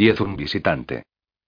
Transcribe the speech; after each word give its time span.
Diez 0.00 0.18
un 0.22 0.34
visitante. 0.34 1.02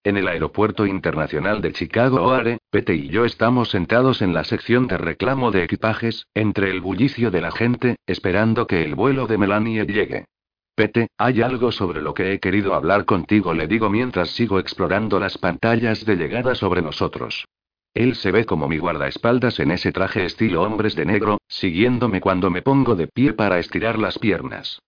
En 0.04 0.18
el 0.18 0.28
aeropuerto 0.28 0.84
internacional 0.84 1.62
de 1.62 1.72
Chicago 1.72 2.20
O'Hare, 2.20 2.58
Pete 2.68 2.94
y 2.94 3.08
yo 3.08 3.24
estamos 3.24 3.70
sentados 3.70 4.20
en 4.20 4.34
la 4.34 4.44
sección 4.44 4.86
de 4.88 4.98
reclamo 4.98 5.50
de 5.50 5.64
equipajes, 5.64 6.26
entre 6.34 6.68
el 6.68 6.82
bullicio 6.82 7.30
de 7.30 7.40
la 7.40 7.50
gente, 7.50 7.96
esperando 8.06 8.66
que 8.66 8.84
el 8.84 8.94
vuelo 8.94 9.26
de 9.26 9.38
Melanie 9.38 9.86
llegue. 9.86 10.26
Pete, 10.74 11.08
hay 11.16 11.40
algo 11.40 11.72
sobre 11.72 12.02
lo 12.02 12.12
que 12.12 12.34
he 12.34 12.40
querido 12.40 12.74
hablar 12.74 13.06
contigo, 13.06 13.54
le 13.54 13.66
digo 13.66 13.88
mientras 13.88 14.28
sigo 14.28 14.58
explorando 14.58 15.18
las 15.18 15.38
pantallas 15.38 16.04
de 16.04 16.16
llegada 16.16 16.54
sobre 16.54 16.82
nosotros. 16.82 17.46
Él 17.94 18.16
se 18.16 18.32
ve 18.32 18.44
como 18.44 18.68
mi 18.68 18.76
guardaespaldas 18.76 19.60
en 19.60 19.70
ese 19.70 19.92
traje 19.92 20.26
estilo 20.26 20.60
hombres 20.60 20.94
de 20.94 21.06
negro, 21.06 21.40
siguiéndome 21.48 22.20
cuando 22.20 22.50
me 22.50 22.60
pongo 22.60 22.96
de 22.96 23.06
pie 23.06 23.32
para 23.32 23.58
estirar 23.58 23.98
las 23.98 24.18
piernas. 24.18 24.78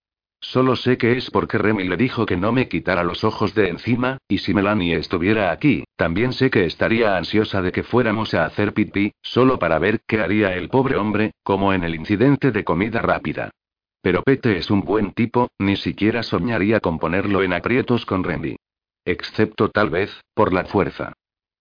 Solo 0.45 0.77
sé 0.77 0.99
que 0.99 1.17
es 1.17 1.31
porque 1.31 1.57
Remy 1.57 1.85
le 1.85 1.97
dijo 1.97 2.27
que 2.27 2.37
no 2.37 2.53
me 2.53 2.69
quitara 2.69 3.03
los 3.03 3.25
ojos 3.25 3.55
de 3.55 3.71
encima, 3.71 4.19
y 4.29 4.39
si 4.39 4.53
Melanie 4.53 4.95
estuviera 4.95 5.51
aquí, 5.51 5.85
también 5.97 6.35
sé 6.35 6.51
que 6.51 6.67
estaría 6.67 7.17
ansiosa 7.17 7.63
de 7.63 7.73
que 7.73 7.83
fuéramos 7.83 8.35
a 8.35 8.45
hacer 8.45 8.75
pipí, 8.75 9.15
solo 9.23 9.59
para 9.59 9.79
ver 9.79 10.03
qué 10.07 10.21
haría 10.21 10.55
el 10.55 10.69
pobre 10.69 10.97
hombre, 10.97 11.33
como 11.43 11.73
en 11.73 11.83
el 11.83 11.95
incidente 11.95 12.53
de 12.53 12.63
comida 12.63 13.01
rápida. 13.01 13.53
Pero 14.03 14.23
Pete 14.23 14.59
es 14.59 14.71
un 14.71 14.83
buen 14.83 15.13
tipo, 15.13 15.49
ni 15.59 15.77
siquiera 15.77 16.23
soñaría 16.23 16.81
con 16.81 16.99
ponerlo 16.99 17.43
en 17.43 17.55
aprietos 17.55 18.05
con 18.05 18.23
Remy. 18.23 18.57
Excepto 19.07 19.71
tal 19.71 19.89
vez, 19.89 20.21
por 20.35 20.53
la 20.53 20.67
fuerza. 20.67 21.15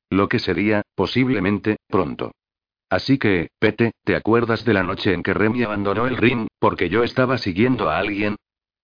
Lo 0.09 0.28
que 0.28 0.40
sería, 0.40 0.81
posiblemente, 0.94 1.78
pronto. 1.88 2.34
Así 2.90 3.18
que, 3.18 3.48
Pete, 3.59 3.94
¿te 4.04 4.18
acuerdas 4.18 4.66
de 4.66 4.73
la 4.73 4.84
noche 4.84 5.14
en 5.14 5.23
que 5.23 5.34
Remy 5.34 5.64
abandonó 5.64 6.06
el 6.06 6.18
ring, 6.18 6.48
porque 6.59 6.90
yo 6.90 7.04
estaba 7.04 7.38
siguiendo 7.38 7.90
a 7.90 7.98
alguien? 7.98 8.36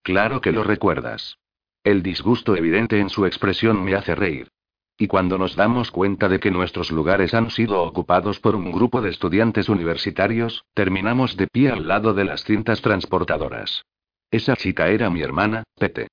Claro 0.03 0.41
que 0.41 0.52
lo 0.52 0.63
recuerdas. 0.63 1.38
El 1.84 2.03
disgusto 2.03 2.55
evidente 2.55 2.99
en 2.99 3.09
su 3.09 3.26
expresión 3.26 3.84
me 3.84 3.95
hace 3.95 4.16
reír. 4.16 4.49
Y 4.98 5.08
cuando 5.08 5.38
nos 5.38 5.55
damos 5.55 5.91
cuenta 5.91 6.27
de 6.27 6.39
que 6.39 6.52
nuestros 6.52 6.91
lugares 6.91 7.33
han 7.33 7.52
sido 7.52 7.81
ocupados 7.83 8.39
por 8.39 8.55
un 8.55 8.72
grupo 8.72 9.02
de 9.02 9.09
estudiantes 9.09 9.70
universitarios, 9.70 10.66
terminamos 10.73 11.38
de 11.38 11.47
pie 11.47 11.72
al 11.72 11.88
lado 11.88 12.14
de 12.14 12.25
las 12.25 12.44
cintas 12.44 12.81
transportadoras. 12.81 13.86
Esa 14.30 14.58
chica 14.58 14.89
era 14.89 15.09
mi 15.09 15.22
hermana, 15.22 15.64
Pete. 15.77 16.09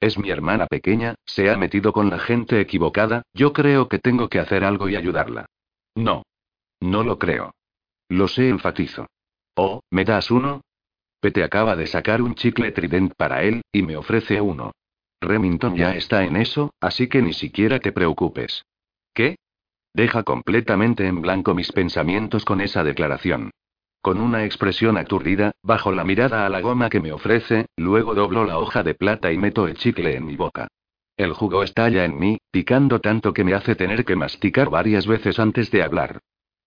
Es 0.00 0.18
mi 0.18 0.30
hermana 0.30 0.66
pequeña, 0.66 1.14
se 1.24 1.48
ha 1.48 1.56
metido 1.56 1.92
con 1.92 2.10
la 2.10 2.18
gente 2.18 2.60
equivocada, 2.60 3.22
yo 3.32 3.52
creo 3.52 3.88
que 3.88 4.00
tengo 4.00 4.28
que 4.28 4.40
hacer 4.40 4.64
algo 4.64 4.88
y 4.88 4.96
ayudarla. 4.96 5.46
No. 5.94 6.24
No 6.80 7.04
lo 7.04 7.18
creo. 7.18 7.54
Lo 8.08 8.28
sé, 8.28 8.48
enfatizo. 8.48 9.06
Oh, 9.54 9.80
¿me 9.90 10.04
das 10.04 10.30
uno? 10.30 10.60
Pete 11.24 11.42
acaba 11.42 11.74
de 11.74 11.86
sacar 11.86 12.20
un 12.20 12.34
chicle 12.34 12.70
Trident 12.70 13.14
para 13.16 13.44
él, 13.44 13.62
y 13.72 13.80
me 13.80 13.96
ofrece 13.96 14.42
uno. 14.42 14.72
Remington 15.22 15.74
ya 15.74 15.94
está 15.94 16.22
en 16.22 16.36
eso, 16.36 16.74
así 16.82 17.08
que 17.08 17.22
ni 17.22 17.32
siquiera 17.32 17.78
te 17.80 17.92
preocupes. 17.92 18.66
¿Qué? 19.14 19.36
Deja 19.94 20.22
completamente 20.22 21.06
en 21.06 21.22
blanco 21.22 21.54
mis 21.54 21.72
pensamientos 21.72 22.44
con 22.44 22.60
esa 22.60 22.84
declaración. 22.84 23.52
Con 24.02 24.20
una 24.20 24.44
expresión 24.44 24.98
aturdida, 24.98 25.52
bajo 25.62 25.92
la 25.92 26.04
mirada 26.04 26.44
a 26.44 26.50
la 26.50 26.60
goma 26.60 26.90
que 26.90 27.00
me 27.00 27.10
ofrece, 27.10 27.68
luego 27.74 28.14
doblo 28.14 28.44
la 28.44 28.58
hoja 28.58 28.82
de 28.82 28.92
plata 28.92 29.32
y 29.32 29.38
meto 29.38 29.66
el 29.66 29.78
chicle 29.78 30.16
en 30.16 30.26
mi 30.26 30.36
boca. 30.36 30.68
El 31.16 31.32
jugo 31.32 31.62
estalla 31.62 32.04
en 32.04 32.18
mí, 32.18 32.36
picando 32.50 33.00
tanto 33.00 33.32
que 33.32 33.44
me 33.44 33.54
hace 33.54 33.76
tener 33.76 34.04
que 34.04 34.14
masticar 34.14 34.68
varias 34.68 35.06
veces 35.06 35.38
antes 35.38 35.70
de 35.70 35.84
hablar. 35.84 36.20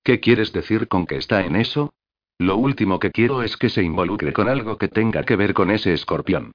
¿Qué 0.04 0.20
quieres 0.20 0.52
decir 0.52 0.88
con 0.88 1.06
que 1.06 1.18
está 1.18 1.46
en 1.46 1.58
eso? 1.58 1.94
Lo 2.40 2.58
último 2.58 3.00
que 3.00 3.12
quiero 3.12 3.42
es 3.42 3.58
que 3.58 3.70
se 3.70 3.82
involucre 3.82 4.32
con 4.32 4.48
algo 4.48 4.78
que 4.78 4.88
tenga 4.88 5.24
que 5.24 5.36
ver 5.36 5.54
con 5.54 5.72
ese 5.72 5.94
escorpión. 5.94 6.52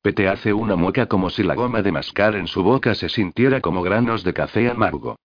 Pete 0.00 0.28
hace 0.28 0.52
una 0.52 0.76
mueca 0.76 1.06
como 1.06 1.30
si 1.30 1.42
la 1.42 1.54
goma 1.54 1.82
de 1.82 1.92
mascar 1.92 2.36
en 2.36 2.46
su 2.46 2.62
boca 2.62 2.94
se 2.94 3.08
sintiera 3.08 3.60
como 3.60 3.82
granos 3.82 4.24
de 4.24 4.32
café 4.32 4.70
amargo. 4.70 5.16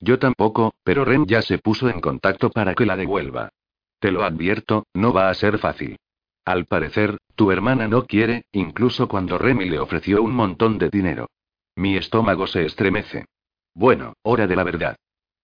Yo 0.00 0.18
tampoco, 0.18 0.72
pero 0.82 1.04
Ren 1.04 1.26
ya 1.26 1.42
se 1.42 1.58
puso 1.58 1.88
en 1.88 2.00
contacto 2.00 2.50
para 2.50 2.74
que 2.74 2.86
la 2.86 2.96
devuelva. 2.96 3.50
Te 3.98 4.10
lo 4.10 4.24
advierto, 4.24 4.86
no 4.94 5.12
va 5.12 5.28
a 5.28 5.34
ser 5.34 5.58
fácil. 5.58 5.98
Al 6.44 6.64
parecer, 6.64 7.18
tu 7.36 7.52
hermana 7.52 7.86
no 7.86 8.06
quiere, 8.06 8.44
incluso 8.50 9.08
cuando 9.08 9.38
Remy 9.38 9.68
le 9.68 9.78
ofreció 9.78 10.22
un 10.22 10.32
montón 10.32 10.78
de 10.78 10.88
dinero. 10.88 11.28
Mi 11.76 11.96
estómago 11.96 12.46
se 12.46 12.64
estremece. 12.64 13.26
Bueno, 13.74 14.14
hora 14.22 14.46
de 14.46 14.56
la 14.56 14.64
verdad. 14.64 14.96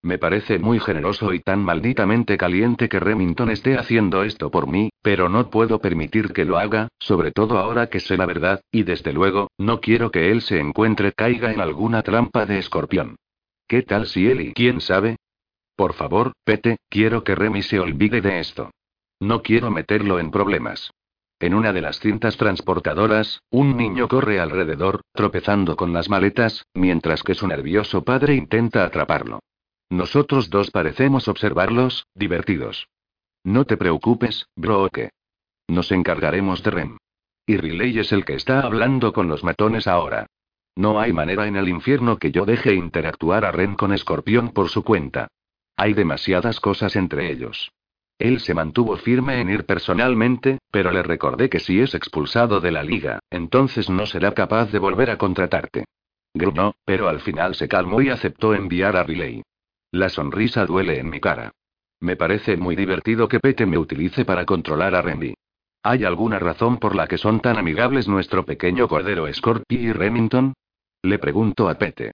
Me 0.07 0.19
parece 0.19 0.61
muy 0.61 0.79
generoso 0.79 1.33
y 1.33 1.41
tan 1.41 1.65
malditamente 1.65 2.39
caliente 2.39 2.89
que 2.89 3.01
Remington 3.01 3.51
esté 3.51 3.77
haciendo 3.77 4.23
esto 4.23 4.53
por 4.53 4.69
mí, 4.69 4.91
pero 5.03 5.29
no 5.29 5.51
puedo 5.51 5.81
permitir 5.81 6.33
que 6.33 6.45
lo 6.45 6.59
haga, 6.59 6.87
sobre 7.01 7.33
todo 7.33 7.59
ahora 7.59 7.89
que 7.89 7.99
sé 7.99 8.17
la 8.17 8.25
verdad, 8.25 8.61
y 8.71 8.85
desde 8.85 9.13
luego, 9.13 9.51
no 9.59 9.81
quiero 9.81 10.13
que 10.13 10.31
él 10.31 10.43
se 10.43 10.61
encuentre 10.61 11.11
caiga 11.11 11.53
en 11.53 11.61
alguna 11.61 12.03
trampa 12.03 12.47
de 12.47 12.61
escorpión. 12.61 13.17
¿Qué 13.67 13.83
tal 13.83 14.07
si 14.07 14.29
él 14.31 14.43
y 14.43 14.53
quién 14.53 14.81
sabe? 14.81 15.17
Por 15.75 15.93
favor, 15.95 16.35
Pete, 16.45 16.77
quiero 16.89 17.25
que 17.25 17.35
Remy 17.35 17.63
se 17.63 17.81
olvide 17.81 18.21
de 18.21 18.39
esto. 18.39 18.71
No 19.19 19.43
quiero 19.43 19.73
meterlo 19.73 20.21
en 20.21 20.31
problemas. 20.31 20.93
En 21.41 21.53
una 21.53 21.73
de 21.73 21.81
las 21.81 21.99
cintas 21.99 22.37
transportadoras, 22.37 23.41
un 23.51 23.77
niño 23.77 24.07
corre 24.07 24.39
alrededor, 24.39 25.01
tropezando 25.13 25.75
con 25.75 25.93
las 25.93 26.09
maletas, 26.09 26.65
mientras 26.75 27.25
que 27.25 27.35
su 27.35 27.49
nervioso 27.49 28.05
padre 28.05 28.37
intenta 28.37 28.85
atraparlo. 28.85 29.41
Nosotros 29.91 30.51
dos 30.51 30.71
parecemos 30.71 31.29
observarlos, 31.29 32.07
divertidos. 32.15 32.89
No 33.45 33.65
te 33.65 33.77
preocupes, 33.77 34.49
Brooke. 34.57 35.11
Nos 35.69 35.93
encargaremos 35.93 36.63
de 36.63 36.71
Rem. 36.71 36.97
Y 37.47 37.57
Riley 37.57 37.99
es 38.01 38.11
el 38.13 38.25
que 38.25 38.35
está 38.35 38.61
hablando 38.61 39.13
con 39.13 39.29
los 39.29 39.45
matones 39.45 39.87
ahora. 39.87 40.27
No 40.75 41.01
hay 41.01 41.13
manera 41.13 41.47
en 41.47 41.57
el 41.57 41.69
infierno 41.69 42.19
que 42.19 42.33
yo 42.33 42.45
deje 42.45 42.75
interactuar 42.75 43.45
a 43.45 43.53
Rem 43.53 43.77
con 43.77 43.93
Escorpión 43.93 44.51
por 44.51 44.69
su 44.69 44.83
cuenta. 44.83 45.29
Hay 45.77 45.95
demasiadas 45.95 46.59
cosas 46.59 46.97
entre 46.97 47.31
ellos. 47.31 47.71
Él 48.19 48.41
se 48.41 48.55
mantuvo 48.55 48.97
firme 48.97 49.41
en 49.41 49.51
ir 49.51 49.65
personalmente, 49.67 50.59
pero 50.71 50.91
le 50.91 51.03
recordé 51.03 51.49
que 51.49 51.61
si 51.61 51.81
es 51.81 51.95
expulsado 51.95 52.61
de 52.61 52.73
la 52.73 52.83
liga, 52.83 53.21
entonces 53.31 53.89
no 53.89 54.07
será 54.07 54.33
capaz 54.33 54.73
de 54.73 54.79
volver 54.79 55.11
a 55.11 55.19
contratarte. 55.19 55.85
Grunó, 56.35 56.75
pero 56.85 57.09
al 57.09 57.21
final 57.21 57.55
se 57.55 57.69
calmó 57.69 58.01
y 58.01 58.09
aceptó 58.09 58.55
enviar 58.55 58.97
a 58.97 59.05
Riley. 59.05 59.43
La 59.93 60.09
sonrisa 60.09 60.67
duele 60.67 60.99
en 60.99 61.09
mi 61.09 61.21
cara. 61.21 61.53
Me 62.01 62.17
parece 62.17 62.57
muy 62.57 62.77
divertido 62.77 63.29
que 63.29 63.41
Pete 63.41 63.67
me 63.67 63.79
utilice 63.79 64.25
para 64.25 64.45
controlar 64.45 64.95
a 64.95 65.03
Remy. 65.03 65.35
¿Hay 65.83 66.05
alguna 66.05 66.39
razón 66.39 66.79
por 66.79 66.95
la 66.95 67.07
que 67.07 67.17
son 67.17 67.41
tan 67.41 67.57
amigables 67.57 68.09
nuestro 68.09 68.45
pequeño 68.45 68.89
cordero 68.89 69.33
Scorpy 69.33 69.77
y 69.77 69.93
Remington? 69.93 70.53
Le 71.03 71.19
pregunto 71.19 71.69
a 71.69 71.75
Pete. 71.77 72.13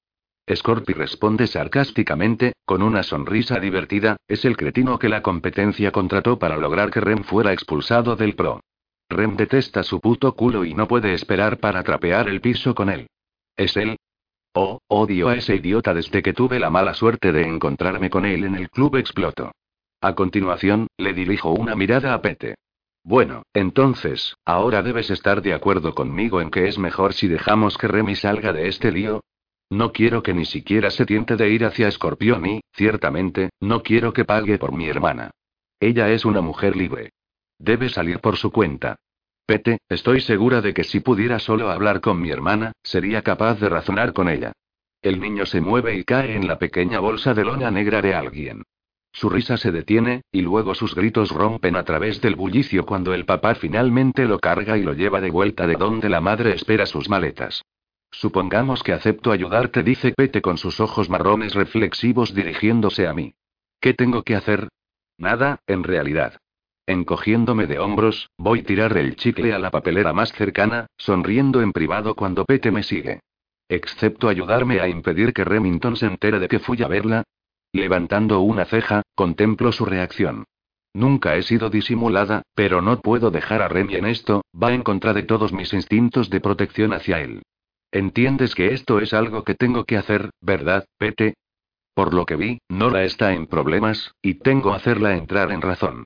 Scorpy 0.54 0.92
responde 0.92 1.46
sarcásticamente, 1.46 2.52
con 2.64 2.82
una 2.82 3.02
sonrisa 3.02 3.58
divertida, 3.58 4.16
es 4.28 4.44
el 4.44 4.56
cretino 4.56 4.98
que 4.98 5.08
la 5.08 5.22
competencia 5.22 5.90
contrató 5.90 6.38
para 6.38 6.56
lograr 6.56 6.90
que 6.90 7.00
Rem 7.00 7.24
fuera 7.24 7.52
expulsado 7.52 8.16
del 8.16 8.34
pro. 8.34 8.60
Rem 9.08 9.36
detesta 9.36 9.82
su 9.82 10.00
puto 10.00 10.34
culo 10.34 10.64
y 10.64 10.74
no 10.74 10.86
puede 10.86 11.14
esperar 11.14 11.58
para 11.58 11.82
trapear 11.82 12.28
el 12.28 12.40
piso 12.40 12.74
con 12.74 12.90
él. 12.90 13.08
Es 13.56 13.76
él, 13.76 13.96
Oh, 14.54 14.80
odio 14.86 15.28
a 15.28 15.34
ese 15.34 15.56
idiota 15.56 15.94
desde 15.94 16.22
que 16.22 16.34
tuve 16.34 16.60
la 16.60 16.68
mala 16.68 16.92
suerte 16.92 17.32
de 17.32 17.42
encontrarme 17.42 18.10
con 18.10 18.26
él 18.26 18.44
en 18.44 18.54
el 18.54 18.68
club 18.68 18.96
exploto. 18.96 19.52
A 20.02 20.14
continuación, 20.14 20.88
le 20.98 21.14
dirijo 21.14 21.52
una 21.52 21.74
mirada 21.74 22.12
a 22.12 22.20
Pete. 22.20 22.56
Bueno, 23.02 23.44
entonces, 23.54 24.36
ahora 24.44 24.82
debes 24.82 25.10
estar 25.10 25.40
de 25.40 25.54
acuerdo 25.54 25.94
conmigo 25.94 26.42
en 26.42 26.50
que 26.50 26.68
es 26.68 26.78
mejor 26.78 27.14
si 27.14 27.28
dejamos 27.28 27.78
que 27.78 27.88
Remy 27.88 28.14
salga 28.14 28.52
de 28.52 28.68
este 28.68 28.92
lío. 28.92 29.22
No 29.70 29.92
quiero 29.92 30.22
que 30.22 30.34
ni 30.34 30.44
siquiera 30.44 30.90
se 30.90 31.06
tiente 31.06 31.36
de 31.36 31.48
ir 31.48 31.64
hacia 31.64 31.88
Escorpión 31.88 32.44
y, 32.44 32.60
ciertamente, 32.74 33.50
no 33.58 33.82
quiero 33.82 34.12
que 34.12 34.26
pague 34.26 34.58
por 34.58 34.72
mi 34.72 34.86
hermana. 34.86 35.30
Ella 35.80 36.10
es 36.10 36.26
una 36.26 36.42
mujer 36.42 36.76
libre. 36.76 37.10
Debe 37.58 37.88
salir 37.88 38.20
por 38.20 38.36
su 38.36 38.52
cuenta. 38.52 38.96
Pete, 39.52 39.80
estoy 39.90 40.22
segura 40.22 40.62
de 40.62 40.72
que 40.72 40.82
si 40.82 41.00
pudiera 41.00 41.38
solo 41.38 41.70
hablar 41.70 42.00
con 42.00 42.18
mi 42.18 42.30
hermana, 42.30 42.72
sería 42.82 43.20
capaz 43.20 43.60
de 43.60 43.68
razonar 43.68 44.14
con 44.14 44.30
ella. 44.30 44.52
El 45.02 45.20
niño 45.20 45.44
se 45.44 45.60
mueve 45.60 45.94
y 45.94 46.04
cae 46.04 46.34
en 46.34 46.48
la 46.48 46.58
pequeña 46.58 47.00
bolsa 47.00 47.34
de 47.34 47.44
lona 47.44 47.70
negra 47.70 48.00
de 48.00 48.14
alguien. 48.14 48.62
Su 49.12 49.28
risa 49.28 49.58
se 49.58 49.70
detiene, 49.70 50.22
y 50.32 50.40
luego 50.40 50.74
sus 50.74 50.94
gritos 50.94 51.32
rompen 51.32 51.76
a 51.76 51.84
través 51.84 52.22
del 52.22 52.34
bullicio 52.34 52.86
cuando 52.86 53.12
el 53.12 53.26
papá 53.26 53.54
finalmente 53.54 54.24
lo 54.24 54.38
carga 54.38 54.78
y 54.78 54.84
lo 54.84 54.94
lleva 54.94 55.20
de 55.20 55.28
vuelta 55.28 55.66
de 55.66 55.74
donde 55.74 56.08
la 56.08 56.22
madre 56.22 56.54
espera 56.54 56.86
sus 56.86 57.10
maletas. 57.10 57.62
Supongamos 58.10 58.82
que 58.82 58.94
acepto 58.94 59.32
ayudarte, 59.32 59.82
dice 59.82 60.14
Pete 60.16 60.40
con 60.40 60.56
sus 60.56 60.80
ojos 60.80 61.10
marrones 61.10 61.52
reflexivos 61.52 62.34
dirigiéndose 62.34 63.06
a 63.06 63.12
mí. 63.12 63.34
¿Qué 63.82 63.92
tengo 63.92 64.22
que 64.22 64.34
hacer? 64.34 64.70
Nada, 65.18 65.60
en 65.66 65.84
realidad. 65.84 66.38
Encogiéndome 66.86 67.66
de 67.66 67.78
hombros, 67.78 68.30
voy 68.36 68.60
a 68.60 68.64
tirar 68.64 68.96
el 68.98 69.14
chicle 69.14 69.52
a 69.52 69.58
la 69.58 69.70
papelera 69.70 70.12
más 70.12 70.32
cercana, 70.32 70.86
sonriendo 70.96 71.62
en 71.62 71.72
privado 71.72 72.14
cuando 72.16 72.44
Pete 72.44 72.70
me 72.72 72.82
sigue. 72.82 73.20
Excepto 73.68 74.28
ayudarme 74.28 74.80
a 74.80 74.88
impedir 74.88 75.32
que 75.32 75.44
Remington 75.44 75.96
se 75.96 76.06
entere 76.06 76.40
de 76.40 76.48
que 76.48 76.58
fui 76.58 76.82
a 76.82 76.88
verla. 76.88 77.22
Levantando 77.72 78.40
una 78.40 78.64
ceja, 78.64 79.02
contemplo 79.14 79.70
su 79.72 79.84
reacción. 79.84 80.44
Nunca 80.94 81.36
he 81.36 81.42
sido 81.42 81.70
disimulada, 81.70 82.42
pero 82.54 82.82
no 82.82 83.00
puedo 83.00 83.30
dejar 83.30 83.62
a 83.62 83.68
Remy 83.68 83.94
en 83.94 84.06
esto, 84.06 84.42
va 84.60 84.74
en 84.74 84.82
contra 84.82 85.14
de 85.14 85.22
todos 85.22 85.52
mis 85.52 85.72
instintos 85.72 86.28
de 86.28 86.40
protección 86.40 86.92
hacia 86.92 87.20
él. 87.20 87.42
Entiendes 87.92 88.54
que 88.54 88.74
esto 88.74 88.98
es 88.98 89.14
algo 89.14 89.44
que 89.44 89.54
tengo 89.54 89.84
que 89.84 89.96
hacer, 89.96 90.30
¿verdad, 90.40 90.84
Pete? 90.98 91.34
Por 91.94 92.12
lo 92.12 92.26
que 92.26 92.36
vi, 92.36 92.58
Nora 92.68 93.04
está 93.04 93.32
en 93.32 93.46
problemas, 93.46 94.14
y 94.20 94.34
tengo 94.34 94.70
que 94.70 94.76
hacerla 94.76 95.16
entrar 95.16 95.52
en 95.52 95.62
razón. 95.62 96.04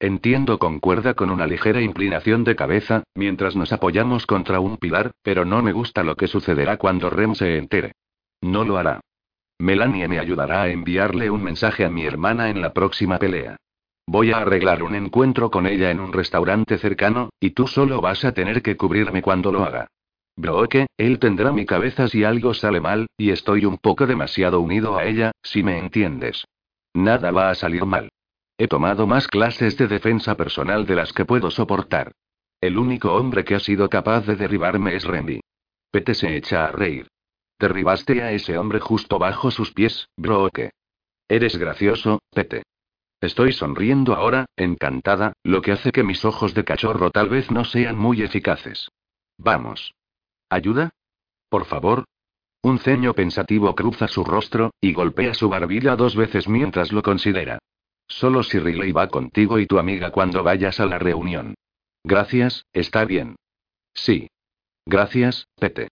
Entiendo, 0.00 0.58
concuerda 0.58 1.14
con 1.14 1.30
una 1.30 1.46
ligera 1.46 1.80
inclinación 1.80 2.44
de 2.44 2.54
cabeza, 2.54 3.02
mientras 3.14 3.56
nos 3.56 3.72
apoyamos 3.72 4.26
contra 4.26 4.60
un 4.60 4.76
pilar, 4.76 5.10
pero 5.22 5.44
no 5.44 5.60
me 5.62 5.72
gusta 5.72 6.04
lo 6.04 6.14
que 6.14 6.28
sucederá 6.28 6.76
cuando 6.76 7.10
Rem 7.10 7.34
se 7.34 7.56
entere. 7.56 7.92
No 8.40 8.64
lo 8.64 8.78
hará. 8.78 9.00
Melanie 9.58 10.06
me 10.06 10.20
ayudará 10.20 10.62
a 10.62 10.68
enviarle 10.68 11.30
un 11.30 11.42
mensaje 11.42 11.84
a 11.84 11.90
mi 11.90 12.04
hermana 12.04 12.48
en 12.48 12.60
la 12.60 12.72
próxima 12.72 13.18
pelea. 13.18 13.56
Voy 14.06 14.30
a 14.30 14.38
arreglar 14.38 14.84
un 14.84 14.94
encuentro 14.94 15.50
con 15.50 15.66
ella 15.66 15.90
en 15.90 15.98
un 15.98 16.12
restaurante 16.12 16.78
cercano, 16.78 17.30
y 17.40 17.50
tú 17.50 17.66
solo 17.66 18.00
vas 18.00 18.24
a 18.24 18.32
tener 18.32 18.62
que 18.62 18.76
cubrirme 18.76 19.20
cuando 19.20 19.50
lo 19.50 19.64
haga. 19.64 19.88
Brooke, 20.36 20.86
él 20.96 21.18
tendrá 21.18 21.50
mi 21.50 21.66
cabeza 21.66 22.06
si 22.06 22.22
algo 22.22 22.54
sale 22.54 22.80
mal, 22.80 23.08
y 23.18 23.30
estoy 23.30 23.64
un 23.64 23.78
poco 23.78 24.06
demasiado 24.06 24.60
unido 24.60 24.96
a 24.96 25.04
ella, 25.04 25.32
si 25.42 25.64
me 25.64 25.76
entiendes. 25.76 26.44
Nada 26.94 27.32
va 27.32 27.50
a 27.50 27.56
salir 27.56 27.84
mal. 27.84 28.10
He 28.60 28.66
tomado 28.66 29.06
más 29.06 29.28
clases 29.28 29.76
de 29.76 29.86
defensa 29.86 30.36
personal 30.36 30.84
de 30.84 30.96
las 30.96 31.12
que 31.12 31.24
puedo 31.24 31.48
soportar. 31.52 32.12
El 32.60 32.76
único 32.76 33.14
hombre 33.14 33.44
que 33.44 33.54
ha 33.54 33.60
sido 33.60 33.88
capaz 33.88 34.26
de 34.26 34.34
derribarme 34.34 34.96
es 34.96 35.04
Remy. 35.04 35.40
Pete 35.92 36.12
se 36.14 36.36
echa 36.36 36.64
a 36.64 36.72
reír. 36.72 37.06
Derribaste 37.60 38.20
a 38.20 38.32
ese 38.32 38.58
hombre 38.58 38.80
justo 38.80 39.20
bajo 39.20 39.52
sus 39.52 39.72
pies, 39.72 40.08
Brooke. 40.16 40.72
Eres 41.28 41.56
gracioso, 41.56 42.20
Pete. 42.32 42.64
Estoy 43.20 43.52
sonriendo 43.52 44.14
ahora, 44.14 44.46
encantada, 44.56 45.34
lo 45.44 45.62
que 45.62 45.72
hace 45.72 45.92
que 45.92 46.02
mis 46.02 46.24
ojos 46.24 46.52
de 46.54 46.64
cachorro 46.64 47.10
tal 47.10 47.28
vez 47.28 47.52
no 47.52 47.64
sean 47.64 47.96
muy 47.96 48.22
eficaces. 48.22 48.88
Vamos. 49.38 49.94
¿Ayuda? 50.50 50.90
Por 51.48 51.64
favor. 51.64 52.04
Un 52.62 52.80
ceño 52.80 53.14
pensativo 53.14 53.72
cruza 53.76 54.08
su 54.08 54.24
rostro, 54.24 54.72
y 54.80 54.92
golpea 54.92 55.34
su 55.34 55.48
barbilla 55.48 55.94
dos 55.94 56.16
veces 56.16 56.48
mientras 56.48 56.92
lo 56.92 57.02
considera. 57.02 57.60
Solo 58.08 58.42
si 58.42 58.58
Riley 58.58 58.92
va 58.92 59.08
contigo 59.08 59.58
y 59.58 59.66
tu 59.66 59.78
amiga 59.78 60.10
cuando 60.10 60.42
vayas 60.42 60.80
a 60.80 60.86
la 60.86 60.98
reunión. 60.98 61.54
Gracias, 62.02 62.64
está 62.72 63.04
bien. 63.04 63.36
Sí. 63.94 64.28
Gracias, 64.86 65.46
Pete. 65.56 65.88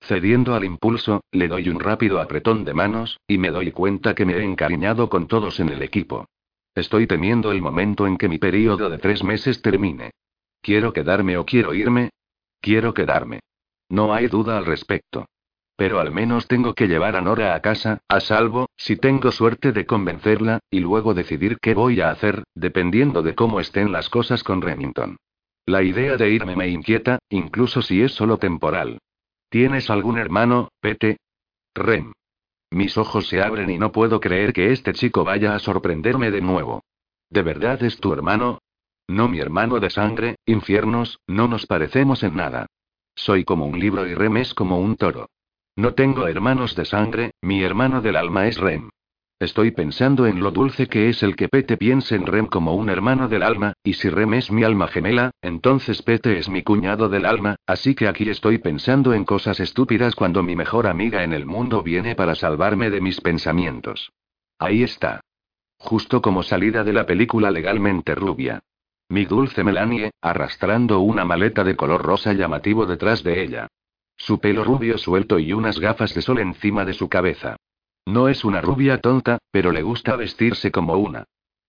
Cediendo 0.00 0.56
al 0.56 0.64
impulso, 0.64 1.22
le 1.30 1.46
doy 1.46 1.68
un 1.68 1.78
rápido 1.78 2.20
apretón 2.20 2.64
de 2.64 2.74
manos, 2.74 3.20
y 3.28 3.38
me 3.38 3.50
doy 3.50 3.70
cuenta 3.70 4.16
que 4.16 4.24
me 4.24 4.34
he 4.34 4.42
encariñado 4.42 5.08
con 5.08 5.28
todos 5.28 5.60
en 5.60 5.68
el 5.68 5.82
equipo. 5.82 6.26
Estoy 6.74 7.06
temiendo 7.06 7.52
el 7.52 7.62
momento 7.62 8.06
en 8.06 8.16
que 8.16 8.28
mi 8.28 8.38
periodo 8.38 8.90
de 8.90 8.98
tres 8.98 9.22
meses 9.22 9.62
termine. 9.62 10.10
¿Quiero 10.60 10.92
quedarme 10.92 11.36
o 11.36 11.46
quiero 11.46 11.74
irme? 11.74 12.10
Quiero 12.60 12.94
quedarme. 12.94 13.40
No 13.88 14.12
hay 14.12 14.26
duda 14.26 14.58
al 14.58 14.64
respecto. 14.64 15.26
Pero 15.76 16.00
al 16.00 16.12
menos 16.12 16.48
tengo 16.48 16.74
que 16.74 16.86
llevar 16.86 17.16
a 17.16 17.20
Nora 17.20 17.54
a 17.54 17.60
casa, 17.60 18.00
a 18.08 18.20
salvo, 18.20 18.68
si 18.76 18.96
tengo 18.96 19.32
suerte 19.32 19.72
de 19.72 19.86
convencerla, 19.86 20.60
y 20.70 20.80
luego 20.80 21.14
decidir 21.14 21.58
qué 21.60 21.74
voy 21.74 22.00
a 22.00 22.10
hacer, 22.10 22.44
dependiendo 22.54 23.22
de 23.22 23.34
cómo 23.34 23.58
estén 23.58 23.90
las 23.90 24.08
cosas 24.08 24.44
con 24.44 24.60
Remington. 24.62 25.16
La 25.66 25.82
idea 25.82 26.16
de 26.16 26.30
irme 26.30 26.56
me 26.56 26.68
inquieta, 26.68 27.18
incluso 27.28 27.82
si 27.82 28.02
es 28.02 28.12
solo 28.12 28.38
temporal. 28.38 28.98
¿Tienes 29.48 29.90
algún 29.90 30.18
hermano, 30.18 30.68
Pete? 30.80 31.18
Rem. 31.74 32.12
Mis 32.70 32.96
ojos 32.96 33.28
se 33.28 33.42
abren 33.42 33.70
y 33.70 33.78
no 33.78 33.92
puedo 33.92 34.18
creer 34.18 34.52
que 34.52 34.72
este 34.72 34.92
chico 34.92 35.24
vaya 35.24 35.54
a 35.54 35.58
sorprenderme 35.58 36.30
de 36.30 36.40
nuevo. 36.40 36.82
¿De 37.30 37.42
verdad 37.42 37.82
es 37.82 37.98
tu 37.98 38.12
hermano? 38.12 38.58
No 39.08 39.28
mi 39.28 39.40
hermano 39.40 39.78
de 39.78 39.90
sangre, 39.90 40.36
infiernos, 40.46 41.18
no 41.26 41.48
nos 41.48 41.66
parecemos 41.66 42.22
en 42.22 42.36
nada. 42.36 42.66
Soy 43.14 43.44
como 43.44 43.66
un 43.66 43.78
libro 43.78 44.06
y 44.06 44.14
Rem 44.14 44.38
es 44.38 44.54
como 44.54 44.78
un 44.80 44.96
toro. 44.96 45.28
No 45.76 45.94
tengo 45.94 46.28
hermanos 46.28 46.76
de 46.76 46.84
sangre, 46.84 47.30
mi 47.40 47.62
hermano 47.62 48.02
del 48.02 48.16
alma 48.16 48.46
es 48.46 48.58
Rem. 48.58 48.90
Estoy 49.40 49.70
pensando 49.70 50.26
en 50.26 50.40
lo 50.40 50.50
dulce 50.50 50.86
que 50.86 51.08
es 51.08 51.22
el 51.22 51.34
que 51.34 51.48
Pete 51.48 51.78
piense 51.78 52.14
en 52.14 52.26
Rem 52.26 52.46
como 52.46 52.74
un 52.74 52.90
hermano 52.90 53.26
del 53.26 53.42
alma, 53.42 53.72
y 53.82 53.94
si 53.94 54.10
Rem 54.10 54.34
es 54.34 54.52
mi 54.52 54.64
alma 54.64 54.86
gemela, 54.88 55.30
entonces 55.40 56.02
Pete 56.02 56.38
es 56.38 56.50
mi 56.50 56.62
cuñado 56.62 57.08
del 57.08 57.24
alma, 57.24 57.56
así 57.66 57.94
que 57.94 58.06
aquí 58.06 58.28
estoy 58.28 58.58
pensando 58.58 59.14
en 59.14 59.24
cosas 59.24 59.60
estúpidas 59.60 60.14
cuando 60.14 60.42
mi 60.42 60.56
mejor 60.56 60.86
amiga 60.86 61.24
en 61.24 61.32
el 61.32 61.46
mundo 61.46 61.82
viene 61.82 62.14
para 62.14 62.34
salvarme 62.34 62.90
de 62.90 63.00
mis 63.00 63.20
pensamientos. 63.22 64.12
Ahí 64.58 64.82
está. 64.82 65.22
Justo 65.78 66.20
como 66.20 66.42
salida 66.42 66.84
de 66.84 66.92
la 66.92 67.06
película 67.06 67.50
legalmente 67.50 68.14
rubia. 68.14 68.60
Mi 69.08 69.24
dulce 69.24 69.64
Melanie, 69.64 70.12
arrastrando 70.20 71.00
una 71.00 71.24
maleta 71.24 71.64
de 71.64 71.76
color 71.76 72.02
rosa 72.02 72.34
llamativo 72.34 72.86
detrás 72.86 73.24
de 73.24 73.42
ella. 73.42 73.68
Su 74.22 74.38
pelo 74.38 74.62
rubio 74.62 74.98
suelto 74.98 75.40
y 75.40 75.52
unas 75.52 75.80
gafas 75.80 76.14
de 76.14 76.22
sol 76.22 76.38
encima 76.38 76.84
de 76.84 76.94
su 76.94 77.08
cabeza. 77.08 77.56
No 78.06 78.28
es 78.28 78.44
una 78.44 78.60
rubia 78.60 78.98
tonta, 78.98 79.38
pero 79.50 79.72
le 79.72 79.82
gusta 79.82 80.14
vestirse 80.14 80.70
como 80.70 80.94
una. 80.94 81.24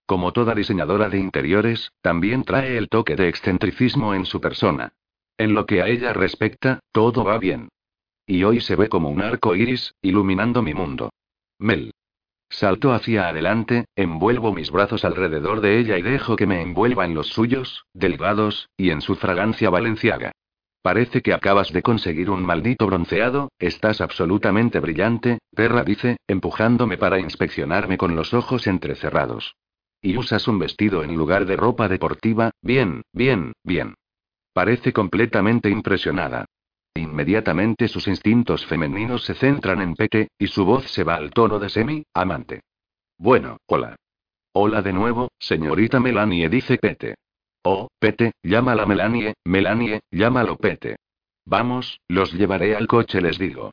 Como 0.05 0.33
toda 0.33 0.53
diseñadora 0.53 1.09
de 1.09 1.17
interiores, 1.17 1.91
también 2.03 2.43
trae 2.43 2.77
el 2.77 2.89
toque 2.89 3.15
de 3.15 3.27
excentricismo 3.27 4.13
en 4.13 4.27
su 4.27 4.39
persona. 4.39 4.93
En 5.35 5.55
lo 5.55 5.65
que 5.65 5.81
a 5.81 5.87
ella 5.87 6.13
respecta, 6.13 6.79
todo 6.91 7.23
va 7.23 7.39
bien. 7.39 7.69
Y 8.27 8.43
hoy 8.43 8.61
se 8.61 8.75
ve 8.75 8.87
como 8.87 9.09
un 9.09 9.23
arco 9.23 9.55
iris, 9.55 9.95
iluminando 10.03 10.61
mi 10.61 10.75
mundo. 10.75 11.09
Mel. 11.57 11.91
Salto 12.51 12.93
hacia 12.93 13.29
adelante, 13.29 13.85
envuelvo 13.95 14.53
mis 14.53 14.69
brazos 14.69 15.05
alrededor 15.05 15.59
de 15.61 15.79
ella 15.79 15.97
y 15.97 16.03
dejo 16.03 16.35
que 16.35 16.45
me 16.45 16.61
envuelva 16.61 17.05
en 17.05 17.15
los 17.15 17.29
suyos, 17.29 17.87
delgados, 17.95 18.69
y 18.77 18.91
en 18.91 19.01
su 19.01 19.15
fragancia 19.15 19.71
valenciaga. 19.71 20.33
Parece 20.83 21.21
que 21.21 21.33
acabas 21.33 21.71
de 21.71 21.81
conseguir 21.81 22.29
un 22.29 22.45
maldito 22.45 22.85
bronceado, 22.85 23.53
estás 23.57 24.01
absolutamente 24.01 24.81
brillante, 24.81 25.39
perra 25.55 25.85
dice, 25.85 26.17
empujándome 26.27 26.97
para 26.97 27.19
inspeccionarme 27.19 27.97
con 27.97 28.17
los 28.17 28.33
ojos 28.33 28.67
entrecerrados. 28.67 29.55
Y 30.01 30.17
usas 30.17 30.45
un 30.49 30.59
vestido 30.59 31.01
en 31.05 31.15
lugar 31.15 31.45
de 31.45 31.55
ropa 31.55 31.87
deportiva, 31.87 32.51
bien, 32.61 33.03
bien, 33.13 33.53
bien. 33.63 33.95
Parece 34.51 34.91
completamente 34.91 35.69
impresionada. 35.69 36.47
Inmediatamente 36.95 37.87
sus 37.87 38.09
instintos 38.09 38.65
femeninos 38.65 39.23
se 39.23 39.35
centran 39.35 39.81
en 39.81 39.95
Pete, 39.95 40.31
y 40.37 40.47
su 40.47 40.65
voz 40.65 40.91
se 40.91 41.05
va 41.05 41.15
al 41.15 41.31
tono 41.31 41.59
de 41.59 41.69
semi, 41.69 42.03
amante. 42.13 42.59
Bueno, 43.17 43.55
hola. 43.67 43.95
Hola 44.51 44.81
de 44.81 44.91
nuevo, 44.91 45.31
señorita 45.39 46.01
Melanie, 46.01 46.49
dice 46.49 46.77
Pete. 46.77 47.15
Oh, 47.65 47.87
Pete, 47.97 48.33
llámala 48.43 48.85
Melanie, 48.85 49.35
Melanie, 49.45 50.01
llámalo 50.11 50.57
Pete. 50.57 50.97
Vamos, 51.45 52.01
los 52.09 52.33
llevaré 52.33 52.75
al 52.75 52.87
coche, 52.87 53.21
les 53.21 53.37
digo. 53.37 53.71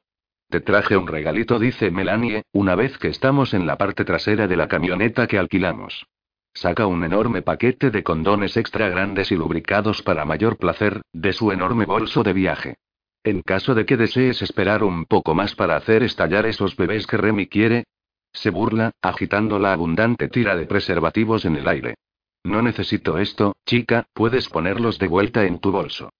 Te 0.48 0.60
traje 0.60 0.96
un 0.96 1.08
regalito, 1.08 1.58
dice 1.58 1.90
Melanie, 1.90 2.44
una 2.52 2.76
vez 2.76 2.98
que 2.98 3.08
estamos 3.08 3.52
en 3.52 3.66
la 3.66 3.76
parte 3.76 4.04
trasera 4.04 4.46
de 4.46 4.56
la 4.56 4.68
camioneta 4.68 5.26
que 5.26 5.38
alquilamos. 5.38 6.06
Saca 6.54 6.86
un 6.86 7.02
enorme 7.02 7.42
paquete 7.42 7.90
de 7.90 8.04
condones 8.04 8.56
extra 8.56 8.88
grandes 8.88 9.32
y 9.32 9.36
lubricados 9.36 10.02
para 10.02 10.24
mayor 10.24 10.56
placer, 10.56 11.02
de 11.12 11.32
su 11.32 11.50
enorme 11.50 11.84
bolso 11.84 12.22
de 12.22 12.32
viaje. 12.32 12.76
En 13.24 13.42
caso 13.42 13.74
de 13.74 13.86
que 13.86 13.96
desees 13.96 14.40
esperar 14.40 14.84
un 14.84 15.04
poco 15.04 15.34
más 15.34 15.56
para 15.56 15.74
hacer 15.74 16.04
estallar 16.04 16.46
esos 16.46 16.76
bebés 16.76 17.08
que 17.08 17.16
Remy 17.16 17.48
quiere. 17.48 17.84
Se 18.32 18.50
burla, 18.50 18.92
agitando 19.02 19.58
la 19.58 19.72
abundante 19.72 20.28
tira 20.28 20.54
de 20.54 20.66
preservativos 20.66 21.44
en 21.44 21.56
el 21.56 21.66
aire. 21.66 21.96
No 22.44 22.62
necesito 22.62 23.18
esto, 23.18 23.54
chica, 23.66 24.06
puedes 24.14 24.48
ponerlos 24.48 24.98
de 24.98 25.08
vuelta 25.08 25.44
en 25.44 25.58
tu 25.58 25.72
bolso. 25.72 26.10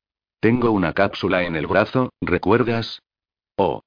Tengo 0.40 0.70
una 0.70 0.92
cápsula 0.92 1.44
en 1.44 1.56
el 1.56 1.66
brazo, 1.66 2.12
¿recuerdas? 2.20 3.00
Oh. 3.56 3.82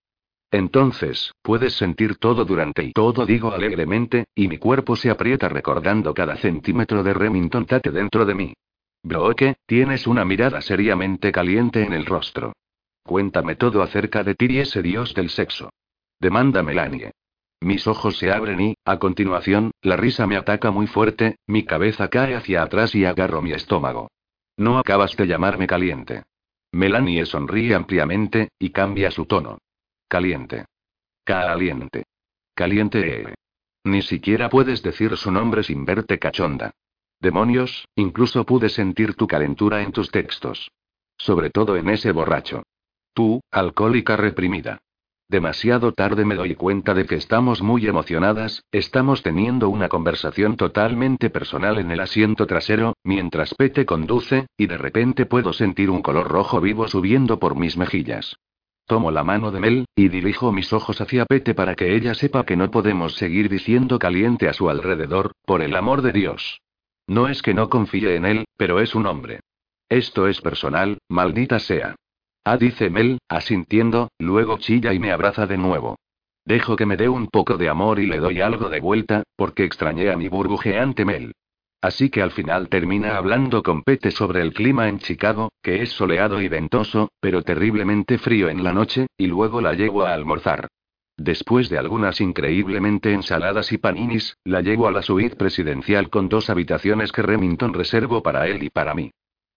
Entonces, 0.52 1.32
puedes 1.42 1.74
sentir 1.74 2.18
todo 2.18 2.46
durante 2.46 2.84
y 2.84 2.92
todo 2.92 3.26
digo 3.26 3.52
alegremente, 3.52 4.26
y 4.36 4.48
mi 4.48 4.60
cuerpo 4.60 4.96
se 4.96 5.10
aprieta 5.10 5.50
recordando 5.50 6.14
cada 6.14 6.36
centímetro 6.38 7.02
de 7.02 7.14
Remington 7.14 7.66
Tate 7.66 7.90
dentro 7.90 8.26
de 8.26 8.36
mí. 8.36 8.54
Brooke, 9.02 9.56
tienes 9.66 10.06
una 10.06 10.26
mirada 10.26 10.62
seriamente 10.62 11.32
caliente 11.32 11.84
en 11.84 11.94
el 11.94 12.06
rostro. 12.06 12.54
Cuéntame 13.04 13.56
todo 13.56 13.82
acerca 13.82 14.24
de 14.24 14.36
ti 14.36 14.48
y 14.50 14.60
ese 14.60 14.82
dios 14.82 15.14
del 15.14 15.30
sexo. 15.30 15.72
Demanda 16.20 16.62
Melanie. 16.64 17.12
Mis 17.64 17.88
ojos 17.88 18.18
se 18.18 18.30
abren 18.30 18.60
y, 18.60 18.76
a 18.84 19.00
continuación, 19.00 19.72
la 19.82 19.96
risa 19.96 20.28
me 20.28 20.36
ataca 20.36 20.70
muy 20.70 20.86
fuerte, 20.86 21.38
mi 21.48 21.64
cabeza 21.64 22.10
cae 22.10 22.36
hacia 22.36 22.62
atrás 22.62 22.94
y 22.94 23.06
agarro 23.06 23.42
mi 23.42 23.54
estómago. 23.54 24.12
No 24.58 24.78
acabas 24.78 25.16
de 25.16 25.28
llamarme 25.28 25.66
caliente. 25.66 26.24
Melanie 26.74 27.26
sonríe 27.26 27.74
ampliamente, 27.74 28.50
y 28.60 28.72
cambia 28.72 29.12
su 29.12 29.26
tono. 29.28 29.60
Caliente. 30.10 30.66
Caliente. 31.24 32.04
Caliente. 32.54 33.22
Eh. 33.22 33.34
Ni 33.86 34.02
siquiera 34.02 34.50
puedes 34.50 34.84
decir 34.84 35.16
su 35.16 35.32
nombre 35.32 35.64
sin 35.64 35.86
verte 35.86 36.20
cachonda. 36.20 36.72
Demonios, 37.22 37.88
incluso 37.96 38.46
pude 38.46 38.68
sentir 38.68 39.16
tu 39.16 39.26
calentura 39.26 39.84
en 39.84 39.94
tus 39.94 40.12
textos. 40.12 40.70
Sobre 41.18 41.50
todo 41.50 41.78
en 41.78 41.90
ese 41.90 42.12
borracho. 42.12 42.64
Tú, 43.14 43.40
alcohólica 43.52 44.18
reprimida. 44.18 44.82
Demasiado 45.34 45.94
tarde 45.94 46.26
me 46.26 46.36
doy 46.36 46.54
cuenta 46.54 46.94
de 46.94 47.08
que 47.08 47.16
estamos 47.16 47.64
muy 47.64 47.88
emocionadas, 47.88 48.64
estamos 48.72 49.24
teniendo 49.24 49.68
una 49.68 49.90
conversación 49.90 50.58
totalmente 50.58 51.32
personal 51.32 51.80
en 51.80 51.90
el 51.90 52.02
asiento 52.02 52.46
trasero, 52.46 52.94
mientras 53.04 53.56
Pete 53.56 53.84
conduce, 53.84 54.46
y 54.58 54.68
de 54.68 54.78
repente 54.78 55.26
puedo 55.26 55.52
sentir 55.52 55.90
un 55.90 56.04
color 56.04 56.28
rojo 56.28 56.62
vivo 56.62 56.88
subiendo 56.88 57.40
por 57.40 57.56
mis 57.56 57.78
mejillas. 57.78 58.36
Tomo 58.86 59.10
la 59.10 59.24
mano 59.24 59.50
de 59.50 59.60
Mel, 59.60 59.86
y 59.96 60.10
dirijo 60.10 60.52
mis 60.52 60.72
ojos 60.72 61.02
hacia 61.02 61.26
Pete 61.26 61.56
para 61.56 61.74
que 61.74 61.96
ella 61.96 62.14
sepa 62.14 62.46
que 62.46 62.56
no 62.56 62.70
podemos 62.70 63.16
seguir 63.16 63.50
diciendo 63.50 63.98
caliente 63.98 64.48
a 64.48 64.54
su 64.54 64.70
alrededor, 64.70 65.32
por 65.48 65.64
el 65.64 65.76
amor 65.76 66.04
de 66.04 66.12
Dios. 66.12 66.62
No 67.08 67.28
es 67.28 67.42
que 67.42 67.56
no 67.56 67.70
confíe 67.70 68.18
en 68.18 68.26
él, 68.26 68.46
pero 68.56 68.80
es 68.80 68.94
un 68.94 69.08
hombre. 69.08 69.40
Esto 69.90 70.28
es 70.28 70.42
personal, 70.42 71.00
maldita 71.10 71.58
sea. 71.58 71.96
Ah, 72.46 72.58
dice 72.58 72.90
Mel, 72.90 73.20
asintiendo, 73.30 74.10
luego 74.20 74.58
chilla 74.58 74.94
y 74.94 75.00
me 75.00 75.12
abraza 75.12 75.48
de 75.48 75.58
nuevo. 75.58 75.96
Dejo 76.46 76.76
que 76.76 76.86
me 76.86 76.98
dé 76.98 77.08
un 77.08 77.28
poco 77.28 77.58
de 77.58 77.70
amor 77.70 78.00
y 78.00 78.06
le 78.06 78.18
doy 78.18 78.42
algo 78.42 78.70
de 78.70 78.82
vuelta, 78.82 79.24
porque 79.38 79.64
extrañé 79.64 80.12
a 80.12 80.18
mi 80.18 80.28
burbujeante 80.28 81.06
Mel. 81.06 81.32
Así 81.82 82.10
que 82.10 82.22
al 82.22 82.32
final 82.32 82.68
termina 82.68 83.16
hablando 83.16 83.64
con 83.64 83.82
Pete 83.84 84.12
sobre 84.12 84.42
el 84.42 84.54
clima 84.54 84.90
en 84.90 85.00
Chicago, 85.00 85.52
que 85.62 85.82
es 85.82 85.92
soleado 85.92 86.42
y 86.42 86.50
ventoso, 86.50 87.10
pero 87.22 87.44
terriblemente 87.44 88.18
frío 88.18 88.50
en 88.50 88.64
la 88.64 88.74
noche, 88.74 89.08
y 89.18 89.28
luego 89.28 89.62
la 89.62 89.74
llevo 89.74 90.04
a 90.06 90.14
almorzar. 90.14 90.68
Después 91.16 91.70
de 91.70 91.78
algunas 91.78 92.20
increíblemente 92.20 93.14
ensaladas 93.14 93.72
y 93.72 93.78
paninis, 93.78 94.36
la 94.44 94.62
llevo 94.62 94.88
a 94.88 94.92
la 94.92 95.02
suite 95.02 95.36
presidencial 95.38 96.10
con 96.10 96.28
dos 96.28 96.50
habitaciones 96.50 97.14
que 97.14 97.22
Remington 97.22 97.74
reservó 97.74 98.22
para 98.22 98.48
él 98.48 98.64
y 98.64 98.70
para 98.70 98.94
mí. 98.94 99.12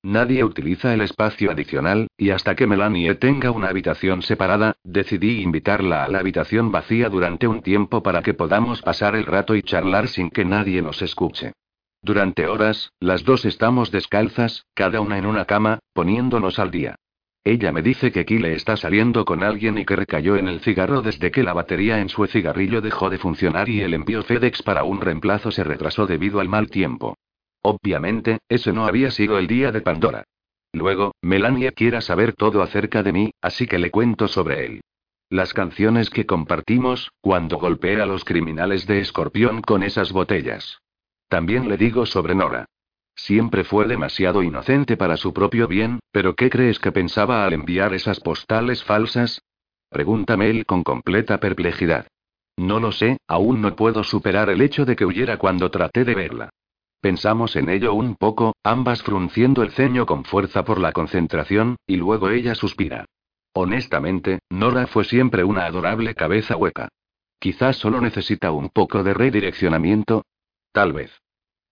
Nadie 0.07 0.45
utiliza 0.45 0.95
el 0.95 1.01
espacio 1.01 1.51
adicional, 1.51 2.07
y 2.17 2.31
hasta 2.31 2.55
que 2.55 2.69
Melanie 2.69 3.17
tenga 3.17 3.51
una 3.51 3.67
habitación 3.67 4.23
separada, 4.23 4.77
decidí 4.85 5.43
invitarla 5.43 6.05
a 6.05 6.09
la 6.09 6.21
habitación 6.21 6.71
vacía 6.71 7.09
durante 7.09 7.49
un 7.49 7.61
tiempo 7.61 8.05
para 8.05 8.23
que 8.23 8.33
podamos 8.33 8.83
pasar 8.83 9.17
el 9.17 9.27
rato 9.27 9.57
y 9.57 9.63
charlar 9.63 10.07
sin 10.07 10.31
que 10.31 10.45
nadie 10.45 10.81
nos 10.81 11.03
escuche. 11.03 11.55
Durante 12.03 12.47
horas, 12.47 12.93
las 13.01 13.25
dos 13.25 13.45
estamos 13.45 13.91
descalzas, 13.91 14.67
cada 14.75 15.01
una 15.01 15.19
en 15.19 15.27
una 15.27 15.45
cama, 15.45 15.81
poniéndonos 15.93 16.61
al 16.61 16.71
día. 16.71 16.95
Ella 17.43 17.73
me 17.73 17.83
dice 17.83 18.13
que 18.13 18.25
Kyle 18.25 18.53
está 18.53 18.77
saliendo 18.77 19.25
con 19.25 19.43
alguien 19.43 19.77
y 19.77 19.85
que 19.85 19.97
recayó 19.97 20.37
en 20.37 20.47
el 20.47 20.61
cigarro 20.61 21.03
desde 21.03 21.33
que 21.33 21.43
la 21.43 21.53
batería 21.53 21.99
en 21.99 22.11
su 22.11 22.25
cigarrillo 22.29 22.81
dejó 22.81 23.11
de 23.11 23.19
funcionar 23.19 23.69
y 23.69 23.81
el 23.81 23.93
envío 23.93 24.23
FedEx 24.23 24.63
para 24.63 24.85
un 24.85 25.01
reemplazo 25.01 25.51
se 25.51 25.65
retrasó 25.65 26.07
debido 26.07 26.39
al 26.39 26.49
mal 26.49 26.71
tiempo. 26.71 27.17
Obviamente, 27.69 28.39
ese 28.49 28.73
no 28.73 28.87
había 28.87 29.11
sido 29.11 29.41
el 29.41 29.49
día 29.49 29.73
de 29.73 29.81
Pandora. 29.81 30.23
Luego, 30.73 31.17
Melanie 31.21 31.73
quiere 31.73 32.01
saber 32.01 32.33
todo 32.33 32.63
acerca 32.63 33.03
de 33.03 33.13
mí, 33.13 33.33
así 33.43 33.67
que 33.67 33.81
le 33.81 33.91
cuento 33.91 34.29
sobre 34.29 34.67
él. 34.67 34.81
Las 35.31 35.53
canciones 35.53 36.09
que 36.09 36.27
compartimos, 36.27 37.11
cuando 37.21 37.59
golpea 37.59 38.05
a 38.05 38.07
los 38.07 38.25
criminales 38.25 38.87
de 38.87 39.01
Escorpión 39.01 39.63
con 39.63 39.83
esas 39.83 40.13
botellas. 40.13 40.79
También 41.27 41.69
le 41.69 41.77
digo 41.77 42.07
sobre 42.07 42.37
Nora. 42.37 42.67
Siempre 43.17 43.65
fue 43.65 43.89
demasiado 43.89 44.45
inocente 44.45 44.97
para 44.97 45.17
su 45.17 45.33
propio 45.35 45.67
bien, 45.67 45.99
pero 46.13 46.37
¿qué 46.37 46.49
crees 46.51 46.79
que 46.79 46.93
pensaba 46.93 47.45
al 47.45 47.53
enviar 47.53 47.95
esas 47.95 48.21
postales 48.21 48.85
falsas? 48.85 49.43
Pregúntame 49.89 50.51
él 50.51 50.67
con 50.67 50.85
completa 50.85 51.41
perplejidad. 51.41 52.07
No 52.57 52.79
lo 52.79 52.93
sé, 52.93 53.17
aún 53.27 53.61
no 53.61 53.75
puedo 53.75 54.05
superar 54.05 54.51
el 54.51 54.61
hecho 54.61 54.85
de 54.85 54.95
que 54.95 55.05
huyera 55.05 55.37
cuando 55.37 55.69
traté 55.73 56.05
de 56.05 56.15
verla. 56.15 56.51
Pensamos 57.01 57.57
en 57.57 57.69
ello 57.69 57.95
un 57.95 58.17
poco, 58.17 58.55
ambas 58.63 59.03
frunciendo 59.03 59.63
el 59.63 59.71
ceño 59.73 60.07
con 60.07 60.25
fuerza 60.25 60.65
por 60.65 60.79
la 60.81 60.93
concentración, 60.93 61.77
y 61.87 61.97
luego 61.97 62.31
ella 62.31 62.55
suspira. 62.55 63.05
Honestamente, 63.53 64.41
Nora 64.51 64.87
fue 64.87 65.05
siempre 65.05 65.45
una 65.45 65.67
adorable 65.67 66.15
cabeza 66.15 66.57
hueca. 66.57 66.89
Quizás 67.39 67.77
solo 67.77 68.01
necesita 68.01 68.51
un 68.51 68.71
poco 68.71 69.03
de 69.03 69.15
redireccionamiento, 69.15 70.25
Tal 70.77 70.93
vez. 70.93 71.23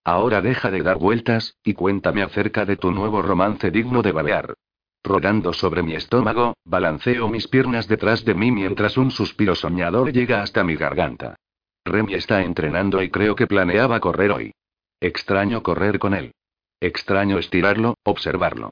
Ahora 0.02 0.40
deja 0.40 0.70
de 0.70 0.82
dar 0.82 0.96
vueltas, 0.96 1.58
y 1.62 1.74
cuéntame 1.74 2.22
acerca 2.22 2.64
de 2.64 2.78
tu 2.78 2.90
nuevo 2.90 3.20
romance 3.20 3.70
digno 3.70 4.00
de 4.00 4.12
babear. 4.12 4.54
Rodando 5.02 5.52
sobre 5.52 5.82
mi 5.82 5.94
estómago, 5.94 6.54
balanceo 6.64 7.28
mis 7.28 7.46
piernas 7.46 7.86
detrás 7.86 8.24
de 8.24 8.32
mí 8.32 8.50
mientras 8.50 8.96
un 8.96 9.10
suspiro 9.10 9.54
soñador 9.54 10.10
llega 10.10 10.40
hasta 10.40 10.64
mi 10.64 10.74
garganta. 10.76 11.36
Remy 11.84 12.14
está 12.14 12.42
entrenando 12.42 13.02
y 13.02 13.10
creo 13.10 13.34
que 13.34 13.46
planeaba 13.46 14.00
correr 14.00 14.30
hoy. 14.30 14.54
Extraño 15.00 15.62
correr 15.62 15.98
con 15.98 16.14
él. 16.14 16.32
Extraño 16.80 17.38
estirarlo, 17.38 17.96
observarlo. 18.02 18.70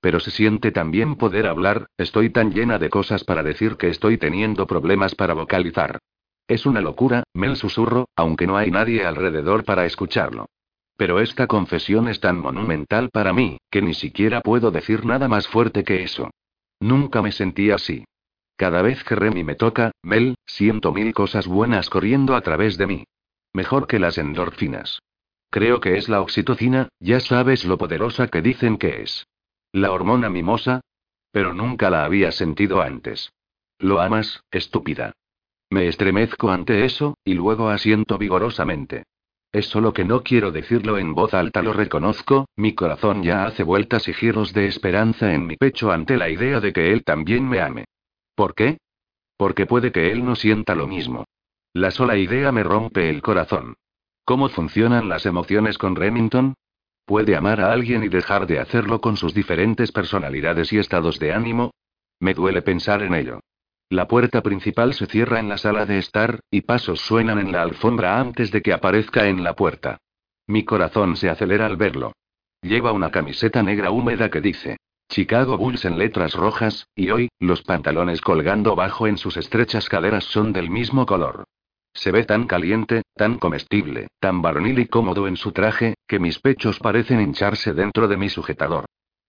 Pero 0.00 0.20
se 0.20 0.30
siente 0.30 0.70
tan 0.70 0.90
bien 0.90 1.16
poder 1.16 1.46
hablar, 1.46 1.86
estoy 1.96 2.30
tan 2.30 2.52
llena 2.52 2.78
de 2.78 2.90
cosas 2.90 3.24
para 3.24 3.42
decir 3.42 3.76
que 3.76 3.88
estoy 3.88 4.18
teniendo 4.18 4.66
problemas 4.66 5.14
para 5.14 5.34
vocalizar. 5.34 5.98
Es 6.46 6.66
una 6.66 6.82
locura, 6.82 7.24
Mel 7.32 7.56
susurro, 7.56 8.08
aunque 8.14 8.46
no 8.46 8.56
hay 8.56 8.70
nadie 8.70 9.06
alrededor 9.06 9.64
para 9.64 9.86
escucharlo. 9.86 10.46
Pero 10.96 11.20
esta 11.20 11.46
confesión 11.46 12.08
es 12.08 12.20
tan 12.20 12.38
monumental 12.38 13.10
para 13.10 13.32
mí, 13.32 13.58
que 13.70 13.82
ni 13.82 13.94
siquiera 13.94 14.42
puedo 14.42 14.70
decir 14.70 15.06
nada 15.06 15.26
más 15.26 15.48
fuerte 15.48 15.84
que 15.84 16.02
eso. 16.02 16.30
Nunca 16.80 17.22
me 17.22 17.32
sentí 17.32 17.70
así. 17.70 18.04
Cada 18.56 18.82
vez 18.82 19.02
que 19.04 19.16
Remy 19.16 19.42
me 19.42 19.54
toca, 19.54 19.90
Mel, 20.02 20.36
siento 20.46 20.92
mil 20.92 21.12
cosas 21.14 21.46
buenas 21.46 21.88
corriendo 21.88 22.36
a 22.36 22.42
través 22.42 22.76
de 22.76 22.86
mí. 22.86 23.04
Mejor 23.52 23.86
que 23.86 23.98
las 23.98 24.18
endorfinas. 24.18 25.00
Creo 25.54 25.78
que 25.78 25.96
es 25.96 26.08
la 26.08 26.20
oxitocina, 26.20 26.88
ya 26.98 27.20
sabes 27.20 27.64
lo 27.64 27.78
poderosa 27.78 28.26
que 28.26 28.42
dicen 28.42 28.76
que 28.76 29.02
es. 29.02 29.28
La 29.70 29.92
hormona 29.92 30.28
mimosa. 30.28 30.80
Pero 31.30 31.54
nunca 31.54 31.90
la 31.90 32.04
había 32.04 32.32
sentido 32.32 32.82
antes. 32.82 33.32
¿Lo 33.78 34.00
amas, 34.00 34.42
estúpida? 34.50 35.12
Me 35.70 35.86
estremezco 35.86 36.50
ante 36.50 36.84
eso, 36.84 37.18
y 37.24 37.34
luego 37.34 37.68
asiento 37.68 38.18
vigorosamente. 38.18 39.04
Es 39.52 39.66
solo 39.66 39.92
que 39.92 40.04
no 40.04 40.24
quiero 40.24 40.50
decirlo 40.50 40.98
en 40.98 41.14
voz 41.14 41.34
alta, 41.34 41.62
lo 41.62 41.72
reconozco, 41.72 42.48
mi 42.56 42.74
corazón 42.74 43.22
ya 43.22 43.46
hace 43.46 43.62
vueltas 43.62 44.08
y 44.08 44.12
giros 44.12 44.54
de 44.54 44.66
esperanza 44.66 45.34
en 45.34 45.46
mi 45.46 45.56
pecho 45.56 45.92
ante 45.92 46.16
la 46.16 46.30
idea 46.30 46.58
de 46.58 46.72
que 46.72 46.92
él 46.92 47.04
también 47.04 47.48
me 47.48 47.60
ame. 47.60 47.84
¿Por 48.34 48.56
qué? 48.56 48.78
Porque 49.36 49.66
puede 49.66 49.92
que 49.92 50.10
él 50.10 50.24
no 50.24 50.34
sienta 50.34 50.74
lo 50.74 50.88
mismo. 50.88 51.26
La 51.72 51.92
sola 51.92 52.16
idea 52.16 52.50
me 52.50 52.64
rompe 52.64 53.08
el 53.08 53.22
corazón. 53.22 53.76
¿Cómo 54.24 54.48
funcionan 54.48 55.10
las 55.10 55.26
emociones 55.26 55.76
con 55.76 55.96
Remington? 55.96 56.54
¿Puede 57.04 57.36
amar 57.36 57.60
a 57.60 57.72
alguien 57.72 58.02
y 58.04 58.08
dejar 58.08 58.46
de 58.46 58.58
hacerlo 58.58 59.02
con 59.02 59.18
sus 59.18 59.34
diferentes 59.34 59.92
personalidades 59.92 60.72
y 60.72 60.78
estados 60.78 61.18
de 61.18 61.34
ánimo? 61.34 61.72
Me 62.20 62.32
duele 62.32 62.62
pensar 62.62 63.02
en 63.02 63.14
ello. 63.14 63.40
La 63.90 64.08
puerta 64.08 64.42
principal 64.42 64.94
se 64.94 65.04
cierra 65.04 65.40
en 65.40 65.50
la 65.50 65.58
sala 65.58 65.84
de 65.84 65.98
estar, 65.98 66.40
y 66.50 66.62
pasos 66.62 67.00
suenan 67.00 67.38
en 67.38 67.52
la 67.52 67.60
alfombra 67.60 68.18
antes 68.18 68.50
de 68.50 68.62
que 68.62 68.72
aparezca 68.72 69.28
en 69.28 69.44
la 69.44 69.54
puerta. 69.54 69.98
Mi 70.46 70.64
corazón 70.64 71.16
se 71.16 71.28
acelera 71.28 71.66
al 71.66 71.76
verlo. 71.76 72.12
Lleva 72.62 72.92
una 72.92 73.10
camiseta 73.10 73.62
negra 73.62 73.90
húmeda 73.90 74.30
que 74.30 74.40
dice 74.40 74.78
Chicago 75.10 75.58
Bulls 75.58 75.84
en 75.84 75.98
letras 75.98 76.32
rojas, 76.32 76.88
y 76.96 77.10
hoy, 77.10 77.28
los 77.38 77.62
pantalones 77.62 78.22
colgando 78.22 78.74
bajo 78.74 79.06
en 79.06 79.18
sus 79.18 79.36
estrechas 79.36 79.90
caderas 79.90 80.24
son 80.24 80.54
del 80.54 80.70
mismo 80.70 81.04
color. 81.04 81.44
Se 81.94 82.10
ve 82.10 82.24
tan 82.24 82.46
caliente, 82.46 83.02
tan 83.14 83.38
comestible, 83.38 84.08
tan 84.20 84.42
varonil 84.42 84.80
y 84.80 84.86
cómodo 84.86 85.28
en 85.28 85.36
su 85.36 85.52
traje, 85.52 85.94
que 86.08 86.18
mis 86.18 86.40
pechos 86.40 86.80
parecen 86.80 87.20
hincharse 87.20 87.72
dentro 87.72 88.08
de 88.08 88.16
mi 88.16 88.28
sujetador. 88.28 88.84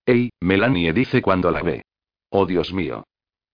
Ey, 0.06 0.32
Melanie 0.42 0.92
dice 0.92 1.22
cuando 1.22 1.52
la 1.52 1.62
ve. 1.62 1.84
Oh 2.30 2.46
Dios 2.46 2.74
mío. 2.74 3.06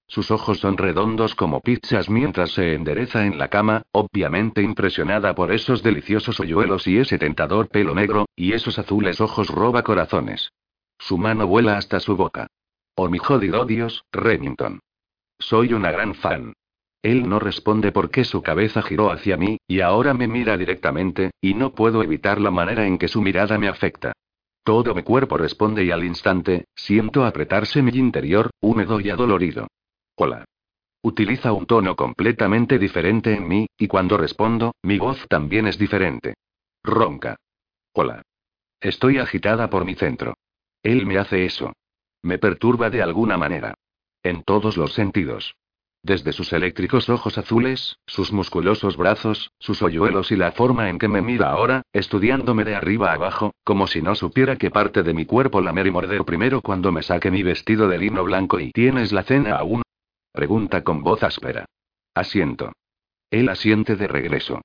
Sus 0.08 0.32
ojos 0.32 0.60
son 0.60 0.77
redondos 0.77 1.36
como 1.36 1.62
pizzas 1.62 2.10
mientras 2.10 2.51
se 2.51 2.74
endereza 2.74 3.25
en 3.25 3.38
la 3.38 3.48
cama, 3.50 3.84
obviamente 3.91 4.62
impresionada 4.62 5.34
por 5.36 5.53
esos 5.53 5.84
deliciosos 5.84 6.39
hoyuelos 6.39 6.86
y 6.88 6.98
ese 6.98 7.18
tentador 7.18 7.70
pelo 7.70 7.96
negro, 7.96 8.25
y 8.36 8.53
esos 8.53 8.77
azules 8.77 9.22
ojos 9.22 9.48
roba 9.48 9.84
corazones. 9.84 10.51
Su 10.98 11.18
mano 11.18 11.48
vuela 11.48 11.77
hasta 11.77 12.00
su 12.00 12.18
boca. 12.18 12.48
Oh 12.96 13.10
mi 13.10 13.20
jodido 13.20 13.65
Dios, 13.65 14.03
Remington. 14.12 14.82
Soy 15.39 15.74
una 15.74 15.91
gran 15.91 16.13
fan. 16.13 16.53
Él 17.01 17.27
no 17.27 17.39
responde 17.39 17.91
porque 17.91 18.24
su 18.24 18.43
cabeza 18.43 18.81
giró 18.81 19.12
hacia 19.12 19.36
mí, 19.38 19.58
y 19.67 19.81
ahora 19.81 20.13
me 20.13 20.27
mira 20.27 20.58
directamente, 20.58 21.31
y 21.41 21.55
no 21.55 21.74
puedo 21.74 22.03
evitar 22.03 22.39
la 22.39 22.51
manera 22.51 22.86
en 22.86 22.98
que 22.98 23.08
su 23.08 23.22
mirada 23.22 23.58
me 23.58 23.67
afecta. 23.67 24.13
Todo 24.63 24.93
mi 24.93 25.01
cuerpo 25.01 25.38
responde 25.38 25.84
y 25.84 25.91
al 25.91 26.03
instante, 26.03 26.65
siento 26.75 27.25
apretarse 27.25 27.81
mi 27.81 27.91
interior, 27.91 28.51
húmedo 28.62 29.00
y 29.00 29.10
adolorido. 29.10 29.67
Hola. 30.15 30.46
Utiliza 31.03 31.51
un 31.51 31.65
tono 31.65 31.96
completamente 31.96 32.77
diferente 32.77 33.34
en 33.34 33.48
mí, 33.48 33.67
y 33.75 33.88
cuando 33.88 34.17
respondo, 34.17 34.75
mi 34.84 35.00
voz 35.00 35.25
también 35.27 35.65
es 35.65 35.79
diferente. 35.79 36.36
Ronca. 36.84 37.38
Hola. 37.93 38.22
Estoy 38.79 39.17
agitada 39.17 39.70
por 39.72 39.84
mi 39.84 39.96
centro. 39.96 40.36
Él 40.84 41.08
me 41.08 41.17
hace 41.17 41.46
eso. 41.46 41.74
Me 42.22 42.38
perturba 42.38 42.91
de 42.91 43.01
alguna 43.01 43.38
manera. 43.38 43.74
En 44.22 44.43
todos 44.43 44.77
los 44.77 44.93
sentidos. 44.93 45.55
Desde 46.03 46.34
sus 46.34 46.51
eléctricos 46.51 47.10
ojos 47.10 47.38
azules, 47.38 48.00
sus 48.08 48.34
musculosos 48.34 48.98
brazos, 48.98 49.51
sus 49.60 49.84
hoyuelos 49.84 50.31
y 50.31 50.36
la 50.36 50.51
forma 50.51 50.89
en 50.89 50.98
que 50.98 51.08
me 51.08 51.22
mira 51.22 51.51
ahora, 51.51 51.84
estudiándome 51.93 52.63
de 52.63 52.75
arriba 52.75 53.13
abajo, 53.13 53.53
como 53.63 53.86
si 53.86 54.01
no 54.01 54.15
supiera 54.15 54.55
qué 54.55 54.72
parte 54.72 55.03
de 55.03 55.13
mi 55.13 55.25
cuerpo 55.25 55.62
lamer 55.62 55.86
y 55.86 55.91
morder 55.91 56.25
primero 56.25 56.62
cuando 56.62 56.91
me 56.91 57.03
saque 57.03 57.29
mi 57.29 57.43
vestido 57.43 57.88
de 57.88 58.00
lino 58.00 58.24
blanco 58.24 58.60
y 58.60 58.72
tienes 58.72 59.12
la 59.12 59.22
cena 59.22 59.58
aún. 59.58 59.84
Pregunta 60.31 60.84
con 60.84 61.03
voz 61.03 61.22
áspera. 61.22 61.65
Asiento. 62.15 62.72
Él 63.29 63.48
asiente 63.50 63.96
de 63.96 64.08
regreso. 64.08 64.62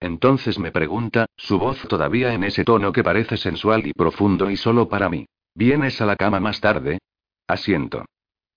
Entonces 0.00 0.58
me 0.58 0.72
pregunta, 0.72 1.26
su 1.36 1.58
voz 1.58 1.86
todavía 1.86 2.34
en 2.34 2.42
ese 2.42 2.64
tono 2.64 2.90
que 2.90 3.04
parece 3.04 3.36
sensual 3.36 3.86
y 3.86 3.92
profundo 3.92 4.50
y 4.50 4.56
solo 4.56 4.88
para 4.88 5.08
mí. 5.08 5.26
¿Vienes 5.54 6.00
a 6.00 6.06
la 6.06 6.16
cama 6.16 6.40
más 6.40 6.60
tarde? 6.60 6.98
Asiento. 7.46 8.06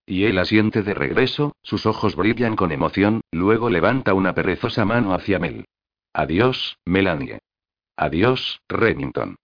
Y 0.05 0.25
él 0.25 0.37
asiente 0.37 0.83
de 0.83 0.93
regreso, 0.93 1.55
sus 1.63 1.85
ojos 1.85 2.15
brillan 2.15 2.55
con 2.55 2.71
emoción, 2.71 3.21
luego 3.31 3.69
levanta 3.69 4.13
una 4.13 4.33
perezosa 4.33 4.83
mano 4.85 5.13
hacia 5.13 5.39
Mel. 5.39 5.65
Adiós, 6.13 6.77
Melanie. 6.85 7.39
Adiós, 7.95 8.59
Remington. 8.67 9.37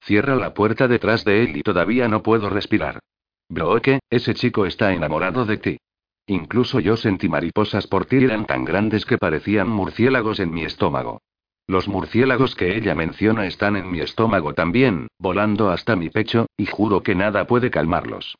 Cierra 0.00 0.36
la 0.36 0.54
puerta 0.54 0.88
detrás 0.88 1.24
de 1.24 1.42
él 1.42 1.56
y 1.56 1.62
todavía 1.62 2.08
no 2.08 2.22
puedo 2.22 2.48
respirar. 2.48 3.00
Brooke, 3.48 4.00
ese 4.10 4.34
chico 4.34 4.66
está 4.66 4.92
enamorado 4.92 5.44
de 5.44 5.58
ti. 5.58 5.78
Incluso 6.26 6.80
yo 6.80 6.96
sentí 6.96 7.28
mariposas 7.28 7.86
por 7.86 8.06
ti 8.06 8.16
eran 8.16 8.46
tan 8.46 8.64
grandes 8.64 9.06
que 9.06 9.18
parecían 9.18 9.68
murciélagos 9.68 10.40
en 10.40 10.52
mi 10.52 10.64
estómago. 10.64 11.22
Los 11.66 11.88
murciélagos 11.88 12.54
que 12.54 12.76
ella 12.76 12.94
menciona 12.94 13.46
están 13.46 13.76
en 13.76 13.90
mi 13.90 14.00
estómago 14.00 14.54
también, 14.54 15.08
volando 15.18 15.70
hasta 15.70 15.96
mi 15.96 16.08
pecho, 16.08 16.46
y 16.56 16.66
juro 16.66 17.02
que 17.02 17.14
nada 17.14 17.46
puede 17.46 17.70
calmarlos. 17.70 18.36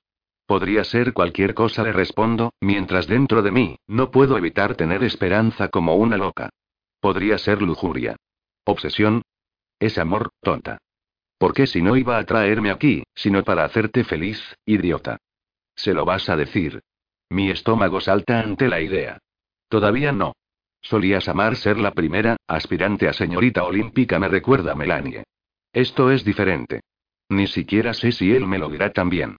Podría 0.49 0.83
ser 0.83 1.13
cualquier 1.13 1.53
cosa, 1.53 1.83
le 1.83 1.93
respondo, 1.93 2.55
mientras 2.63 3.07
dentro 3.07 3.43
de 3.43 3.51
mí, 3.51 3.77
no 3.87 4.11
puedo 4.11 4.39
evitar 4.39 4.77
tener 4.77 5.05
esperanza 5.05 5.69
como 5.69 5.97
una 5.97 6.17
loca. 6.17 6.49
Podría 7.01 7.37
ser 7.37 7.61
lujuria. 7.61 8.17
Obsesión. 8.65 9.21
Es 9.79 9.99
amor, 9.99 10.31
tonta. 10.41 10.79
¿Por 11.37 11.53
qué 11.53 11.67
si 11.67 11.83
no 11.83 11.99
iba 11.99 12.17
a 12.17 12.25
traerme 12.25 12.71
aquí, 12.71 13.03
sino 13.15 13.45
para 13.45 13.63
hacerte 13.63 14.05
feliz, 14.05 14.57
idiota? 14.65 15.19
Se 15.77 15.93
lo 15.93 16.07
vas 16.07 16.31
a 16.31 16.37
decir. 16.37 16.81
Mi 17.29 17.51
estómago 17.51 18.01
salta 18.01 18.41
ante 18.41 18.69
la 18.69 18.81
idea. 18.81 19.19
Todavía 19.69 20.13
no. 20.13 20.33
Solías 20.81 21.29
amar 21.29 21.57
ser 21.57 21.77
la 21.77 21.93
primera, 21.93 22.39
aspirante 22.47 23.07
a 23.07 23.13
señorita 23.13 23.65
olímpica, 23.65 24.19
me 24.19 24.29
recuerda 24.29 24.75
Melanie. 24.75 25.25
Esto 25.75 26.11
es 26.11 26.25
diferente. 26.25 26.81
Ni 27.29 27.49
siquiera 27.49 27.93
sé 27.93 28.13
si 28.13 28.33
él 28.33 28.47
me 28.47 28.57
lo 28.57 28.71
dirá 28.71 28.95
también. 28.95 29.37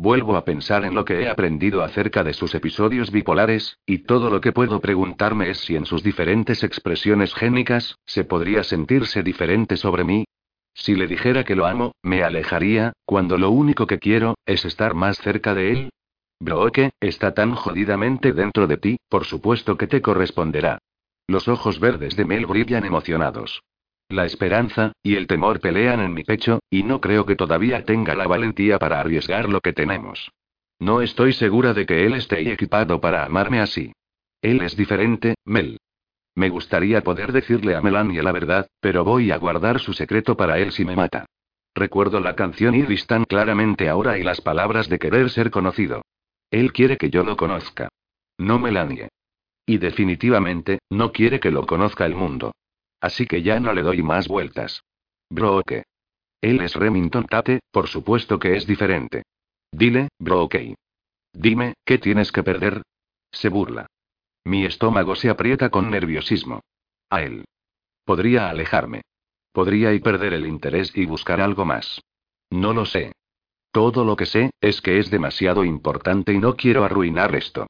Vuelvo 0.00 0.36
a 0.36 0.44
pensar 0.44 0.84
en 0.84 0.94
lo 0.94 1.04
que 1.04 1.22
he 1.22 1.28
aprendido 1.28 1.82
acerca 1.82 2.22
de 2.22 2.32
sus 2.32 2.54
episodios 2.54 3.10
bipolares, 3.10 3.80
y 3.84 4.04
todo 4.04 4.30
lo 4.30 4.40
que 4.40 4.52
puedo 4.52 4.78
preguntarme 4.78 5.50
es 5.50 5.58
si 5.58 5.74
en 5.74 5.86
sus 5.86 6.04
diferentes 6.04 6.62
expresiones 6.62 7.34
génicas, 7.34 7.96
se 8.06 8.22
podría 8.22 8.62
sentirse 8.62 9.24
diferente 9.24 9.76
sobre 9.76 10.04
mí. 10.04 10.24
Si 10.72 10.94
le 10.94 11.08
dijera 11.08 11.42
que 11.42 11.56
lo 11.56 11.66
amo, 11.66 11.96
me 12.00 12.22
alejaría, 12.22 12.92
cuando 13.04 13.38
lo 13.38 13.50
único 13.50 13.88
que 13.88 13.98
quiero, 13.98 14.36
es 14.46 14.64
estar 14.64 14.94
más 14.94 15.18
cerca 15.18 15.52
de 15.52 15.72
él. 15.72 15.90
Brooke, 16.38 16.90
está 17.00 17.34
tan 17.34 17.56
jodidamente 17.56 18.32
dentro 18.32 18.68
de 18.68 18.76
ti, 18.76 18.98
por 19.08 19.24
supuesto 19.24 19.76
que 19.76 19.88
te 19.88 20.00
corresponderá. 20.00 20.78
Los 21.26 21.48
ojos 21.48 21.80
verdes 21.80 22.14
de 22.14 22.24
Mel 22.24 22.46
brillan 22.46 22.84
emocionados. 22.84 23.62
La 24.08 24.24
esperanza, 24.24 24.92
y 25.02 25.16
el 25.16 25.26
temor 25.26 25.60
pelean 25.60 26.00
en 26.00 26.14
mi 26.14 26.24
pecho, 26.24 26.60
y 26.70 26.82
no 26.82 27.00
creo 27.00 27.26
que 27.26 27.36
todavía 27.36 27.84
tenga 27.84 28.14
la 28.14 28.26
valentía 28.26 28.78
para 28.78 29.00
arriesgar 29.00 29.48
lo 29.48 29.60
que 29.60 29.74
tenemos. 29.74 30.30
No 30.78 31.02
estoy 31.02 31.32
segura 31.34 31.74
de 31.74 31.84
que 31.84 32.06
él 32.06 32.14
esté 32.14 32.50
equipado 32.50 33.00
para 33.00 33.24
amarme 33.24 33.60
así. 33.60 33.92
Él 34.40 34.62
es 34.62 34.76
diferente, 34.76 35.34
Mel. 35.44 35.78
Me 36.34 36.48
gustaría 36.48 37.02
poder 37.02 37.32
decirle 37.32 37.74
a 37.74 37.82
Melanie 37.82 38.22
la 38.22 38.32
verdad, 38.32 38.68
pero 38.80 39.04
voy 39.04 39.30
a 39.30 39.36
guardar 39.36 39.80
su 39.80 39.92
secreto 39.92 40.36
para 40.36 40.58
él 40.58 40.72
si 40.72 40.84
me 40.84 40.94
mata. 40.96 41.26
Recuerdo 41.74 42.20
la 42.20 42.34
canción 42.34 42.74
Iris 42.74 43.06
tan 43.06 43.24
claramente 43.24 43.88
ahora 43.88 44.18
y 44.18 44.22
las 44.22 44.40
palabras 44.40 44.88
de 44.88 44.98
querer 44.98 45.30
ser 45.30 45.50
conocido. 45.50 46.02
Él 46.50 46.72
quiere 46.72 46.96
que 46.96 47.10
yo 47.10 47.24
lo 47.24 47.36
conozca. 47.36 47.88
No 48.38 48.58
Melanie. 48.58 49.08
Y 49.66 49.78
definitivamente, 49.78 50.78
no 50.88 51.12
quiere 51.12 51.40
que 51.40 51.50
lo 51.50 51.66
conozca 51.66 52.06
el 52.06 52.14
mundo. 52.14 52.52
Así 53.00 53.26
que 53.26 53.42
ya 53.42 53.60
no 53.60 53.72
le 53.72 53.82
doy 53.82 54.02
más 54.02 54.28
vueltas. 54.28 54.84
Brooke. 55.30 55.84
Él 56.40 56.60
es 56.60 56.74
Remington 56.74 57.26
Tate, 57.26 57.60
por 57.70 57.88
supuesto 57.88 58.38
que 58.38 58.56
es 58.56 58.66
diferente. 58.66 59.24
Dile, 59.72 60.08
Brooke. 60.18 60.74
Dime, 61.32 61.74
¿qué 61.84 61.98
tienes 61.98 62.32
que 62.32 62.42
perder? 62.42 62.82
Se 63.30 63.48
burla. 63.48 63.86
Mi 64.44 64.64
estómago 64.64 65.14
se 65.14 65.28
aprieta 65.28 65.70
con 65.70 65.90
nerviosismo. 65.90 66.60
A 67.10 67.22
él. 67.22 67.44
Podría 68.04 68.48
alejarme. 68.48 69.02
Podría 69.52 69.92
y 69.92 70.00
perder 70.00 70.32
el 70.32 70.46
interés 70.46 70.96
y 70.96 71.04
buscar 71.04 71.40
algo 71.40 71.64
más. 71.64 72.00
No 72.50 72.72
lo 72.72 72.86
sé. 72.86 73.12
Todo 73.70 74.04
lo 74.04 74.16
que 74.16 74.26
sé, 74.26 74.50
es 74.60 74.80
que 74.80 74.98
es 74.98 75.10
demasiado 75.10 75.64
importante 75.64 76.32
y 76.32 76.38
no 76.38 76.56
quiero 76.56 76.84
arruinar 76.84 77.34
esto. 77.34 77.66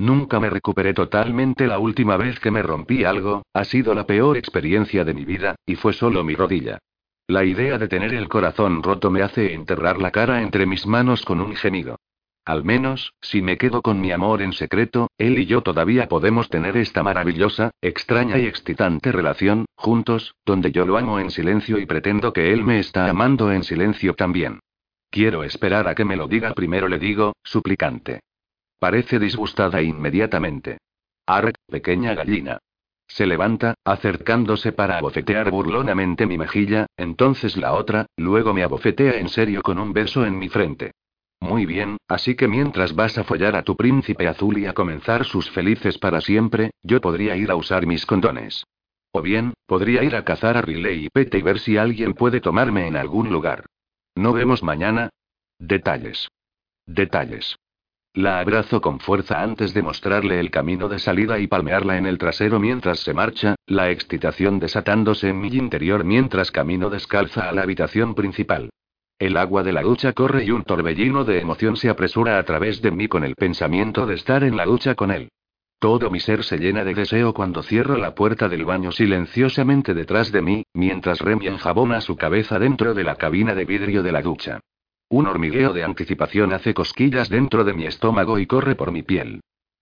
Nunca 0.00 0.40
me 0.40 0.48
recuperé 0.48 0.94
totalmente 0.94 1.66
la 1.66 1.78
última 1.78 2.16
vez 2.16 2.40
que 2.40 2.50
me 2.50 2.62
rompí 2.62 3.04
algo, 3.04 3.42
ha 3.52 3.64
sido 3.64 3.94
la 3.94 4.06
peor 4.06 4.38
experiencia 4.38 5.04
de 5.04 5.12
mi 5.12 5.26
vida, 5.26 5.56
y 5.66 5.74
fue 5.74 5.92
solo 5.92 6.24
mi 6.24 6.34
rodilla. 6.34 6.78
La 7.26 7.44
idea 7.44 7.76
de 7.76 7.86
tener 7.86 8.14
el 8.14 8.26
corazón 8.26 8.82
roto 8.82 9.10
me 9.10 9.20
hace 9.20 9.52
enterrar 9.52 9.98
la 9.98 10.10
cara 10.10 10.40
entre 10.40 10.64
mis 10.64 10.86
manos 10.86 11.22
con 11.26 11.42
un 11.42 11.54
gemido. 11.54 11.98
Al 12.46 12.64
menos, 12.64 13.12
si 13.20 13.42
me 13.42 13.58
quedo 13.58 13.82
con 13.82 14.00
mi 14.00 14.10
amor 14.10 14.40
en 14.40 14.54
secreto, 14.54 15.10
él 15.18 15.38
y 15.38 15.44
yo 15.44 15.60
todavía 15.60 16.08
podemos 16.08 16.48
tener 16.48 16.78
esta 16.78 17.02
maravillosa, 17.02 17.70
extraña 17.82 18.38
y 18.38 18.46
excitante 18.46 19.12
relación, 19.12 19.66
juntos, 19.74 20.34
donde 20.46 20.72
yo 20.72 20.86
lo 20.86 20.96
amo 20.96 21.20
en 21.20 21.30
silencio 21.30 21.78
y 21.78 21.84
pretendo 21.84 22.32
que 22.32 22.54
él 22.54 22.64
me 22.64 22.78
está 22.78 23.10
amando 23.10 23.52
en 23.52 23.64
silencio 23.64 24.14
también. 24.14 24.60
Quiero 25.10 25.44
esperar 25.44 25.88
a 25.88 25.94
que 25.94 26.06
me 26.06 26.16
lo 26.16 26.26
diga 26.26 26.54
primero, 26.54 26.88
le 26.88 26.98
digo, 26.98 27.34
suplicante. 27.44 28.20
Parece 28.80 29.18
disgustada 29.18 29.82
inmediatamente. 29.82 30.78
Ark, 31.26 31.54
pequeña 31.66 32.14
gallina. 32.14 32.58
Se 33.06 33.26
levanta, 33.26 33.74
acercándose 33.84 34.72
para 34.72 34.96
abofetear 34.96 35.50
burlonamente 35.50 36.26
mi 36.26 36.38
mejilla, 36.38 36.86
entonces 36.96 37.58
la 37.58 37.74
otra, 37.74 38.06
luego 38.16 38.54
me 38.54 38.62
abofetea 38.62 39.20
en 39.20 39.28
serio 39.28 39.60
con 39.60 39.78
un 39.78 39.92
beso 39.92 40.24
en 40.24 40.38
mi 40.38 40.48
frente. 40.48 40.92
Muy 41.40 41.66
bien, 41.66 41.98
así 42.08 42.34
que 42.36 42.48
mientras 42.48 42.94
vas 42.94 43.18
a 43.18 43.24
follar 43.24 43.54
a 43.54 43.64
tu 43.64 43.76
príncipe 43.76 44.26
azul 44.26 44.56
y 44.56 44.64
a 44.64 44.72
comenzar 44.72 45.26
sus 45.26 45.50
felices 45.50 45.98
para 45.98 46.22
siempre, 46.22 46.70
yo 46.82 47.02
podría 47.02 47.36
ir 47.36 47.50
a 47.50 47.56
usar 47.56 47.86
mis 47.86 48.06
condones. 48.06 48.64
O 49.12 49.20
bien, 49.20 49.52
podría 49.66 50.02
ir 50.04 50.16
a 50.16 50.24
cazar 50.24 50.56
a 50.56 50.62
Riley 50.62 51.04
y 51.04 51.08
Pete 51.10 51.36
y 51.36 51.42
ver 51.42 51.58
si 51.58 51.76
alguien 51.76 52.14
puede 52.14 52.40
tomarme 52.40 52.86
en 52.86 52.96
algún 52.96 53.30
lugar. 53.30 53.66
¿No 54.14 54.32
vemos 54.32 54.62
mañana? 54.62 55.10
Detalles. 55.58 56.28
Detalles. 56.86 57.56
La 58.14 58.40
abrazo 58.40 58.80
con 58.80 58.98
fuerza 58.98 59.40
antes 59.40 59.72
de 59.72 59.82
mostrarle 59.82 60.40
el 60.40 60.50
camino 60.50 60.88
de 60.88 60.98
salida 60.98 61.38
y 61.38 61.46
palmearla 61.46 61.96
en 61.96 62.06
el 62.06 62.18
trasero 62.18 62.58
mientras 62.58 62.98
se 62.98 63.14
marcha, 63.14 63.54
la 63.66 63.90
excitación 63.90 64.58
desatándose 64.58 65.28
en 65.28 65.40
mi 65.40 65.46
interior 65.46 66.02
mientras 66.02 66.50
camino 66.50 66.90
descalza 66.90 67.48
a 67.48 67.52
la 67.52 67.62
habitación 67.62 68.16
principal. 68.16 68.70
El 69.20 69.36
agua 69.36 69.62
de 69.62 69.72
la 69.72 69.82
ducha 69.82 70.12
corre 70.12 70.42
y 70.42 70.50
un 70.50 70.64
torbellino 70.64 71.24
de 71.24 71.38
emoción 71.38 71.76
se 71.76 71.88
apresura 71.88 72.38
a 72.38 72.42
través 72.42 72.82
de 72.82 72.90
mí 72.90 73.06
con 73.06 73.22
el 73.22 73.36
pensamiento 73.36 74.06
de 74.06 74.14
estar 74.14 74.42
en 74.42 74.56
la 74.56 74.64
ducha 74.64 74.96
con 74.96 75.12
él. 75.12 75.28
Todo 75.78 76.10
mi 76.10 76.18
ser 76.18 76.42
se 76.42 76.58
llena 76.58 76.82
de 76.84 76.94
deseo 76.94 77.32
cuando 77.32 77.62
cierro 77.62 77.96
la 77.96 78.16
puerta 78.16 78.48
del 78.48 78.64
baño 78.64 78.90
silenciosamente 78.90 79.94
detrás 79.94 80.32
de 80.32 80.42
mí, 80.42 80.64
mientras 80.74 81.20
Remy 81.20 81.46
enjabona 81.46 82.00
su 82.00 82.16
cabeza 82.16 82.58
dentro 82.58 82.92
de 82.92 83.04
la 83.04 83.14
cabina 83.14 83.54
de 83.54 83.64
vidrio 83.64 84.02
de 84.02 84.10
la 84.10 84.20
ducha. 84.20 84.58
Un 85.12 85.26
hormigueo 85.26 85.72
de 85.72 85.82
anticipación 85.82 86.52
hace 86.52 86.72
cosquillas 86.72 87.28
dentro 87.28 87.64
de 87.64 87.74
mi 87.74 87.84
estómago 87.84 88.38
y 88.38 88.46
corre 88.46 88.76
por 88.76 88.92
mi 88.92 89.02
piel. 89.02 89.40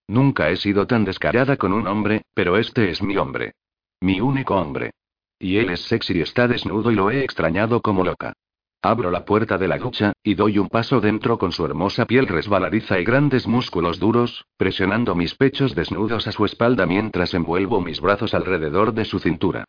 Nunca 0.09 0.49
he 0.49 0.57
sido 0.57 0.87
tan 0.87 1.05
descarada 1.05 1.59
con 1.59 1.75
un 1.75 1.87
hombre, 1.87 2.23
pero 2.33 2.57
este 2.57 2.91
es 2.91 3.03
mi 3.03 3.19
hombre. 3.19 3.53
Mi 4.01 4.23
único 4.23 4.57
hombre. 4.57 4.93
Y 5.39 5.59
él 5.59 5.69
es 5.69 5.83
sexy 5.83 6.17
y 6.17 6.23
está 6.23 6.49
desnudo 6.49 6.91
y 6.91 6.95
lo 6.95 7.11
he 7.11 7.25
extrañado 7.25 7.83
como 7.83 8.05
loca. 8.05 8.33
Abro 8.81 9.11
la 9.11 9.27
puerta 9.27 9.59
de 9.59 9.69
la 9.69 9.77
ducha, 9.77 10.15
y 10.23 10.35
doy 10.35 10.59
un 10.59 10.71
paso 10.71 10.99
dentro 10.99 11.37
con 11.37 11.53
su 11.53 11.67
hermosa 11.67 12.07
piel 12.07 12.27
resbaladiza 12.27 12.99
y 12.99 13.05
grandes 13.05 13.47
músculos 13.47 13.99
duros, 13.99 14.47
presionando 14.57 15.15
mis 15.15 15.35
pechos 15.35 15.75
desnudos 15.75 16.27
a 16.27 16.33
su 16.33 16.47
espalda 16.47 16.87
mientras 16.87 17.35
envuelvo 17.35 17.83
mis 17.83 18.01
brazos 18.01 18.33
alrededor 18.33 18.95
de 18.95 19.05
su 19.05 19.19
cintura. 19.19 19.67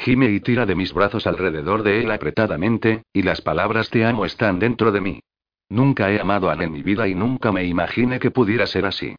Gime 0.00 0.30
y 0.30 0.40
tira 0.40 0.64
de 0.64 0.74
mis 0.74 0.94
brazos 0.94 1.26
alrededor 1.26 1.82
de 1.82 2.00
él 2.00 2.10
apretadamente, 2.10 3.02
y 3.12 3.20
las 3.20 3.42
palabras 3.42 3.90
te 3.90 4.06
amo 4.06 4.24
están 4.24 4.58
dentro 4.58 4.92
de 4.92 5.02
mí. 5.02 5.20
Nunca 5.68 6.10
he 6.10 6.18
amado 6.18 6.48
a 6.48 6.54
en 6.54 6.72
mi 6.72 6.82
vida 6.82 7.06
y 7.06 7.14
nunca 7.14 7.52
me 7.52 7.64
imaginé 7.64 8.18
que 8.18 8.30
pudiera 8.30 8.66
ser 8.66 8.86
así. 8.86 9.14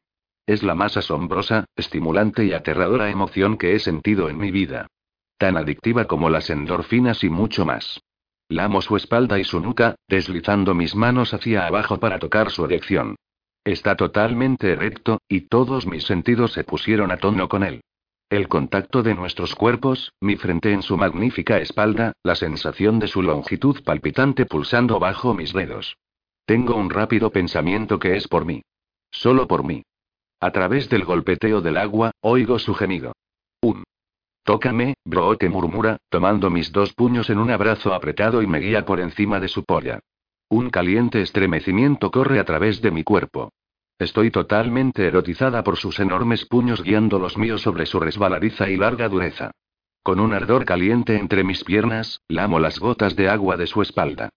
Es 0.47 0.63
la 0.63 0.73
más 0.73 0.97
asombrosa, 0.97 1.65
estimulante 1.75 2.45
y 2.45 2.53
aterradora 2.53 3.11
emoción 3.11 3.59
que 3.59 3.75
he 3.75 3.79
sentido 3.79 4.27
en 4.27 4.39
mi 4.39 4.49
vida. 4.49 4.87
Tan 5.37 5.55
adictiva 5.55 6.05
como 6.05 6.31
las 6.31 6.49
endorfinas 6.49 7.23
y 7.23 7.29
mucho 7.29 7.63
más. 7.63 8.01
Lamo 8.49 8.81
su 8.81 8.97
espalda 8.97 9.37
y 9.37 9.43
su 9.43 9.59
nuca, 9.59 9.93
deslizando 10.07 10.73
mis 10.73 10.95
manos 10.95 11.35
hacia 11.35 11.67
abajo 11.67 11.99
para 11.99 12.17
tocar 12.17 12.49
su 12.49 12.65
erección. 12.65 13.17
Está 13.63 13.95
totalmente 13.95 14.71
erecto, 14.71 15.19
y 15.29 15.41
todos 15.41 15.85
mis 15.85 16.05
sentidos 16.05 16.53
se 16.53 16.63
pusieron 16.63 17.11
a 17.11 17.17
tono 17.17 17.47
con 17.47 17.61
él. 17.63 17.81
El 18.31 18.47
contacto 18.47 19.03
de 19.03 19.13
nuestros 19.13 19.55
cuerpos, 19.55 20.13
mi 20.21 20.37
frente 20.37 20.71
en 20.71 20.83
su 20.83 20.95
magnífica 20.95 21.57
espalda, 21.57 22.13
la 22.23 22.35
sensación 22.35 22.97
de 22.97 23.09
su 23.09 23.21
longitud 23.21 23.83
palpitante 23.83 24.45
pulsando 24.45 24.99
bajo 24.99 25.33
mis 25.33 25.51
dedos. 25.51 25.97
Tengo 26.45 26.77
un 26.77 26.89
rápido 26.89 27.31
pensamiento 27.31 27.99
que 27.99 28.15
es 28.15 28.29
por 28.29 28.45
mí. 28.45 28.61
Solo 29.11 29.49
por 29.49 29.65
mí. 29.65 29.83
A 30.39 30.51
través 30.51 30.87
del 30.87 31.03
golpeteo 31.03 31.59
del 31.59 31.75
agua, 31.75 32.11
oigo 32.21 32.57
su 32.57 32.73
gemido. 32.73 33.11
Un. 33.61 33.83
Tócame, 34.43 34.93
Brooke 35.03 35.49
murmura, 35.49 35.97
tomando 36.07 36.49
mis 36.49 36.71
dos 36.71 36.93
puños 36.93 37.29
en 37.29 37.37
un 37.37 37.51
abrazo 37.51 37.93
apretado 37.93 38.41
y 38.41 38.47
me 38.47 38.59
guía 38.59 38.85
por 38.85 39.01
encima 39.01 39.41
de 39.41 39.49
su 39.49 39.65
polla. 39.65 39.99
Un 40.47 40.69
caliente 40.69 41.21
estremecimiento 41.21 42.11
corre 42.11 42.39
a 42.39 42.45
través 42.45 42.81
de 42.81 42.91
mi 42.91 43.03
cuerpo. 43.03 43.51
Estoy 44.01 44.31
totalmente 44.31 45.05
erotizada 45.05 45.63
por 45.63 45.77
sus 45.77 45.99
enormes 45.99 46.45
puños 46.45 46.81
guiando 46.81 47.19
los 47.19 47.37
míos 47.37 47.61
sobre 47.61 47.85
su 47.85 47.99
resbaladiza 47.99 48.67
y 48.67 48.75
larga 48.75 49.07
dureza. 49.07 49.51
Con 50.01 50.19
un 50.19 50.33
ardor 50.33 50.65
caliente 50.65 51.17
entre 51.17 51.43
mis 51.43 51.63
piernas, 51.63 52.19
lamo 52.27 52.59
las 52.59 52.79
gotas 52.79 53.15
de 53.15 53.29
agua 53.29 53.57
de 53.57 53.67
su 53.67 53.83
espalda. 53.83 54.29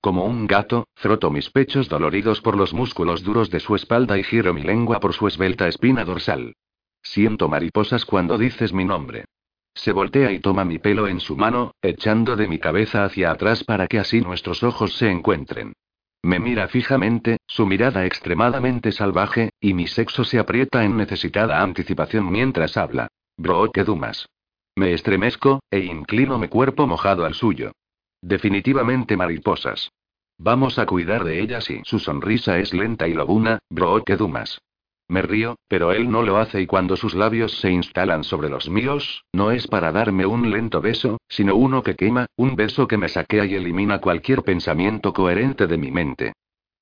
Como 0.00 0.24
un 0.24 0.48
gato, 0.48 0.88
froto 0.96 1.30
mis 1.30 1.50
pechos 1.50 1.88
doloridos 1.88 2.40
por 2.40 2.56
los 2.56 2.74
músculos 2.74 3.22
duros 3.22 3.48
de 3.48 3.60
su 3.60 3.76
espalda 3.76 4.18
y 4.18 4.24
giro 4.24 4.52
mi 4.54 4.64
lengua 4.64 4.98
por 4.98 5.12
su 5.12 5.28
esbelta 5.28 5.68
espina 5.68 6.04
dorsal. 6.04 6.56
Siento 7.00 7.48
mariposas 7.48 8.04
cuando 8.04 8.36
dices 8.36 8.72
mi 8.72 8.84
nombre. 8.84 9.26
Se 9.72 9.92
voltea 9.92 10.32
y 10.32 10.40
toma 10.40 10.64
mi 10.64 10.80
pelo 10.80 11.06
en 11.06 11.20
su 11.20 11.36
mano, 11.36 11.76
echando 11.80 12.34
de 12.34 12.48
mi 12.48 12.58
cabeza 12.58 13.04
hacia 13.04 13.30
atrás 13.30 13.62
para 13.62 13.86
que 13.86 14.00
así 14.00 14.20
nuestros 14.20 14.64
ojos 14.64 14.96
se 14.96 15.12
encuentren. 15.12 15.74
Me 16.22 16.38
mira 16.38 16.68
fijamente, 16.68 17.38
su 17.46 17.66
mirada 17.66 18.06
extremadamente 18.06 18.92
salvaje, 18.92 19.50
y 19.60 19.74
mi 19.74 19.88
sexo 19.88 20.24
se 20.24 20.38
aprieta 20.38 20.84
en 20.84 20.96
necesitada 20.96 21.60
anticipación 21.62 22.30
mientras 22.30 22.76
habla. 22.76 23.08
Bro, 23.36 23.72
que 23.72 23.82
dumas. 23.82 24.28
Me 24.76 24.92
estremezco, 24.92 25.60
e 25.70 25.80
inclino 25.80 26.38
mi 26.38 26.48
cuerpo 26.48 26.86
mojado 26.86 27.24
al 27.24 27.34
suyo. 27.34 27.72
Definitivamente 28.22 29.16
mariposas. 29.16 29.90
Vamos 30.38 30.78
a 30.78 30.86
cuidar 30.86 31.24
de 31.24 31.40
ellas 31.40 31.68
y 31.70 31.82
su 31.84 31.98
sonrisa 31.98 32.58
es 32.58 32.72
lenta 32.72 33.08
y 33.08 33.14
lobuna, 33.14 33.58
bro 33.68 34.02
que 34.04 34.16
dumas. 34.16 34.60
Me 35.12 35.20
río, 35.20 35.56
pero 35.68 35.92
él 35.92 36.10
no 36.10 36.22
lo 36.22 36.38
hace 36.38 36.62
y 36.62 36.66
cuando 36.66 36.96
sus 36.96 37.12
labios 37.12 37.60
se 37.60 37.70
instalan 37.70 38.24
sobre 38.24 38.48
los 38.48 38.70
míos, 38.70 39.26
no 39.34 39.50
es 39.50 39.66
para 39.66 39.92
darme 39.92 40.24
un 40.24 40.50
lento 40.50 40.80
beso, 40.80 41.20
sino 41.28 41.54
uno 41.54 41.82
que 41.82 41.96
quema, 41.96 42.28
un 42.34 42.56
beso 42.56 42.88
que 42.88 42.96
me 42.96 43.10
saquea 43.10 43.44
y 43.44 43.54
elimina 43.54 44.00
cualquier 44.00 44.42
pensamiento 44.42 45.12
coherente 45.12 45.66
de 45.66 45.76
mi 45.76 45.90
mente. 45.90 46.32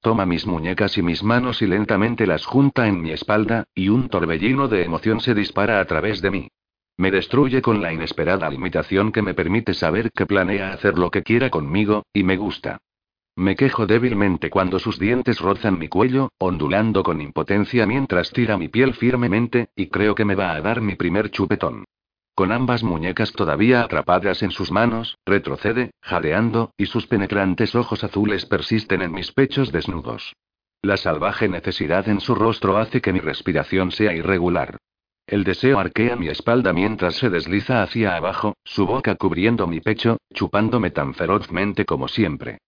Toma 0.00 0.26
mis 0.26 0.46
muñecas 0.46 0.96
y 0.96 1.02
mis 1.02 1.24
manos 1.24 1.60
y 1.60 1.66
lentamente 1.66 2.24
las 2.24 2.46
junta 2.46 2.86
en 2.86 3.02
mi 3.02 3.10
espalda, 3.10 3.64
y 3.74 3.88
un 3.88 4.08
torbellino 4.08 4.68
de 4.68 4.84
emoción 4.84 5.18
se 5.18 5.34
dispara 5.34 5.80
a 5.80 5.84
través 5.86 6.22
de 6.22 6.30
mí. 6.30 6.48
Me 6.98 7.10
destruye 7.10 7.60
con 7.60 7.82
la 7.82 7.92
inesperada 7.92 8.48
limitación 8.48 9.10
que 9.10 9.22
me 9.22 9.34
permite 9.34 9.74
saber 9.74 10.12
que 10.12 10.26
planea 10.26 10.72
hacer 10.72 10.96
lo 11.00 11.10
que 11.10 11.24
quiera 11.24 11.50
conmigo, 11.50 12.04
y 12.12 12.22
me 12.22 12.36
gusta. 12.36 12.78
Me 13.40 13.56
quejo 13.56 13.86
débilmente 13.86 14.50
cuando 14.50 14.78
sus 14.78 14.98
dientes 14.98 15.40
rozan 15.40 15.78
mi 15.78 15.88
cuello, 15.88 16.28
ondulando 16.36 17.02
con 17.02 17.22
impotencia 17.22 17.86
mientras 17.86 18.32
tira 18.32 18.58
mi 18.58 18.68
piel 18.68 18.92
firmemente, 18.92 19.70
y 19.74 19.86
creo 19.86 20.14
que 20.14 20.26
me 20.26 20.34
va 20.34 20.52
a 20.52 20.60
dar 20.60 20.82
mi 20.82 20.94
primer 20.94 21.30
chupetón. 21.30 21.86
Con 22.34 22.52
ambas 22.52 22.82
muñecas 22.82 23.32
todavía 23.32 23.80
atrapadas 23.80 24.42
en 24.42 24.50
sus 24.50 24.70
manos, 24.70 25.16
retrocede, 25.24 25.92
jadeando, 26.02 26.74
y 26.76 26.84
sus 26.84 27.06
penetrantes 27.06 27.74
ojos 27.74 28.04
azules 28.04 28.44
persisten 28.44 29.00
en 29.00 29.12
mis 29.12 29.32
pechos 29.32 29.72
desnudos. 29.72 30.34
La 30.82 30.98
salvaje 30.98 31.48
necesidad 31.48 32.10
en 32.10 32.20
su 32.20 32.34
rostro 32.34 32.76
hace 32.76 33.00
que 33.00 33.14
mi 33.14 33.20
respiración 33.20 33.90
sea 33.90 34.12
irregular. 34.12 34.76
El 35.26 35.44
deseo 35.44 35.78
arquea 35.78 36.14
mi 36.14 36.28
espalda 36.28 36.74
mientras 36.74 37.14
se 37.14 37.30
desliza 37.30 37.82
hacia 37.82 38.16
abajo, 38.16 38.58
su 38.64 38.84
boca 38.84 39.14
cubriendo 39.14 39.66
mi 39.66 39.80
pecho, 39.80 40.18
chupándome 40.34 40.90
tan 40.90 41.14
ferozmente 41.14 41.86
como 41.86 42.06
siempre. 42.06 42.58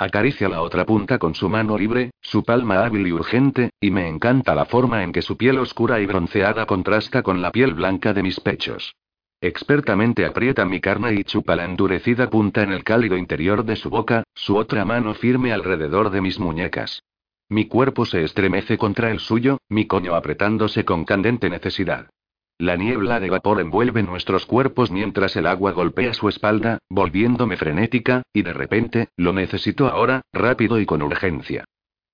Acaricia 0.00 0.48
la 0.48 0.62
otra 0.62 0.86
punta 0.86 1.18
con 1.18 1.34
su 1.34 1.48
mano 1.48 1.76
libre, 1.76 2.12
su 2.20 2.44
palma 2.44 2.84
hábil 2.84 3.08
y 3.08 3.12
urgente, 3.12 3.70
y 3.80 3.90
me 3.90 4.06
encanta 4.06 4.54
la 4.54 4.64
forma 4.64 5.02
en 5.02 5.10
que 5.10 5.22
su 5.22 5.36
piel 5.36 5.58
oscura 5.58 5.98
y 6.00 6.06
bronceada 6.06 6.66
contrasta 6.66 7.24
con 7.24 7.42
la 7.42 7.50
piel 7.50 7.74
blanca 7.74 8.14
de 8.14 8.22
mis 8.22 8.38
pechos. 8.38 8.94
Expertamente 9.40 10.24
aprieta 10.24 10.64
mi 10.64 10.80
carne 10.80 11.14
y 11.14 11.24
chupa 11.24 11.56
la 11.56 11.64
endurecida 11.64 12.30
punta 12.30 12.62
en 12.62 12.70
el 12.70 12.84
cálido 12.84 13.16
interior 13.16 13.64
de 13.64 13.74
su 13.74 13.90
boca, 13.90 14.22
su 14.34 14.56
otra 14.56 14.84
mano 14.84 15.14
firme 15.14 15.52
alrededor 15.52 16.10
de 16.10 16.20
mis 16.20 16.38
muñecas. 16.38 17.02
Mi 17.48 17.66
cuerpo 17.66 18.06
se 18.06 18.22
estremece 18.22 18.78
contra 18.78 19.10
el 19.10 19.18
suyo, 19.18 19.58
mi 19.68 19.88
coño 19.88 20.14
apretándose 20.14 20.84
con 20.84 21.04
candente 21.04 21.50
necesidad. 21.50 22.08
La 22.60 22.74
niebla 22.74 23.20
de 23.20 23.30
vapor 23.30 23.60
envuelve 23.60 24.02
nuestros 24.02 24.44
cuerpos 24.44 24.90
mientras 24.90 25.36
el 25.36 25.46
agua 25.46 25.70
golpea 25.70 26.12
su 26.12 26.28
espalda, 26.28 26.78
volviéndome 26.90 27.56
frenética, 27.56 28.22
y 28.32 28.42
de 28.42 28.52
repente, 28.52 29.08
lo 29.16 29.32
necesito 29.32 29.86
ahora, 29.86 30.22
rápido 30.32 30.80
y 30.80 30.84
con 30.84 31.02
urgencia. 31.02 31.64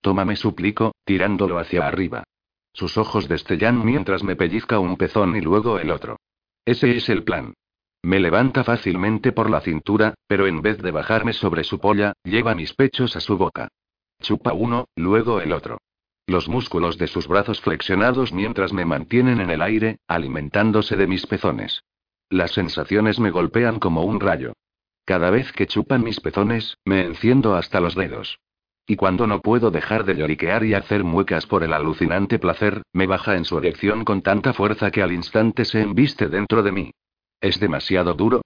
Tómame 0.02 0.37
suplico, 0.37 0.94
tirándolo 1.07 1.59
hacia 1.59 1.87
arriba. 1.87 2.24
Sus 2.74 2.98
ojos 2.98 3.26
destellan 3.26 3.87
mientras 3.87 4.22
me 4.22 4.37
pellizca 4.37 4.78
un 4.80 4.98
pezón 4.98 5.35
y 5.35 5.40
luego 5.40 5.78
el 5.78 5.90
otro. 5.90 6.18
Ese 6.66 6.94
es 6.94 7.09
el 7.09 7.24
plan. 7.24 7.54
Me 8.02 8.20
levanta 8.20 8.64
fácilmente 8.64 9.33
por 9.33 9.48
la 9.48 9.62
cintura, 9.62 10.12
pero 10.26 10.46
en 10.46 10.61
vez 10.61 10.76
de 10.83 10.90
bajarme 10.90 11.33
sobre 11.33 11.64
su 11.64 11.78
polla, 11.78 12.12
lleva 12.22 12.54
mis 12.54 12.74
pechos 12.74 13.16
a 13.16 13.20
su 13.20 13.38
boca. 13.38 13.68
Chupa 14.20 14.52
uno, 14.52 14.88
luego 14.94 15.40
el 15.40 15.52
otro. 15.52 15.78
Los 16.27 16.49
músculos 16.49 16.97
de 16.97 17.07
sus 17.07 17.29
brazos 17.29 17.61
flexionados 17.61 18.33
mientras 18.33 18.73
me 18.73 18.87
mantienen 18.87 19.41
en 19.41 19.51
el 19.51 19.61
aire, 19.61 19.99
alimentándose 20.09 20.97
de 20.97 21.07
mis 21.07 21.27
pezones. 21.27 21.85
Las 22.31 22.53
sensaciones 22.53 23.21
me 23.21 23.31
golpean 23.31 23.79
como 23.79 24.05
un 24.05 24.21
rayo. 24.21 24.55
Cada 25.05 25.29
vez 25.29 25.53
que 25.53 25.67
chupan 25.67 26.03
mis 26.03 26.21
pezones, 26.21 26.79
me 26.87 27.05
enciendo 27.05 27.55
hasta 27.55 27.79
los 27.81 27.95
dedos. 27.95 28.39
Y 28.87 28.97
cuando 28.97 29.27
no 29.27 29.41
puedo 29.41 29.71
dejar 29.71 30.05
de 30.05 30.15
lloriquear 30.15 30.65
y 30.65 30.73
hacer 30.73 31.05
muecas 31.05 31.47
por 31.47 31.63
el 31.63 31.75
alucinante 31.75 32.39
placer, 32.39 32.83
me 32.93 33.07
baja 33.07 33.37
en 33.37 33.45
su 33.45 33.59
erección 33.59 34.05
con 34.05 34.23
tanta 34.23 34.55
fuerza 34.55 34.91
que 34.91 35.03
al 35.03 35.13
instante 35.13 35.67
se 35.67 35.83
embiste 35.83 36.29
dentro 36.29 36.63
de 36.63 36.73
mí. 36.73 36.91
¿Es 37.41 37.61
demasiado 37.61 38.15
duro? 38.15 38.43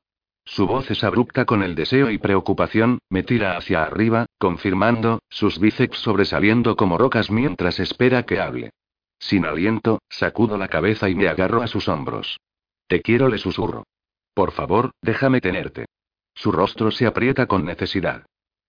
Su 0.50 0.66
voz 0.66 0.90
es 0.90 1.04
abrupta 1.04 1.44
con 1.44 1.62
el 1.62 1.74
deseo 1.74 2.10
y 2.10 2.16
preocupación, 2.16 3.00
me 3.10 3.22
tira 3.22 3.58
hacia 3.58 3.82
arriba, 3.82 4.24
confirmando, 4.38 5.20
sus 5.28 5.58
bíceps 5.58 5.98
sobresaliendo 5.98 6.74
como 6.74 6.96
rocas 6.96 7.30
mientras 7.30 7.78
espera 7.78 8.24
que 8.24 8.40
hable. 8.40 8.70
Sin 9.18 9.44
aliento, 9.44 10.00
sacudo 10.08 10.56
la 10.56 10.68
cabeza 10.68 11.10
y 11.10 11.14
me 11.14 11.28
agarro 11.28 11.60
a 11.62 11.66
sus 11.66 11.86
hombros. 11.86 12.38
Te 12.86 13.02
quiero, 13.02 13.28
le 13.28 13.36
susurro. 13.36 13.84
Por 14.32 14.52
favor, 14.52 14.92
déjame 15.02 15.42
tenerte. 15.42 15.84
Su 16.34 16.50
rostro 16.50 16.90
se 16.90 17.06
aprieta 17.06 17.46
con 17.46 17.66
necesidad. 17.66 18.24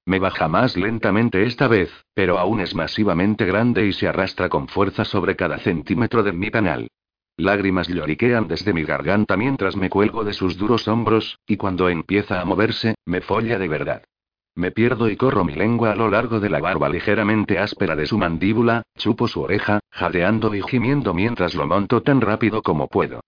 Me 0.05 0.19
baja 0.19 0.49
más 0.49 0.75
lentamente 0.75 1.43
esta 1.43 1.69
vez, 1.69 1.89
pero 2.13 2.39
aún 2.39 2.59
es 2.59 2.75
masivamente 2.75 3.45
grande 3.45 3.87
y 3.87 3.93
se 3.93 4.07
arrastra 4.07 4.49
con 4.49 4.67
fuerza 4.67 5.05
sobre 5.05 5.37
cada 5.37 5.59
centímetro 5.59 6.23
de 6.23 6.33
mi 6.33 6.51
canal. 6.51 6.89
Lágrimas 7.39 7.87
lloriquean 7.87 8.49
desde 8.49 8.73
mi 8.73 8.83
garganta 8.83 9.37
mientras 9.37 9.77
me 9.77 9.89
cuelgo 9.89 10.25
de 10.25 10.33
sus 10.33 10.57
duros 10.57 10.89
hombros, 10.89 11.39
y 11.47 11.55
cuando 11.55 11.87
empieza 11.87 12.41
a 12.41 12.45
moverse, 12.45 12.95
me 13.05 13.21
folla 13.21 13.57
de 13.57 13.69
verdad. 13.69 14.03
Me 14.55 14.71
pierdo 14.71 15.09
y 15.09 15.15
corro 15.15 15.45
mi 15.45 15.55
lengua 15.55 15.93
a 15.93 15.95
lo 15.95 16.09
largo 16.09 16.41
de 16.41 16.49
la 16.49 16.59
barba 16.59 16.89
ligeramente 16.89 17.57
áspera 17.57 17.95
de 17.95 18.07
su 18.07 18.17
mandíbula, 18.17 18.83
chupo 18.97 19.29
su 19.29 19.39
oreja, 19.39 19.79
jadeando 19.89 20.53
y 20.53 20.61
gimiendo 20.63 21.13
mientras 21.13 21.55
lo 21.55 21.65
monto 21.65 22.03
tan 22.03 22.19
rápido 22.19 22.61
como 22.61 22.89
puedo. 22.89 23.21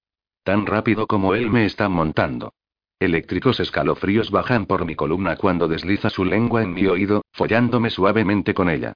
Tan 0.43 0.65
rápido 0.65 1.07
como 1.07 1.33
él 1.33 1.49
me 1.49 1.65
está 1.65 1.87
montando. 1.87 2.51
Eléctricos 2.99 3.61
escalofríos 3.61 4.29
bajan 4.29 4.65
por 4.65 4.83
mi 4.83 4.95
columna 4.95 5.37
cuando 5.37 5.69
desliza 5.69 6.09
su 6.09 6.25
lengua 6.25 6.63
en 6.63 6.73
mi 6.73 6.85
oído, 6.85 7.23
follándome 7.31 7.89
suavemente 7.89 8.53
con 8.53 8.69
ella. 8.69 8.93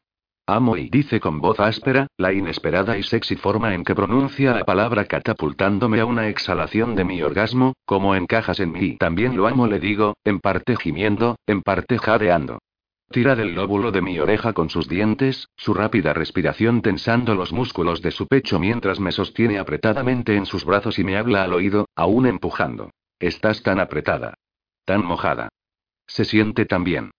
Amo 0.47 0.77
y 0.77 0.89
dice 0.89 1.19
con 1.19 1.41
voz 1.41 1.59
áspera, 1.59 2.05
la 2.17 2.31
inesperada 2.31 2.99
y 2.99 3.03
sexy 3.03 3.35
forma 3.35 3.73
en 3.73 3.83
que 3.83 3.95
pronuncia 3.95 4.53
la 4.53 4.63
palabra 4.63 5.05
catapultándome 5.05 5.99
a 5.99 6.05
una 6.05 6.27
exhalación 6.27 6.95
de 6.95 7.03
mi 7.03 7.23
orgasmo, 7.23 7.73
como 7.83 8.15
encajas 8.15 8.59
en 8.59 8.71
mí. 8.71 8.95
También 8.97 9.35
lo 9.35 9.47
amo, 9.47 9.65
le 9.65 9.79
digo, 9.79 10.13
en 10.23 10.39
parte 10.39 10.75
gimiendo, 10.75 11.35
en 11.47 11.63
parte 11.63 11.97
jadeando. 11.97 12.59
Tira 13.09 13.35
del 13.35 13.55
lóbulo 13.55 13.91
de 13.91 14.03
mi 14.03 14.19
oreja 14.19 14.53
con 14.53 14.69
sus 14.69 14.87
dientes, 14.87 15.47
su 15.55 15.73
rápida 15.73 16.13
respiración 16.13 16.83
tensando 16.83 17.33
los 17.33 17.51
músculos 17.51 18.03
de 18.03 18.11
su 18.11 18.27
pecho 18.27 18.59
mientras 18.59 18.99
me 18.99 19.11
sostiene 19.11 19.57
apretadamente 19.57 20.35
en 20.35 20.45
sus 20.45 20.63
brazos 20.63 20.99
y 20.99 21.03
me 21.03 21.17
habla 21.17 21.43
al 21.43 21.53
oído, 21.53 21.87
aún 21.95 22.27
empujando. 22.27 22.91
Estás 23.19 23.63
tan 23.63 23.79
apretada. 23.79 24.35
Tan 24.85 25.03
mojada. 25.03 25.49
Se 26.05 26.23
siente 26.23 26.65
tan 26.65 26.83
bien. 26.83 27.09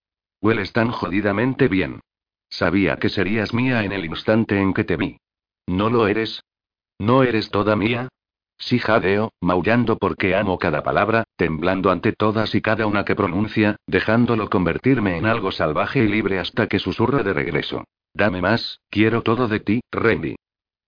Hueles 0.40 0.72
tan 0.72 0.92
jodidamente 0.92 1.66
bien. 1.66 2.00
Sabía 2.48 2.96
que 2.96 3.08
serías 3.08 3.52
mía 3.52 3.84
en 3.84 3.92
el 3.92 4.04
instante 4.04 4.60
en 4.60 4.72
que 4.72 4.84
te 4.84 4.96
vi. 4.96 5.18
¿No 5.66 5.90
lo 5.90 6.06
eres? 6.06 6.42
¿No 6.98 7.22
eres 7.22 7.50
toda 7.50 7.76
mía? 7.76 8.08
Sí 8.58 8.78
jadeo, 8.78 9.32
maullando 9.40 9.98
porque 9.98 10.34
amo 10.34 10.58
cada 10.58 10.82
palabra, 10.82 11.24
temblando 11.36 11.90
ante 11.90 12.12
todas 12.12 12.54
y 12.54 12.62
cada 12.62 12.86
una 12.86 13.04
que 13.04 13.14
pronuncia, 13.14 13.76
dejándolo 13.86 14.48
convertirme 14.48 15.18
en 15.18 15.26
algo 15.26 15.52
salvaje 15.52 16.02
y 16.04 16.08
libre 16.08 16.38
hasta 16.38 16.66
que 16.66 16.78
susurra 16.78 17.22
de 17.22 17.34
regreso. 17.34 17.84
Dame 18.14 18.40
más, 18.40 18.80
quiero 18.88 19.22
todo 19.22 19.46
de 19.46 19.60
ti, 19.60 19.80
Randy. 19.92 20.36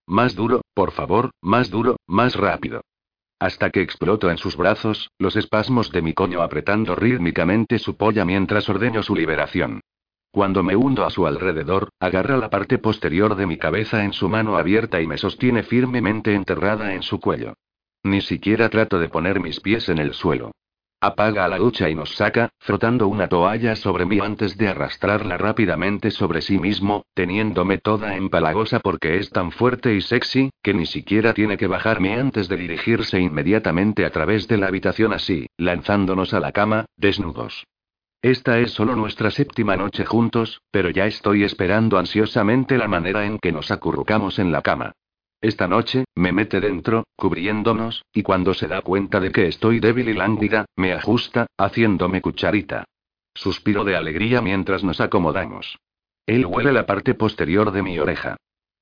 Más 0.07 0.35
duro, 0.35 0.61
por 0.73 0.91
favor, 0.91 1.29
más 1.41 1.69
duro, 1.69 1.97
más 2.07 2.35
rápido. 2.35 2.81
Hasta 3.37 3.69
que 3.69 3.81
exploto 3.81 4.31
en 4.31 4.37
sus 4.37 4.57
brazos, 4.57 5.11
los 5.19 5.35
espasmos 5.35 5.91
de 5.91 6.01
mi 6.01 6.13
coño 6.13 6.41
apretando 6.41 6.95
rítmicamente 6.95 7.77
su 7.77 7.95
polla 7.95 8.25
mientras 8.25 8.67
ordeño 8.67 9.03
su 9.03 9.15
liberación. 9.15 9.81
Cuando 10.39 10.63
me 10.63 10.73
hundo 10.73 11.03
a 11.03 11.09
su 11.09 11.27
alrededor, 11.27 11.89
agarra 11.99 12.37
la 12.37 12.49
parte 12.49 12.77
posterior 12.77 13.35
de 13.35 13.45
mi 13.45 13.57
cabeza 13.57 14.05
en 14.05 14.13
su 14.13 14.29
mano 14.29 14.55
abierta 14.55 15.01
y 15.01 15.05
me 15.05 15.17
sostiene 15.17 15.63
firmemente 15.63 16.33
enterrada 16.33 16.93
en 16.93 17.03
su 17.03 17.19
cuello. 17.19 17.55
Ni 18.03 18.21
siquiera 18.21 18.69
trato 18.69 18.99
de 18.99 19.09
poner 19.09 19.41
mis 19.41 19.59
pies 19.59 19.89
en 19.89 19.97
el 19.97 20.13
suelo. 20.13 20.51
Apaga 21.01 21.45
la 21.49 21.57
ducha 21.57 21.89
y 21.89 21.95
nos 21.95 22.15
saca, 22.15 22.51
frotando 22.57 23.09
una 23.09 23.27
toalla 23.27 23.75
sobre 23.75 24.05
mí 24.05 24.19
antes 24.21 24.57
de 24.57 24.69
arrastrarla 24.69 25.35
rápidamente 25.35 26.09
sobre 26.09 26.41
sí 26.41 26.57
mismo, 26.57 27.03
teniéndome 27.13 27.77
toda 27.77 28.15
empalagosa 28.15 28.79
porque 28.79 29.17
es 29.17 29.31
tan 29.31 29.51
fuerte 29.51 29.93
y 29.93 29.99
sexy, 29.99 30.51
que 30.63 30.73
ni 30.73 30.85
siquiera 30.85 31.33
tiene 31.33 31.57
que 31.57 31.67
bajarme 31.67 32.17
antes 32.17 32.47
de 32.47 32.55
dirigirse 32.55 33.19
inmediatamente 33.19 34.05
a 34.05 34.11
través 34.11 34.47
de 34.47 34.55
la 34.55 34.67
habitación 34.67 35.11
así, 35.11 35.47
lanzándonos 35.57 36.33
a 36.33 36.39
la 36.39 36.53
cama, 36.53 36.85
desnudos. 36.95 37.65
Esta 38.21 38.59
es 38.59 38.71
solo 38.71 38.97
nuestra 38.97 39.31
séptima 39.31 39.77
noche 39.77 40.05
juntos, 40.05 40.61
pero 40.71 40.89
ya 40.89 41.05
estoy 41.05 41.45
esperando 41.45 41.97
ansiosamente 41.97 42.77
la 42.77 42.89
manera 42.89 43.25
en 43.25 43.39
que 43.39 43.53
nos 43.53 43.71
acurrucamos 43.71 44.39
en 44.39 44.51
la 44.51 44.61
cama. 44.61 44.91
Esta 45.39 45.69
noche, 45.69 46.03
me 46.15 46.33
mete 46.33 46.59
dentro, 46.59 47.05
cubriéndonos, 47.15 48.03
y 48.11 48.23
cuando 48.23 48.53
se 48.53 48.67
da 48.67 48.81
cuenta 48.81 49.21
de 49.21 49.31
que 49.31 49.47
estoy 49.47 49.79
débil 49.79 50.09
y 50.09 50.13
lánguida, 50.13 50.65
me 50.75 50.91
ajusta, 50.91 51.47
haciéndome 51.57 52.19
cucharita. 52.19 52.83
Suspiro 53.33 53.85
de 53.85 53.95
alegría 53.95 54.41
mientras 54.41 54.83
nos 54.83 54.99
acomodamos. 54.99 55.79
Él 56.25 56.45
huele 56.45 56.73
la 56.73 56.85
parte 56.85 57.13
posterior 57.13 57.71
de 57.71 57.83
mi 57.83 57.99
oreja. 57.99 58.35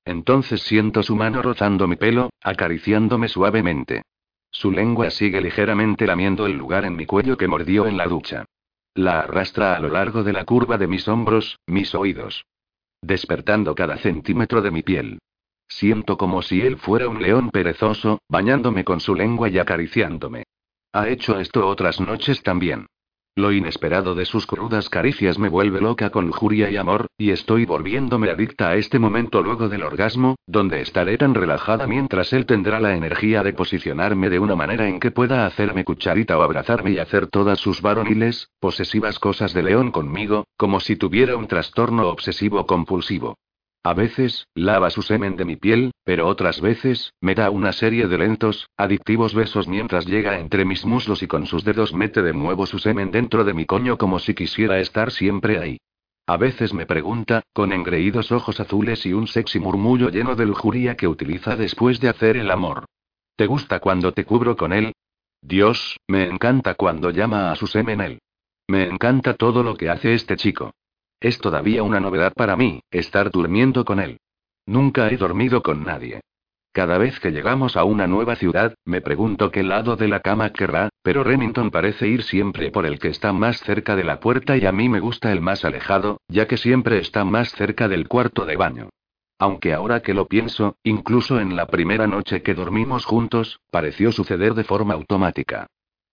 Entonces 0.04 0.62
siento 0.62 1.04
su 1.04 1.14
mano 1.14 1.42
rozando 1.42 1.86
mi 1.86 1.94
pelo, 1.94 2.30
acariciándome 2.42 3.28
suavemente. 3.28 4.02
Su 4.50 4.72
lengua 4.72 5.10
sigue 5.10 5.40
ligeramente 5.40 6.08
lamiendo 6.08 6.46
el 6.46 6.58
lugar 6.58 6.84
en 6.84 6.96
mi 6.96 7.06
cuello 7.06 7.36
que 7.36 7.46
mordió 7.46 7.86
en 7.86 7.96
la 7.96 8.06
ducha. 8.06 8.44
La 8.98 9.20
arrastra 9.20 9.76
a 9.76 9.78
lo 9.78 9.90
largo 9.90 10.24
de 10.24 10.32
la 10.32 10.44
curva 10.44 10.76
de 10.76 10.88
mis 10.88 11.06
hombros, 11.06 11.60
mis 11.68 11.94
oídos. 11.94 12.46
Despertando 13.00 13.76
cada 13.76 13.96
centímetro 13.96 14.60
de 14.60 14.72
mi 14.72 14.82
piel. 14.82 15.20
Siento 15.68 16.18
como 16.18 16.42
si 16.42 16.62
él 16.62 16.78
fuera 16.78 17.08
un 17.08 17.22
león 17.22 17.50
perezoso, 17.50 18.18
bañándome 18.28 18.82
con 18.82 18.98
su 18.98 19.14
lengua 19.14 19.50
y 19.50 19.58
acariciándome. 19.60 20.46
Ha 20.92 21.06
hecho 21.06 21.38
esto 21.38 21.68
otras 21.68 22.00
noches 22.00 22.42
también. 22.42 22.86
Lo 23.38 23.52
inesperado 23.52 24.16
de 24.16 24.24
sus 24.24 24.48
crudas 24.48 24.88
caricias 24.88 25.38
me 25.38 25.48
vuelve 25.48 25.80
loca 25.80 26.10
con 26.10 26.26
lujuria 26.26 26.72
y 26.72 26.76
amor, 26.76 27.06
y 27.16 27.30
estoy 27.30 27.66
volviéndome 27.66 28.30
adicta 28.30 28.70
a 28.70 28.74
este 28.74 28.98
momento 28.98 29.44
luego 29.44 29.68
del 29.68 29.84
orgasmo, 29.84 30.34
donde 30.44 30.80
estaré 30.80 31.16
tan 31.18 31.36
relajada 31.36 31.86
mientras 31.86 32.32
él 32.32 32.46
tendrá 32.46 32.80
la 32.80 32.96
energía 32.96 33.44
de 33.44 33.52
posicionarme 33.52 34.28
de 34.28 34.40
una 34.40 34.56
manera 34.56 34.88
en 34.88 34.98
que 34.98 35.12
pueda 35.12 35.46
hacerme 35.46 35.84
cucharita 35.84 36.36
o 36.36 36.42
abrazarme 36.42 36.90
y 36.90 36.98
hacer 36.98 37.28
todas 37.28 37.60
sus 37.60 37.80
varoniles, 37.80 38.50
posesivas 38.58 39.20
cosas 39.20 39.54
de 39.54 39.62
león 39.62 39.92
conmigo, 39.92 40.48
como 40.56 40.80
si 40.80 40.96
tuviera 40.96 41.36
un 41.36 41.46
trastorno 41.46 42.08
obsesivo 42.08 42.66
compulsivo. 42.66 43.36
A 43.84 43.94
veces, 43.94 44.46
lava 44.54 44.90
su 44.90 45.02
semen 45.02 45.36
de 45.36 45.44
mi 45.44 45.56
piel, 45.56 45.92
pero 46.04 46.26
otras 46.26 46.60
veces, 46.60 47.12
me 47.20 47.34
da 47.34 47.50
una 47.50 47.72
serie 47.72 48.06
de 48.08 48.18
lentos, 48.18 48.68
adictivos 48.76 49.34
besos 49.34 49.68
mientras 49.68 50.06
llega 50.06 50.38
entre 50.38 50.64
mis 50.64 50.84
muslos 50.84 51.22
y 51.22 51.26
con 51.26 51.46
sus 51.46 51.64
dedos 51.64 51.94
mete 51.94 52.22
de 52.22 52.32
nuevo 52.32 52.66
su 52.66 52.78
semen 52.78 53.10
dentro 53.10 53.44
de 53.44 53.54
mi 53.54 53.66
coño 53.66 53.96
como 53.96 54.18
si 54.18 54.34
quisiera 54.34 54.78
estar 54.80 55.10
siempre 55.10 55.58
ahí. 55.58 55.78
A 56.26 56.36
veces 56.36 56.74
me 56.74 56.84
pregunta, 56.84 57.42
con 57.54 57.72
engreídos 57.72 58.32
ojos 58.32 58.60
azules 58.60 59.06
y 59.06 59.14
un 59.14 59.26
sexy 59.26 59.60
murmullo 59.60 60.10
lleno 60.10 60.34
de 60.34 60.44
lujuria 60.44 60.94
que 60.94 61.08
utiliza 61.08 61.56
después 61.56 62.00
de 62.00 62.10
hacer 62.10 62.36
el 62.36 62.50
amor. 62.50 62.84
¿Te 63.36 63.46
gusta 63.46 63.80
cuando 63.80 64.12
te 64.12 64.24
cubro 64.24 64.56
con 64.56 64.72
él? 64.72 64.92
Dios, 65.40 65.96
me 66.06 66.24
encanta 66.24 66.74
cuando 66.74 67.10
llama 67.10 67.50
a 67.50 67.56
su 67.56 67.66
semen 67.66 68.00
él. 68.00 68.18
Me 68.68 68.86
encanta 68.86 69.34
todo 69.34 69.62
lo 69.62 69.76
que 69.76 69.88
hace 69.88 70.12
este 70.12 70.36
chico. 70.36 70.72
Es 71.20 71.38
todavía 71.38 71.82
una 71.82 72.00
novedad 72.00 72.32
para 72.32 72.56
mí, 72.56 72.80
estar 72.90 73.30
durmiendo 73.30 73.84
con 73.84 73.98
él. 73.98 74.18
Nunca 74.66 75.08
he 75.08 75.16
dormido 75.16 75.62
con 75.62 75.82
nadie. 75.84 76.20
Cada 76.72 76.98
vez 76.98 77.18
que 77.18 77.32
llegamos 77.32 77.76
a 77.76 77.84
una 77.84 78.06
nueva 78.06 78.36
ciudad, 78.36 78.74
me 78.84 79.00
pregunto 79.00 79.50
qué 79.50 79.64
lado 79.64 79.96
de 79.96 80.06
la 80.06 80.20
cama 80.20 80.52
querrá, 80.52 80.90
pero 81.02 81.24
Remington 81.24 81.70
parece 81.70 82.06
ir 82.06 82.22
siempre 82.22 82.70
por 82.70 82.86
el 82.86 83.00
que 83.00 83.08
está 83.08 83.32
más 83.32 83.58
cerca 83.60 83.96
de 83.96 84.04
la 84.04 84.20
puerta 84.20 84.56
y 84.56 84.64
a 84.64 84.70
mí 84.70 84.88
me 84.88 85.00
gusta 85.00 85.32
el 85.32 85.40
más 85.40 85.64
alejado, 85.64 86.20
ya 86.28 86.46
que 86.46 86.56
siempre 86.56 86.98
está 86.98 87.24
más 87.24 87.50
cerca 87.50 87.88
del 87.88 88.06
cuarto 88.06 88.44
de 88.44 88.56
baño. 88.56 88.90
Aunque 89.40 89.72
ahora 89.72 90.00
que 90.00 90.14
lo 90.14 90.26
pienso, 90.26 90.76
incluso 90.84 91.40
en 91.40 91.56
la 91.56 91.66
primera 91.66 92.06
noche 92.06 92.42
que 92.42 92.54
dormimos 92.54 93.04
juntos, 93.04 93.58
pareció 93.70 94.12
suceder 94.12 94.54
de 94.54 94.64
forma 94.64 94.94
automática. 94.94 95.66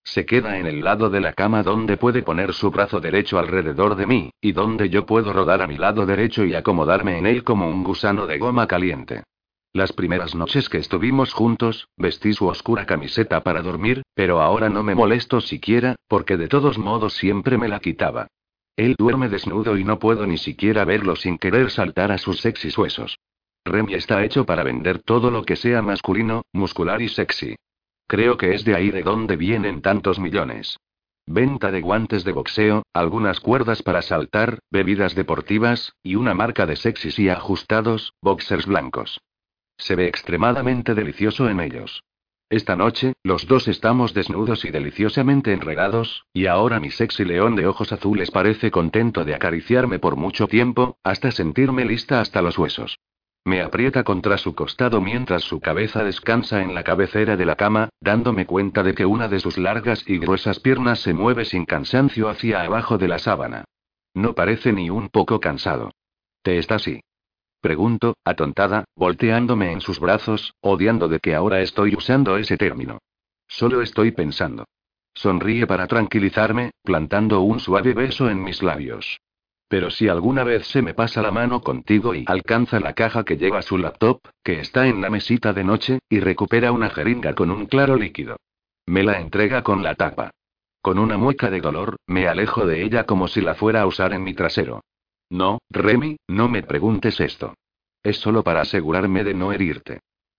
Se 0.06 0.24
queda 0.24 0.56
en 0.58 0.66
el 0.66 0.84
lado 0.84 1.10
de 1.10 1.20
la 1.20 1.32
cama 1.32 1.64
donde 1.64 1.96
puede 1.96 2.22
poner 2.22 2.54
su 2.54 2.70
brazo 2.70 3.00
derecho 3.00 3.40
alrededor 3.40 3.96
de 3.96 4.06
mí, 4.06 4.30
y 4.40 4.52
donde 4.52 4.88
yo 4.88 5.04
puedo 5.04 5.32
rodar 5.32 5.62
a 5.62 5.66
mi 5.66 5.76
lado 5.76 6.06
derecho 6.06 6.44
y 6.44 6.54
acomodarme 6.54 7.18
en 7.18 7.26
él 7.26 7.42
como 7.42 7.68
un 7.68 7.82
gusano 7.82 8.24
de 8.28 8.38
goma 8.38 8.68
caliente. 8.68 9.24
Las 9.72 9.92
primeras 9.92 10.36
noches 10.36 10.68
que 10.68 10.78
estuvimos 10.78 11.32
juntos, 11.32 11.88
vestí 11.96 12.32
su 12.32 12.46
oscura 12.46 12.86
camiseta 12.86 13.42
para 13.42 13.62
dormir, 13.62 14.02
pero 14.14 14.40
ahora 14.40 14.68
no 14.68 14.84
me 14.84 14.94
molesto 14.94 15.40
siquiera, 15.40 15.96
porque 16.06 16.36
de 16.36 16.46
todos 16.46 16.78
modos 16.78 17.14
siempre 17.14 17.58
me 17.58 17.66
la 17.66 17.80
quitaba. 17.80 18.28
Él 18.76 18.94
duerme 18.96 19.28
desnudo 19.28 19.76
y 19.76 19.82
no 19.82 19.98
puedo 19.98 20.24
ni 20.24 20.38
siquiera 20.38 20.84
verlo 20.84 21.16
sin 21.16 21.36
querer 21.36 21.72
saltar 21.72 22.12
a 22.12 22.18
sus 22.18 22.40
sexys 22.40 22.78
huesos. 22.78 23.18
Remy 23.64 23.94
está 23.94 24.24
hecho 24.24 24.46
para 24.46 24.62
vender 24.62 25.00
todo 25.00 25.32
lo 25.32 25.42
que 25.42 25.56
sea 25.56 25.82
masculino, 25.82 26.42
muscular 26.52 27.02
y 27.02 27.08
sexy. 27.08 27.56
Creo 28.06 28.36
que 28.36 28.54
es 28.54 28.64
de 28.64 28.74
ahí 28.74 28.90
de 28.90 29.02
donde 29.02 29.36
vienen 29.36 29.82
tantos 29.82 30.18
millones. 30.18 30.78
Venta 31.26 31.72
de 31.72 31.80
guantes 31.80 32.22
de 32.22 32.30
boxeo, 32.30 32.84
algunas 32.92 33.40
cuerdas 33.40 33.82
para 33.82 34.00
saltar, 34.00 34.60
bebidas 34.70 35.16
deportivas, 35.16 35.92
y 36.04 36.14
una 36.14 36.34
marca 36.34 36.66
de 36.66 36.76
sexys 36.76 37.18
y 37.18 37.28
ajustados, 37.28 38.14
boxers 38.22 38.66
blancos. 38.66 39.20
Se 39.76 39.96
ve 39.96 40.06
extremadamente 40.06 40.94
delicioso 40.94 41.48
en 41.48 41.60
ellos. 41.60 42.04
Esta 42.48 42.76
noche, 42.76 43.14
los 43.24 43.48
dos 43.48 43.66
estamos 43.66 44.14
desnudos 44.14 44.64
y 44.64 44.70
deliciosamente 44.70 45.52
enredados, 45.52 46.26
y 46.32 46.46
ahora 46.46 46.78
mi 46.78 46.92
sexy 46.92 47.24
león 47.24 47.56
de 47.56 47.66
ojos 47.66 47.92
azules 47.92 48.30
parece 48.30 48.70
contento 48.70 49.24
de 49.24 49.34
acariciarme 49.34 49.98
por 49.98 50.14
mucho 50.14 50.46
tiempo, 50.46 50.96
hasta 51.02 51.32
sentirme 51.32 51.84
lista 51.84 52.20
hasta 52.20 52.42
los 52.42 52.56
huesos. 52.56 53.00
Me 53.46 53.62
aprieta 53.62 54.02
contra 54.02 54.38
su 54.38 54.56
costado 54.56 55.00
mientras 55.00 55.44
su 55.44 55.60
cabeza 55.60 56.02
descansa 56.02 56.62
en 56.62 56.74
la 56.74 56.82
cabecera 56.82 57.36
de 57.36 57.46
la 57.46 57.54
cama, 57.54 57.90
dándome 58.00 58.44
cuenta 58.44 58.82
de 58.82 58.92
que 58.92 59.06
una 59.06 59.28
de 59.28 59.38
sus 59.38 59.56
largas 59.56 60.02
y 60.04 60.18
gruesas 60.18 60.58
piernas 60.58 60.98
se 60.98 61.14
mueve 61.14 61.44
sin 61.44 61.64
cansancio 61.64 62.28
hacia 62.28 62.62
abajo 62.62 62.98
de 62.98 63.06
la 63.06 63.20
sábana. 63.20 63.64
No 64.14 64.34
parece 64.34 64.72
ni 64.72 64.90
un 64.90 65.10
poco 65.10 65.38
cansado. 65.38 65.92
¿Te 66.42 66.58
está 66.58 66.74
así? 66.74 67.02
Pregunto, 67.60 68.16
atontada, 68.24 68.84
volteándome 68.96 69.70
en 69.70 69.80
sus 69.80 70.00
brazos, 70.00 70.52
odiando 70.60 71.06
de 71.06 71.20
que 71.20 71.36
ahora 71.36 71.60
estoy 71.60 71.94
usando 71.94 72.38
ese 72.38 72.56
término. 72.56 72.98
Solo 73.46 73.80
estoy 73.80 74.10
pensando. 74.10 74.64
Sonríe 75.14 75.68
para 75.68 75.86
tranquilizarme, 75.86 76.72
plantando 76.82 77.42
un 77.42 77.60
suave 77.60 77.94
beso 77.94 78.28
en 78.28 78.42
mis 78.42 78.60
labios. 78.60 79.20
Pero 79.68 79.90
si 79.90 80.08
alguna 80.08 80.44
vez 80.44 80.66
se 80.66 80.80
me 80.80 80.94
pasa 80.94 81.22
la 81.22 81.32
mano 81.32 81.60
contigo 81.60 82.14
y 82.14 82.24
alcanza 82.26 82.78
la 82.78 82.92
caja 82.92 83.24
que 83.24 83.36
lleva 83.36 83.62
su 83.62 83.78
laptop, 83.78 84.20
que 84.44 84.60
está 84.60 84.86
en 84.86 85.00
la 85.00 85.10
mesita 85.10 85.52
de 85.52 85.64
noche, 85.64 85.98
y 86.08 86.20
recupera 86.20 86.70
una 86.70 86.90
jeringa 86.90 87.34
con 87.34 87.50
un 87.50 87.66
claro 87.66 87.96
líquido. 87.96 88.36
Me 88.86 89.02
la 89.02 89.20
entrega 89.20 89.62
con 89.62 89.82
la 89.82 89.96
tapa. 89.96 90.30
Con 90.80 91.00
una 91.00 91.16
mueca 91.16 91.50
de 91.50 91.60
dolor, 91.60 91.96
me 92.06 92.28
alejo 92.28 92.64
de 92.64 92.84
ella 92.84 93.04
como 93.04 93.26
si 93.26 93.40
la 93.40 93.56
fuera 93.56 93.80
a 93.82 93.86
usar 93.86 94.12
en 94.12 94.22
mi 94.22 94.34
trasero. 94.34 94.82
No, 95.28 95.58
Remy, 95.70 96.18
no 96.28 96.48
me 96.48 96.62
preguntes 96.62 97.18
esto. 97.18 97.54
Es 98.04 98.18
solo 98.18 98.44
para 98.44 98.60
asegurarme 98.60 99.24
de 99.24 99.34
no 99.34 99.52
herirte. 99.52 99.98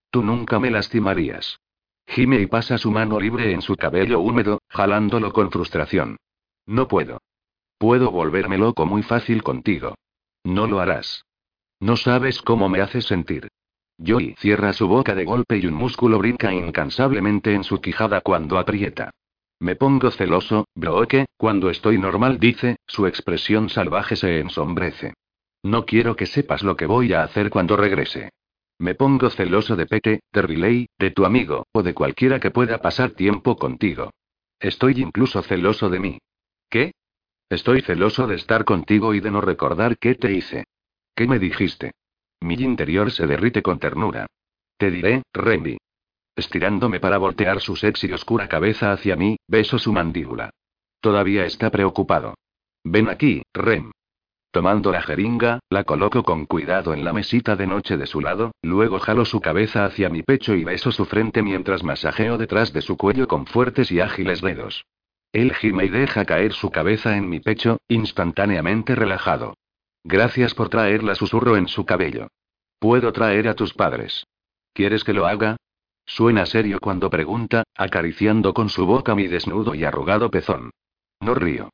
Tú 0.10 0.24
nunca 0.24 0.58
me 0.58 0.72
lastimarías. 0.72 1.60
Gime 2.08 2.40
y 2.40 2.46
pasa 2.46 2.78
su 2.78 2.92
mano 2.92 3.20
libre 3.20 3.52
en 3.52 3.62
su 3.62 3.76
cabello 3.76 4.22
húmedo, 4.22 4.62
jalándolo 4.70 5.34
con 5.34 5.52
frustración. 5.52 6.16
No 6.66 6.88
puedo. 6.88 7.20
Puedo 7.78 8.12
volverme 8.12 8.58
loco 8.58 8.86
muy 8.86 9.04
fácil 9.04 9.44
contigo. 9.44 9.96
No 10.44 10.66
lo 10.66 10.80
harás. 10.80 11.26
No 11.80 11.96
sabes 11.96 12.42
cómo 12.42 12.70
me 12.70 12.82
haces 12.82 13.06
sentir. 13.06 13.50
Joey 14.04 14.36
cierra 14.40 14.74
su 14.74 14.88
boca 14.88 15.14
de 15.14 15.26
golpe 15.26 15.58
y 15.58 15.66
un 15.68 15.74
músculo 15.74 16.18
brinca 16.18 16.54
incansablemente 16.54 17.54
en 17.54 17.64
su 17.64 17.80
quijada 17.80 18.22
cuando 18.22 18.58
aprieta. 18.58 19.12
Me 19.60 19.76
pongo 19.76 20.12
celoso, 20.12 20.66
Brooke, 20.76 21.26
cuando 21.36 21.70
estoy 21.70 21.98
normal, 21.98 22.40
dice, 22.40 22.78
su 22.86 23.08
expresión 23.08 23.70
salvaje 23.70 24.16
se 24.16 24.40
ensombrece. 24.40 25.14
No 25.64 25.86
quiero 25.86 26.16
que 26.16 26.28
sepas 26.28 26.62
lo 26.62 26.76
que 26.76 26.86
voy 26.86 27.14
a 27.14 27.24
hacer 27.24 27.50
cuando 27.50 27.76
regrese. 27.76 28.30
Me 28.80 28.94
pongo 28.94 29.32
celoso 29.32 29.76
de 29.76 29.88
Pete, 29.88 30.20
de 30.32 30.42
Riley, 30.44 30.88
de 31.00 31.10
tu 31.10 31.26
amigo, 31.26 31.66
o 31.72 31.82
de 31.82 31.96
cualquiera 31.96 32.40
que 32.40 32.52
pueda 32.52 32.78
pasar 32.80 33.12
tiempo 33.12 33.58
contigo. 33.58 34.12
Estoy 34.60 35.02
incluso 35.02 35.42
celoso 35.42 35.90
de 35.90 36.00
mí. 36.00 36.20
¿Qué? 36.70 36.94
Estoy 37.50 37.82
celoso 37.82 38.28
de 38.28 38.36
estar 38.36 38.66
contigo 38.66 39.14
y 39.14 39.22
de 39.22 39.32
no 39.32 39.40
recordar 39.40 39.98
qué 39.98 40.16
te 40.16 40.34
hice. 40.34 40.66
¿Qué 41.16 41.28
me 41.28 41.40
dijiste? 41.40 41.94
Mi 42.42 42.56
interior 42.56 43.12
se 43.12 43.26
derrite 43.26 43.62
con 43.62 43.80
ternura. 43.80 44.28
Te 44.78 44.92
diré, 44.92 45.24
Remy. 45.34 45.78
Estirándome 46.36 47.00
para 47.00 47.18
voltear 47.18 47.62
su 47.62 47.76
sexy 47.76 48.08
y 48.08 48.12
oscura 48.12 48.48
cabeza 48.48 48.92
hacia 48.92 49.16
mí, 49.16 49.38
beso 49.48 49.80
su 49.80 49.94
mandíbula. 49.94 50.50
Todavía 51.00 51.46
está 51.46 51.72
preocupado. 51.72 52.36
Ven 52.84 53.10
aquí, 53.10 53.44
Rem. 53.54 53.92
Tomando 54.52 54.92
la 54.92 55.02
jeringa, 55.02 55.60
la 55.70 55.84
coloco 55.84 56.24
con 56.24 56.46
cuidado 56.46 56.94
en 56.94 57.06
la 57.06 57.14
mesita 57.14 57.56
de 57.56 57.68
noche 57.68 57.98
de 57.98 58.08
su 58.08 58.22
lado, 58.22 58.52
luego 58.62 59.00
jalo 59.00 59.26
su 59.26 59.40
cabeza 59.40 59.86
hacia 59.86 60.10
mi 60.10 60.22
pecho 60.22 60.54
y 60.54 60.64
beso 60.64 60.92
su 60.92 61.06
frente 61.06 61.42
mientras 61.42 61.84
masajeo 61.84 62.38
detrás 62.38 62.74
de 62.74 62.82
su 62.82 62.98
cuello 62.98 63.28
con 63.28 63.46
fuertes 63.46 63.92
y 63.92 64.00
ágiles 64.00 64.42
dedos. 64.42 64.86
Él 65.38 65.54
gime 65.54 65.86
y 65.86 65.90
deja 65.90 66.26
caer 66.26 66.52
su 66.52 66.72
cabeza 66.72 67.16
en 67.16 67.30
mi 67.30 67.40
pecho, 67.40 67.78
instantáneamente 67.88 68.96
relajado. 68.96 69.54
Gracias 70.04 70.56
por 70.56 70.70
traerla, 70.70 71.14
susurro 71.14 71.58
en 71.58 71.68
su 71.68 71.86
cabello. 71.86 72.30
Puedo 72.80 73.14
traer 73.14 73.48
a 73.48 73.54
tus 73.54 73.72
padres. 73.72 74.26
¿Quieres 74.74 75.04
que 75.04 75.14
lo 75.14 75.28
haga? 75.28 75.56
Suena 76.08 76.48
serio 76.48 76.80
cuando 76.82 77.12
pregunta, 77.12 77.66
acariciando 77.76 78.56
con 78.56 78.70
su 78.70 78.88
boca 78.88 79.14
mi 79.14 79.28
desnudo 79.28 79.76
y 79.76 79.84
arrugado 79.84 80.32
pezón. 80.32 80.72
No 81.20 81.36
río. 81.36 81.70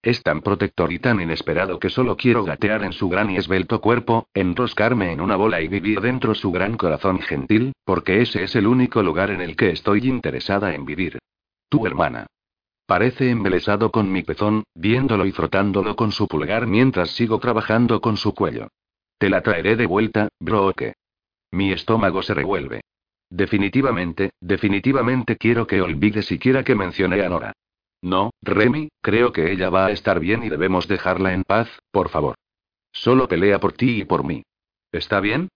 Es 0.00 0.22
tan 0.22 0.40
protector 0.40 0.90
y 0.90 0.98
tan 0.98 1.20
inesperado 1.20 1.78
que 1.78 1.90
solo 1.90 2.16
quiero 2.16 2.44
gatear 2.44 2.82
en 2.82 2.94
su 2.94 3.10
gran 3.10 3.30
y 3.30 3.36
esbelto 3.36 3.82
cuerpo, 3.82 4.26
enroscarme 4.32 5.12
en 5.12 5.20
una 5.20 5.36
bola 5.36 5.60
y 5.60 5.68
vivir 5.68 6.00
dentro 6.00 6.34
su 6.34 6.50
gran 6.50 6.78
corazón 6.78 7.20
gentil, 7.20 7.74
porque 7.84 8.22
ese 8.22 8.42
es 8.42 8.56
el 8.56 8.66
único 8.66 9.02
lugar 9.02 9.28
en 9.28 9.42
el 9.42 9.54
que 9.54 9.68
estoy 9.68 10.08
interesada 10.08 10.74
en 10.74 10.86
vivir. 10.86 11.18
Tu 11.68 11.86
hermana. 11.86 12.26
Parece 12.86 13.30
embelesado 13.30 13.90
con 13.90 14.10
mi 14.10 14.22
pezón, 14.22 14.64
viéndolo 14.74 15.24
y 15.26 15.32
frotándolo 15.32 15.96
con 15.96 16.12
su 16.12 16.26
pulgar 16.26 16.66
mientras 16.66 17.10
sigo 17.10 17.38
trabajando 17.38 18.00
con 18.00 18.16
su 18.16 18.34
cuello. 18.34 18.68
Te 19.18 19.30
la 19.30 19.42
traeré 19.42 19.76
de 19.76 19.86
vuelta, 19.86 20.28
Brooke. 20.40 20.94
Mi 21.52 21.72
estómago 21.72 22.22
se 22.22 22.34
revuelve. 22.34 22.80
Definitivamente, 23.30 24.32
definitivamente 24.40 25.36
quiero 25.36 25.66
que 25.66 25.80
olvide 25.80 26.22
siquiera 26.22 26.64
que 26.64 26.74
mencioné 26.74 27.24
a 27.24 27.28
Nora. 27.28 27.52
No, 28.02 28.30
Remy, 28.42 28.88
creo 29.00 29.32
que 29.32 29.52
ella 29.52 29.70
va 29.70 29.86
a 29.86 29.90
estar 29.90 30.18
bien 30.18 30.42
y 30.42 30.48
debemos 30.48 30.88
dejarla 30.88 31.32
en 31.32 31.44
paz, 31.44 31.68
por 31.92 32.08
favor. 32.08 32.34
Solo 32.90 33.28
pelea 33.28 33.58
por 33.60 33.72
ti 33.72 34.00
y 34.00 34.04
por 34.04 34.24
mí. 34.24 34.42
¿Está 34.90 35.20
bien? 35.20 35.48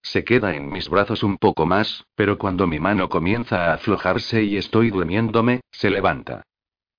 Se 0.00 0.24
queda 0.24 0.54
en 0.54 0.70
mis 0.70 0.88
brazos 0.88 1.22
un 1.22 1.36
poco 1.38 1.66
más, 1.66 2.04
pero 2.14 2.38
cuando 2.38 2.66
mi 2.66 2.78
mano 2.78 3.08
comienza 3.08 3.66
a 3.66 3.74
aflojarse 3.74 4.44
y 4.44 4.56
estoy 4.56 4.90
durmiéndome, 4.90 5.60
se 5.70 5.90
levanta. 5.90 6.44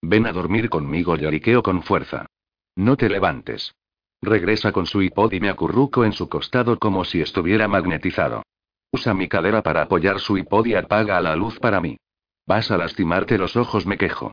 Ven 0.02 0.26
a 0.26 0.32
dormir 0.32 0.70
conmigo, 0.70 1.16
lloriqueo 1.16 1.62
con 1.62 1.84
fuerza. 1.84 2.26
No 2.76 2.96
te 2.96 3.10
levantes. 3.10 3.74
Regresa 4.22 4.72
con 4.72 4.86
su 4.86 5.02
iPod 5.02 5.34
y 5.34 5.40
me 5.40 5.50
acurruco 5.50 6.04
en 6.06 6.14
su 6.14 6.30
costado 6.30 6.78
como 6.78 7.06
si 7.06 7.22
estuviera 7.22 7.68
magnetizado. 7.68 8.44
Usa 8.92 9.14
mi 9.14 9.28
cadera 9.28 9.62
para 9.62 9.84
apoyar 9.84 10.20
su 10.20 10.38
iPod 10.38 10.66
y 10.66 10.76
apaga 10.76 11.22
la 11.22 11.36
luz 11.36 11.60
para 11.60 11.80
mí. 11.80 11.98
Vas 12.46 12.72
a 12.72 12.78
lastimarte 12.78 13.38
los 13.38 13.56
ojos, 13.56 13.86
me 13.86 13.98
quejo. 13.98 14.32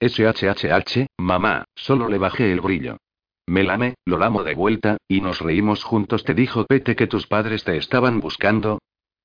SHHH, 0.00 1.06
mamá, 1.18 1.64
solo 1.74 2.08
le 2.08 2.18
bajé 2.18 2.52
el 2.52 2.60
brillo. 2.60 2.98
Me 3.46 3.64
lame, 3.64 3.94
lo 4.04 4.18
lamo 4.18 4.44
de 4.44 4.54
vuelta, 4.54 4.98
y 5.08 5.20
nos 5.20 5.40
reímos 5.40 5.82
juntos. 5.82 6.24
¿Te 6.24 6.34
dijo 6.34 6.64
Pete 6.66 6.94
que 6.94 7.06
tus 7.06 7.26
padres 7.26 7.64
te 7.64 7.76
estaban 7.76 8.20
buscando? 8.20 8.78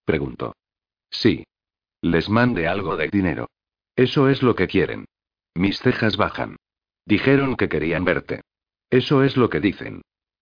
Preguntó. 0.06 0.56
Sí. 1.10 1.46
Les 2.02 2.30
mande 2.30 2.68
algo 2.68 2.98
de 2.98 3.10
dinero. 3.10 3.50
Eso 3.96 4.30
es 4.30 4.42
lo 4.42 4.56
que 4.56 4.68
quieren. 4.68 5.06
Mis 5.56 5.80
cejas 5.80 6.18
bajan. 6.18 6.58
Dijeron 7.06 7.56
que 7.56 7.70
querían 7.70 8.06
verte. 8.06 8.42
Eso 8.90 9.24
es 9.24 9.38
lo 9.38 9.50
que 9.50 9.60
dicen. 9.60 10.02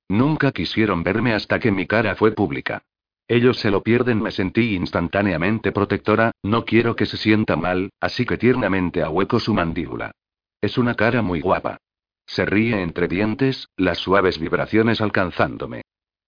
Nunca 0.10 0.52
quisieron 0.52 1.04
verme 1.04 1.34
hasta 1.34 1.60
que 1.60 1.72
mi 1.72 1.88
cara 1.88 2.16
fue 2.16 2.34
pública. 2.34 2.84
Ellos 3.28 3.58
se 3.60 3.72
lo 3.72 3.82
pierden, 3.82 4.22
me 4.22 4.32
sentí 4.32 4.76
instantáneamente 4.76 5.72
protectora, 5.72 6.32
no 6.44 6.66
quiero 6.66 6.96
que 6.96 7.06
se 7.06 7.16
sienta 7.16 7.56
mal, 7.56 7.92
así 8.02 8.26
que 8.26 8.38
tiernamente 8.38 9.04
ahueco 9.04 9.40
su 9.40 9.54
mandíbula. 9.54 10.12
Es 10.60 10.78
una 10.78 10.96
cara 10.96 11.22
muy 11.22 11.40
guapa. 11.40 11.78
Se 12.26 12.46
ríe 12.46 12.82
entre 12.82 13.08
dientes, 13.08 13.70
las 13.78 14.00
suaves 14.00 14.38
vibraciones 14.38 15.02
alcanzándome. 15.02 15.84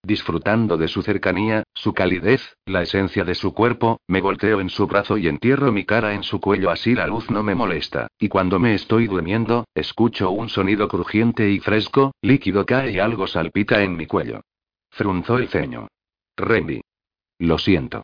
Disfrutando 0.05 0.75
de 0.75 0.89
su 0.89 1.01
cercanía, 1.01 1.63
su 1.73 1.93
calidez, 1.93 2.57
la 2.65 2.81
esencia 2.81 3.23
de 3.23 3.35
su 3.35 3.53
cuerpo, 3.53 4.01
me 4.05 4.19
volteo 4.19 4.59
en 4.59 4.69
su 4.69 4.85
brazo 4.85 5.17
y 5.17 5.29
entierro 5.29 5.71
mi 5.71 5.85
cara 5.85 6.13
en 6.13 6.23
su 6.23 6.41
cuello 6.41 6.71
así 6.71 6.93
la 6.93 7.07
luz 7.07 7.31
no 7.31 7.41
me 7.41 7.55
molesta, 7.55 8.07
y 8.19 8.27
cuando 8.27 8.59
me 8.59 8.73
estoy 8.73 9.07
durmiendo, 9.07 9.65
escucho 9.73 10.29
un 10.31 10.49
sonido 10.49 10.89
crujiente 10.89 11.49
y 11.49 11.59
fresco, 11.59 12.11
líquido 12.21 12.65
cae 12.65 12.91
y 12.91 12.99
algo 12.99 13.27
salpita 13.27 13.81
en 13.81 13.95
mi 13.95 14.05
cuello. 14.05 14.41
Frunzó 14.89 15.37
el 15.37 15.47
ceño. 15.47 15.87
Remy. 16.35 16.81
Lo 17.39 17.57
siento. 17.57 18.03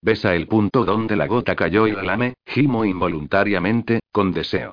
Besa 0.00 0.34
el 0.34 0.48
punto 0.48 0.86
donde 0.86 1.14
la 1.14 1.26
gota 1.26 1.54
cayó 1.54 1.86
y 1.86 1.92
la 1.92 2.02
lame, 2.02 2.34
gimo 2.46 2.86
involuntariamente, 2.86 4.00
con 4.10 4.32
deseo. 4.32 4.72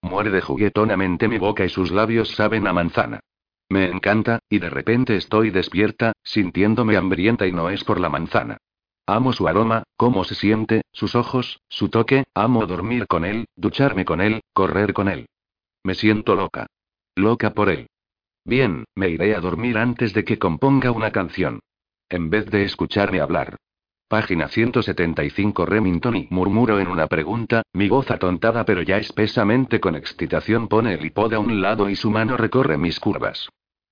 Muerde 0.00 0.40
juguetonamente 0.40 1.28
mi 1.28 1.36
boca 1.38 1.64
y 1.64 1.68
sus 1.68 1.90
labios 1.90 2.30
saben 2.30 2.66
a 2.66 2.72
manzana. 2.72 3.20
Me 3.68 3.86
encanta, 3.86 4.38
y 4.48 4.58
de 4.58 4.70
repente 4.70 5.16
estoy 5.16 5.50
despierta, 5.50 6.12
sintiéndome 6.22 6.96
hambrienta 6.96 7.46
y 7.46 7.52
no 7.52 7.68
es 7.70 7.84
por 7.84 8.00
la 8.00 8.08
manzana. 8.08 8.58
Amo 9.06 9.32
su 9.32 9.46
aroma, 9.46 9.84
cómo 9.96 10.24
se 10.24 10.34
siente, 10.34 10.82
sus 10.92 11.14
ojos, 11.14 11.60
su 11.68 11.88
toque, 11.88 12.24
amo 12.34 12.66
dormir 12.66 13.06
con 13.06 13.24
él, 13.24 13.46
ducharme 13.56 14.04
con 14.04 14.20
él, 14.20 14.40
correr 14.52 14.92
con 14.92 15.08
él. 15.08 15.26
Me 15.84 15.94
siento 15.94 16.34
loca. 16.34 16.66
Loca 17.14 17.54
por 17.54 17.70
él. 17.70 17.88
Bien, 18.44 18.84
me 18.94 19.08
iré 19.08 19.34
a 19.34 19.40
dormir 19.40 19.78
antes 19.78 20.12
de 20.12 20.24
que 20.24 20.38
componga 20.38 20.90
una 20.90 21.10
canción. 21.10 21.60
En 22.08 22.30
vez 22.30 22.46
de 22.46 22.64
escucharme 22.64 23.20
hablar. 23.20 23.56
Página 24.08 24.46
175 24.46 25.66
Remington 25.66 26.14
y 26.14 26.28
murmuro 26.30 26.78
en 26.78 26.86
una 26.86 27.08
pregunta, 27.08 27.62
mi 27.72 27.88
voz 27.88 28.08
atontada 28.12 28.64
pero 28.64 28.82
ya 28.82 28.98
espesamente 28.98 29.80
con 29.80 29.96
excitación 29.96 30.68
pone 30.68 30.94
el 30.94 31.04
hipod 31.04 31.34
a 31.34 31.40
un 31.40 31.60
lado 31.60 31.90
y 31.90 31.96
su 31.96 32.08
mano 32.12 32.36
recorre 32.36 32.78
mis 32.78 33.00
curvas. 33.00 33.48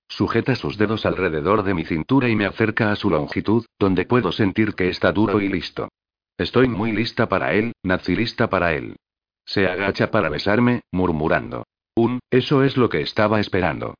Sujeta 0.07 0.55
sus 0.55 0.77
dedos 0.77 1.05
alrededor 1.05 1.63
de 1.63 1.73
mi 1.73 1.83
cintura 1.83 2.29
y 2.29 2.35
me 2.37 2.45
acerca 2.45 2.93
a 2.93 2.95
su 2.95 3.09
longitud, 3.09 3.65
donde 3.77 4.05
puedo 4.05 4.31
sentir 4.31 4.73
que 4.73 4.87
está 4.87 5.11
duro 5.11 5.41
y 5.41 5.49
listo. 5.49 5.89
Estoy 6.37 6.69
muy 6.69 6.93
lista 6.93 7.27
para 7.27 7.53
él, 7.53 7.73
nací 7.83 8.15
lista 8.15 8.49
para 8.49 8.73
él. 8.73 8.95
Se 9.43 9.67
agacha 9.67 10.11
para 10.11 10.29
besarme, 10.29 10.83
murmurando. 10.91 11.65
Un, 11.93 12.19
eso 12.31 12.63
es 12.63 12.77
lo 12.77 12.87
que 12.87 13.01
estaba 13.01 13.41
esperando. 13.41 13.95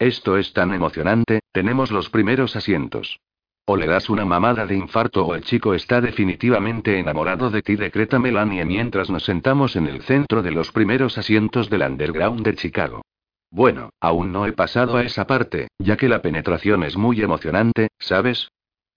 Esto 0.00 0.36
es 0.36 0.52
tan 0.52 0.74
emocionante, 0.74 1.42
tenemos 1.52 1.92
los 1.92 2.10
primeros 2.10 2.56
asientos. 2.56 3.20
O 3.66 3.76
le 3.76 3.86
das 3.86 4.10
una 4.10 4.24
mamada 4.24 4.66
de 4.66 4.74
infarto 4.74 5.26
o 5.26 5.34
el 5.34 5.42
chico 5.42 5.74
está 5.74 6.00
definitivamente 6.00 6.98
enamorado 6.98 7.50
de 7.50 7.62
ti, 7.62 7.76
decreta 7.76 8.18
Melanie 8.18 8.64
mientras 8.64 9.10
nos 9.10 9.24
sentamos 9.24 9.76
en 9.76 9.86
el 9.86 10.02
centro 10.02 10.42
de 10.42 10.50
los 10.50 10.72
primeros 10.72 11.18
asientos 11.18 11.70
del 11.70 11.82
underground 11.82 12.44
de 12.44 12.54
Chicago. 12.54 13.02
Bueno, 13.50 13.90
aún 14.00 14.32
no 14.32 14.46
he 14.46 14.52
pasado 14.52 14.96
a 14.96 15.02
esa 15.02 15.26
parte, 15.26 15.68
ya 15.78 15.96
que 15.96 16.08
la 16.08 16.22
penetración 16.22 16.84
es 16.84 16.96
muy 16.96 17.20
emocionante, 17.20 17.88
¿sabes? 17.98 18.50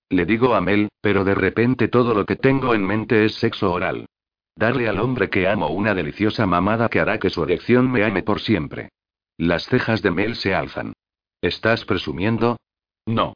Le 0.10 0.26
digo 0.26 0.54
a 0.54 0.62
Mel, 0.62 0.89
pero 1.02 1.23
de 1.23 1.34
repente 1.34 1.88
todo 1.88 2.13
lo 2.13 2.26
que 2.26 2.36
tengo 2.36 2.76
en 2.76 2.86
mente 2.86 3.26
es 3.26 3.36
sexo 3.36 3.71
oral. 3.71 4.06
Darle 4.56 4.88
al 4.88 4.99
hombre 4.99 5.30
que 5.32 5.47
amo 5.47 5.69
una 5.69 5.95
deliciosa 5.95 6.45
mamada 6.45 6.89
que 6.89 6.99
hará 6.99 7.17
que 7.17 7.32
su 7.32 7.43
erección 7.43 7.91
me 7.91 8.04
ame 8.04 8.21
por 8.21 8.39
siempre. 8.39 8.89
Las 9.38 9.65
cejas 9.65 10.04
de 10.04 10.12
Mel 10.12 10.36
se 10.36 10.54
alzan. 10.54 10.93
¿Estás 11.41 11.86
presumiendo? 11.86 12.58
No. 13.08 13.34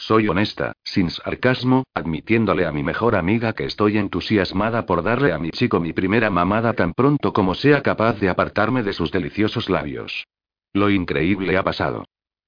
Soy 0.00 0.28
honesta, 0.28 0.74
sin 0.84 1.10
sarcasmo, 1.10 1.82
admitiéndole 1.92 2.66
a 2.66 2.72
mi 2.72 2.84
mejor 2.84 3.16
amiga 3.16 3.52
que 3.52 3.64
estoy 3.64 3.98
entusiasmada 3.98 4.86
por 4.86 5.02
darle 5.02 5.32
a 5.32 5.38
mi 5.38 5.50
chico 5.50 5.80
mi 5.80 5.92
primera 5.92 6.30
mamada 6.30 6.72
tan 6.74 6.94
pronto 6.94 7.32
como 7.32 7.56
sea 7.56 7.82
capaz 7.82 8.20
de 8.20 8.28
apartarme 8.28 8.84
de 8.84 8.92
sus 8.92 9.10
deliciosos 9.10 9.68
labios. 9.68 10.28
Lo 10.72 10.88
increíble 10.88 11.56
ha 11.56 11.64
pasado. 11.64 12.04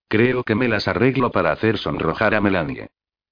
Creo 0.09 0.45
que 0.45 0.55
me 0.55 0.69
las 0.69 0.87
arreglo 0.87 1.33
para 1.33 1.51
hacer 1.51 1.77
sonrojar 1.77 2.37
a 2.37 2.41
Melanie. 2.41 2.87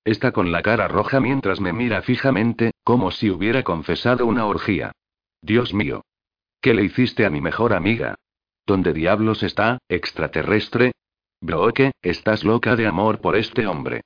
Está 0.04 0.32
con 0.32 0.50
la 0.50 0.62
cara 0.62 0.88
roja 0.88 1.20
mientras 1.20 1.60
me 1.60 1.72
mira 1.72 2.02
fijamente, 2.02 2.72
como 2.82 3.12
si 3.12 3.30
hubiera 3.30 3.62
confesado 3.62 4.26
una 4.26 4.46
orgía. 4.46 4.92
Dios 5.42 5.72
mío. 5.72 6.02
¿Qué 6.60 6.74
le 6.74 6.82
hiciste 6.82 7.24
a 7.24 7.30
mi 7.30 7.40
mejor 7.40 7.72
amiga? 7.72 8.16
¿Dónde 8.66 8.92
diablos 8.92 9.44
está, 9.44 9.78
extraterrestre? 9.88 10.90
Brooke, 11.40 11.92
estás 12.02 12.42
loca 12.42 12.74
de 12.74 12.88
amor 12.88 13.20
por 13.20 13.36
este 13.36 13.66
hombre. 13.68 14.02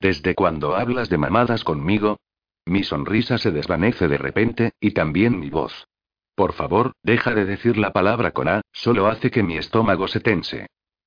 ¿Desde 0.00 0.34
cuando 0.34 0.76
hablas 0.76 1.08
de 1.08 1.18
mamadas 1.18 1.64
conmigo? 1.64 2.18
Mi 2.66 2.84
sonrisa 2.84 3.38
se 3.38 3.50
desvanece 3.50 4.08
de 4.08 4.18
repente, 4.18 4.72
y 4.80 4.90
también 4.90 5.38
mi 5.38 5.50
voz. 5.50 5.86
Por 6.34 6.52
favor, 6.52 6.92
deja 7.02 7.34
de 7.34 7.44
decir 7.46 7.78
la 7.78 7.92
palabra 7.92 8.32
con 8.32 8.48
A, 8.48 8.60
solo 8.72 9.06
hace 9.06 9.30
que 9.30 9.42
mi 9.42 9.56
estómago 9.56 10.06
se 10.06 10.20
tense. 10.20 10.66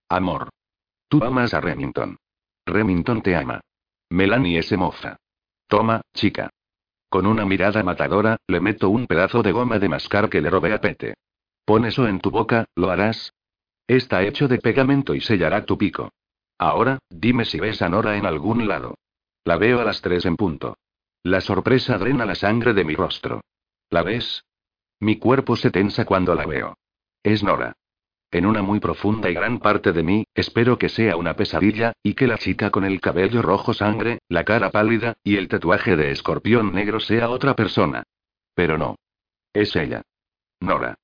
Amor. 0.09 0.49
Tú 1.07 1.23
amas 1.23 1.53
a 1.53 1.61
Remington. 1.61 2.17
Remington 2.65 3.21
te 3.21 3.35
ama. 3.35 3.61
Melanie 4.09 4.63
se 4.63 4.75
mofa. 4.75 5.17
Toma, 5.67 6.01
chica. 6.13 6.49
Con 7.09 7.27
una 7.27 7.45
mirada 7.45 7.83
matadora, 7.83 8.37
le 8.47 8.59
meto 8.59 8.89
un 8.89 9.05
pedazo 9.05 9.43
de 9.43 9.51
goma 9.51 9.77
de 9.77 9.89
mascar 9.89 10.29
que 10.29 10.41
le 10.41 10.49
robé 10.49 10.73
a 10.73 10.81
Pete. 10.81 11.15
Pon 11.65 11.85
eso 11.85 12.07
en 12.07 12.19
tu 12.19 12.31
boca, 12.31 12.65
¿lo 12.75 12.89
harás? 12.89 13.33
Está 13.87 14.23
hecho 14.23 14.47
de 14.47 14.59
pegamento 14.59 15.13
y 15.13 15.21
sellará 15.21 15.65
tu 15.65 15.77
pico. 15.77 16.11
Ahora, 16.59 16.99
dime 17.09 17.45
si 17.45 17.59
ves 17.59 17.81
a 17.81 17.89
Nora 17.89 18.17
en 18.17 18.25
algún 18.25 18.67
lado. 18.67 18.95
La 19.45 19.57
veo 19.57 19.79
a 19.79 19.85
las 19.85 20.01
tres 20.01 20.25
en 20.25 20.35
punto. 20.35 20.77
La 21.23 21.39
sorpresa 21.39 21.97
drena 21.97 22.25
la 22.25 22.35
sangre 22.35 22.73
de 22.73 22.83
mi 22.83 22.95
rostro. 22.95 23.41
¿La 23.89 24.03
ves? 24.03 24.43
Mi 24.99 25.17
cuerpo 25.17 25.55
se 25.55 25.71
tensa 25.71 26.05
cuando 26.05 26.35
la 26.35 26.45
veo. 26.45 26.77
Es 27.23 27.43
Nora. 27.43 27.73
En 28.31 28.45
una 28.45 28.61
muy 28.61 28.79
profunda 28.79 29.29
y 29.29 29.33
gran 29.33 29.59
parte 29.59 29.93
de 29.93 30.03
mí, 30.03 30.25
espero 30.35 30.77
que 30.77 30.89
sea 30.89 31.15
una 31.15 31.35
pesadilla, 31.35 31.93
y 32.03 32.13
que 32.13 32.27
la 32.27 32.37
chica 32.37 32.69
con 32.69 32.83
el 32.83 33.01
cabello 33.01 33.41
rojo 33.41 33.73
sangre, 33.73 34.19
la 34.27 34.43
cara 34.43 34.69
pálida, 34.69 35.15
y 35.23 35.37
el 35.37 35.47
tatuaje 35.47 35.95
de 35.95 36.11
escorpión 36.11 36.73
negro 36.73 36.99
sea 36.99 37.29
otra 37.29 37.55
persona. 37.55 38.03
Pero 38.53 38.77
no. 38.77 38.97
Es 39.53 39.75
ella. 39.75 40.03
Nora. 40.59 40.95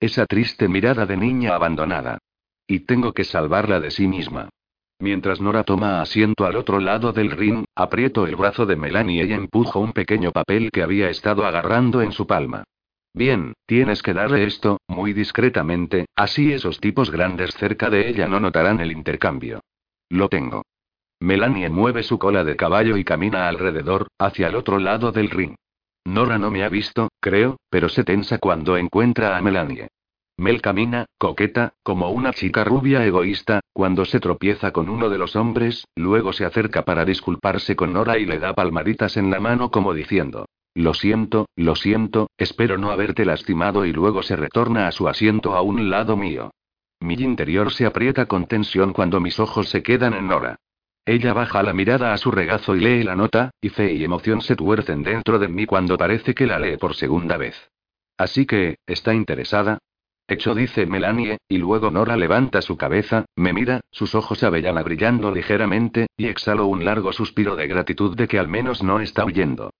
Esa 0.00 0.26
triste 0.26 0.68
mirada 0.68 1.06
de 1.06 1.16
niña 1.16 1.54
abandonada. 1.54 2.18
Y 2.66 2.80
tengo 2.80 3.12
que 3.12 3.24
salvarla 3.24 3.80
de 3.80 3.90
sí 3.90 4.06
misma. 4.08 4.50
Mientras 4.98 5.40
Nora 5.40 5.62
toma 5.62 6.00
asiento 6.00 6.46
al 6.46 6.56
otro 6.56 6.80
lado 6.80 7.12
del 7.12 7.30
ring, 7.30 7.64
aprieto 7.74 8.26
el 8.26 8.34
brazo 8.34 8.64
de 8.64 8.76
Melanie 8.76 9.24
y 9.24 9.32
empujo 9.32 9.78
un 9.78 9.92
pequeño 9.92 10.32
papel 10.32 10.70
que 10.70 10.82
había 10.82 11.10
estado 11.10 11.44
agarrando 11.44 12.00
en 12.00 12.12
su 12.12 12.26
palma. 12.26 12.64
Bien, 13.12 13.52
tienes 13.66 14.02
que 14.02 14.14
darle 14.14 14.44
esto, 14.44 14.78
muy 14.88 15.12
discretamente, 15.12 16.06
así 16.16 16.52
esos 16.52 16.80
tipos 16.80 17.10
grandes 17.10 17.54
cerca 17.54 17.90
de 17.90 18.08
ella 18.08 18.26
no 18.26 18.40
notarán 18.40 18.80
el 18.80 18.92
intercambio. 18.92 19.60
Lo 20.08 20.28
tengo. 20.28 20.62
Melanie 21.20 21.68
mueve 21.68 22.02
su 22.02 22.18
cola 22.18 22.44
de 22.44 22.56
caballo 22.56 22.96
y 22.96 23.04
camina 23.04 23.48
alrededor, 23.48 24.08
hacia 24.18 24.48
el 24.48 24.54
otro 24.54 24.78
lado 24.78 25.12
del 25.12 25.30
ring. 25.30 25.54
Nora 26.04 26.38
no 26.38 26.50
me 26.50 26.62
ha 26.62 26.68
visto, 26.68 27.08
creo, 27.20 27.56
pero 27.70 27.88
se 27.88 28.04
tensa 28.04 28.38
cuando 28.38 28.76
encuentra 28.76 29.36
a 29.36 29.42
Melanie. 29.42 29.88
Mel 30.38 30.60
camina, 30.60 31.06
coqueta, 31.16 31.72
como 31.82 32.10
una 32.10 32.32
chica 32.32 32.62
rubia 32.62 33.06
egoísta, 33.06 33.60
cuando 33.72 34.04
se 34.04 34.20
tropieza 34.20 34.70
con 34.70 34.90
uno 34.90 35.08
de 35.08 35.16
los 35.16 35.34
hombres, 35.34 35.86
luego 35.96 36.34
se 36.34 36.44
acerca 36.44 36.84
para 36.84 37.06
disculparse 37.06 37.74
con 37.74 37.94
Nora 37.94 38.18
y 38.18 38.26
le 38.26 38.38
da 38.38 38.54
palmaditas 38.54 39.16
en 39.16 39.30
la 39.30 39.40
mano 39.40 39.70
como 39.70 39.94
diciendo, 39.94 40.46
lo 40.74 40.92
siento, 40.92 41.48
lo 41.56 41.74
siento, 41.74 42.28
espero 42.36 42.76
no 42.76 42.90
haberte 42.90 43.24
lastimado 43.24 43.86
y 43.86 43.94
luego 43.94 44.22
se 44.22 44.36
retorna 44.36 44.86
a 44.86 44.92
su 44.92 45.08
asiento 45.08 45.54
a 45.54 45.62
un 45.62 45.88
lado 45.88 46.18
mío. 46.18 46.50
Mi 47.00 47.14
interior 47.14 47.72
se 47.72 47.86
aprieta 47.86 48.26
con 48.26 48.46
tensión 48.46 48.92
cuando 48.92 49.20
mis 49.20 49.40
ojos 49.40 49.70
se 49.70 49.82
quedan 49.82 50.12
en 50.12 50.28
Nora. 50.28 50.56
Ella 51.06 51.32
baja 51.32 51.62
la 51.62 51.72
mirada 51.72 52.12
a 52.12 52.18
su 52.18 52.30
regazo 52.30 52.76
y 52.76 52.80
lee 52.80 53.04
la 53.04 53.16
nota, 53.16 53.52
y 53.62 53.70
fe 53.70 53.94
y 53.94 54.04
emoción 54.04 54.42
se 54.42 54.54
tuercen 54.54 55.02
dentro 55.02 55.38
de 55.38 55.48
mí 55.48 55.64
cuando 55.64 55.96
parece 55.96 56.34
que 56.34 56.46
la 56.46 56.58
lee 56.58 56.76
por 56.76 56.94
segunda 56.94 57.38
vez. 57.38 57.70
Así 58.18 58.44
que, 58.44 58.76
¿está 58.86 59.14
interesada? 59.14 59.78
Hecho 60.28 60.56
dice 60.56 60.86
Melanie, 60.86 61.38
y 61.48 61.58
luego 61.58 61.92
Nora 61.92 62.16
levanta 62.16 62.60
su 62.60 62.76
cabeza, 62.76 63.26
me 63.36 63.52
mira, 63.52 63.80
sus 63.92 64.16
ojos 64.16 64.42
avellana 64.42 64.82
brillando 64.82 65.30
ligeramente, 65.30 66.08
y 66.16 66.26
exhalo 66.26 66.66
un 66.66 66.84
largo 66.84 67.12
suspiro 67.12 67.54
de 67.54 67.68
gratitud 67.68 68.16
de 68.16 68.26
que 68.26 68.40
al 68.40 68.48
menos 68.48 68.82
no 68.82 69.00
está 69.00 69.24
huyendo. 69.24 69.70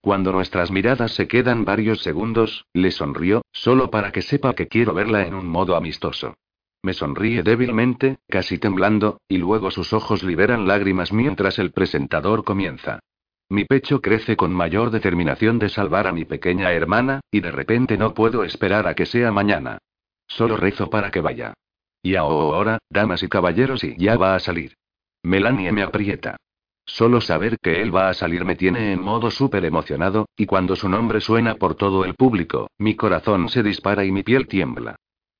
Cuando 0.00 0.30
nuestras 0.30 0.70
miradas 0.70 1.12
se 1.12 1.26
quedan 1.26 1.64
varios 1.64 2.02
segundos, 2.02 2.66
le 2.72 2.92
sonrío, 2.92 3.42
solo 3.50 3.90
para 3.90 4.12
que 4.12 4.22
sepa 4.22 4.54
que 4.54 4.68
quiero 4.68 4.94
verla 4.94 5.26
en 5.26 5.34
un 5.34 5.48
modo 5.48 5.74
amistoso. 5.74 6.34
Me 6.82 6.92
sonríe 6.92 7.42
débilmente, 7.42 8.18
casi 8.28 8.58
temblando, 8.58 9.20
y 9.26 9.38
luego 9.38 9.72
sus 9.72 9.92
ojos 9.92 10.22
liberan 10.22 10.68
lágrimas 10.68 11.12
mientras 11.12 11.58
el 11.58 11.72
presentador 11.72 12.44
comienza. 12.44 13.00
Mi 13.48 13.64
pecho 13.64 14.00
crece 14.00 14.36
con 14.36 14.52
mayor 14.52 14.92
determinación 14.92 15.58
de 15.58 15.68
salvar 15.68 16.06
a 16.06 16.12
mi 16.12 16.24
pequeña 16.24 16.72
hermana, 16.72 17.22
y 17.32 17.40
de 17.40 17.50
repente 17.50 17.96
no 17.96 18.14
puedo 18.14 18.44
esperar 18.44 18.86
a 18.86 18.94
que 18.94 19.06
sea 19.06 19.32
mañana. 19.32 19.78
Solo 20.26 20.56
rezo 20.56 20.90
para 20.90 21.10
que 21.10 21.20
vaya. 21.20 21.54
Y 22.02 22.14
ahora, 22.16 22.78
damas 22.90 23.22
y 23.22 23.28
caballeros, 23.28 23.82
y 23.84 23.96
ya 23.96 24.16
va 24.16 24.34
a 24.34 24.38
salir. 24.38 24.74
Melanie 25.22 25.72
me 25.72 25.82
aprieta. 25.82 26.36
Solo 26.84 27.20
saber 27.20 27.58
que 27.58 27.82
él 27.82 27.94
va 27.94 28.08
a 28.08 28.14
salir 28.14 28.44
me 28.44 28.54
tiene 28.54 28.92
en 28.92 29.02
modo 29.02 29.30
súper 29.30 29.64
emocionado, 29.64 30.28
y 30.36 30.46
cuando 30.46 30.76
su 30.76 30.88
nombre 30.88 31.20
suena 31.20 31.56
por 31.56 31.74
todo 31.74 32.04
el 32.04 32.14
público, 32.14 32.70
mi 32.78 32.94
corazón 32.94 33.48
se 33.48 33.64
dispara 33.64 34.04
y 34.04 34.12
mi 34.12 34.22
piel 34.22 34.46
tiembla. 34.46 34.94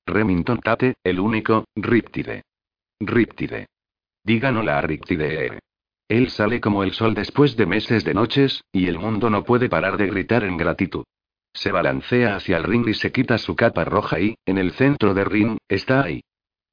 Remington 0.05 0.59
Tate, 0.59 0.95
el 1.03 1.19
único, 1.19 1.65
Riptide. 1.75 2.43
Riptide. 2.99 3.67
Díganosla 4.23 4.77
a 4.77 4.81
Riptide. 4.81 5.59
Él 6.09 6.29
sale 6.29 6.59
como 6.59 6.83
el 6.83 6.93
sol 6.93 7.13
después 7.13 7.55
de 7.55 7.65
meses 7.65 8.03
de 8.03 8.13
noches, 8.13 8.61
y 8.73 8.87
el 8.87 8.99
mundo 8.99 9.29
no 9.29 9.43
puede 9.43 9.69
parar 9.69 9.97
de 9.97 10.07
gritar 10.07 10.43
en 10.43 10.57
gratitud. 10.57 11.05
Se 11.57 11.71
balancea 11.71 12.35
hacia 12.35 12.57
el 12.57 12.63
ring 12.65 12.87
y 12.87 12.93
se 12.93 13.11
quita 13.11 13.39
su 13.39 13.55
capa 13.55 13.83
roja 13.83 14.19
y, 14.19 14.35
en 14.45 14.59
el 14.59 14.73
centro 14.73 15.15
del 15.15 15.25
ring, 15.25 15.57
está 15.67 16.03
ahí. 16.03 16.21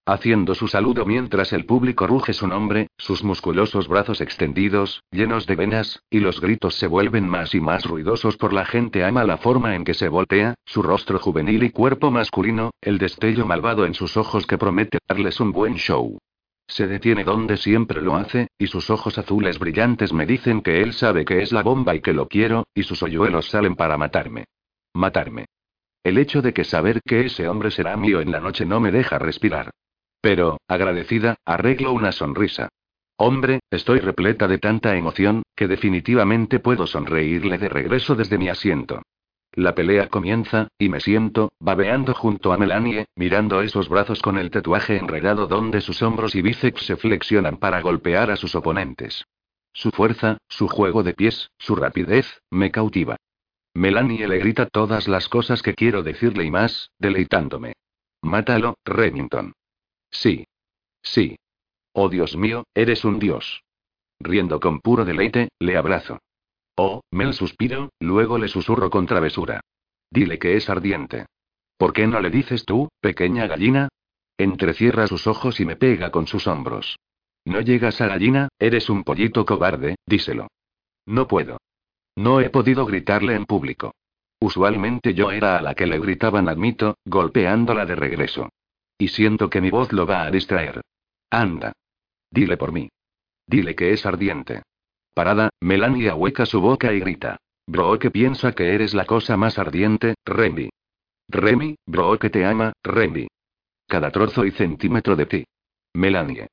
Haciendo 0.05 0.55
su 0.55 0.69
saludo 0.69 1.07
mientras 1.07 1.55
el 1.55 1.65
público 1.65 2.07
ruge 2.07 2.35
su 2.35 2.47
nombre, 2.47 2.89
sus 2.99 3.25
musculosos 3.25 3.89
brazos 3.89 4.21
extendidos, 4.21 5.03
llenos 5.11 5.47
de 5.47 5.57
venas, 5.57 6.03
y 6.11 6.21
los 6.21 6.39
gritos 6.39 6.75
se 6.75 6.87
vuelven 6.87 7.27
más 7.27 7.55
y 7.55 7.63
más 7.63 7.87
ruidosos 7.87 8.37
por 8.37 8.53
la 8.53 8.67
gente 8.67 9.03
ama 9.03 9.25
la 9.25 9.39
forma 9.39 9.75
en 9.75 9.85
que 9.85 9.95
se 9.95 10.11
voltea, 10.11 10.55
su 10.67 10.83
rostro 10.83 11.19
juvenil 11.19 11.63
y 11.63 11.71
cuerpo 11.71 12.11
masculino, 12.11 12.71
el 12.83 12.99
destello 12.99 13.47
malvado 13.47 13.87
en 13.87 13.95
sus 13.95 14.19
ojos 14.19 14.47
que 14.47 14.59
promete 14.59 14.99
darles 15.09 15.41
un 15.41 15.53
buen 15.53 15.77
show. 15.77 16.19
Se 16.67 16.87
detiene 16.87 17.25
donde 17.25 17.57
siempre 17.57 18.03
lo 18.03 18.17
hace, 18.17 18.49
y 18.59 18.67
sus 18.67 18.91
ojos 18.91 19.17
azules 19.17 19.59
brillantes 19.59 20.13
me 20.13 20.27
dicen 20.27 20.61
que 20.61 20.83
él 20.83 20.93
sabe 20.93 21.25
que 21.25 21.41
es 21.41 21.53
la 21.53 21.63
bomba 21.63 21.95
y 21.95 22.03
que 22.03 22.13
lo 22.13 22.29
quiero, 22.29 22.65
y 22.75 22.83
sus 22.83 23.03
hoyuelos 23.03 23.49
salen 23.49 23.77
para 23.77 23.97
matarme. 23.97 24.45
Matarme. 24.95 25.47
El 26.05 26.19
hecho 26.19 26.41
de 26.41 26.53
que 26.53 26.63
saber 26.65 27.01
que 27.05 27.27
ese 27.27 27.49
hombre 27.49 27.71
será 27.71 27.97
mío 27.97 28.21
en 28.21 28.31
la 28.31 28.39
noche 28.39 28.65
no 28.65 28.79
me 28.79 28.93
deja 28.93 29.19
respirar. 29.19 29.71
Pero, 30.21 30.59
agradecida, 30.69 31.37
arreglo 31.45 31.93
una 31.93 32.13
sonrisa. 32.13 32.69
Hombre, 33.17 33.61
estoy 33.71 33.99
repleta 33.99 34.47
de 34.47 34.59
tanta 34.59 34.97
emoción, 34.97 35.43
que 35.57 35.69
definitivamente 35.69 36.61
puedo 36.61 36.87
sonreírle 36.87 37.59
de 37.59 37.69
regreso 37.69 38.15
desde 38.15 38.39
mi 38.39 38.49
asiento. 38.49 39.03
La 39.53 39.75
pelea 39.75 40.09
comienza, 40.09 40.69
y 40.79 40.89
me 40.89 41.01
siento, 41.01 41.53
babeando 41.61 42.15
junto 42.15 42.53
a 42.53 42.57
Melanie, 42.57 43.07
mirando 43.17 43.63
esos 43.63 43.89
brazos 43.89 44.21
con 44.21 44.39
el 44.39 44.51
tatuaje 44.51 44.97
enredado 44.97 45.47
donde 45.47 45.81
sus 45.81 46.03
hombros 46.03 46.35
y 46.35 46.43
bíceps 46.43 46.87
se 46.87 46.97
flexionan 46.97 47.57
para 47.57 47.81
golpear 47.81 48.31
a 48.31 48.37
sus 48.37 48.55
oponentes. 48.55 49.25
Su 49.73 49.91
fuerza, 49.91 50.39
su 50.49 50.69
juego 50.69 51.03
de 51.03 51.15
pies, 51.15 51.51
su 51.59 51.77
rapidez, 51.77 52.41
me 52.51 52.71
cautiva. 52.71 53.17
Melanie 53.75 54.29
le 54.29 54.39
grita 54.39 54.67
todas 54.67 55.09
las 55.09 55.29
cosas 55.29 55.61
que 55.61 55.75
quiero 55.75 56.03
decirle 56.03 56.45
y 56.45 56.51
más, 56.51 56.93
deleitándome. 56.99 57.75
Mátalo, 58.23 58.77
Remington. 58.85 59.53
Sí. 60.11 60.47
Sí. 61.03 61.37
Oh 61.93 62.09
Dios 62.09 62.37
mío, 62.37 62.65
eres 62.75 63.05
un 63.05 63.19
dios. 63.19 63.63
Riendo 64.21 64.61
con 64.61 64.81
puro 64.81 65.05
deleite, 65.05 65.49
le 65.59 65.77
abrazo. 65.77 66.21
Oh, 66.77 67.03
Mel 67.11 67.35
suspiro, 67.35 67.91
luego 68.01 68.39
le 68.39 68.49
susurro 68.49 68.91
con 68.91 69.07
travesura. 69.07 69.61
Dile 70.11 70.39
que 70.39 70.57
es 70.57 70.71
ardiente. 70.71 71.27
¿Por 71.77 71.93
qué 71.93 72.07
no 72.07 72.21
le 72.21 72.31
dices 72.31 72.65
tú, 72.65 72.89
pequeña 73.01 73.47
gallina? 73.47 73.89
Entrecierra 74.39 75.07
sus 75.07 75.27
ojos 75.27 75.61
y 75.61 75.65
me 75.65 75.77
pega 75.77 76.11
con 76.11 76.27
sus 76.27 76.47
hombros. 76.47 76.97
No 77.45 77.61
llegas 77.61 78.01
a 78.01 78.07
gallina, 78.07 78.49
eres 78.59 78.89
un 78.89 79.05
pollito 79.05 79.45
cobarde, 79.45 79.97
díselo. 80.07 80.49
No 81.07 81.27
puedo. 81.27 81.59
No 82.17 82.41
he 82.41 82.51
podido 82.51 82.87
gritarle 82.87 83.35
en 83.35 83.45
público. 83.45 83.95
Usualmente 84.41 85.15
yo 85.15 85.31
era 85.31 85.57
a 85.59 85.63
la 85.63 85.75
que 85.75 85.87
le 85.87 85.99
gritaban 85.99 86.49
admito, 86.49 86.99
golpeándola 87.05 87.87
de 87.87 87.95
regreso. 87.95 88.51
Y 88.99 89.09
siento 89.09 89.51
que 89.51 89.61
mi 89.61 89.71
voz 89.71 89.93
lo 89.93 90.07
va 90.07 90.23
a 90.23 90.31
distraer. 90.31 90.83
Anda. 91.31 91.73
Dile 92.31 92.57
por 92.57 92.73
mí. 92.73 92.89
Dile 93.47 93.75
que 93.75 93.93
es 93.93 94.07
ardiente. 94.07 94.63
Parada, 95.15 95.51
Melanie 95.61 96.13
hueca 96.13 96.47
su 96.47 96.61
boca 96.61 96.93
y 96.93 97.01
grita. 97.01 97.37
Bro 97.67 97.99
que 97.99 98.11
piensa 98.11 98.53
que 98.53 98.75
eres 98.75 98.95
la 98.95 99.07
cosa 99.07 99.37
más 99.37 99.59
ardiente, 99.59 100.15
Remy. 100.25 100.69
Remy, 101.29 101.77
bro 101.87 102.19
que 102.19 102.31
te 102.31 102.45
ama, 102.45 102.73
Remy. 102.83 103.29
Cada 103.87 104.11
trozo 104.11 104.45
y 104.45 104.51
centímetro 104.51 105.17
de 105.17 105.27
ti. 105.27 105.45
Melanie. 105.95 106.49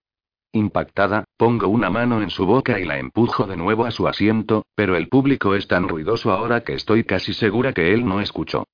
Impactada, 0.53 1.23
pongo 1.37 1.69
una 1.69 1.89
mano 1.89 2.21
en 2.21 2.29
su 2.29 2.45
boca 2.45 2.77
y 2.77 2.83
la 2.83 2.99
empujo 2.99 3.47
de 3.47 3.55
nuevo 3.55 3.85
a 3.85 3.91
su 3.91 4.07
asiento, 4.07 4.65
pero 4.75 4.97
el 4.97 5.07
público 5.07 5.55
es 5.55 5.67
tan 5.67 5.87
ruidoso 5.87 6.31
ahora 6.31 6.61
que 6.61 6.73
estoy 6.73 7.05
casi 7.05 7.33
segura 7.33 7.71
que 7.71 7.93
él 7.93 8.05
no 8.05 8.19
escuchó. 8.19 8.65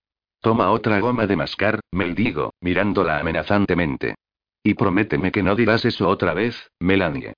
Toma 0.41 0.71
otra 0.71 0.99
goma 0.99 1.27
de 1.27 1.35
mascar, 1.35 1.81
me 1.91 2.13
digo, 2.13 2.53
mirándola 2.61 3.19
amenazantemente. 3.19 4.15
Y 4.63 4.73
prométeme 4.73 5.31
que 5.31 5.43
no 5.43 5.55
dirás 5.55 5.85
eso 5.85 6.09
otra 6.09 6.33
vez, 6.33 6.71
Melanie. 6.79 7.33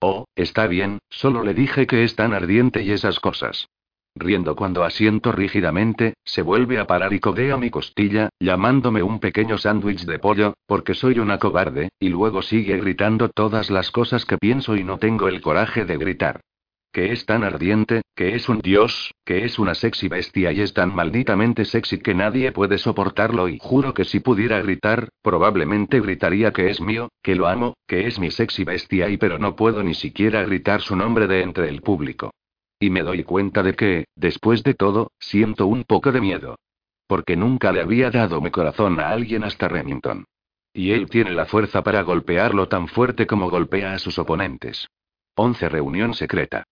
Oh, 0.00 0.24
está 0.34 0.66
bien, 0.66 0.98
solo 1.08 1.44
le 1.44 1.54
dije 1.54 1.86
que 1.86 2.02
es 2.02 2.16
tan 2.16 2.34
ardiente 2.34 2.82
y 2.82 2.90
esas 2.90 3.20
cosas. 3.20 3.68
Riendo 4.18 4.56
cuando 4.56 4.82
asiento 4.82 5.30
rígidamente, 5.30 6.14
se 6.24 6.40
vuelve 6.40 6.78
a 6.78 6.86
parar 6.86 7.12
y 7.12 7.20
codea 7.20 7.58
mi 7.58 7.68
costilla, 7.68 8.30
llamándome 8.40 9.02
un 9.02 9.20
pequeño 9.20 9.58
sándwich 9.58 10.06
de 10.06 10.18
pollo, 10.18 10.54
porque 10.66 10.94
soy 10.94 11.18
una 11.18 11.38
cobarde, 11.38 11.90
y 12.00 12.08
luego 12.08 12.40
sigue 12.40 12.78
gritando 12.78 13.28
todas 13.28 13.70
las 13.70 13.90
cosas 13.90 14.24
que 14.24 14.38
pienso 14.38 14.74
y 14.74 14.84
no 14.84 14.96
tengo 14.96 15.28
el 15.28 15.42
coraje 15.42 15.84
de 15.84 15.98
gritar. 15.98 16.40
Que 16.92 17.12
es 17.12 17.26
tan 17.26 17.44
ardiente, 17.44 18.00
que 18.14 18.34
es 18.34 18.48
un 18.48 18.60
dios, 18.60 19.12
que 19.22 19.44
es 19.44 19.58
una 19.58 19.74
sexy 19.74 20.08
bestia 20.08 20.50
y 20.50 20.62
es 20.62 20.72
tan 20.72 20.94
malditamente 20.94 21.66
sexy 21.66 21.98
que 21.98 22.14
nadie 22.14 22.52
puede 22.52 22.78
soportarlo 22.78 23.50
y 23.50 23.58
juro 23.60 23.92
que 23.92 24.06
si 24.06 24.20
pudiera 24.20 24.62
gritar, 24.62 25.10
probablemente 25.20 26.00
gritaría 26.00 26.54
que 26.54 26.70
es 26.70 26.80
mío, 26.80 27.10
que 27.22 27.34
lo 27.34 27.48
amo, 27.48 27.74
que 27.86 28.06
es 28.06 28.18
mi 28.18 28.30
sexy 28.30 28.64
bestia 28.64 29.10
y 29.10 29.18
pero 29.18 29.38
no 29.38 29.56
puedo 29.56 29.82
ni 29.82 29.92
siquiera 29.92 30.42
gritar 30.42 30.80
su 30.80 30.96
nombre 30.96 31.26
de 31.26 31.42
entre 31.42 31.68
el 31.68 31.82
público. 31.82 32.30
Y 32.78 32.90
me 32.90 33.02
doy 33.02 33.24
cuenta 33.24 33.62
de 33.62 33.74
que, 33.74 34.04
después 34.16 34.62
de 34.62 34.74
todo, 34.74 35.12
siento 35.18 35.66
un 35.66 35.84
poco 35.84 36.12
de 36.12 36.20
miedo. 36.20 36.56
Porque 37.06 37.36
nunca 37.36 37.72
le 37.72 37.80
había 37.80 38.10
dado 38.10 38.40
mi 38.40 38.50
corazón 38.50 39.00
a 39.00 39.10
alguien 39.10 39.44
hasta 39.44 39.68
Remington. 39.68 40.24
Y 40.74 40.90
él 40.90 41.08
tiene 41.08 41.30
la 41.32 41.46
fuerza 41.46 41.82
para 41.82 42.02
golpearlo 42.02 42.68
tan 42.68 42.88
fuerte 42.88 43.26
como 43.26 43.48
golpea 43.48 43.94
a 43.94 43.98
sus 43.98 44.18
oponentes. 44.18 44.88
11 45.36 45.68
Reunión 45.68 46.12
secreta. 46.14 46.64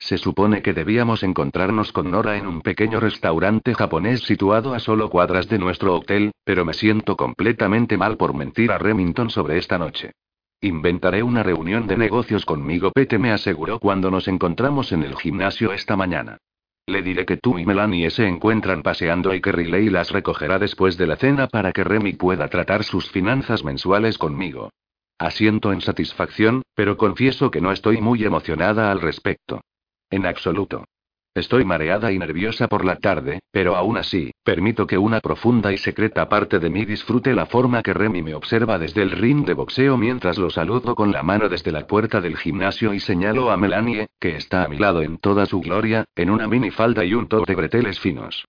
Se 0.00 0.18
supone 0.18 0.62
que 0.62 0.72
debíamos 0.72 1.22
encontrarnos 1.22 1.92
con 1.92 2.10
Nora 2.10 2.36
en 2.36 2.48
un 2.48 2.60
pequeño 2.62 2.98
restaurante 2.98 3.72
japonés 3.72 4.22
situado 4.22 4.74
a 4.74 4.80
solo 4.80 5.10
cuadras 5.10 5.48
de 5.48 5.60
nuestro 5.60 5.94
hotel, 5.94 6.32
pero 6.44 6.64
me 6.64 6.74
siento 6.74 7.16
completamente 7.16 7.96
mal 7.96 8.16
por 8.16 8.34
mentir 8.34 8.72
a 8.72 8.78
Remington 8.78 9.30
sobre 9.30 9.58
esta 9.58 9.78
noche. 9.78 10.10
Inventaré 10.64 11.24
una 11.24 11.42
reunión 11.42 11.88
de 11.88 11.96
negocios 11.96 12.46
conmigo, 12.46 12.92
Pete 12.92 13.18
me 13.18 13.32
aseguró 13.32 13.80
cuando 13.80 14.12
nos 14.12 14.28
encontramos 14.28 14.92
en 14.92 15.02
el 15.02 15.16
gimnasio 15.16 15.72
esta 15.72 15.96
mañana. 15.96 16.38
Le 16.86 17.02
diré 17.02 17.26
que 17.26 17.36
tú 17.36 17.58
y 17.58 17.66
Melanie 17.66 18.10
se 18.10 18.28
encuentran 18.28 18.84
paseando 18.84 19.34
y 19.34 19.40
que 19.40 19.50
Riley 19.50 19.90
las 19.90 20.12
recogerá 20.12 20.60
después 20.60 20.96
de 20.96 21.08
la 21.08 21.16
cena 21.16 21.48
para 21.48 21.72
que 21.72 21.82
Remy 21.82 22.12
pueda 22.12 22.46
tratar 22.46 22.84
sus 22.84 23.10
finanzas 23.10 23.64
mensuales 23.64 24.18
conmigo. 24.18 24.70
Asiento 25.18 25.72
en 25.72 25.80
satisfacción, 25.80 26.62
pero 26.76 26.96
confieso 26.96 27.50
que 27.50 27.60
no 27.60 27.72
estoy 27.72 28.00
muy 28.00 28.22
emocionada 28.22 28.92
al 28.92 29.00
respecto. 29.00 29.62
En 30.10 30.26
absoluto. 30.26 30.84
Estoy 31.34 31.64
mareada 31.64 32.12
y 32.12 32.18
nerviosa 32.18 32.68
por 32.68 32.84
la 32.84 32.96
tarde, 32.96 33.40
pero 33.50 33.74
aún 33.74 33.96
así, 33.96 34.32
permito 34.44 34.86
que 34.86 34.98
una 34.98 35.20
profunda 35.20 35.72
y 35.72 35.78
secreta 35.78 36.28
parte 36.28 36.58
de 36.58 36.68
mí 36.68 36.84
disfrute 36.84 37.34
la 37.34 37.46
forma 37.46 37.82
que 37.82 37.94
Remy 37.94 38.20
me 38.20 38.34
observa 38.34 38.78
desde 38.78 39.00
el 39.00 39.12
ring 39.12 39.46
de 39.46 39.54
boxeo 39.54 39.96
mientras 39.96 40.36
lo 40.36 40.50
saludo 40.50 40.94
con 40.94 41.10
la 41.10 41.22
mano 41.22 41.48
desde 41.48 41.72
la 41.72 41.86
puerta 41.86 42.20
del 42.20 42.36
gimnasio 42.36 42.92
y 42.92 43.00
señalo 43.00 43.50
a 43.50 43.56
Melanie, 43.56 44.08
que 44.20 44.36
está 44.36 44.64
a 44.64 44.68
mi 44.68 44.76
lado 44.76 45.00
en 45.00 45.16
toda 45.16 45.46
su 45.46 45.62
gloria, 45.62 46.04
en 46.16 46.28
una 46.28 46.46
minifalda 46.46 47.02
y 47.02 47.14
un 47.14 47.26
top 47.28 47.46
de 47.46 47.54
breteles 47.54 47.98
finos. 47.98 48.44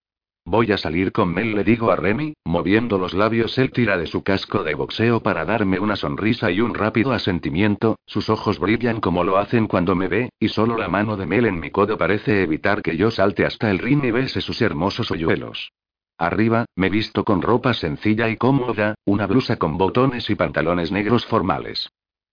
Voy 0.46 0.74
a 0.74 0.78
salir 0.78 1.14
con 1.14 1.34
Mel, 1.34 1.56
le 1.56 1.64
digo 1.64 1.90
a 1.90 1.96
Remy, 1.96 2.34
moviendo 2.44 2.98
los 2.98 3.14
labios. 3.14 3.58
Él 3.58 3.72
tira 3.72 3.98
de 3.98 4.08
su 4.08 4.24
casco 4.24 4.64
de 4.64 4.76
boxeo 4.76 5.22
para 5.22 5.46
darme 5.46 5.80
una 5.80 5.96
sonrisa 5.96 6.52
y 6.52 6.60
un 6.60 6.74
rápido 6.74 7.14
asentimiento. 7.14 7.98
Sus 8.06 8.30
ojos 8.30 8.60
brillan 8.60 9.00
como 9.00 9.24
lo 9.24 9.38
hacen 9.38 9.68
cuando 9.68 9.96
me 9.96 10.10
ve, 10.10 10.30
y 10.40 10.50
solo 10.50 10.78
la 10.78 10.90
mano 10.90 11.16
de 11.16 11.26
Mel 11.26 11.46
en 11.46 11.60
mi 11.60 11.72
codo 11.72 11.98
parece 11.98 12.44
evitar 12.44 12.82
que 12.82 12.98
yo 12.98 13.10
salte 13.10 13.46
hasta 13.46 13.72
el 13.72 13.80
ring 13.80 14.04
y 14.04 14.12
bese 14.12 14.42
sus 14.42 14.62
hermosos 14.62 15.10
hoyuelos. 15.12 15.72
Arriba, 16.18 16.66
me 16.76 16.90
visto 16.90 17.24
con 17.24 17.42
ropa 17.42 17.74
sencilla 17.74 18.30
y 18.30 18.36
cómoda, 18.36 18.96
una 19.06 19.28
blusa 19.28 19.56
con 19.56 19.78
botones 19.78 20.30
y 20.30 20.36
pantalones 20.36 20.92
negros 20.92 21.26
formales. 21.26 21.90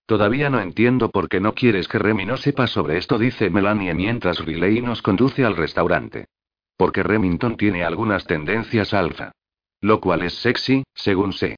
Todavía 0.06 0.50
no 0.50 0.61
entiendo 0.61 1.11
por 1.11 1.28
qué 1.28 1.38
no 1.38 1.54
quieres 1.54 1.86
que 1.86 2.00
Remy 2.00 2.26
no 2.26 2.36
sepa 2.36 2.66
sobre 2.66 2.98
esto, 2.98 3.18
dice 3.18 3.50
Melanie 3.50 3.94
mientras 3.94 4.44
Riley 4.44 4.82
nos 4.82 5.00
conduce 5.00 5.44
al 5.44 5.56
restaurante. 5.56 6.26
Porque 6.81 7.03
Remington 7.03 7.59
tiene 7.59 7.85
algunas 7.85 8.24
tendencias 8.24 8.95
alfa. 8.95 9.33
Lo 9.83 10.01
cual 10.01 10.22
es 10.22 10.33
sexy, 10.37 10.83
según 10.95 11.35
sé. 11.35 11.57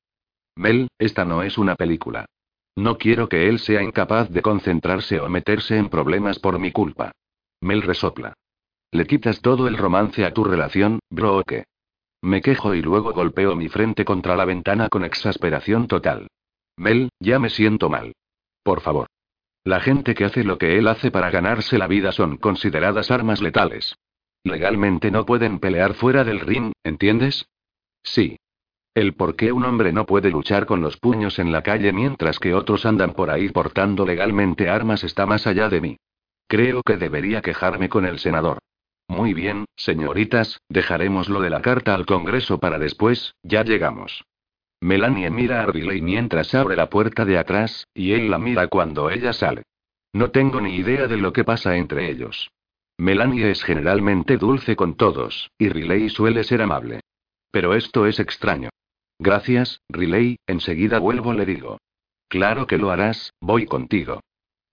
Mel, 0.56 0.88
esta 0.98 1.24
no 1.24 1.44
es 1.44 1.58
una 1.58 1.76
película. 1.76 2.26
No 2.74 2.98
quiero 2.98 3.28
que 3.28 3.48
él 3.48 3.60
sea 3.60 3.84
incapaz 3.84 4.30
de 4.30 4.42
concentrarse 4.42 5.20
o 5.20 5.28
meterse 5.28 5.76
en 5.76 5.90
problemas 5.90 6.40
por 6.40 6.58
mi 6.58 6.72
culpa. 6.72 7.12
Mel 7.60 7.82
resopla. 7.82 8.34
Le 8.90 9.06
quitas 9.06 9.40
todo 9.42 9.68
el 9.68 9.78
romance 9.78 10.24
a 10.24 10.34
tu 10.34 10.42
relación, 10.42 10.98
bro, 11.08 11.44
qué? 11.46 11.66
Me 12.20 12.40
quejo 12.40 12.74
y 12.74 12.82
luego 12.82 13.12
golpeo 13.12 13.54
mi 13.54 13.68
frente 13.68 14.04
contra 14.04 14.34
la 14.34 14.44
ventana 14.44 14.88
con 14.88 15.04
exasperación 15.04 15.86
total. 15.86 16.26
Mel, 16.76 17.10
ya 17.20 17.38
me 17.38 17.48
siento 17.48 17.88
mal. 17.88 18.12
Por 18.64 18.80
favor. 18.80 19.06
La 19.62 19.78
gente 19.78 20.16
que 20.16 20.24
hace 20.24 20.42
lo 20.42 20.58
que 20.58 20.78
él 20.78 20.88
hace 20.88 21.12
para 21.12 21.30
ganarse 21.30 21.78
la 21.78 21.86
vida 21.86 22.10
son 22.10 22.38
consideradas 22.38 23.12
armas 23.12 23.40
letales. 23.40 23.94
Legalmente 24.44 25.10
no 25.10 25.24
pueden 25.24 25.58
pelear 25.58 25.94
fuera 25.94 26.24
del 26.24 26.40
ring, 26.40 26.72
¿entiendes? 26.82 27.46
Sí. 28.02 28.38
El 28.94 29.14
por 29.14 29.36
qué 29.36 29.52
un 29.52 29.64
hombre 29.64 29.92
no 29.92 30.04
puede 30.04 30.30
luchar 30.30 30.66
con 30.66 30.82
los 30.82 30.98
puños 30.98 31.38
en 31.38 31.52
la 31.52 31.62
calle 31.62 31.92
mientras 31.92 32.38
que 32.38 32.52
otros 32.52 32.84
andan 32.84 33.14
por 33.14 33.30
ahí 33.30 33.48
portando 33.48 34.04
legalmente 34.04 34.68
armas 34.68 35.04
está 35.04 35.24
más 35.24 35.46
allá 35.46 35.68
de 35.68 35.80
mí. 35.80 35.96
Creo 36.46 36.82
que 36.82 36.98
debería 36.98 37.40
quejarme 37.40 37.88
con 37.88 38.04
el 38.04 38.18
senador. 38.18 38.58
Muy 39.08 39.32
bien, 39.32 39.64
señoritas, 39.76 40.60
dejaremos 40.68 41.28
lo 41.28 41.40
de 41.40 41.50
la 41.50 41.62
carta 41.62 41.94
al 41.94 42.04
Congreso 42.04 42.58
para 42.58 42.78
después, 42.78 43.34
ya 43.42 43.62
llegamos. 43.62 44.24
Melanie 44.80 45.30
mira 45.30 45.62
a 45.62 45.66
Riley 45.66 46.02
mientras 46.02 46.54
abre 46.54 46.76
la 46.76 46.90
puerta 46.90 47.24
de 47.24 47.38
atrás, 47.38 47.86
y 47.94 48.12
él 48.12 48.30
la 48.30 48.38
mira 48.38 48.66
cuando 48.66 49.10
ella 49.10 49.32
sale. 49.32 49.62
No 50.12 50.30
tengo 50.30 50.60
ni 50.60 50.74
idea 50.74 51.06
de 51.06 51.16
lo 51.16 51.32
que 51.32 51.44
pasa 51.44 51.76
entre 51.76 52.10
ellos. 52.10 52.50
Melanie 52.98 53.50
es 53.50 53.62
generalmente 53.62 54.36
dulce 54.36 54.76
con 54.76 54.96
todos, 54.96 55.50
y 55.58 55.68
Riley 55.68 56.08
suele 56.08 56.44
ser 56.44 56.62
amable. 56.62 57.00
Pero 57.50 57.74
esto 57.74 58.06
es 58.06 58.20
extraño. 58.20 58.70
Gracias, 59.18 59.80
Riley, 59.88 60.36
enseguida 60.46 60.98
vuelvo, 60.98 61.32
le 61.32 61.46
digo. 61.46 61.78
Claro 62.28 62.66
que 62.66 62.78
lo 62.78 62.90
harás, 62.90 63.32
voy 63.40 63.66
contigo. 63.66 64.20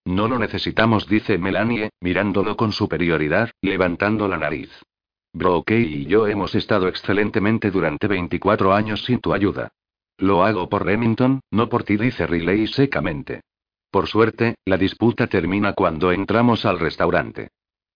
No 0.06 0.28
lo 0.28 0.40
necesitamos, 0.40 1.08
dice 1.08 1.38
Melanie, 1.38 1.90
mirándolo 2.02 2.56
con 2.56 2.72
superioridad, 2.72 3.52
levantando 3.62 4.28
la 4.28 4.38
nariz. 4.38 4.72
Brokey 5.34 5.84
y 5.84 6.06
yo 6.06 6.28
hemos 6.28 6.56
estado 6.56 6.88
excelentemente 6.88 7.70
durante 7.70 8.08
24 8.08 8.74
años 8.74 9.04
sin 9.04 9.20
tu 9.20 9.34
ayuda. 9.34 9.70
Lo 10.18 10.44
hago 10.44 10.68
por 10.68 10.86
Remington, 10.86 11.42
no 11.52 11.70
por 11.70 11.84
ti, 11.84 11.98
dice 11.98 12.26
Riley 12.26 12.68
secamente. 12.68 13.42
Por 13.92 14.08
suerte, 14.08 14.56
la 14.66 14.78
disputa 14.78 15.28
termina 15.28 15.74
cuando 15.74 16.12
entramos 16.12 16.66
al 16.66 16.80
restaurante. 16.80 17.50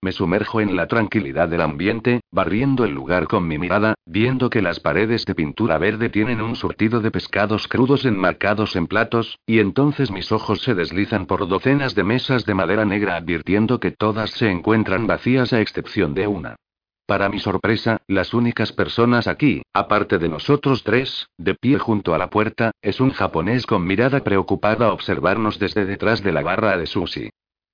Me 0.04 0.12
sumerjo 0.12 0.60
en 0.60 0.76
la 0.76 0.88
tranquilidad 0.88 1.48
del 1.48 1.62
ambiente, 1.62 2.20
barriendo 2.30 2.84
el 2.84 2.92
lugar 2.92 3.26
con 3.26 3.48
mi 3.48 3.58
mirada, 3.58 3.94
viendo 4.06 4.50
que 4.50 4.62
las 4.62 4.82
paredes 4.82 5.24
de 5.24 5.34
pintura 5.34 5.78
verde 5.78 6.10
tienen 6.10 6.42
un 6.42 6.58
surtido 6.58 7.00
de 7.00 7.10
pescados 7.10 7.70
crudos 7.70 8.04
enmarcados 8.04 8.76
en 8.76 8.88
platos, 8.88 9.40
y 9.46 9.60
entonces 9.60 10.12
mis 10.12 10.34
ojos 10.34 10.60
se 10.60 10.76
deslizan 10.76 11.26
por 11.26 11.48
docenas 11.48 11.96
de 11.96 12.04
mesas 12.04 12.46
de 12.46 12.54
madera 12.54 12.84
negra 12.84 13.16
advirtiendo 13.16 13.80
que 13.80 13.92
todas 13.92 14.32
se 14.32 14.52
encuentran 14.52 15.08
vacías 15.08 15.54
a 15.54 15.62
excepción 15.62 16.14
de 16.14 16.28
una. 16.28 16.58
Para 17.06 17.30
mi 17.30 17.40
sorpresa, 17.40 18.02
las 18.06 18.34
únicas 18.34 18.74
personas 18.74 19.30
aquí, 19.30 19.62
aparte 19.74 20.18
de 20.18 20.28
nosotros 20.28 20.84
tres, 20.84 21.30
de 21.38 21.56
pie 21.56 21.80
junto 21.80 22.14
a 22.14 22.18
la 22.18 22.30
puerta, 22.30 22.72
es 22.82 23.00
un 23.00 23.12
japonés 23.12 23.66
con 23.66 23.86
mirada 23.88 24.20
preocupada 24.20 24.92
observarnos 24.92 25.60
desde 25.60 25.86
detrás 25.86 26.22
de 26.22 26.34
la 26.34 26.42
barra 26.42 26.78
de 26.78 26.88
sushi. 26.88 27.30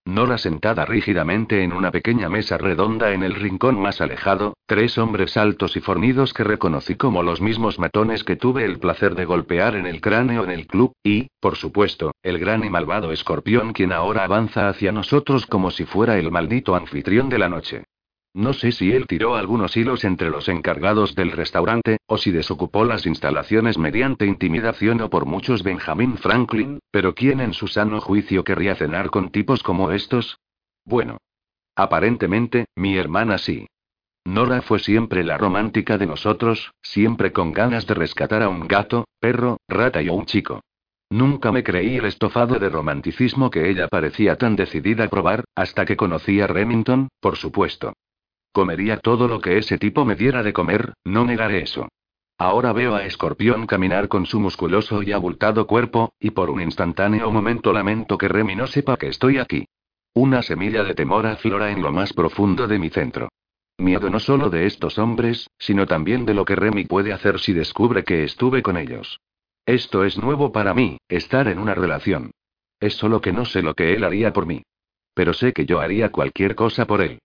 Nora 0.05 0.37
sentada 0.37 0.85
rígidamente 0.85 1.63
en 1.63 1.71
una 1.71 1.91
pequeña 1.91 2.29
mesa 2.29 2.57
redonda 2.57 3.13
en 3.13 3.21
el 3.21 3.35
rincón 3.35 3.79
más 3.79 4.01
alejado, 4.01 4.55
tres 4.65 4.97
hombres 4.97 5.37
altos 5.37 5.75
y 5.75 5.81
fornidos 5.81 6.33
que 6.33 6.43
reconocí 6.43 6.95
como 6.95 7.21
los 7.21 7.41
mismos 7.41 7.77
matones 7.77 8.23
que 8.23 8.35
tuve 8.35 8.65
el 8.65 8.79
placer 8.79 9.13
de 9.13 9.25
golpear 9.25 9.75
en 9.75 9.85
el 9.85 10.01
cráneo 10.01 10.43
en 10.43 10.49
el 10.49 10.65
club, 10.65 10.93
y, 11.03 11.27
por 11.39 11.57
supuesto, 11.57 12.11
el 12.23 12.39
gran 12.39 12.63
y 12.65 12.69
malvado 12.69 13.11
escorpión 13.11 13.71
quien 13.73 13.91
ahora 13.91 14.23
avanza 14.23 14.67
hacia 14.67 14.91
nosotros 14.91 15.45
como 15.45 15.69
si 15.69 15.85
fuera 15.85 16.17
el 16.17 16.31
maldito 16.31 16.75
anfitrión 16.75 17.29
de 17.29 17.37
la 17.37 17.49
noche. 17.49 17.83
No 18.33 18.53
sé 18.53 18.71
si 18.71 18.91
él 18.91 19.07
tiró 19.07 19.35
algunos 19.35 19.75
hilos 19.75 20.03
entre 20.03 20.29
los 20.29 20.49
encargados 20.49 21.15
del 21.15 21.31
restaurante, 21.31 21.97
o 22.05 22.17
si 22.17 22.31
desocupó 22.31 22.85
las 22.85 23.05
instalaciones 23.05 23.77
mediante 23.77 24.25
intimidación 24.27 25.01
o 25.01 25.09
por 25.09 25.25
muchos 25.25 25.63
Benjamin 25.63 26.17
Franklin, 26.17 26.79
pero 26.91 27.15
¿quién 27.15 27.39
en 27.39 27.53
su 27.53 27.67
sano 27.67 27.99
juicio 27.99 28.43
querría 28.43 28.75
cenar 28.75 29.09
con 29.09 29.31
tipos 29.31 29.63
como 29.63 29.91
estos? 29.91 30.39
Bueno. 30.85 31.17
Aparentemente, 31.75 32.65
mi 32.75 32.97
hermana 32.97 33.37
sí. 33.39 33.67
Nora 34.25 34.61
fue 34.61 34.79
siempre 34.79 35.23
la 35.23 35.37
romántica 35.37 35.97
de 35.97 36.05
nosotros, 36.05 36.73
siempre 36.83 37.31
con 37.31 37.51
ganas 37.51 37.87
de 37.87 37.95
rescatar 37.95 38.43
a 38.43 38.49
un 38.49 38.67
gato, 38.67 39.07
perro, 39.19 39.57
rata 39.67 40.01
y 40.01 40.09
un 40.09 40.25
chico. 40.25 40.61
Nunca 41.09 41.51
me 41.51 41.63
creí 41.63 41.97
el 41.97 42.05
estofado 42.05 42.59
de 42.59 42.69
romanticismo 42.69 43.49
que 43.49 43.69
ella 43.71 43.87
parecía 43.87 44.35
tan 44.35 44.55
decidida 44.55 45.05
a 45.05 45.09
probar, 45.09 45.45
hasta 45.55 45.85
que 45.85 45.97
conocí 45.97 46.39
a 46.41 46.47
Remington, 46.47 47.07
por 47.19 47.35
supuesto. 47.35 47.93
Comería 48.51 48.97
todo 48.97 49.27
lo 49.27 49.39
que 49.41 49.57
ese 49.57 49.77
tipo 49.77 50.05
me 50.05 50.15
diera 50.15 50.43
de 50.43 50.53
comer, 50.53 50.93
no 51.03 51.25
negaré 51.25 51.61
eso. 51.61 51.87
Ahora 52.37 52.71
veo 52.71 52.95
a 52.95 53.05
Escorpión 53.05 53.67
caminar 53.67 54.07
con 54.07 54.25
su 54.25 54.39
musculoso 54.39 55.03
y 55.03 55.11
abultado 55.11 55.67
cuerpo, 55.67 56.13
y 56.19 56.31
por 56.31 56.49
un 56.49 56.61
instantáneo 56.61 57.29
momento 57.31 57.73
lamento 57.73 58.17
que 58.17 58.29
Remy 58.29 58.55
no 58.55 58.65
sepa 58.65 58.97
que 58.97 59.07
estoy 59.07 59.37
aquí. 59.37 59.65
Una 60.13 60.41
semilla 60.41 60.83
de 60.83 60.95
temor 60.95 61.27
aflora 61.27 61.69
en 61.69 61.81
lo 61.81 61.91
más 61.91 62.13
profundo 62.13 62.67
de 62.67 62.79
mi 62.79 62.89
centro. 62.89 63.29
Miedo 63.77 64.09
no 64.09 64.19
solo 64.19 64.49
de 64.49 64.65
estos 64.65 64.97
hombres, 64.97 65.49
sino 65.57 65.85
también 65.85 66.25
de 66.25 66.33
lo 66.33 66.45
que 66.45 66.55
Remy 66.55 66.85
puede 66.85 67.13
hacer 67.13 67.39
si 67.39 67.53
descubre 67.53 68.03
que 68.03 68.23
estuve 68.23 68.61
con 68.61 68.77
ellos. 68.77 69.19
Esto 69.65 70.03
es 70.03 70.17
nuevo 70.17 70.51
para 70.51 70.73
mí, 70.73 70.97
estar 71.07 71.47
en 71.47 71.59
una 71.59 71.75
relación. 71.75 72.31
Es 72.79 72.95
solo 72.95 73.21
que 73.21 73.31
no 73.31 73.45
sé 73.45 73.61
lo 73.61 73.75
que 73.75 73.93
él 73.93 74.03
haría 74.03 74.33
por 74.33 74.45
mí. 74.45 74.63
Pero 75.13 75.33
sé 75.33 75.53
que 75.53 75.65
yo 75.65 75.79
haría 75.79 76.09
cualquier 76.09 76.55
cosa 76.55 76.85
por 76.85 77.01
él. 77.01 77.19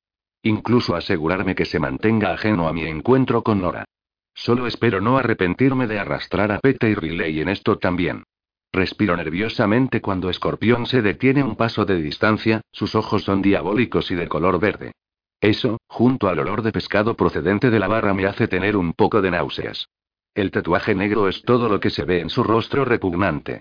Incluso 0.45 0.95
asegurarme 0.95 1.55
que 1.55 1.64
se 1.64 1.80
mantenga 1.80 2.32
ajeno 2.32 2.68
a 2.68 2.72
mi 2.74 2.82
encuentro 2.82 3.42
con 3.42 3.62
Nora. 3.62 3.86
Solo 4.34 4.66
espero 4.66 5.01
no 5.01 5.16
arrepentirme 5.16 5.86
de 5.86 5.99
arrastrar 5.99 6.53
a 6.53 6.59
Pete 6.59 6.90
y 6.90 6.95
Riley 6.95 7.40
en 7.40 7.49
esto 7.49 7.78
también. 7.78 8.24
Respiro 8.70 9.16
nerviosamente 9.16 10.03
cuando 10.03 10.28
Escorpión 10.28 10.84
se 10.84 11.01
detiene 11.01 11.42
un 11.42 11.57
paso 11.57 11.86
de 11.86 11.97
distancia, 11.97 12.61
sus 12.72 12.95
ojos 12.95 13.24
son 13.24 13.40
diabólicos 13.40 14.11
y 14.11 14.16
de 14.16 14.28
color 14.28 14.61
verde. 14.61 14.92
Eso, 15.40 15.78
junto 15.86 16.28
al 16.28 16.38
olor 16.38 16.61
de 16.61 16.72
pescado 16.72 17.16
procedente 17.16 17.70
de 17.70 17.78
la 17.78 17.88
barra, 17.88 18.12
me 18.12 18.26
hace 18.26 18.47
tener 18.47 18.76
un 18.76 18.92
poco 18.92 19.22
de 19.22 19.30
náuseas. 19.30 19.88
El 20.34 20.51
tatuaje 20.51 20.95
negro 20.95 21.26
es 21.26 21.40
todo 21.42 21.70
lo 21.70 21.80
que 21.80 21.88
se 21.88 22.05
ve 22.05 22.20
en 22.20 22.28
su 22.28 22.45
rostro 22.45 22.84
repugnante. 22.84 23.61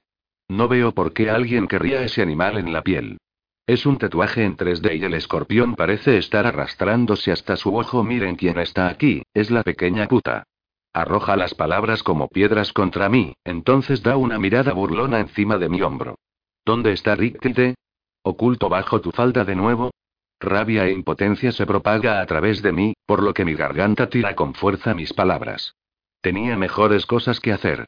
No 0.50 0.68
veo 0.68 0.92
por 0.92 1.14
qué 1.14 1.30
alguien 1.30 1.68
querría 1.68 2.04
ese 2.04 2.22
animal 2.22 2.58
en 2.58 2.74
la 2.74 2.82
piel. 2.82 3.20
Es 3.66 3.86
un 3.86 3.98
tatuaje 3.98 4.44
en 4.44 4.58
3D 4.58 5.00
y 5.00 5.06
el 5.06 5.14
escorpión 5.14 5.76
parece 5.76 6.18
estar 6.18 6.46
arrastrándose 6.46 7.32
hasta 7.32 7.56
su 7.56 7.74
ojo. 7.76 8.04
Miren 8.04 8.36
quién 8.36 8.60
está 8.60 8.90
aquí, 8.90 9.24
es 9.34 9.52
la 9.52 9.64
pequeña 9.64 10.08
puta. 10.10 10.44
Arroja 10.92 11.38
las 11.38 11.56
palabras 11.56 12.04
como 12.04 12.28
piedras 12.28 12.74
contra 12.74 13.08
mí, 13.08 13.36
entonces 13.46 14.04
da 14.04 14.18
una 14.18 14.38
mirada 14.38 14.74
burlona 14.74 15.22
encima 15.22 15.58
de 15.58 15.70
mi 15.70 15.82
hombro. 15.82 16.16
¿Dónde 16.66 16.92
está 16.92 17.16
Rictide? 17.16 17.76
¿Oculto 18.22 18.68
bajo 18.68 19.00
tu 19.00 19.12
falda 19.12 19.46
de 19.46 19.56
nuevo? 19.56 19.92
Rabia 20.42 20.86
e 20.86 20.92
impotencia 20.92 21.54
se 21.54 21.66
propaga 21.66 22.20
a 22.20 22.26
través 22.26 22.62
de 22.62 22.74
mí, 22.74 22.94
por 23.06 23.24
lo 23.24 23.34
que 23.34 23.46
mi 23.46 23.54
garganta 23.54 24.10
tira 24.10 24.36
con 24.36 24.54
fuerza 24.54 24.94
mis 24.94 25.14
palabras. 25.14 25.74
Tenía 26.20 26.58
mejores 26.58 27.06
cosas 27.06 27.40
que 27.40 27.54
hacer. 27.54 27.86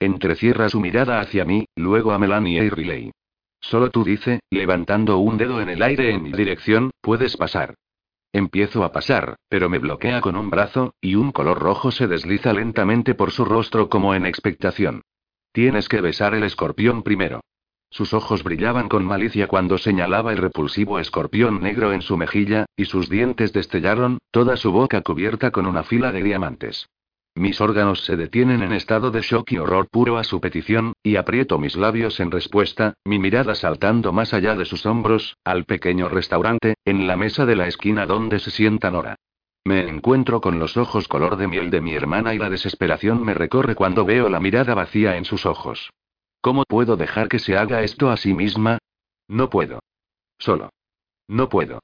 Entrecierra 0.00 0.70
su 0.70 0.80
mirada 0.80 1.20
hacia 1.20 1.44
mí, 1.44 1.66
luego 1.76 2.12
a 2.12 2.18
Melanie 2.18 2.64
y 2.64 2.70
Riley. 2.70 3.12
Solo 3.60 3.90
tú 3.90 4.04
dice, 4.04 4.40
levantando 4.50 5.18
un 5.18 5.36
dedo 5.36 5.60
en 5.60 5.68
el 5.68 5.82
aire 5.82 6.12
en 6.12 6.22
mi 6.22 6.32
dirección, 6.32 6.90
puedes 7.00 7.36
pasar. 7.36 7.74
Empiezo 8.32 8.84
a 8.84 8.92
pasar, 8.92 9.36
pero 9.48 9.68
me 9.68 9.78
bloquea 9.78 10.20
con 10.20 10.36
un 10.36 10.50
brazo, 10.50 10.94
y 11.00 11.14
un 11.14 11.32
color 11.32 11.58
rojo 11.58 11.90
se 11.90 12.06
desliza 12.06 12.52
lentamente 12.52 13.14
por 13.14 13.30
su 13.30 13.44
rostro 13.44 13.88
como 13.88 14.14
en 14.14 14.26
expectación. 14.26 15.02
Tienes 15.52 15.88
que 15.88 16.00
besar 16.00 16.34
el 16.34 16.44
escorpión 16.44 17.02
primero. 17.02 17.40
Sus 17.90 18.12
ojos 18.12 18.44
brillaban 18.44 18.88
con 18.88 19.04
malicia 19.04 19.46
cuando 19.46 19.78
señalaba 19.78 20.32
el 20.32 20.38
repulsivo 20.38 20.98
escorpión 20.98 21.62
negro 21.62 21.94
en 21.94 22.02
su 22.02 22.18
mejilla, 22.18 22.66
y 22.76 22.84
sus 22.84 23.08
dientes 23.08 23.54
destellaron, 23.54 24.18
toda 24.30 24.56
su 24.58 24.72
boca 24.72 25.00
cubierta 25.00 25.50
con 25.50 25.64
una 25.66 25.82
fila 25.82 26.12
de 26.12 26.22
diamantes. 26.22 26.88
Mis 27.38 27.60
órganos 27.60 28.04
se 28.04 28.16
detienen 28.16 28.64
en 28.64 28.72
estado 28.72 29.12
de 29.12 29.20
shock 29.20 29.52
y 29.52 29.58
horror 29.58 29.86
puro 29.88 30.18
a 30.18 30.24
su 30.24 30.40
petición, 30.40 30.94
y 31.04 31.14
aprieto 31.14 31.56
mis 31.56 31.76
labios 31.76 32.18
en 32.18 32.32
respuesta, 32.32 32.94
mi 33.04 33.20
mirada 33.20 33.54
saltando 33.54 34.12
más 34.12 34.34
allá 34.34 34.56
de 34.56 34.64
sus 34.64 34.84
hombros, 34.86 35.36
al 35.44 35.64
pequeño 35.64 36.08
restaurante, 36.08 36.74
en 36.84 37.06
la 37.06 37.16
mesa 37.16 37.46
de 37.46 37.54
la 37.54 37.68
esquina 37.68 38.06
donde 38.06 38.40
se 38.40 38.50
sienta 38.50 38.90
Nora. 38.90 39.14
Me 39.64 39.88
encuentro 39.88 40.40
con 40.40 40.58
los 40.58 40.76
ojos 40.76 41.06
color 41.06 41.36
de 41.36 41.46
miel 41.46 41.70
de 41.70 41.80
mi 41.80 41.94
hermana 41.94 42.34
y 42.34 42.38
la 42.38 42.50
desesperación 42.50 43.22
me 43.22 43.34
recorre 43.34 43.76
cuando 43.76 44.04
veo 44.04 44.28
la 44.28 44.40
mirada 44.40 44.74
vacía 44.74 45.16
en 45.16 45.24
sus 45.24 45.46
ojos. 45.46 45.90
¿Cómo 46.40 46.64
puedo 46.64 46.96
dejar 46.96 47.28
que 47.28 47.38
se 47.38 47.56
haga 47.56 47.82
esto 47.84 48.10
a 48.10 48.16
sí 48.16 48.34
misma? 48.34 48.78
No 49.28 49.48
puedo. 49.48 49.78
Solo. 50.38 50.70
No 51.28 51.48
puedo. 51.48 51.78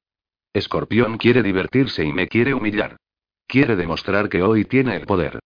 Escorpión 0.53 1.17
quiere 1.17 1.45
divertirse 1.45 2.05
y 2.05 2.13
me 2.13 2.27
quiere 2.27 2.55
humillar. 2.55 2.97
Quiere 3.47 3.77
demostrar 3.77 4.29
que 4.29 4.43
hoy 4.43 4.65
tiene 4.65 4.97
el 4.97 5.07
poder. 5.07 5.41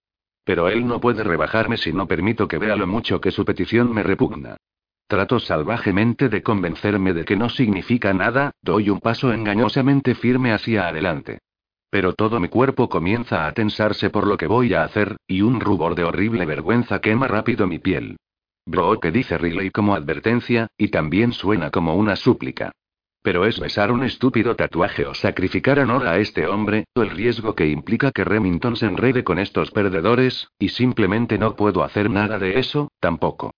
Pero 0.44 0.68
él 0.68 0.86
no 0.86 1.01
puede 1.01 1.24
rebajarme 1.24 1.76
si 1.76 1.92
no 1.92 2.07
permito 2.07 2.49
que 2.49 2.59
vea 2.59 2.76
lo 2.76 2.86
mucho 2.86 3.20
que 3.20 3.30
su 3.30 3.44
petición 3.44 3.92
me 3.92 4.03
repugna. 4.03 4.57
Trato 5.07 5.40
salvajemente 5.40 6.28
de 6.28 6.42
convencerme 6.42 7.14
de 7.14 7.24
que 7.24 7.36
no 7.36 7.49
significa 7.49 8.12
nada, 8.12 8.53
doy 8.62 8.90
un 8.90 9.01
paso 9.01 9.32
engañosamente 9.32 10.14
firme 10.14 10.53
hacia 10.53 10.88
adelante. 10.88 11.38
Pero 11.90 12.12
todo 12.12 12.40
mi 12.40 12.49
cuerpo 12.49 12.88
comienza 12.88 13.46
a 13.46 13.53
tensarse 13.53 14.11
por 14.11 14.26
lo 14.26 14.36
que 14.36 14.46
voy 14.46 14.74
a 14.74 14.84
hacer, 14.84 15.16
y 15.26 15.40
un 15.40 15.61
rubor 15.61 15.94
de 15.94 16.05
horrible 16.05 16.44
vergüenza 16.44 17.01
quema 17.01 17.26
rápido 17.26 17.66
mi 17.66 17.78
piel. 17.78 18.16
Bro 18.66 19.01
que 19.01 19.11
dice 19.11 19.38
Riley 19.38 19.70
como 19.70 19.94
advertencia, 19.94 20.68
y 20.76 20.88
también 20.88 21.32
suena 21.32 21.70
como 21.70 21.94
una 21.94 22.16
súplica. 22.16 22.72
Pero 23.22 23.44
es 23.44 23.58
besar 23.58 23.90
un 23.90 24.04
estúpido 24.04 24.56
tatuaje 24.56 25.06
o 25.06 25.14
sacrificar 25.14 25.78
honor 25.80 26.06
a 26.06 26.18
este 26.18 26.46
hombre, 26.46 26.84
el 26.94 27.10
riesgo 27.10 27.54
que 27.54 27.66
implica 27.66 28.12
que 28.12 28.24
Remington 28.24 28.76
se 28.76 28.86
enrede 28.86 29.24
con 29.24 29.38
estos 29.38 29.70
perdedores, 29.70 30.48
y 30.58 30.68
simplemente 30.68 31.38
no 31.38 31.56
puedo 31.56 31.82
hacer 31.82 32.10
nada 32.10 32.38
de 32.38 32.58
eso, 32.58 32.90
tampoco. 33.00 33.52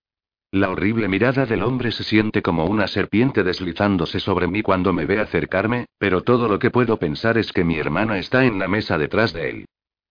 La 0.53 0.69
horrible 0.69 1.07
mirada 1.07 1.45
del 1.45 1.63
hombre 1.63 1.93
se 1.93 2.03
siente 2.03 2.41
como 2.41 2.65
una 2.65 2.87
serpiente 2.87 3.43
deslizándose 3.43 4.19
sobre 4.19 4.47
mí 4.47 4.61
cuando 4.61 4.91
me 4.91 5.05
ve 5.05 5.19
acercarme, 5.19 5.85
pero 5.97 6.23
todo 6.23 6.49
lo 6.49 6.59
que 6.59 6.69
puedo 6.69 6.97
pensar 6.97 7.37
es 7.37 7.53
que 7.53 7.63
mi 7.63 7.77
hermana 7.77 8.17
está 8.17 8.43
en 8.43 8.59
la 8.59 8.67
mesa 8.67 8.97
detrás 8.97 9.31
de 9.31 9.49
él. 9.49 9.65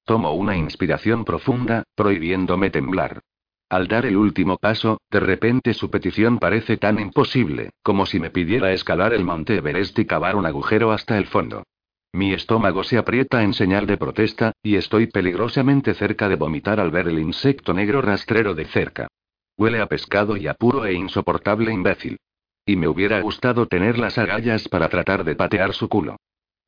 Tomo 0.07 0.33
una 0.33 0.57
inspiración 0.57 1.27
profunda, 1.27 1.85
prohibiéndome 1.95 2.71
temblar. 2.71 3.21
Al 3.71 3.87
dar 3.87 4.05
el 4.05 4.17
último 4.17 4.57
paso, 4.57 5.01
de 5.13 5.21
repente 5.21 5.75
su 5.75 5.91
petición 5.91 6.41
parece 6.41 6.77
tan 6.77 6.99
imposible, 6.99 7.71
como 7.85 8.05
si 8.05 8.19
me 8.19 8.31
pidiera 8.31 8.73
escalar 8.73 9.15
el 9.15 9.25
monte 9.25 9.55
Everest 9.55 9.97
y 10.01 10.07
cavar 10.07 10.35
un 10.35 10.45
agujero 10.45 10.91
hasta 10.91 11.17
el 11.17 11.27
fondo. 11.27 11.63
Mi 12.13 12.33
estómago 12.33 12.83
se 12.83 12.99
aprieta 12.99 13.45
en 13.45 13.55
señal 13.55 13.87
de 13.87 13.97
protesta, 13.97 14.55
y 14.61 14.75
estoy 14.75 15.07
peligrosamente 15.07 15.95
cerca 15.95 16.29
de 16.29 16.35
vomitar 16.35 16.81
al 16.81 16.91
ver 16.91 17.07
el 17.07 17.21
insecto 17.21 17.73
negro 17.73 18.03
rastrero 18.03 18.57
de 18.57 18.65
cerca. 18.65 19.07
Huele 19.57 19.81
a 19.81 19.87
pescado 19.87 20.37
y 20.37 20.49
a 20.49 20.55
puro 20.55 20.85
e 20.85 20.93
insoportable 20.93 21.73
imbécil. 21.73 22.19
Y 22.67 22.75
me 22.75 22.89
hubiera 22.89 23.21
gustado 23.21 23.67
tener 23.67 23.99
las 23.99 24.19
agallas 24.19 24.69
para 24.69 24.89
tratar 24.89 25.23
de 25.23 25.37
patear 25.37 25.75
su 25.75 25.89
culo. 25.89 26.17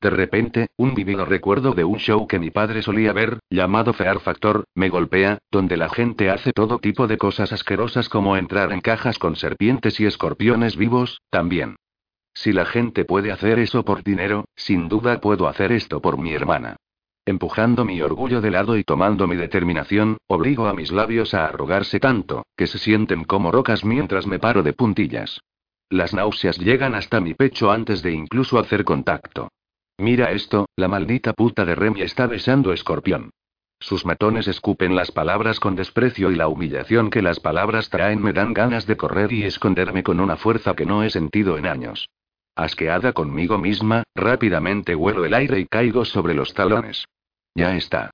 De 0.03 0.09
repente, 0.09 0.67
un 0.75 0.95
vivido 0.95 1.23
recuerdo 1.23 1.71
de 1.71 1.85
un 1.85 1.97
show 1.97 2.27
que 2.27 2.37
mi 2.37 2.51
padre 2.51 2.81
solía 2.81 3.13
ver, 3.13 3.39
llamado 3.49 3.93
Fear 3.93 4.19
Factor, 4.19 4.65
me 4.75 4.89
golpea, 4.89 5.37
donde 5.49 5.77
la 5.77 5.87
gente 5.87 6.29
hace 6.29 6.51
todo 6.51 6.77
tipo 6.79 7.07
de 7.07 7.17
cosas 7.17 7.53
asquerosas 7.53 8.09
como 8.09 8.35
entrar 8.35 8.73
en 8.73 8.81
cajas 8.81 9.17
con 9.17 9.37
serpientes 9.37 10.01
y 10.01 10.05
escorpiones 10.05 10.75
vivos, 10.75 11.21
también. 11.29 11.77
Si 12.33 12.51
la 12.51 12.65
gente 12.65 13.05
puede 13.05 13.31
hacer 13.31 13.59
eso 13.59 13.85
por 13.85 14.03
dinero, 14.03 14.43
sin 14.57 14.89
duda 14.89 15.21
puedo 15.21 15.47
hacer 15.47 15.71
esto 15.71 16.01
por 16.01 16.17
mi 16.17 16.33
hermana. 16.33 16.75
Empujando 17.25 17.85
mi 17.85 18.01
orgullo 18.01 18.41
de 18.41 18.51
lado 18.51 18.77
y 18.77 18.83
tomando 18.83 19.25
mi 19.25 19.37
determinación, 19.37 20.17
obligo 20.27 20.67
a 20.67 20.73
mis 20.73 20.91
labios 20.91 21.33
a 21.33 21.45
arrugarse 21.45 22.01
tanto, 22.01 22.45
que 22.57 22.67
se 22.67 22.77
sienten 22.77 23.23
como 23.23 23.53
rocas 23.53 23.85
mientras 23.85 24.27
me 24.27 24.37
paro 24.37 24.63
de 24.63 24.73
puntillas. 24.73 25.39
Las 25.89 26.13
náuseas 26.13 26.57
llegan 26.57 26.93
hasta 26.93 27.21
mi 27.21 27.35
pecho 27.35 27.71
antes 27.71 28.01
de 28.01 28.11
incluso 28.11 28.59
hacer 28.59 28.83
contacto. 28.83 29.47
Mira 29.97 30.31
esto, 30.31 30.67
la 30.75 30.87
maldita 30.87 31.33
puta 31.33 31.65
de 31.65 31.75
Remy 31.75 32.01
está 32.01 32.27
besando 32.27 32.73
escorpión. 32.73 33.31
Sus 33.79 34.05
matones 34.05 34.47
escupen 34.47 34.95
las 34.95 35.11
palabras 35.11 35.59
con 35.59 35.75
desprecio 35.75 36.31
y 36.31 36.35
la 36.35 36.47
humillación 36.47 37.09
que 37.09 37.21
las 37.21 37.39
palabras 37.39 37.89
traen 37.89 38.21
me 38.21 38.33
dan 38.33 38.53
ganas 38.53 38.87
de 38.87 38.95
correr 38.95 39.33
y 39.33 39.43
esconderme 39.43 40.03
con 40.03 40.19
una 40.19 40.37
fuerza 40.37 40.73
que 40.73 40.85
no 40.85 41.03
he 41.03 41.09
sentido 41.09 41.57
en 41.57 41.67
años. 41.67 42.09
Asqueada 42.55 43.13
conmigo 43.13 43.57
misma, 43.57 44.03
rápidamente 44.15 44.95
huelo 44.95 45.25
el 45.25 45.33
aire 45.33 45.59
y 45.59 45.65
caigo 45.65 46.05
sobre 46.05 46.33
los 46.33 46.53
talones. 46.53 47.05
Ya 47.55 47.75
está. 47.75 48.11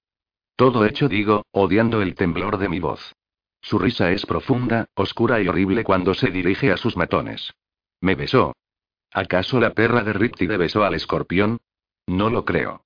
Todo 0.56 0.86
hecho 0.86 1.08
digo, 1.08 1.44
odiando 1.52 2.02
el 2.02 2.16
temblor 2.16 2.58
de 2.58 2.68
mi 2.68 2.80
voz. 2.80 3.14
Su 3.62 3.78
risa 3.78 4.12
es 4.12 4.26
profunda, 4.26 4.86
oscura 4.96 5.42
y 5.42 5.48
horrible 5.48 5.84
cuando 5.84 6.14
se 6.14 6.32
dirige 6.32 6.72
a 6.72 6.78
sus 6.78 6.98
matones. 6.98 7.54
Me 8.02 8.16
besó. 8.16 8.54
¿Acaso 9.12 9.60
la 9.60 9.74
perra 9.74 10.04
de 10.04 10.14
Riptide 10.14 10.58
besó 10.58 10.84
al 10.84 10.96
escorpión? 10.96 11.60
No 12.10 12.32
lo 12.32 12.44
creo. 12.44 12.82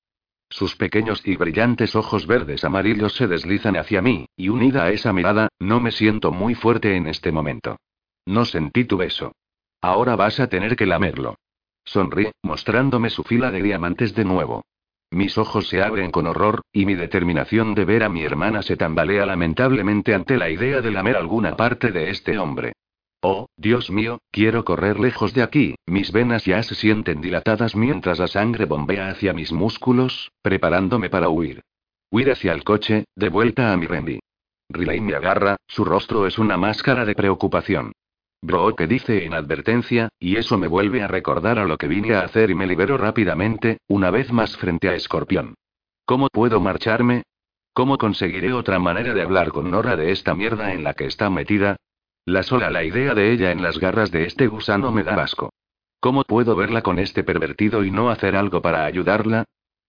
Sus 0.50 0.76
pequeños 0.76 1.26
y 1.26 1.38
brillantes 1.38 1.96
ojos 1.96 2.28
verdes 2.28 2.66
amarillos 2.66 3.14
se 3.14 3.26
deslizan 3.26 3.78
hacia 3.78 4.02
mí, 4.02 4.26
y 4.36 4.50
unida 4.50 4.84
a 4.84 4.92
esa 4.92 5.14
mirada, 5.14 5.48
no 5.60 5.80
me 5.80 5.92
siento 5.92 6.34
muy 6.34 6.56
fuerte 6.56 6.98
en 6.98 7.08
este 7.08 7.32
momento. 7.32 7.78
No 8.26 8.44
sentí 8.44 8.84
tu 8.84 8.98
beso. 8.98 9.32
Ahora 9.82 10.18
vas 10.18 10.42
a 10.42 10.48
tener 10.48 10.76
que 10.76 10.86
lamerlo. 10.86 11.36
Sonríe, 11.86 12.34
mostrándome 12.44 13.10
su 13.10 13.24
fila 13.24 13.50
de 13.50 13.62
diamantes 13.62 14.14
de 14.14 14.26
nuevo. 14.26 14.66
Mis 15.10 15.38
ojos 15.38 15.70
se 15.70 15.82
abren 15.82 16.12
con 16.12 16.28
horror, 16.28 16.62
y 16.74 16.86
mi 16.86 16.96
determinación 16.96 17.76
de 17.76 17.86
ver 17.86 18.04
a 18.04 18.10
mi 18.10 18.24
hermana 18.24 18.62
se 18.62 18.76
tambalea 18.76 19.26
lamentablemente 19.26 20.14
ante 20.14 20.36
la 20.36 20.50
idea 20.50 20.82
de 20.82 20.92
lamer 20.92 21.16
alguna 21.16 21.56
parte 21.56 21.94
de 21.94 22.10
este 22.10 22.38
hombre. 22.38 22.74
Oh, 23.26 23.48
Dios 23.56 23.90
mío, 23.90 24.20
quiero 24.32 24.66
correr 24.66 25.00
lejos 25.00 25.34
de 25.34 25.44
aquí, 25.44 25.76
mis 25.86 26.12
venas 26.12 26.44
ya 26.44 26.62
se 26.62 26.76
sienten 26.76 27.22
dilatadas 27.22 27.74
mientras 27.74 28.20
la 28.20 28.28
sangre 28.28 28.66
bombea 28.66 29.08
hacia 29.08 29.32
mis 29.32 29.54
músculos, 29.54 30.34
preparándome 30.42 31.10
para 31.10 31.30
huir. 31.30 31.62
Huir 32.12 32.32
hacia 32.32 32.52
el 32.52 32.66
coche, 32.66 33.06
de 33.16 33.30
vuelta 33.30 33.72
a 33.72 33.78
mi 33.78 33.88
Rendy. 33.88 34.20
Riley 34.68 35.00
me 35.00 35.16
agarra, 35.16 35.56
su 35.68 35.86
rostro 35.86 36.28
es 36.28 36.38
una 36.38 36.58
máscara 36.58 37.06
de 37.06 37.16
preocupación. 37.16 37.94
Bro 38.42 38.76
dice 38.90 39.24
en 39.24 39.34
advertencia, 39.34 40.10
y 40.20 40.36
eso 40.36 40.58
me 40.58 40.68
vuelve 40.68 41.02
a 41.02 41.08
recordar 41.08 41.60
a 41.60 41.64
lo 41.64 41.78
que 41.78 41.88
vine 41.88 42.16
a 42.16 42.26
hacer 42.26 42.50
y 42.50 42.56
me 42.56 42.68
libero 42.68 42.98
rápidamente, 42.98 43.78
una 43.88 44.12
vez 44.12 44.34
más 44.34 44.58
frente 44.58 44.90
a 44.90 44.96
Escorpión. 44.96 45.54
¿Cómo 46.04 46.28
puedo 46.28 46.60
marcharme? 46.60 47.24
¿Cómo 47.72 47.98
conseguiré 47.98 48.52
otra 48.52 48.80
manera 48.80 49.14
de 49.14 49.22
hablar 49.22 49.54
con 49.54 49.72
Nora 49.72 49.96
de 49.96 50.12
esta 50.12 50.36
mierda 50.36 50.74
en 50.74 50.84
la 50.84 50.94
que 50.94 51.06
está 51.06 51.30
metida? 51.30 51.78
La 52.26 52.42
sola 52.44 52.70
la 52.70 52.86
idea 52.86 53.14
de 53.14 53.34
ella 53.34 53.52
en 53.52 53.62
las 53.62 53.80
garras 53.80 54.10
de 54.10 54.26
este 54.26 54.48
gusano 54.48 54.92
me 54.92 55.04
da 55.04 55.22
asco. 55.22 55.52
¿Cómo 56.00 56.24
puedo 56.24 56.56
verla 56.56 56.82
con 56.82 56.98
este 57.00 57.24
pervertido 57.24 57.84
y 57.84 57.92
no 57.92 58.10
hacer 58.10 58.38
algo 58.38 58.62
para 58.62 58.86
ayudarla? 58.86 59.44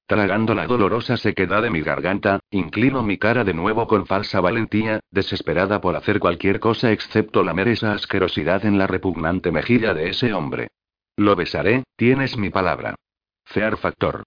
Tragando 0.07 0.55
la 0.55 0.67
dolorosa 0.67 1.17
sequedad 1.17 1.63
de 1.63 1.71
mi 1.71 1.81
garganta, 1.81 2.41
inclino 2.51 3.03
mi 3.03 3.19
cara 3.19 3.45
de 3.45 3.55
nuevo 3.55 3.87
con 3.87 4.05
falsa 4.07 4.41
valentía, 4.41 5.01
desesperada 5.11 5.81
por 5.81 5.95
hacer 5.95 6.19
cualquier 6.19 6.61
cosa 6.61 6.91
excepto 6.91 7.45
lamer 7.45 7.69
esa 7.69 7.93
asquerosidad 7.93 8.67
en 8.67 8.79
la 8.79 8.87
repugnante 8.87 9.53
mejilla 9.53 9.95
de 9.95 10.11
ese 10.11 10.35
hombre. 10.35 10.69
Lo 11.17 11.37
besaré, 11.37 11.85
tienes 11.97 12.37
mi 12.37 12.51
palabra. 12.51 12.97
Fear 13.45 13.77
Factor. 13.77 14.25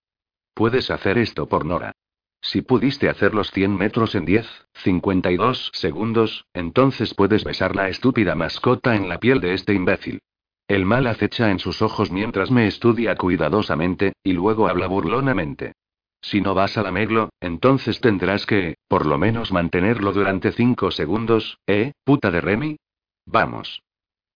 Puedes 0.54 0.90
hacer 0.90 1.18
esto 1.18 1.48
por 1.48 1.66
Nora. 1.66 1.92
Si 2.42 2.62
pudiste 2.62 3.10
hacer 3.10 3.34
los 3.34 3.52
100 3.52 3.78
metros 3.78 4.16
en 4.16 4.26
10, 4.26 4.48
52 4.84 5.72
segundos, 5.74 6.46
entonces 6.54 7.14
puedes 7.14 7.44
besar 7.44 7.76
la 7.76 7.90
estúpida 7.90 8.36
mascota 8.36 8.96
en 8.96 9.10
la 9.10 9.20
piel 9.20 9.42
de 9.42 9.54
este 9.54 9.74
imbécil. 9.74 10.22
El 10.68 10.86
mal 10.86 11.08
acecha 11.08 11.50
en 11.50 11.60
sus 11.60 11.82
ojos 11.82 12.12
mientras 12.12 12.52
me 12.52 12.68
estudia 12.68 13.16
cuidadosamente, 13.16 14.14
y 14.24 14.34
luego 14.34 14.68
habla 14.68 14.88
burlonamente. 14.88 15.74
Si 16.22 16.42
no 16.42 16.54
vas 16.54 16.78
a 16.78 16.84
lamerlo, 16.84 17.30
entonces 17.40 18.02
tendrás 18.02 18.46
que, 18.46 18.76
por 18.88 19.06
lo 19.06 19.18
menos 19.18 19.52
mantenerlo 19.52 20.12
durante 20.12 20.52
cinco 20.52 20.92
segundos, 20.92 21.60
¿eh, 21.68 21.94
puta 22.04 22.32
de 22.32 22.42
Remy? 22.42 22.78
Vamos. 23.26 23.82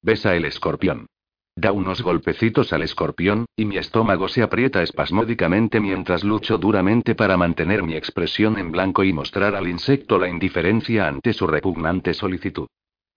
Besa 0.01 0.35
el 0.35 0.45
escorpión. 0.45 1.07
Da 1.55 1.73
unos 1.73 2.01
golpecitos 2.01 2.71
al 2.71 2.81
escorpión, 2.81 3.45
y 3.57 3.65
mi 3.65 3.77
estómago 3.77 4.29
se 4.29 4.41
aprieta 4.41 4.81
espasmódicamente 4.83 5.79
mientras 5.79 6.23
lucho 6.23 6.57
duramente 6.57 7.13
para 7.13 7.35
mantener 7.35 7.83
mi 7.83 7.95
expresión 7.95 8.57
en 8.57 8.71
blanco 8.71 9.03
y 9.03 9.11
mostrar 9.11 9.55
al 9.55 9.67
insecto 9.67 10.17
la 10.17 10.29
indiferencia 10.29 11.07
ante 11.07 11.33
su 11.33 11.47
repugnante 11.47 12.13
solicitud. 12.13 12.67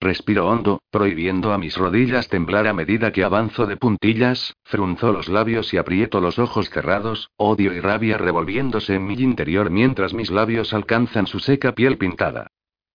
Respiro 0.01 0.49
hondo, 0.49 0.81
prohibiendo 0.91 1.53
a 1.53 1.57
mis 1.57 1.77
rodillas 1.77 2.27
temblar 2.27 2.67
a 2.67 2.73
medida 2.73 3.13
que 3.13 3.23
avanzo 3.23 3.65
de 3.65 3.77
puntillas, 3.77 4.53
frunzo 4.65 5.13
los 5.13 5.29
labios 5.29 5.73
y 5.73 5.77
aprieto 5.77 6.19
los 6.19 6.37
ojos 6.37 6.69
cerrados, 6.69 7.29
odio 7.37 7.73
y 7.73 7.79
rabia 7.79 8.17
revolviéndose 8.17 8.95
en 8.95 9.07
mi 9.07 9.13
interior 9.13 9.69
mientras 9.69 10.13
mis 10.13 10.29
labios 10.29 10.73
alcanzan 10.73 11.27
su 11.27 11.39
seca 11.39 11.71
piel 11.73 11.97
pintada. 11.97 12.47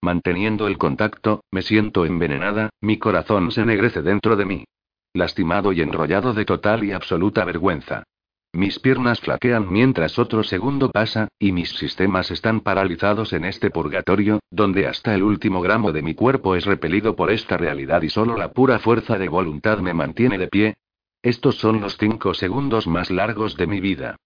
Manteniendo 0.03 0.66
el 0.66 0.76
contacto, 0.76 1.43
me 1.51 1.62
siento 1.62 2.05
envenenada, 2.05 2.68
mi 2.82 2.99
corazón 2.99 3.51
se 3.51 3.62
ennegrece 3.62 4.03
dentro 4.03 4.36
de 4.36 4.45
mí. 4.45 4.64
Lastimado 5.12 5.72
y 5.72 5.80
enrollado 5.80 6.34
de 6.34 6.44
total 6.44 6.84
y 6.84 6.92
absoluta 6.92 7.44
vergüenza. 7.44 8.04
Mis 8.52 8.78
piernas 8.78 9.20
flaquean 9.20 9.72
mientras 9.72 10.18
otro 10.18 10.42
segundo 10.42 10.90
pasa, 10.90 11.28
y 11.38 11.52
mis 11.52 11.70
sistemas 11.70 12.30
están 12.30 12.61
paralizados 12.61 13.32
en 13.32 13.44
este 13.44 13.70
purgatorio, 13.70 14.40
donde 14.50 14.86
hasta 14.86 15.14
el 15.14 15.22
último 15.22 15.61
gramo 15.62 15.92
de 15.92 16.02
mi 16.02 16.14
cuerpo 16.14 16.56
es 16.56 16.64
repelido 16.64 17.14
por 17.16 17.30
esta 17.30 17.56
realidad 17.56 18.02
y 18.02 18.08
solo 18.08 18.36
la 18.36 18.52
pura 18.52 18.78
fuerza 18.78 19.18
de 19.18 19.28
voluntad 19.28 19.78
me 19.78 19.94
mantiene 19.94 20.38
de 20.38 20.48
pie. 20.48 20.76
Estos 21.22 21.56
son 21.56 21.80
los 21.80 21.96
cinco 21.96 22.34
segundos 22.34 22.86
más 22.86 23.11
largos 23.11 23.56
de 23.56 23.66
mi 23.66 23.80
vida. 23.80 24.16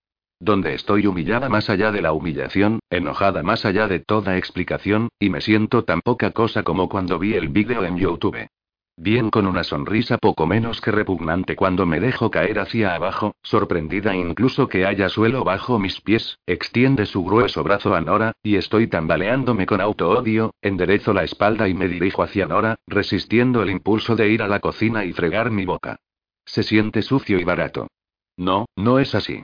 Donde 0.41 0.75
estoy 0.75 1.07
humillada 1.07 1.49
más 1.49 1.71
allá 1.71 1.93
de 1.93 2.03
la 2.03 2.13
humillación, 2.13 2.81
enojada 2.91 3.43
más 3.43 3.65
allá 3.65 3.89
de 3.89 4.01
toda 4.01 4.37
explicación, 4.37 5.09
y 5.19 5.31
me 5.31 5.41
siento 5.41 5.85
tan 5.85 6.01
poca 6.01 6.31
cosa 6.31 6.63
como 6.63 6.89
cuando 6.89 7.19
vi 7.19 7.35
el 7.35 7.49
vídeo 7.49 7.85
en 7.85 7.97
YouTube. 7.97 8.47
Bien 8.97 9.31
con 9.31 9.49
una 9.49 9.65
sonrisa 9.65 10.19
poco 10.19 10.47
menos 10.47 10.81
que 10.81 10.93
repugnante 10.93 11.57
cuando 11.57 11.85
me 11.85 11.99
dejo 11.99 12.31
caer 12.31 12.61
hacia 12.61 12.95
abajo, 12.95 13.35
sorprendida 13.43 14.15
incluso 14.15 14.69
que 14.69 14.87
haya 14.87 15.09
suelo 15.09 15.43
bajo 15.43 15.81
mis 15.81 16.01
pies, 16.01 16.39
extiende 16.47 17.05
su 17.05 17.25
grueso 17.25 17.65
brazo 17.65 17.97
a 17.97 18.01
Nora, 18.01 18.33
y 18.41 18.55
estoy 18.55 18.87
tambaleándome 18.87 19.67
con 19.67 19.81
auto-odio, 19.81 20.55
enderezo 20.63 21.13
la 21.13 21.25
espalda 21.25 21.69
y 21.69 21.75
me 21.75 21.89
dirijo 21.89 22.23
hacia 22.23 22.47
Nora, 22.47 22.77
resistiendo 22.87 23.63
el 23.63 23.71
impulso 23.71 24.15
de 24.15 24.29
ir 24.29 24.43
a 24.43 24.49
la 24.49 24.61
cocina 24.61 25.05
y 25.05 25.13
fregar 25.13 25.51
mi 25.51 25.65
boca. 25.65 25.97
Se 26.45 26.63
siente 26.63 27.03
sucio 27.03 27.41
y 27.41 27.45
barato. 27.45 27.89
No, 28.37 28.67
no 28.77 29.01
es 29.01 29.17
así. 29.17 29.43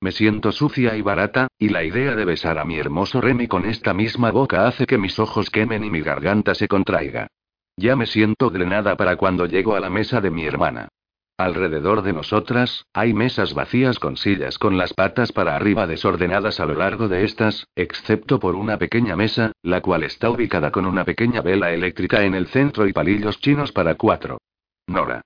Me 0.00 0.12
siento 0.12 0.52
sucia 0.52 0.96
y 0.96 1.02
barata, 1.02 1.48
y 1.58 1.70
la 1.70 1.82
idea 1.82 2.14
de 2.14 2.24
besar 2.24 2.58
a 2.58 2.64
mi 2.64 2.78
hermoso 2.78 3.20
Remy 3.20 3.48
con 3.48 3.64
esta 3.64 3.92
misma 3.92 4.30
boca 4.30 4.68
hace 4.68 4.86
que 4.86 4.98
mis 4.98 5.18
ojos 5.18 5.50
quemen 5.50 5.82
y 5.82 5.90
mi 5.90 6.00
garganta 6.00 6.54
se 6.54 6.68
contraiga. 6.68 7.28
Ya 7.76 7.96
me 7.96 8.06
siento 8.06 8.50
drenada 8.50 8.96
para 8.96 9.16
cuando 9.16 9.46
llego 9.46 9.74
a 9.74 9.80
la 9.80 9.90
mesa 9.90 10.20
de 10.20 10.30
mi 10.30 10.44
hermana. 10.44 10.88
Alrededor 11.36 12.02
de 12.02 12.12
nosotras, 12.12 12.86
hay 12.92 13.12
mesas 13.12 13.54
vacías 13.54 13.98
con 13.98 14.16
sillas 14.16 14.56
con 14.56 14.78
las 14.78 14.92
patas 14.92 15.32
para 15.32 15.56
arriba 15.56 15.88
desordenadas 15.88 16.60
a 16.60 16.66
lo 16.66 16.74
largo 16.74 17.08
de 17.08 17.24
estas, 17.24 17.66
excepto 17.74 18.38
por 18.38 18.54
una 18.54 18.78
pequeña 18.78 19.16
mesa, 19.16 19.50
la 19.62 19.80
cual 19.80 20.04
está 20.04 20.30
ubicada 20.30 20.70
con 20.70 20.86
una 20.86 21.04
pequeña 21.04 21.40
vela 21.40 21.72
eléctrica 21.72 22.22
en 22.22 22.36
el 22.36 22.46
centro 22.46 22.86
y 22.86 22.92
palillos 22.92 23.40
chinos 23.40 23.72
para 23.72 23.96
cuatro. 23.96 24.38
Nora. 24.86 25.22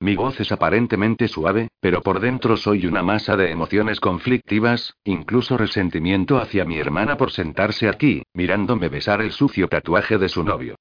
Mi 0.00 0.16
voz 0.16 0.40
es 0.40 0.50
aparentemente 0.50 1.28
suave, 1.28 1.68
pero 1.80 2.02
por 2.02 2.18
dentro 2.18 2.56
soy 2.56 2.86
una 2.86 3.04
masa 3.04 3.36
de 3.36 3.52
emociones 3.52 4.00
conflictivas, 4.00 4.94
incluso 5.04 5.56
resentimiento 5.56 6.38
hacia 6.38 6.64
mi 6.64 6.78
hermana 6.78 7.16
por 7.16 7.30
sentarse 7.30 7.88
aquí, 7.88 8.24
mirándome 8.34 8.88
besar 8.88 9.22
el 9.22 9.30
sucio 9.30 9.68
tatuaje 9.68 10.18
de 10.18 10.28
su 10.28 10.42
novio. 10.42 10.74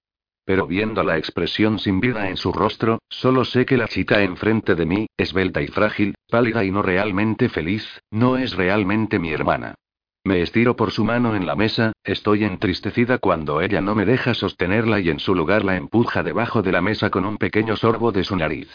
Pero 0.45 0.67
viendo 0.67 1.03
la 1.03 1.17
expresión 1.17 1.79
sin 1.79 2.01
vida 2.01 2.29
en 2.29 2.37
su 2.37 2.51
rostro, 2.51 2.99
solo 3.09 3.45
sé 3.45 3.65
que 3.65 3.77
la 3.77 3.87
chica 3.87 4.21
enfrente 4.21 4.75
de 4.75 4.85
mí, 4.85 5.07
esbelta 5.17 5.61
y 5.61 5.67
frágil, 5.67 6.15
pálida 6.29 6.65
y 6.65 6.71
no 6.71 6.81
realmente 6.81 7.47
feliz, 7.47 8.01
no 8.11 8.37
es 8.37 8.55
realmente 8.55 9.19
mi 9.19 9.31
hermana. 9.31 9.75
Me 10.25 10.41
estiro 10.41 10.75
por 10.75 10.91
su 10.91 11.03
mano 11.03 11.35
en 11.35 11.45
la 11.45 11.55
mesa, 11.55 11.91
estoy 12.03 12.45
entristecida 12.45 13.17
cuando 13.17 13.61
ella 13.61 13.81
no 13.81 13.93
me 13.93 14.05
deja 14.05 14.33
sostenerla 14.33 14.99
y 14.99 15.09
en 15.09 15.19
su 15.19 15.35
lugar 15.35 15.65
la 15.65 15.75
empuja 15.75 16.23
debajo 16.23 16.61
de 16.61 16.71
la 16.71 16.81
mesa 16.81 17.09
con 17.09 17.25
un 17.25 17.37
pequeño 17.37 17.75
sorbo 17.75 18.11
de 18.11 18.23
su 18.23 18.35
nariz. 18.35 18.69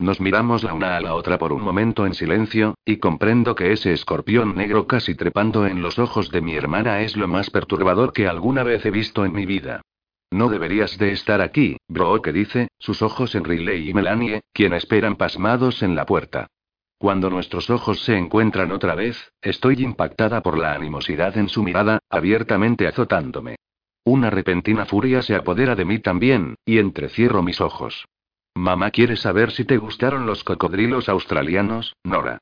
Nos 0.00 0.20
miramos 0.20 0.64
la 0.64 0.74
una 0.74 0.96
a 0.96 1.00
la 1.00 1.14
otra 1.14 1.38
por 1.38 1.52
un 1.52 1.62
momento 1.62 2.06
en 2.06 2.14
silencio, 2.14 2.74
y 2.84 2.96
comprendo 2.96 3.54
que 3.54 3.70
ese 3.70 3.92
escorpión 3.92 4.56
negro 4.56 4.86
casi 4.86 5.14
trepando 5.14 5.66
en 5.66 5.82
los 5.82 5.98
ojos 5.98 6.30
de 6.30 6.40
mi 6.40 6.54
hermana 6.54 7.02
es 7.02 7.16
lo 7.16 7.28
más 7.28 7.50
perturbador 7.50 8.12
que 8.12 8.26
alguna 8.26 8.62
vez 8.62 8.84
he 8.86 8.90
visto 8.90 9.24
en 9.24 9.32
mi 9.32 9.46
vida. 9.46 9.82
No 10.30 10.48
deberías 10.48 10.96
de 10.96 11.12
estar 11.12 11.40
aquí, 11.40 11.76
bro, 11.88 12.22
que 12.22 12.32
dice, 12.32 12.68
sus 12.78 13.02
ojos 13.02 13.34
en 13.34 13.44
Riley 13.44 13.90
y 13.90 13.94
Melanie, 13.94 14.42
quien 14.52 14.72
esperan 14.74 15.16
pasmados 15.16 15.82
en 15.82 15.96
la 15.96 16.06
puerta. 16.06 16.46
Cuando 16.98 17.30
nuestros 17.30 17.70
ojos 17.70 18.04
se 18.04 18.16
encuentran 18.16 18.70
otra 18.72 18.94
vez, 18.94 19.32
estoy 19.42 19.82
impactada 19.82 20.42
por 20.42 20.58
la 20.58 20.74
animosidad 20.74 21.36
en 21.36 21.48
su 21.48 21.62
mirada, 21.62 21.98
abiertamente 22.10 22.86
azotándome. 22.86 23.56
Una 24.04 24.30
repentina 24.30 24.86
furia 24.86 25.22
se 25.22 25.34
apodera 25.34 25.74
de 25.74 25.84
mí 25.84 25.98
también, 25.98 26.56
y 26.64 26.78
entrecierro 26.78 27.42
mis 27.42 27.60
ojos. 27.60 28.06
Mamá 28.54 28.90
quiere 28.90 29.16
saber 29.16 29.50
si 29.50 29.64
te 29.64 29.78
gustaron 29.78 30.26
los 30.26 30.44
cocodrilos 30.44 31.08
australianos, 31.08 31.96
Nora. 32.04 32.38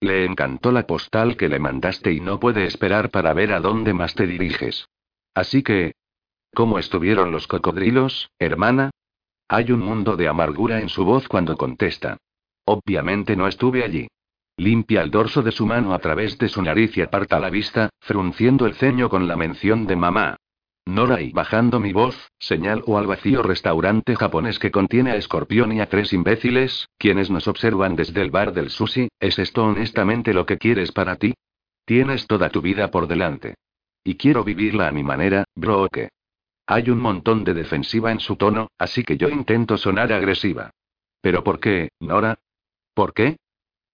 Le 0.00 0.24
encantó 0.24 0.70
la 0.70 0.86
postal 0.86 1.36
que 1.36 1.48
le 1.48 1.58
mandaste 1.58 2.12
y 2.12 2.20
no 2.20 2.38
puede 2.38 2.66
esperar 2.66 3.10
para 3.10 3.32
ver 3.32 3.52
a 3.52 3.60
dónde 3.60 3.94
más 3.94 4.14
te 4.14 4.26
diriges. 4.26 4.88
Así 5.34 5.62
que, 5.62 5.94
¿Cómo 6.54 6.78
estuvieron 6.78 7.32
los 7.32 7.48
cocodrilos, 7.48 8.30
hermana? 8.38 8.90
Hay 9.48 9.72
un 9.72 9.80
mundo 9.80 10.16
de 10.16 10.28
amargura 10.28 10.80
en 10.80 10.88
su 10.88 11.04
voz 11.04 11.26
cuando 11.26 11.56
contesta. 11.56 12.16
Obviamente 12.64 13.34
no 13.34 13.48
estuve 13.48 13.82
allí. 13.82 14.06
Limpia 14.56 15.02
el 15.02 15.10
dorso 15.10 15.42
de 15.42 15.50
su 15.50 15.66
mano 15.66 15.94
a 15.94 15.98
través 15.98 16.38
de 16.38 16.48
su 16.48 16.62
nariz 16.62 16.96
y 16.96 17.02
aparta 17.02 17.40
la 17.40 17.50
vista, 17.50 17.90
frunciendo 17.98 18.66
el 18.66 18.74
ceño 18.74 19.08
con 19.08 19.26
la 19.26 19.36
mención 19.36 19.88
de 19.88 19.96
mamá. 19.96 20.36
Nora 20.86 21.20
y 21.22 21.32
bajando 21.32 21.80
mi 21.80 21.92
voz, 21.92 22.30
señalo 22.38 22.98
al 22.98 23.08
vacío 23.08 23.42
restaurante 23.42 24.14
japonés 24.14 24.60
que 24.60 24.70
contiene 24.70 25.10
a 25.10 25.16
Escorpión 25.16 25.72
y 25.72 25.80
a 25.80 25.88
tres 25.88 26.12
imbéciles, 26.12 26.88
quienes 26.98 27.30
nos 27.30 27.48
observan 27.48 27.96
desde 27.96 28.22
el 28.22 28.30
bar 28.30 28.52
del 28.52 28.70
sushi, 28.70 29.08
¿es 29.18 29.40
esto 29.40 29.64
honestamente 29.64 30.32
lo 30.32 30.46
que 30.46 30.58
quieres 30.58 30.92
para 30.92 31.16
ti? 31.16 31.34
Tienes 31.84 32.28
toda 32.28 32.48
tu 32.50 32.62
vida 32.62 32.92
por 32.92 33.08
delante. 33.08 33.56
Y 34.04 34.14
quiero 34.14 34.44
vivirla 34.44 34.86
a 34.86 34.92
mi 34.92 35.02
manera, 35.02 35.44
bro. 35.56 35.88
Hay 36.66 36.88
un 36.88 36.98
montón 36.98 37.44
de 37.44 37.52
defensiva 37.52 38.10
en 38.10 38.20
su 38.20 38.36
tono, 38.36 38.68
así 38.78 39.04
que 39.04 39.16
yo 39.18 39.28
intento 39.28 39.76
sonar 39.76 40.12
agresiva. 40.12 40.70
¿Pero 41.20 41.44
por 41.44 41.60
qué, 41.60 41.90
Nora? 42.00 42.38
¿Por 42.94 43.12
qué? 43.12 43.36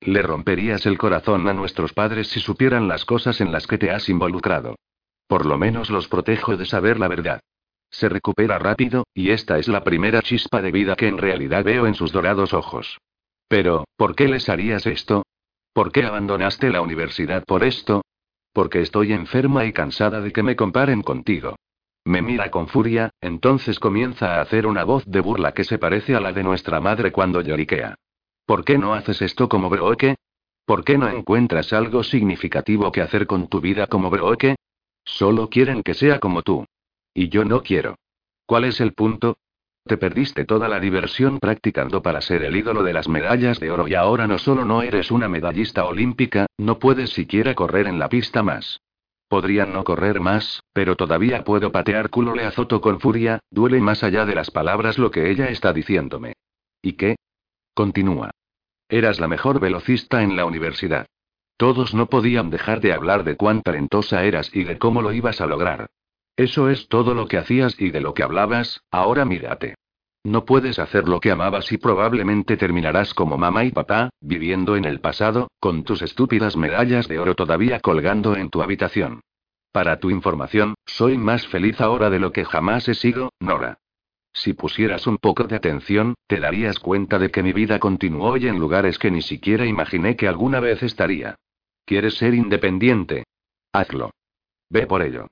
Le 0.01 0.23
romperías 0.23 0.87
el 0.87 0.97
corazón 0.97 1.49
a 1.49 1.53
nuestros 1.53 1.93
padres 1.93 2.29
si 2.29 2.41
supieran 2.41 2.89
las 2.89 3.05
cosas 3.05 3.41
en 3.41 3.53
las 3.53 3.67
que 3.67 3.77
te 3.77 3.91
has 3.91 4.09
involucrado. 4.09 4.77
Por 5.27 5.47
lo 5.47 5.59
menos 5.59 5.91
los 5.91 6.09
protejo 6.09 6.57
de 6.57 6.65
saber 6.65 6.99
la 6.99 7.09
verdad. 7.09 7.41
Se 7.91 8.09
recupera 8.09 8.59
rápido, 8.59 9.05
y 9.15 9.31
esta 9.31 9.59
es 9.59 9.67
la 9.69 9.83
primera 9.83 10.23
chispa 10.23 10.63
de 10.63 10.71
vida 10.71 10.95
que 10.95 11.09
en 11.09 11.19
realidad 11.19 11.65
veo 11.65 11.87
en 11.87 11.95
sus 11.95 12.13
dorados 12.13 12.55
ojos. 12.55 12.99
Pero, 13.49 13.85
¿por 13.97 14.15
qué 14.15 14.29
les 14.29 14.49
harías 14.49 14.87
esto? 14.87 15.25
¿Por 15.73 15.91
qué 15.91 16.05
abandonaste 16.05 16.71
la 16.71 16.83
universidad 16.83 17.45
por 17.45 17.65
esto? 17.65 18.03
Porque 18.53 18.81
estoy 18.81 19.13
enferma 19.13 19.65
y 19.65 19.73
cansada 19.73 20.21
de 20.21 20.33
que 20.33 20.43
me 20.43 20.57
comparen 20.57 21.03
contigo. 21.03 21.57
Me 22.11 22.23
mira 22.23 22.51
con 22.51 22.67
furia, 22.67 23.13
entonces 23.21 23.79
comienza 23.79 24.35
a 24.35 24.41
hacer 24.41 24.67
una 24.67 24.83
voz 24.83 25.05
de 25.07 25.21
burla 25.21 25.53
que 25.53 25.63
se 25.63 25.79
parece 25.79 26.17
a 26.17 26.21
la 26.21 26.33
de 26.33 26.43
nuestra 26.43 26.81
madre 26.81 27.13
cuando 27.13 27.41
lloriquea. 27.41 27.95
¿Por 28.45 28.65
qué 28.65 28.79
no 28.79 28.95
haces 28.95 29.23
esto 29.23 29.49
como 29.49 29.71
Broke? 29.71 30.17
¿Por 30.67 30.83
qué 30.83 30.99
no 30.99 31.09
encuentras 31.09 31.73
algo 31.73 32.03
significativo 32.03 32.91
que 32.91 33.01
hacer 33.01 33.29
con 33.29 33.47
tu 33.47 33.61
vida 33.61 33.87
como 33.87 34.11
Broke? 34.11 34.57
Solo 35.05 35.49
quieren 35.49 35.85
que 35.85 35.95
sea 35.95 36.19
como 36.19 36.43
tú. 36.43 36.67
Y 37.15 37.29
yo 37.29 37.45
no 37.45 37.63
quiero. 37.63 37.95
¿Cuál 38.45 38.65
es 38.65 38.81
el 38.81 38.93
punto? 38.93 39.37
Te 39.85 39.97
perdiste 39.97 40.45
toda 40.45 40.67
la 40.67 40.81
diversión 40.81 41.39
practicando 41.39 42.03
para 42.03 42.23
ser 42.23 42.43
el 42.43 42.57
ídolo 42.57 42.83
de 42.83 42.93
las 42.93 43.09
medallas 43.09 43.61
de 43.61 43.71
oro 43.71 43.87
y 43.87 43.95
ahora 43.95 44.27
no 44.27 44.39
solo 44.39 44.65
no 44.65 44.83
eres 44.83 45.13
una 45.13 45.29
medallista 45.29 45.85
olímpica, 45.85 46.47
no 46.59 46.81
puedes 46.81 47.11
siquiera 47.11 47.55
correr 47.55 47.87
en 47.87 48.01
la 48.01 48.09
pista 48.09 48.43
más. 48.43 48.81
Podría 49.31 49.65
no 49.65 49.85
correr 49.85 50.19
más, 50.19 50.65
pero 50.73 50.97
todavía 50.97 51.45
puedo 51.45 51.71
patear 51.71 52.11
culo, 52.11 52.35
le 52.35 52.45
azoto 52.45 52.81
con 52.81 52.99
furia, 52.99 53.39
duele 53.49 53.81
más 53.81 54.03
allá 54.03 54.27
de 54.27 54.35
las 54.35 54.51
palabras 54.51 54.99
lo 54.99 55.13
que 55.13 55.31
ella 55.31 55.47
está 55.51 55.73
diciéndome. 55.73 56.33
¿Y 56.83 56.95
qué? 56.95 57.15
Continúa. 57.73 58.33
Eras 58.89 59.21
la 59.21 59.29
mejor 59.29 59.61
velocista 59.61 60.25
en 60.25 60.35
la 60.35 60.47
universidad. 60.47 61.07
Todos 61.57 61.95
no 61.95 62.07
podían 62.07 62.51
dejar 62.51 62.81
de 62.81 62.93
hablar 62.93 63.23
de 63.23 63.37
cuán 63.37 63.63
talentosa 63.63 64.25
eras 64.25 64.51
y 64.53 64.65
de 64.65 64.79
cómo 64.79 65.01
lo 65.01 65.13
ibas 65.13 65.41
a 65.41 65.47
lograr. 65.47 65.87
Eso 66.35 66.69
es 66.69 66.89
todo 66.89 67.15
lo 67.15 67.29
que 67.29 67.39
hacías 67.39 67.81
y 67.81 67.93
de 67.93 68.01
lo 68.01 68.15
que 68.15 68.25
hablabas, 68.25 68.83
ahora 68.91 69.25
mírate. 69.25 69.77
No 70.25 70.45
puedes 70.45 70.79
hacer 70.79 71.09
lo 71.09 71.19
que 71.19 71.31
amabas 71.31 71.73
y 71.73 71.79
probablemente 71.79 72.57
terminarás 72.59 73.15
como 73.15 73.39
mamá 73.39 73.65
y 73.65 73.71
papá, 73.71 74.11
viviendo 74.21 74.77
en 74.77 74.85
el 74.85 75.01
pasado, 75.01 75.51
con 75.61 75.83
tus 75.83 76.03
estúpidas 76.03 76.57
medallas 76.57 77.09
de 77.09 77.19
oro 77.19 77.35
todavía 77.35 77.81
colgando 77.81 78.37
en 78.37 78.51
tu 78.51 78.63
habitación. 78.63 79.23
Para 79.73 79.99
tu 79.99 80.11
información, 80.11 80.75
soy 80.85 81.17
más 81.17 81.47
feliz 81.47 81.81
ahora 81.81 82.11
de 82.11 82.19
lo 82.19 82.33
que 82.33 82.45
jamás 82.45 82.89
he 82.89 82.95
sido, 82.95 83.33
Nora. 83.41 83.79
Si 84.33 84.53
pusieras 84.53 85.07
un 85.07 85.17
poco 85.17 85.45
de 85.45 85.57
atención, 85.57 86.15
te 86.27 86.39
darías 86.39 86.79
cuenta 86.79 87.19
de 87.19 87.31
que 87.31 87.43
mi 87.43 87.53
vida 87.53 87.79
continuó 87.79 88.33
hoy 88.33 88.47
en 88.47 88.59
lugares 88.59 88.99
que 88.99 89.11
ni 89.11 89.23
siquiera 89.23 89.67
imaginé 89.67 90.17
que 90.17 90.29
alguna 90.29 90.61
vez 90.61 90.83
estaría. 90.83 91.37
¿Quieres 91.85 92.15
ser 92.15 92.35
independiente? 92.35 93.25
Hazlo. 93.73 94.11
Ve 94.69 94.87
por 94.87 95.03
ello. 95.03 95.29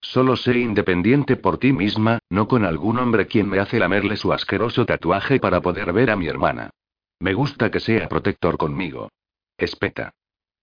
Solo 0.00 0.36
sé 0.36 0.58
independiente 0.58 1.36
por 1.36 1.58
ti 1.58 1.72
misma, 1.72 2.18
no 2.30 2.46
con 2.48 2.64
algún 2.64 2.98
hombre 2.98 3.26
quien 3.26 3.48
me 3.48 3.58
hace 3.58 3.78
lamerle 3.78 4.16
su 4.16 4.32
asqueroso 4.32 4.86
tatuaje 4.86 5.40
para 5.40 5.60
poder 5.60 5.92
ver 5.92 6.10
a 6.10 6.16
mi 6.16 6.26
hermana. 6.26 6.70
Me 7.18 7.34
gusta 7.34 7.70
que 7.70 7.80
sea 7.80 8.08
protector 8.08 8.56
conmigo. 8.56 9.10
Espeta. 9.56 10.12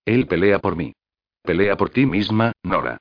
Él 0.05 0.27
pelea 0.27 0.59
por 0.59 0.75
mí. 0.75 0.93
Pelea 1.41 1.75
por 1.75 1.89
ti 1.89 2.05
misma, 2.05 2.53
Nora. 2.63 2.97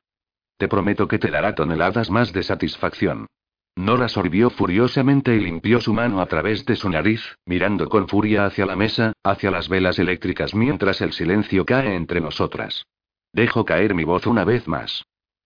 Te 0.57 0.68
prometo 0.68 1.07
que 1.07 1.18
te 1.18 1.30
dará 1.30 1.55
toneladas 1.55 2.11
más 2.11 2.33
de 2.33 2.43
satisfacción. 2.43 3.26
Nora 3.74 4.09
sorbió 4.09 4.51
furiosamente 4.51 5.35
y 5.35 5.41
limpió 5.41 5.80
su 5.80 5.95
mano 5.95 6.20
a 6.20 6.26
través 6.26 6.66
de 6.66 6.76
su 6.76 6.91
nariz, 6.91 7.37
mirando 7.47 7.89
con 7.89 8.07
furia 8.07 8.45
hacia 8.45 8.66
la 8.66 8.76
mesa, 8.76 9.14
hacia 9.22 9.51
las 9.51 9.68
velas 9.68 9.99
eléctricas 9.99 10.55
mientras 10.55 11.01
el 11.01 11.12
silencio 11.12 11.64
cae 11.64 11.95
entre 11.95 12.20
nosotras. 12.20 12.87
Dejo 13.33 13.64
caer 13.64 13.95
mi 13.95 14.05
voz 14.05 14.26
una 14.26 14.45
vez 14.45 14.68
más. 14.68 15.05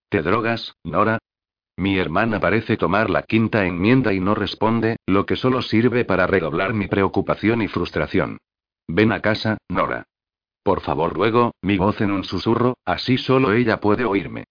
¿Te 0.09 0.21
drogas, 0.21 0.75
Nora? 0.85 1.19
Mi 1.75 1.97
hermana 1.97 2.39
parece 2.39 2.77
tomar 2.77 3.09
la 3.09 3.23
quinta 3.23 3.65
enmienda 3.65 4.13
y 4.13 4.21
no 4.21 4.35
responde, 4.35 4.95
lo 5.05 5.25
que 5.25 5.35
solo 5.35 5.61
sirve 5.61 6.05
para 6.05 6.25
redoblar 6.25 6.73
mi 6.73 6.87
preocupación 6.87 7.61
y 7.61 7.67
frustración. 7.67 8.37
Ven 8.87 9.11
a 9.11 9.21
casa, 9.21 9.57
Nora. 9.67 10.05
Por 10.63 10.79
favor, 10.81 11.15
luego, 11.15 11.53
mi 11.61 11.77
voz 11.77 11.99
en 12.01 12.11
un 12.11 12.23
susurro, 12.23 12.77
así 12.85 13.17
solo 13.17 13.51
ella 13.51 13.81
puede 13.81 14.05
oírme. 14.05 14.45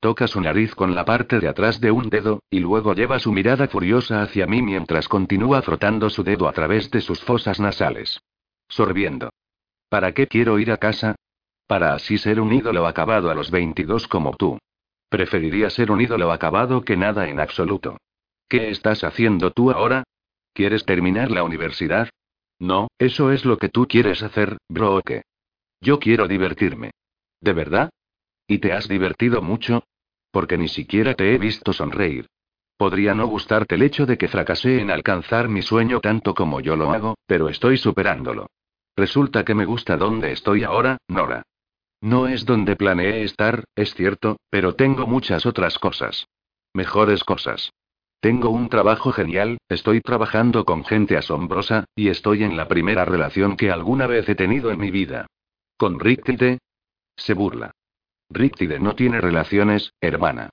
Toca 0.00 0.26
su 0.26 0.40
nariz 0.40 0.74
con 0.74 0.94
la 0.94 1.04
parte 1.04 1.40
de 1.40 1.48
atrás 1.48 1.80
de 1.80 1.90
un 1.90 2.08
dedo, 2.08 2.40
y 2.50 2.60
luego 2.60 2.94
lleva 2.94 3.18
su 3.18 3.32
mirada 3.32 3.68
furiosa 3.68 4.22
hacia 4.22 4.46
mí 4.46 4.62
mientras 4.62 5.08
continúa 5.08 5.62
frotando 5.62 6.08
su 6.10 6.24
dedo 6.24 6.48
a 6.48 6.52
través 6.52 6.90
de 6.90 7.02
sus 7.02 7.20
fosas 7.20 7.60
nasales. 7.60 8.20
Sorbiendo. 8.68 9.30
¿Para 9.90 10.12
qué 10.12 10.26
quiero 10.26 10.58
ir 10.58 10.72
a 10.72 10.78
casa? 10.78 11.16
Para 11.66 11.94
así 11.94 12.18
ser 12.18 12.40
un 12.40 12.52
ídolo 12.52 12.86
acabado 12.86 13.30
a 13.30 13.34
los 13.34 13.50
22 13.50 14.08
como 14.08 14.34
tú. 14.36 14.58
Preferiría 15.12 15.68
ser 15.68 15.90
un 15.90 16.00
ídolo 16.00 16.32
acabado 16.32 16.86
que 16.86 16.96
nada 16.96 17.28
en 17.28 17.38
absoluto. 17.38 17.98
¿Qué 18.48 18.70
estás 18.70 19.04
haciendo 19.04 19.50
tú 19.50 19.70
ahora? 19.70 20.04
¿Quieres 20.54 20.86
terminar 20.86 21.30
la 21.30 21.44
universidad? 21.44 22.08
No, 22.58 22.88
eso 22.98 23.30
es 23.30 23.44
lo 23.44 23.58
que 23.58 23.68
tú 23.68 23.86
quieres 23.86 24.22
hacer, 24.22 24.56
bro. 24.70 25.02
¿qué? 25.04 25.24
Yo 25.82 25.98
quiero 25.98 26.26
divertirme. 26.28 26.92
¿De 27.42 27.52
verdad? 27.52 27.90
¿Y 28.48 28.56
te 28.56 28.72
has 28.72 28.88
divertido 28.88 29.42
mucho? 29.42 29.84
Porque 30.30 30.56
ni 30.56 30.68
siquiera 30.68 31.12
te 31.12 31.34
he 31.34 31.36
visto 31.36 31.74
sonreír. 31.74 32.26
Podría 32.78 33.12
no 33.12 33.26
gustarte 33.26 33.74
el 33.74 33.82
hecho 33.82 34.06
de 34.06 34.16
que 34.16 34.28
fracasé 34.28 34.80
en 34.80 34.90
alcanzar 34.90 35.46
mi 35.50 35.60
sueño 35.60 36.00
tanto 36.00 36.32
como 36.34 36.60
yo 36.60 36.74
lo 36.74 36.90
hago, 36.90 37.18
pero 37.26 37.50
estoy 37.50 37.76
superándolo. 37.76 38.46
Resulta 38.96 39.44
que 39.44 39.54
me 39.54 39.66
gusta 39.66 39.98
donde 39.98 40.32
estoy 40.32 40.64
ahora, 40.64 40.96
Nora. 41.06 41.42
No 42.02 42.26
es 42.26 42.44
donde 42.44 42.74
planeé 42.74 43.22
estar, 43.22 43.62
es 43.76 43.94
cierto, 43.94 44.36
pero 44.50 44.74
tengo 44.74 45.06
muchas 45.06 45.46
otras 45.46 45.78
cosas. 45.78 46.26
Mejores 46.74 47.22
cosas. 47.22 47.72
Tengo 48.18 48.50
un 48.50 48.68
trabajo 48.68 49.12
genial, 49.12 49.58
estoy 49.68 50.00
trabajando 50.00 50.64
con 50.64 50.84
gente 50.84 51.16
asombrosa, 51.16 51.84
y 51.94 52.08
estoy 52.08 52.42
en 52.42 52.56
la 52.56 52.66
primera 52.66 53.04
relación 53.04 53.56
que 53.56 53.70
alguna 53.70 54.08
vez 54.08 54.28
he 54.28 54.34
tenido 54.34 54.72
en 54.72 54.80
mi 54.80 54.90
vida. 54.90 55.26
¿Con 55.76 56.00
Rictide? 56.00 56.58
Se 57.16 57.34
burla. 57.34 57.70
Rictide 58.30 58.80
no 58.80 58.96
tiene 58.96 59.20
relaciones, 59.20 59.92
hermana. 60.00 60.50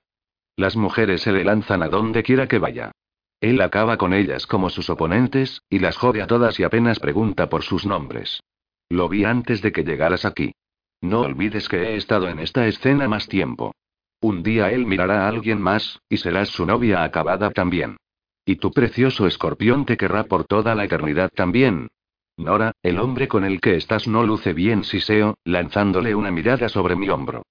Las 0.54 0.76
mujeres 0.76 1.22
se 1.22 1.32
le 1.32 1.44
lanzan 1.44 1.82
a 1.82 1.88
donde 1.88 2.22
quiera 2.22 2.46
que 2.46 2.58
vaya. 2.58 2.92
Él 3.40 3.60
acaba 3.60 3.96
con 3.96 4.12
ellas 4.12 4.46
como 4.46 4.70
sus 4.70 4.88
oponentes, 4.88 5.62
y 5.68 5.80
las 5.80 5.96
jode 5.96 6.22
a 6.22 6.28
todas 6.28 6.60
y 6.60 6.62
apenas 6.62 7.00
pregunta 7.00 7.48
por 7.48 7.64
sus 7.64 7.86
nombres. 7.86 8.40
Lo 8.88 9.08
vi 9.08 9.24
antes 9.24 9.62
de 9.62 9.72
que 9.72 9.82
llegaras 9.82 10.24
aquí. 10.24 10.52
No 11.00 11.20
olvides 11.20 11.68
que 11.68 11.78
he 11.78 11.96
estado 11.96 12.28
en 12.28 12.38
esta 12.38 12.66
escena 12.66 13.08
más 13.08 13.26
tiempo. 13.26 13.74
Un 14.20 14.42
día 14.42 14.70
él 14.70 14.84
mirará 14.84 15.24
a 15.24 15.28
alguien 15.28 15.60
más, 15.60 16.00
y 16.08 16.18
serás 16.18 16.50
su 16.50 16.66
novia 16.66 17.02
acabada 17.02 17.50
también. 17.50 17.96
Y 18.44 18.56
tu 18.56 18.70
precioso 18.70 19.26
escorpión 19.26 19.86
te 19.86 19.96
querrá 19.96 20.24
por 20.24 20.44
toda 20.44 20.74
la 20.74 20.84
eternidad 20.84 21.30
también. 21.34 21.88
Nora, 22.36 22.72
el 22.82 22.98
hombre 22.98 23.28
con 23.28 23.44
el 23.44 23.60
que 23.60 23.76
estás 23.76 24.08
no 24.08 24.24
luce 24.24 24.52
bien, 24.52 24.84
siseo, 24.84 25.36
lanzándole 25.44 26.14
una 26.14 26.30
mirada 26.30 26.68
sobre 26.68 26.96
mi 26.96 27.08
hombro. 27.08 27.42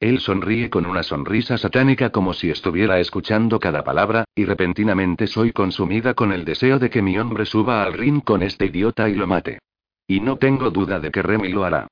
Él 0.00 0.20
sonríe 0.20 0.70
con 0.70 0.86
una 0.86 1.02
sonrisa 1.02 1.58
satánica 1.58 2.10
como 2.10 2.32
si 2.32 2.50
estuviera 2.50 3.00
escuchando 3.00 3.58
cada 3.58 3.82
palabra, 3.82 4.24
y 4.34 4.44
repentinamente 4.44 5.26
soy 5.26 5.52
consumida 5.52 6.14
con 6.14 6.32
el 6.32 6.44
deseo 6.44 6.78
de 6.78 6.88
que 6.88 7.02
mi 7.02 7.18
hombre 7.18 7.46
suba 7.46 7.82
al 7.82 7.94
ring 7.94 8.22
con 8.22 8.42
este 8.42 8.66
idiota 8.66 9.08
y 9.08 9.14
lo 9.14 9.26
mate. 9.26 9.58
Y 10.06 10.20
no 10.20 10.36
tengo 10.36 10.70
duda 10.70 11.00
de 11.00 11.10
que 11.10 11.22
Remy 11.22 11.48
lo 11.48 11.64
hará. 11.64 11.88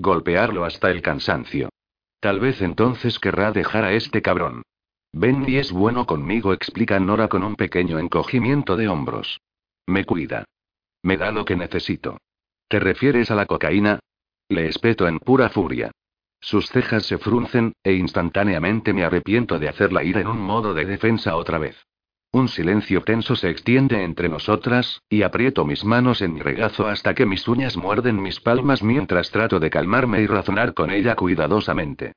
Golpearlo 0.00 0.64
hasta 0.64 0.92
el 0.92 1.02
cansancio. 1.02 1.70
Tal 2.20 2.38
vez 2.38 2.62
entonces 2.62 3.18
querrá 3.18 3.50
dejar 3.50 3.82
a 3.84 3.92
este 3.92 4.22
cabrón. 4.22 4.62
Benny 5.12 5.56
es 5.56 5.72
bueno 5.72 6.06
conmigo, 6.06 6.52
explica 6.52 7.00
Nora 7.00 7.26
con 7.26 7.42
un 7.42 7.56
pequeño 7.56 7.98
encogimiento 7.98 8.76
de 8.76 8.88
hombros. 8.88 9.40
Me 9.88 10.04
cuida. 10.04 10.44
Me 11.02 11.16
da 11.16 11.32
lo 11.32 11.44
que 11.44 11.56
necesito. 11.56 12.18
¿Te 12.68 12.78
refieres 12.78 13.32
a 13.32 13.34
la 13.34 13.46
cocaína? 13.46 13.98
Le 14.48 14.68
espeto 14.68 15.08
en 15.08 15.18
pura 15.18 15.48
furia. 15.48 15.90
Sus 16.40 16.68
cejas 16.68 17.04
se 17.04 17.18
fruncen, 17.18 17.72
e 17.82 17.94
instantáneamente 17.94 18.92
me 18.92 19.02
arrepiento 19.02 19.58
de 19.58 19.68
hacerla 19.68 20.04
ir 20.04 20.18
en 20.18 20.28
un 20.28 20.38
modo 20.38 20.74
de 20.74 20.84
defensa 20.84 21.34
otra 21.34 21.58
vez. 21.58 21.87
Un 22.38 22.46
silencio 22.46 23.02
tenso 23.02 23.34
se 23.34 23.50
extiende 23.50 24.04
entre 24.04 24.28
nosotras, 24.28 25.02
y 25.08 25.22
aprieto 25.22 25.64
mis 25.64 25.84
manos 25.84 26.22
en 26.22 26.34
mi 26.34 26.40
regazo 26.40 26.86
hasta 26.86 27.12
que 27.12 27.26
mis 27.26 27.48
uñas 27.48 27.76
muerden 27.76 28.22
mis 28.22 28.38
palmas 28.38 28.80
mientras 28.80 29.32
trato 29.32 29.58
de 29.58 29.70
calmarme 29.70 30.22
y 30.22 30.28
razonar 30.28 30.72
con 30.72 30.92
ella 30.92 31.16
cuidadosamente. 31.16 32.12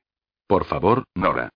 Por 0.46 0.64
favor, 0.64 1.06
Nora. 1.16 1.48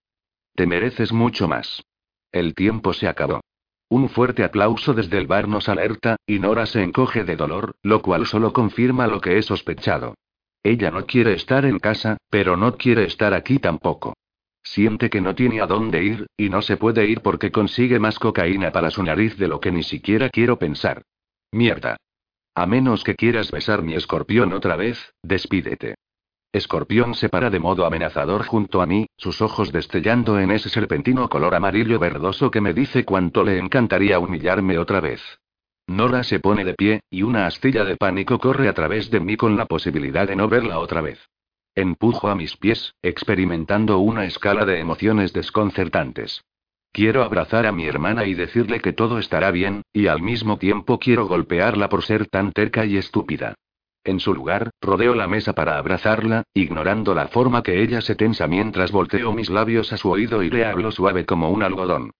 Te 0.56 0.66
mereces 0.66 1.12
mucho 1.12 1.46
más. 1.46 1.84
El 2.32 2.56
tiempo 2.56 2.92
se 2.92 3.06
acabó. 3.06 3.40
Un 3.88 4.08
fuerte 4.08 4.42
aplauso 4.42 4.94
desde 4.94 5.16
el 5.18 5.28
bar 5.28 5.46
nos 5.46 5.68
alerta, 5.68 6.16
y 6.26 6.40
Nora 6.40 6.66
se 6.66 6.82
encoge 6.82 7.22
de 7.22 7.36
dolor, 7.36 7.76
lo 7.84 8.02
cual 8.02 8.26
solo 8.26 8.52
confirma 8.52 9.06
lo 9.06 9.20
que 9.20 9.38
he 9.38 9.42
sospechado. 9.42 10.16
Ella 10.64 10.90
no 10.90 11.06
quiere 11.06 11.34
estar 11.34 11.66
en 11.66 11.78
casa, 11.78 12.16
pero 12.30 12.56
no 12.56 12.76
quiere 12.76 13.04
estar 13.04 13.32
aquí 13.32 13.60
tampoco. 13.60 14.15
Siente 14.66 15.10
que 15.10 15.20
no 15.20 15.36
tiene 15.36 15.60
a 15.60 15.66
dónde 15.66 16.02
ir, 16.02 16.26
y 16.36 16.48
no 16.48 16.60
se 16.60 16.76
puede 16.76 17.06
ir 17.06 17.20
porque 17.20 17.52
consigue 17.52 18.00
más 18.00 18.18
cocaína 18.18 18.72
para 18.72 18.90
su 18.90 19.00
nariz 19.04 19.38
de 19.38 19.46
lo 19.46 19.60
que 19.60 19.70
ni 19.70 19.84
siquiera 19.84 20.28
quiero 20.28 20.58
pensar. 20.58 21.02
Mierda. 21.52 21.96
A 22.52 22.66
menos 22.66 23.04
que 23.04 23.14
quieras 23.14 23.52
besar 23.52 23.82
mi 23.82 23.94
escorpión 23.94 24.52
otra 24.52 24.74
vez, 24.74 25.12
despídete. 25.22 25.94
Escorpión 26.52 27.14
se 27.14 27.28
para 27.28 27.48
de 27.48 27.60
modo 27.60 27.86
amenazador 27.86 28.44
junto 28.44 28.82
a 28.82 28.86
mí, 28.86 29.06
sus 29.16 29.40
ojos 29.40 29.70
destellando 29.70 30.40
en 30.40 30.50
ese 30.50 30.68
serpentino 30.68 31.28
color 31.28 31.54
amarillo 31.54 32.00
verdoso 32.00 32.50
que 32.50 32.60
me 32.60 32.74
dice 32.74 33.04
cuánto 33.04 33.44
le 33.44 33.58
encantaría 33.58 34.18
humillarme 34.18 34.78
otra 34.78 35.00
vez. 35.00 35.22
Nora 35.86 36.24
se 36.24 36.40
pone 36.40 36.64
de 36.64 36.74
pie, 36.74 37.00
y 37.08 37.22
una 37.22 37.46
astilla 37.46 37.84
de 37.84 37.96
pánico 37.96 38.40
corre 38.40 38.68
a 38.68 38.74
través 38.74 39.12
de 39.12 39.20
mí 39.20 39.36
con 39.36 39.56
la 39.56 39.66
posibilidad 39.66 40.26
de 40.26 40.34
no 40.34 40.48
verla 40.48 40.80
otra 40.80 41.02
vez. 41.02 41.20
Empujo 41.78 42.28
a 42.28 42.34
mis 42.34 42.56
pies, 42.56 42.94
experimentando 43.02 43.98
una 43.98 44.24
escala 44.24 44.64
de 44.64 44.80
emociones 44.80 45.34
desconcertantes. 45.34 46.42
Quiero 46.90 47.22
abrazar 47.22 47.66
a 47.66 47.72
mi 47.72 47.86
hermana 47.86 48.24
y 48.24 48.32
decirle 48.32 48.80
que 48.80 48.94
todo 48.94 49.18
estará 49.18 49.50
bien, 49.50 49.82
y 49.92 50.06
al 50.06 50.22
mismo 50.22 50.56
tiempo 50.56 50.98
quiero 50.98 51.26
golpearla 51.26 51.90
por 51.90 52.02
ser 52.02 52.28
tan 52.28 52.52
terca 52.52 52.86
y 52.86 52.96
estúpida. 52.96 53.56
En 54.04 54.20
su 54.20 54.32
lugar, 54.32 54.70
rodeo 54.80 55.14
la 55.14 55.28
mesa 55.28 55.52
para 55.52 55.76
abrazarla, 55.76 56.44
ignorando 56.54 57.14
la 57.14 57.28
forma 57.28 57.62
que 57.62 57.82
ella 57.82 58.00
se 58.00 58.14
tensa 58.14 58.46
mientras 58.46 58.90
volteo 58.90 59.34
mis 59.34 59.50
labios 59.50 59.92
a 59.92 59.98
su 59.98 60.08
oído 60.08 60.42
y 60.42 60.48
le 60.48 60.64
hablo 60.64 60.90
suave 60.90 61.26
como 61.26 61.50
un 61.50 61.62
algodón. 61.62 62.12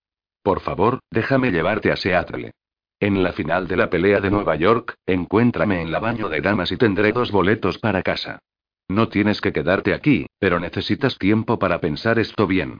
Por 0.42 0.60
favor, 0.60 0.98
déjame 1.10 1.50
llevarte 1.50 1.90
a 1.90 1.96
Seattle. 1.96 2.52
En 3.00 3.22
la 3.22 3.32
final 3.32 3.68
de 3.68 3.78
la 3.78 3.88
pelea 3.88 4.20
de 4.20 4.30
Nueva 4.30 4.56
York, 4.56 4.96
encuéntrame 5.06 5.80
en 5.80 5.90
la 5.90 5.98
baño 5.98 6.28
de 6.28 6.42
damas 6.42 6.70
y 6.72 6.76
tendré 6.76 7.12
dos 7.12 7.32
boletos 7.32 7.78
para 7.78 8.02
casa. 8.02 8.40
No 8.88 9.08
tienes 9.08 9.40
que 9.40 9.52
quedarte 9.52 9.94
aquí, 9.94 10.26
pero 10.38 10.60
necesitas 10.60 11.18
tiempo 11.18 11.58
para 11.58 11.80
pensar 11.80 12.18
esto 12.18 12.46
bien. 12.46 12.78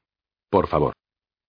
Por 0.50 0.68
favor. 0.68 0.94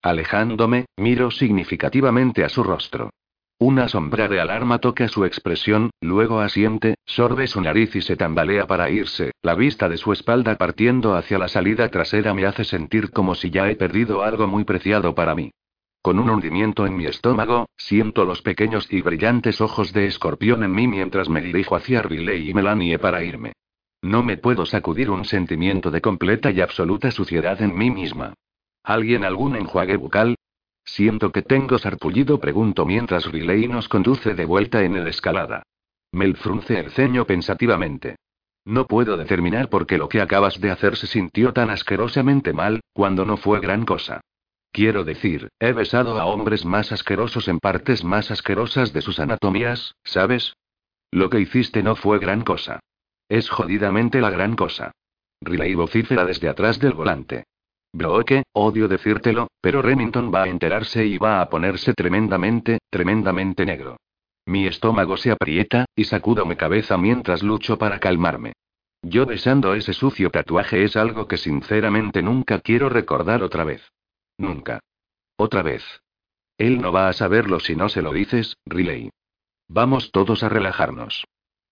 Alejándome, 0.02 0.86
miro 0.98 1.32
significativamente 1.32 2.44
a 2.44 2.50
su 2.50 2.64
rostro. 2.64 3.12
Una 3.60 3.88
sombra 3.88 4.28
de 4.28 4.40
alarma 4.40 4.78
toca 4.78 5.08
su 5.08 5.26
expresión, 5.26 5.90
luego 6.00 6.42
asiente, 6.42 6.96
sorbe 7.06 7.48
su 7.48 7.60
nariz 7.60 7.96
y 7.96 8.02
se 8.02 8.16
tambalea 8.16 8.68
para 8.68 8.92
irse, 8.92 9.32
la 9.42 9.56
vista 9.56 9.90
de 9.90 9.98
su 9.98 10.14
espalda 10.14 10.56
partiendo 10.56 11.16
hacia 11.16 11.40
la 11.40 11.48
salida 11.48 11.90
trasera 11.90 12.36
me 12.36 12.46
hace 12.46 12.64
sentir 12.64 13.10
como 13.10 13.34
si 13.34 13.50
ya 13.50 13.68
he 13.70 13.76
perdido 13.76 14.22
algo 14.22 14.46
muy 14.46 14.64
preciado 14.64 15.16
para 15.16 15.34
mí. 15.34 15.52
Con 16.04 16.20
un 16.20 16.30
hundimiento 16.30 16.86
en 16.86 16.96
mi 16.96 17.06
estómago, 17.08 17.66
siento 17.76 18.26
los 18.26 18.44
pequeños 18.44 18.88
y 18.94 19.02
brillantes 19.02 19.60
ojos 19.60 19.92
de 19.92 20.06
escorpión 20.06 20.64
en 20.64 20.72
mí 20.72 20.88
mientras 20.88 21.28
me 21.28 21.42
dirijo 21.42 21.76
hacia 21.76 22.04
Riley 22.04 22.52
y 22.52 22.54
Melanie 22.54 23.00
para 23.00 23.24
irme. 23.24 23.54
No 24.08 24.24
me 24.24 24.38
puedo 24.38 24.66
sacudir 24.66 25.10
un 25.10 25.26
sentimiento 25.26 25.92
de 25.92 26.00
completa 26.00 26.50
y 26.50 26.62
absoluta 26.62 27.12
suciedad 27.12 27.62
en 27.62 27.78
mí 27.78 27.92
misma. 27.92 28.36
¿Alguien 28.82 29.26
algún 29.26 29.58
enjuague 29.58 29.98
bucal? 29.98 30.38
Siento 30.86 31.34
que 31.34 31.42
tengo 31.42 31.78
sarpullido, 31.78 32.40
pregunto 32.40 32.86
mientras 32.86 33.30
Riley 33.30 33.68
nos 33.68 33.90
conduce 33.90 34.34
de 34.34 34.46
vuelta 34.46 34.82
en 34.86 34.96
el 34.96 35.08
escalada. 35.10 35.64
Mel 36.14 36.38
frunce 36.38 36.80
el 36.80 36.92
ceño 36.92 37.26
pensativamente. 37.26 38.16
No 38.64 38.88
puedo 38.88 39.18
determinar 39.18 39.68
por 39.68 39.86
qué 39.86 39.98
lo 39.98 40.08
que 40.08 40.22
acabas 40.22 40.62
de 40.62 40.72
hacer 40.72 40.96
se 40.96 41.08
sintió 41.08 41.52
tan 41.52 41.70
asquerosamente 41.70 42.54
mal, 42.54 42.80
cuando 42.94 43.26
no 43.26 43.36
fue 43.36 43.60
gran 43.60 43.84
cosa. 43.84 44.22
Quiero 44.72 45.04
decir, 45.04 45.50
he 45.60 45.74
besado 45.74 46.18
a 46.18 46.28
hombres 46.28 46.64
más 46.64 46.94
asquerosos 46.94 47.50
en 47.50 47.60
partes 47.60 48.06
más 48.06 48.32
asquerosas 48.32 48.94
de 48.94 49.02
sus 49.02 49.20
anatomías, 49.20 49.96
¿sabes? 50.06 50.54
Lo 51.12 51.30
que 51.30 51.42
hiciste 51.42 51.84
no 51.84 51.98
fue 51.98 52.20
gran 52.20 52.46
cosa. 52.46 52.80
Es 53.30 53.50
jodidamente 53.50 54.22
la 54.22 54.30
gran 54.30 54.56
cosa. 54.56 54.92
Riley 55.42 55.76
vocifera 55.76 56.26
desde 56.26 56.50
atrás 56.50 56.80
del 56.80 56.94
volante. 56.94 57.44
Brooke, 57.94 58.44
odio 58.54 58.88
decírtelo, 58.88 59.48
pero 59.62 59.82
Remington 59.82 60.32
va 60.34 60.44
a 60.44 60.48
enterarse 60.48 61.06
y 61.06 61.18
va 61.18 61.42
a 61.42 61.50
ponerse 61.50 61.94
tremendamente, 61.94 62.80
tremendamente 62.90 63.66
negro. 63.66 63.98
Mi 64.46 64.66
estómago 64.66 65.18
se 65.18 65.32
aprieta, 65.32 65.86
y 65.96 66.06
sacudo 66.06 66.46
mi 66.46 66.56
cabeza 66.56 66.98
mientras 66.98 67.44
lucho 67.44 67.78
para 67.78 68.00
calmarme. 68.00 68.54
Yo 69.02 69.26
besando 69.26 69.74
ese 69.74 69.94
sucio 69.94 70.30
tatuaje 70.30 70.84
es 70.84 70.96
algo 70.96 71.28
que 71.28 71.38
sinceramente 71.38 72.22
nunca 72.22 72.60
quiero 72.60 72.90
recordar 72.90 73.44
otra 73.44 73.64
vez. 73.64 73.92
Nunca. 74.38 74.80
Otra 75.38 75.62
vez. 75.62 75.84
Él 76.58 76.82
no 76.82 76.92
va 76.92 77.10
a 77.10 77.14
saberlo 77.14 77.60
si 77.60 77.76
no 77.76 77.90
se 77.90 78.02
lo 78.02 78.12
dices, 78.12 78.56
Riley. 78.66 79.12
Vamos 79.68 80.12
todos 80.12 80.44
a 80.44 80.50
relajarnos. 80.50 81.26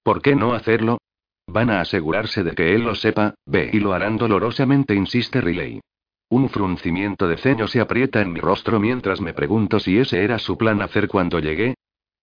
¿Por 0.03 0.22
qué 0.22 0.36
no 0.36 0.53
hacerlo? 0.53 0.99
Van 1.47 1.69
a 1.69 1.81
asegurarse 1.81 2.43
de 2.43 2.53
que 2.53 2.73
él 2.73 2.83
lo 2.83 2.95
sepa, 2.95 3.35
ve 3.45 3.69
y 3.71 3.79
lo 3.79 3.93
harán 3.93 4.17
dolorosamente, 4.17 4.95
insiste 4.95 5.41
Riley. 5.41 5.81
Un 6.29 6.49
fruncimiento 6.49 7.27
de 7.27 7.37
ceño 7.37 7.67
se 7.67 7.79
aprieta 7.79 8.21
en 8.21 8.33
mi 8.33 8.39
rostro 8.39 8.79
mientras 8.79 9.21
me 9.21 9.33
pregunto 9.33 9.79
si 9.79 9.99
ese 9.99 10.23
era 10.23 10.39
su 10.39 10.57
plan 10.57 10.81
hacer 10.81 11.07
cuando 11.07 11.39
llegué. 11.39 11.75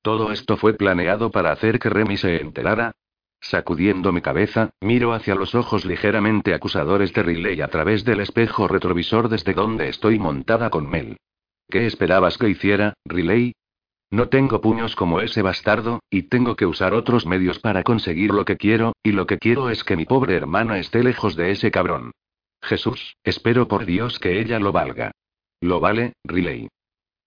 ¿Todo 0.03 0.33
esto 0.33 0.57
fue 0.57 0.75
planeado 0.75 1.31
para 1.31 1.53
hacer 1.53 1.79
que 1.79 1.89
Remy 1.89 2.17
se 2.17 2.41
enterara? 2.41 2.93
Sacudiendo 3.41 4.13
mi 4.13 4.21
cabeza, 4.21 4.71
miro 4.81 5.13
hacia 5.13 5.35
los 5.35 5.55
ojos 5.55 5.85
ligeramente 5.85 6.55
acusadores 6.55 7.13
de 7.13 7.23
Riley 7.23 7.61
a 7.61 7.69
través 7.69 8.05
del 8.05 8.21
espejo 8.21 8.67
retrovisor 8.67 9.29
desde 9.29 9.55
donde 9.55 9.89
estoy 9.89 10.19
montada 10.19 10.71
con 10.71 10.89
Mel. 10.91 11.17
¿Qué 11.69 11.87
esperabas 11.87 12.39
que 12.39 12.49
hiciera, 12.49 12.95
Riley? 13.05 13.55
No 14.13 14.29
tengo 14.29 14.61
puños 14.61 14.95
como 14.95 15.23
ese 15.23 15.41
bastardo, 15.41 16.01
y 16.11 16.25
tengo 16.25 16.55
que 16.55 16.67
usar 16.67 16.93
otros 16.93 17.25
medios 17.25 17.61
para 17.61 17.83
conseguir 17.83 18.31
lo 18.31 18.45
que 18.45 18.59
quiero, 18.59 18.93
y 19.03 19.13
lo 19.13 19.27
que 19.27 19.39
quiero 19.39 19.71
es 19.71 19.85
que 19.85 19.97
mi 19.97 20.05
pobre 20.05 20.37
hermana 20.37 20.79
esté 20.79 21.03
lejos 21.03 21.35
de 21.35 21.51
ese 21.51 21.71
cabrón. 21.71 22.13
Jesús, 22.61 23.17
espero 23.25 23.69
por 23.69 23.87
Dios 23.87 24.19
que 24.19 24.39
ella 24.39 24.59
lo 24.59 24.71
valga. 24.71 25.13
Lo 25.63 25.81
vale, 25.81 26.13
Riley. 26.25 26.69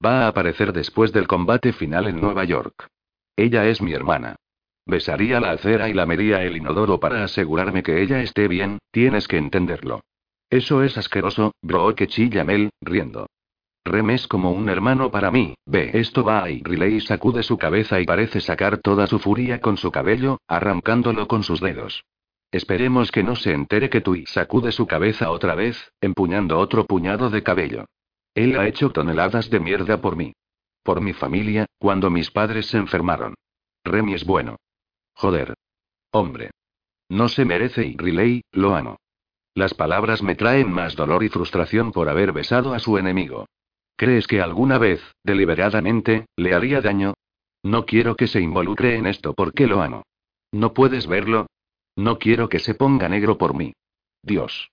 Va 0.05 0.25
a 0.25 0.27
aparecer 0.27 0.73
después 0.73 1.11
del 1.11 1.25
combate 1.25 1.73
final 1.73 2.05
en 2.05 2.21
Nueva 2.21 2.43
York. 2.43 2.87
Ella 3.35 3.65
es 3.65 3.81
mi 3.81 3.93
hermana. 3.93 4.35
Besaría 4.85 5.39
la 5.39 5.51
acera 5.51 5.89
y 5.89 5.93
lamería 5.93 6.43
el 6.43 6.55
inodoro 6.55 6.99
para 6.99 7.23
asegurarme 7.23 7.81
que 7.81 8.03
ella 8.03 8.21
esté 8.21 8.47
bien, 8.47 8.77
tienes 8.91 9.27
que 9.27 9.37
entenderlo. 9.37 10.01
Eso 10.51 10.83
es 10.83 10.99
asqueroso, 10.99 11.53
bro, 11.63 11.95
que 11.95 12.07
riendo. 12.79 13.25
Rem 13.85 14.09
es 14.09 14.27
como 14.27 14.51
un 14.51 14.67
hermano 14.67 15.11
para 15.11 15.29
mí, 15.29 15.53
ve, 15.67 15.91
esto 15.93 16.23
va 16.23 16.43
ahí. 16.43 16.59
Riley 16.63 17.01
sacude 17.01 17.43
su 17.43 17.59
cabeza 17.59 18.01
y 18.01 18.05
parece 18.05 18.41
sacar 18.41 18.79
toda 18.79 19.05
su 19.05 19.19
furia 19.19 19.61
con 19.61 19.77
su 19.77 19.91
cabello, 19.91 20.39
arrancándolo 20.47 21.27
con 21.27 21.43
sus 21.43 21.61
dedos. 21.61 22.03
Esperemos 22.51 23.11
que 23.11 23.21
no 23.21 23.35
se 23.35 23.53
entere 23.53 23.91
que 23.91 24.01
tú 24.01 24.15
y 24.15 24.25
sacude 24.25 24.71
su 24.71 24.87
cabeza 24.87 25.29
otra 25.29 25.53
vez, 25.53 25.91
empuñando 26.01 26.57
otro 26.57 26.85
puñado 26.85 27.29
de 27.29 27.43
cabello. 27.43 27.85
Él 28.33 28.57
ha 28.57 28.67
hecho 28.67 28.89
toneladas 28.89 29.51
de 29.51 29.59
mierda 29.59 30.01
por 30.01 30.15
mí. 30.15 30.33
Por 30.81 30.99
mi 30.99 31.13
familia, 31.13 31.67
cuando 31.77 32.09
mis 32.09 32.31
padres 32.31 32.65
se 32.65 32.77
enfermaron. 32.77 33.35
Remy 33.83 34.15
es 34.15 34.25
bueno. 34.25 34.57
Joder. 35.13 35.53
Hombre. 36.11 36.49
No 37.07 37.29
se 37.29 37.45
merece 37.45 37.85
y 37.85 37.95
Riley, 37.97 38.41
lo 38.51 38.75
amo. 38.75 38.97
Las 39.53 39.75
palabras 39.75 40.23
me 40.23 40.33
traen 40.33 40.71
más 40.71 40.95
dolor 40.95 41.23
y 41.23 41.29
frustración 41.29 41.91
por 41.91 42.09
haber 42.09 42.33
besado 42.33 42.73
a 42.73 42.79
su 42.79 42.97
enemigo. 42.97 43.45
¿Crees 43.95 44.27
que 44.27 44.41
alguna 44.41 44.77
vez, 44.77 45.01
deliberadamente, 45.23 46.25
le 46.35 46.53
haría 46.53 46.81
daño? 46.81 47.13
No 47.63 47.85
quiero 47.85 48.15
que 48.15 48.27
se 48.27 48.41
involucre 48.41 48.95
en 48.95 49.07
esto 49.07 49.33
porque 49.33 49.67
lo 49.67 49.81
amo. 49.81 50.03
¿No 50.51 50.73
puedes 50.73 51.07
verlo? 51.07 51.47
No 51.95 52.19
quiero 52.19 52.49
que 52.49 52.59
se 52.59 52.75
ponga 52.75 53.07
negro 53.07 53.37
por 53.37 53.55
mí. 53.55 53.73
Dios. 54.21 54.69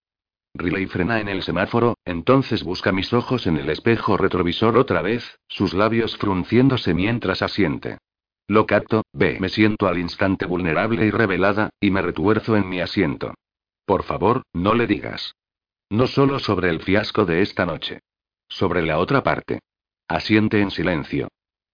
Riley 0.55 0.87
frena 0.87 1.21
en 1.21 1.29
el 1.29 1.43
semáforo, 1.43 1.97
entonces 2.05 2.63
busca 2.63 2.93
mis 2.93 3.13
ojos 3.13 3.47
en 3.47 3.57
el 3.57 3.71
espejo 3.71 4.17
retrovisor 4.17 4.77
otra 4.77 5.01
vez, 5.01 5.39
sus 5.49 5.73
labios 5.73 6.17
frunciéndose 6.19 6.93
mientras 6.93 7.41
asiente. 7.41 7.99
Lo 8.49 8.67
capto, 8.67 9.05
ve, 9.13 9.39
me 9.41 9.49
siento 9.49 9.87
al 9.87 9.99
instante 9.99 10.45
vulnerable 10.45 11.07
y 11.07 11.11
revelada, 11.11 11.71
y 11.81 11.91
me 11.91 12.03
retuerzo 12.03 12.57
en 12.57 12.69
mi 12.69 12.81
asiento. 12.81 13.33
Por 13.87 14.03
favor, 14.03 14.43
no 14.53 14.75
le 14.75 14.87
digas. 14.87 15.35
No 15.89 16.07
solo 16.07 16.39
sobre 16.39 16.69
el 16.69 16.81
fiasco 16.81 17.25
de 17.25 17.41
esta 17.43 17.65
noche. 17.65 18.01
Sobre 18.53 18.83
la 18.83 18.99
otra 18.99 19.23
parte. 19.23 19.61
Asiente 20.09 20.61
en 20.61 20.71
silencio. 20.71 21.29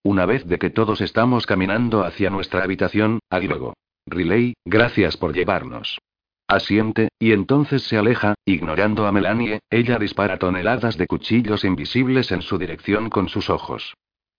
Una 0.04 0.26
vez 0.26 0.46
de 0.46 0.60
que 0.60 0.70
todos 0.70 1.00
estamos 1.00 1.44
caminando 1.44 2.04
hacia 2.04 2.30
nuestra 2.30 2.62
habitación, 2.62 3.18
luego. 3.32 3.74
Riley, 4.06 4.54
gracias 4.64 5.16
por 5.16 5.34
llevarnos. 5.34 5.98
Asiente, 6.46 7.08
y 7.18 7.32
entonces 7.32 7.82
se 7.82 7.98
aleja, 7.98 8.34
ignorando 8.44 9.08
a 9.08 9.12
Melanie, 9.12 9.58
ella 9.70 9.98
dispara 9.98 10.38
toneladas 10.38 10.96
de 10.96 11.08
cuchillos 11.08 11.64
invisibles 11.64 12.30
en 12.30 12.42
su 12.42 12.58
dirección 12.58 13.10
con 13.10 13.28
sus 13.28 13.50
ojos. 13.50 13.94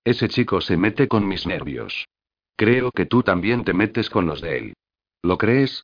Ese 0.06 0.30
chico 0.30 0.62
se 0.62 0.78
mete 0.78 1.10
con 1.10 1.28
mis 1.28 1.46
nervios. 1.46 2.08
Creo 2.56 2.92
que 2.92 3.06
tú 3.06 3.22
también 3.22 3.66
te 3.66 3.74
metes 3.74 4.10
con 4.10 4.26
los 4.26 4.40
de 4.40 4.58
él. 4.58 4.74
¿Lo 5.24 5.38
crees? 5.38 5.84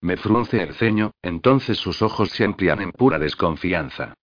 Me 0.00 0.16
frunce 0.16 0.62
el 0.62 0.72
ceño, 0.74 1.10
entonces 1.20 1.76
sus 1.76 2.00
ojos 2.00 2.30
se 2.30 2.44
amplían 2.44 2.80
en 2.80 2.90
pura 2.90 3.18
desconfianza. 3.18 4.14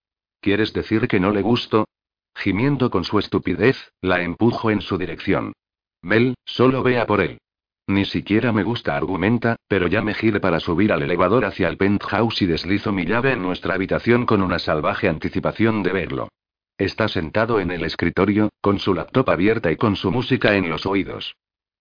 ¿Quieres 0.47 0.71
decir 0.71 1.09
que 1.09 1.19
no 1.19 1.31
le 1.31 1.41
gusto? 1.41 1.89
Gimiendo 2.33 2.89
con 2.89 3.03
su 3.03 3.19
estupidez, 3.19 3.91
la 3.99 4.21
empujo 4.21 4.71
en 4.71 4.79
su 4.79 4.97
dirección. 4.97 5.51
Mel, 6.01 6.35
solo 6.45 6.83
vea 6.83 7.05
por 7.05 7.19
él. 7.19 7.39
Ni 7.85 8.05
siquiera 8.05 8.53
me 8.53 8.63
gusta, 8.63 8.95
argumenta, 8.95 9.57
pero 9.67 9.87
ya 9.87 10.01
me 10.01 10.13
gire 10.13 10.39
para 10.39 10.61
subir 10.61 10.93
al 10.93 11.03
elevador 11.03 11.43
hacia 11.43 11.67
el 11.67 11.75
penthouse 11.75 12.43
y 12.43 12.45
deslizo 12.45 12.93
mi 12.93 13.03
llave 13.03 13.33
en 13.33 13.41
nuestra 13.41 13.73
habitación 13.73 14.25
con 14.25 14.41
una 14.41 14.57
salvaje 14.57 15.09
anticipación 15.09 15.83
de 15.83 15.91
verlo. 15.91 16.29
Está 16.77 17.09
sentado 17.09 17.59
en 17.59 17.69
el 17.69 17.83
escritorio, 17.83 18.47
con 18.61 18.79
su 18.79 18.93
laptop 18.93 19.29
abierta 19.29 19.69
y 19.69 19.75
con 19.75 19.97
su 19.97 20.11
música 20.11 20.55
en 20.55 20.69
los 20.69 20.85
oídos. 20.85 21.35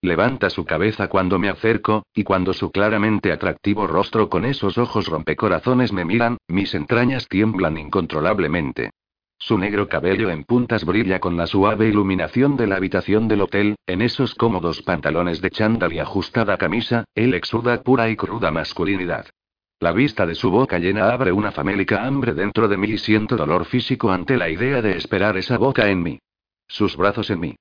Levanta 0.06 0.50
su 0.50 0.64
cabeza 0.64 1.08
cuando 1.08 1.36
me 1.40 1.48
acerco, 1.48 2.04
y 2.14 2.22
cuando 2.22 2.52
su 2.52 2.70
claramente 2.70 3.32
atractivo 3.32 3.88
rostro 3.88 4.28
con 4.28 4.44
esos 4.44 4.78
ojos 4.78 5.08
rompecorazones 5.08 5.92
me 5.92 6.04
miran, 6.04 6.36
mis 6.46 6.76
entrañas 6.76 7.26
tiemblan 7.26 7.76
incontrolablemente. 7.76 8.90
Su 9.36 9.58
negro 9.58 9.88
cabello 9.88 10.30
en 10.30 10.44
puntas 10.44 10.84
brilla 10.84 11.18
con 11.18 11.36
la 11.36 11.48
suave 11.48 11.88
iluminación 11.88 12.56
de 12.56 12.68
la 12.68 12.76
habitación 12.76 13.26
del 13.26 13.40
hotel, 13.40 13.74
en 13.84 14.00
esos 14.00 14.36
cómodos 14.36 14.80
pantalones 14.80 15.40
de 15.40 15.50
chándal 15.50 15.92
y 15.92 15.98
ajustada 15.98 16.56
camisa, 16.56 17.04
él 17.16 17.34
exuda 17.34 17.82
pura 17.82 18.08
y 18.08 18.14
cruda 18.14 18.52
masculinidad. 18.52 19.26
La 19.80 19.90
vista 19.90 20.24
de 20.24 20.36
su 20.36 20.52
boca 20.52 20.78
llena 20.78 21.10
abre 21.10 21.32
una 21.32 21.50
famélica 21.50 22.06
hambre 22.06 22.32
dentro 22.32 22.68
de 22.68 22.76
mí 22.76 22.90
y 22.90 22.98
siento 22.98 23.36
dolor 23.36 23.64
físico 23.64 24.12
ante 24.12 24.36
la 24.36 24.50
idea 24.50 24.80
de 24.82 24.96
esperar 24.96 25.36
esa 25.36 25.58
boca 25.58 25.90
en 25.90 26.04
mí. 26.04 26.20
Sus 26.68 26.96
brazos 26.96 27.28
en 27.30 27.40
mí. 27.40 27.56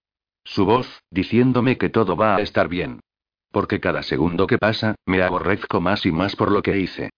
Su 0.45 0.63
voz, 0.65 1.01
diciéndome 1.09 1.77
que 1.77 1.89
todo 1.89 2.15
va 2.15 2.37
a 2.37 2.41
estar 2.41 2.69
bien. 2.69 3.01
Porque 3.51 3.79
cada 3.79 4.03
segundo 4.03 4.47
que 4.47 4.57
pasa, 4.57 4.95
me 5.05 5.21
aborrezco 5.21 5.81
más 5.81 6.05
y 6.05 6.11
más 6.11 6.35
por 6.35 6.51
lo 6.51 6.61
que 6.61 6.77
hice. 6.77 7.09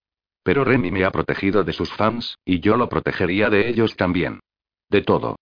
Pero 0.43 0.63
Remy 0.63 0.91
me 0.91 1.03
ha 1.03 1.11
protegido 1.11 1.63
de 1.63 1.73
sus 1.73 1.91
fans, 1.91 2.37
y 2.45 2.61
yo 2.61 2.77
lo 2.77 2.87
protegería 2.87 3.49
de 3.49 3.67
ellos 3.69 3.95
también. 3.97 4.39
De 4.89 5.01
todo. 5.01 5.35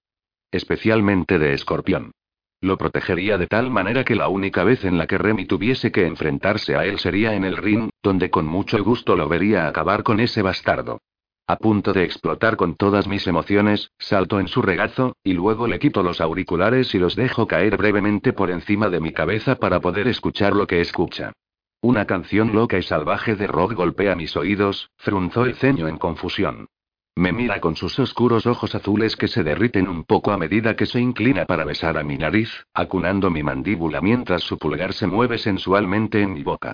Especialmente 0.52 1.38
de 1.38 1.54
Escorpión. 1.54 2.12
Lo 2.60 2.78
protegería 2.78 3.38
de 3.38 3.46
tal 3.46 3.70
manera 3.70 4.04
que 4.04 4.16
la 4.16 4.30
única 4.30 4.64
vez 4.64 4.84
en 4.84 4.98
la 4.98 5.06
que 5.06 5.20
Remy 5.20 5.46
tuviese 5.46 5.92
que 5.92 6.08
enfrentarse 6.08 6.76
a 6.76 6.86
él 6.86 6.98
sería 6.98 7.36
en 7.36 7.44
el 7.44 7.58
ring, 7.58 7.90
donde 8.02 8.32
con 8.32 8.48
mucho 8.48 8.84
gusto 8.84 9.16
lo 9.16 9.30
vería 9.30 9.68
acabar 9.68 10.02
con 10.02 10.20
ese 10.20 10.42
bastardo. 10.42 11.02
A 11.48 11.58
punto 11.58 11.94
de 11.94 12.04
explotar 12.04 12.56
con 12.56 12.76
todas 12.76 13.08
mis 13.08 13.28
emociones, 13.28 13.92
salto 14.00 14.40
en 14.40 14.48
su 14.48 14.64
regazo, 14.64 15.16
y 15.24 15.34
luego 15.34 15.68
le 15.68 15.78
quito 15.78 16.02
los 16.02 16.20
auriculares 16.20 16.96
y 16.96 16.98
los 16.98 17.16
dejo 17.16 17.46
caer 17.46 17.78
brevemente 17.78 18.34
por 18.34 18.50
encima 18.50 18.90
de 18.90 19.00
mi 19.00 19.12
cabeza 19.12 19.56
para 19.56 19.80
poder 19.80 20.08
escuchar 20.08 20.56
lo 20.56 20.66
que 20.66 20.82
escucha. 20.82 21.34
Una 21.82 22.06
canción 22.06 22.56
loca 22.56 22.80
y 22.80 22.82
salvaje 22.82 23.36
de 23.36 23.46
rock 23.46 23.74
golpea 23.74 24.16
mis 24.16 24.36
oídos, 24.36 24.90
frunzó 24.98 25.46
el 25.46 25.54
ceño 25.54 25.88
en 25.88 26.00
confusión. 26.00 26.68
Me 27.16 27.32
mira 27.32 27.62
con 27.62 27.76
sus 27.76 28.00
oscuros 28.00 28.48
ojos 28.48 28.74
azules 28.74 29.16
que 29.16 29.28
se 29.28 29.44
derriten 29.44 29.88
un 29.88 30.04
poco 30.04 30.32
a 30.32 30.38
medida 30.40 30.76
que 30.76 30.88
se 30.88 31.00
inclina 31.00 31.46
para 31.46 31.64
besar 31.64 31.96
a 32.00 32.04
mi 32.04 32.18
nariz, 32.18 32.66
acunando 32.74 33.30
mi 33.30 33.44
mandíbula 33.44 34.02
mientras 34.02 34.42
su 34.42 34.58
pulgar 34.58 34.94
se 34.94 35.06
mueve 35.06 35.38
sensualmente 35.38 36.24
en 36.24 36.34
mi 36.34 36.42
boca. 36.42 36.74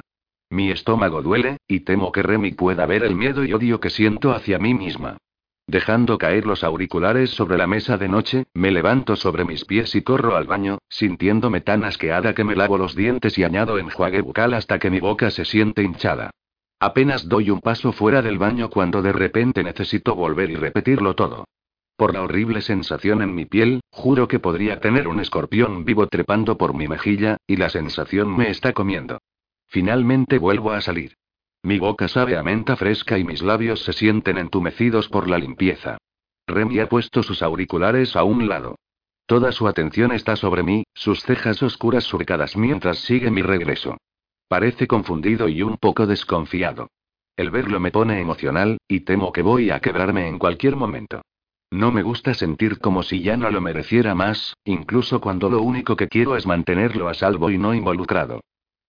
Mi 0.52 0.70
estómago 0.70 1.22
duele, 1.22 1.58
y 1.66 1.80
temo 1.80 2.12
que 2.12 2.24
Remy 2.24 2.52
pueda 2.52 2.86
ver 2.86 3.04
el 3.04 3.16
miedo 3.16 3.46
y 3.46 3.54
odio 3.54 3.80
que 3.80 3.90
siento 3.90 4.34
hacia 4.34 4.60
mí 4.60 4.74
misma. 4.74 5.16
Dejando 5.66 6.18
caer 6.18 6.46
los 6.46 6.66
auriculares 6.66 7.30
sobre 7.30 7.58
la 7.58 7.68
mesa 7.68 7.98
de 7.98 8.10
noche, 8.10 8.44
me 8.54 8.70
levanto 8.70 9.16
sobre 9.16 9.46
mis 9.46 9.64
pies 9.64 9.96
y 9.96 10.02
corro 10.02 10.36
al 10.36 10.48
baño, 10.48 10.80
sintiéndome 10.90 11.62
tan 11.62 11.86
asqueada 11.86 12.36
que 12.36 12.44
me 12.44 12.58
lavo 12.58 12.78
los 12.78 12.98
dientes 12.98 13.38
y 13.38 13.46
añado 13.46 13.80
enjuague 13.80 14.20
bucal 14.20 14.54
hasta 14.54 14.78
que 14.78 14.90
mi 14.90 15.00
boca 15.00 15.32
se 15.32 15.46
siente 15.46 15.84
hinchada. 15.84 16.32
Apenas 16.82 17.30
doy 17.30 17.50
un 17.50 17.62
paso 17.62 17.94
fuera 17.94 18.22
del 18.22 18.38
baño 18.38 18.70
cuando 18.70 19.02
de 19.02 19.14
repente 19.14 19.64
necesito 19.64 20.16
volver 20.16 20.52
y 20.52 20.56
repetirlo 20.56 21.16
todo. 21.16 21.46
Por 21.96 22.14
la 22.14 22.24
horrible 22.24 22.60
sensación 22.60 23.22
en 23.22 23.34
mi 23.34 23.46
piel, 23.46 23.80
juro 23.90 24.28
que 24.28 24.40
podría 24.40 24.82
tener 24.82 25.08
un 25.08 25.22
escorpión 25.22 25.86
vivo 25.86 26.08
trepando 26.08 26.58
por 26.58 26.74
mi 26.74 26.90
mejilla, 26.90 27.38
y 27.48 27.56
la 27.56 27.70
sensación 27.70 28.36
me 28.36 28.50
está 28.50 28.74
comiendo. 28.74 29.20
Finalmente 29.72 30.38
vuelvo 30.38 30.74
a 30.74 30.82
salir. 30.82 31.16
Mi 31.64 31.80
boca 31.80 32.10
sabe 32.10 32.36
a 32.36 32.44
menta 32.44 32.76
fresca 32.76 33.18
y 33.18 33.24
mis 33.24 33.42
labios 33.42 33.82
se 33.86 33.94
sienten 33.94 34.38
entumecidos 34.38 35.08
por 35.08 35.30
la 35.30 35.38
limpieza. 35.38 35.98
Remy 36.46 36.80
ha 36.80 36.90
puesto 36.90 37.24
sus 37.24 37.42
auriculares 37.42 38.18
a 38.18 38.26
un 38.26 38.50
lado. 38.50 38.76
Toda 39.28 39.54
su 39.54 39.70
atención 39.70 40.12
está 40.12 40.36
sobre 40.36 40.62
mí, 40.62 40.84
sus 40.94 41.24
cejas 41.24 41.64
oscuras 41.64 42.04
surcadas 42.04 42.58
mientras 42.58 42.98
sigue 42.98 43.32
mi 43.32 43.44
regreso. 43.44 43.96
Parece 44.50 44.88
confundido 44.88 45.48
y 45.48 45.62
un 45.62 45.78
poco 45.78 46.06
desconfiado. 46.06 46.90
El 47.38 47.50
verlo 47.50 47.80
me 47.80 47.92
pone 47.92 48.20
emocional, 48.20 48.78
y 48.90 49.00
temo 49.00 49.32
que 49.32 49.42
voy 49.42 49.70
a 49.70 49.80
quebrarme 49.80 50.28
en 50.28 50.38
cualquier 50.38 50.76
momento. 50.76 51.22
No 51.72 51.94
me 51.94 52.04
gusta 52.04 52.34
sentir 52.34 52.80
como 52.80 53.04
si 53.04 53.22
ya 53.22 53.38
no 53.38 53.50
lo 53.50 53.62
mereciera 53.62 54.16
más, 54.16 54.58
incluso 54.66 55.22
cuando 55.22 55.50
lo 55.50 55.62
único 55.62 55.96
que 55.96 56.10
quiero 56.10 56.36
es 56.36 56.46
mantenerlo 56.46 57.08
a 57.08 57.14
salvo 57.14 57.50
y 57.50 57.58
no 57.58 57.74
involucrado. 57.74 58.42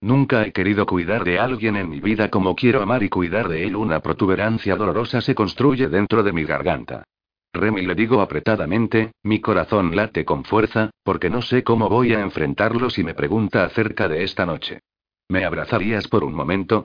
Nunca 0.02 0.44
he 0.44 0.50
querido 0.50 0.84
cuidar 0.84 1.22
de 1.22 1.38
alguien 1.38 1.76
en 1.76 1.88
mi 1.88 2.00
vida 2.00 2.28
como 2.28 2.56
quiero 2.56 2.82
amar 2.82 3.04
y 3.04 3.08
cuidar 3.08 3.48
de 3.48 3.64
él. 3.64 3.76
Una 3.76 4.00
protuberancia 4.00 4.74
dolorosa 4.74 5.20
se 5.20 5.32
construye 5.32 5.86
dentro 5.88 6.24
de 6.24 6.32
mi 6.32 6.42
garganta. 6.42 7.04
Remy 7.52 7.82
le 7.86 7.94
digo 7.94 8.20
apretadamente, 8.20 9.12
mi 9.22 9.40
corazón 9.40 9.94
late 9.94 10.24
con 10.24 10.42
fuerza, 10.42 10.90
porque 11.04 11.30
no 11.30 11.40
sé 11.40 11.62
cómo 11.62 11.88
voy 11.88 12.14
a 12.14 12.20
enfrentarlo 12.20 12.90
si 12.90 13.04
me 13.04 13.14
pregunta 13.14 13.62
acerca 13.64 14.08
de 14.08 14.24
esta 14.24 14.44
noche. 14.44 14.80
¿Me 15.28 15.44
abrazarías 15.44 16.08
por 16.08 16.24
un 16.24 16.34
momento? 16.34 16.82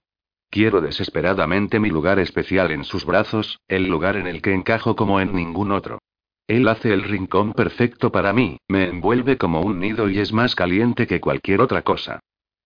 Quiero 0.51 0.79
desesperadamente 0.79 1.79
mi 1.79 1.89
lugar 1.89 2.19
especial 2.19 2.69
en 2.69 2.83
sus 2.83 3.03
brazos, 3.03 3.59
el 3.67 3.87
lugar 3.87 4.15
en 4.17 4.27
el 4.27 4.43
que 4.43 4.53
encajo 4.53 4.95
como 4.95 5.19
en 5.19 5.33
ningún 5.33 5.71
otro. 5.71 5.97
Él 6.45 6.67
hace 6.67 6.93
el 6.93 7.01
rincón 7.01 7.53
perfecto 7.53 8.11
para 8.11 8.31
mí, 8.31 8.59
me 8.67 8.87
envuelve 8.87 9.39
como 9.39 9.61
un 9.61 9.79
nido 9.79 10.07
y 10.07 10.19
es 10.19 10.31
más 10.31 10.53
caliente 10.53 11.07
que 11.07 11.19
cualquier 11.19 11.61
otra 11.61 11.81
cosa. 11.81 12.19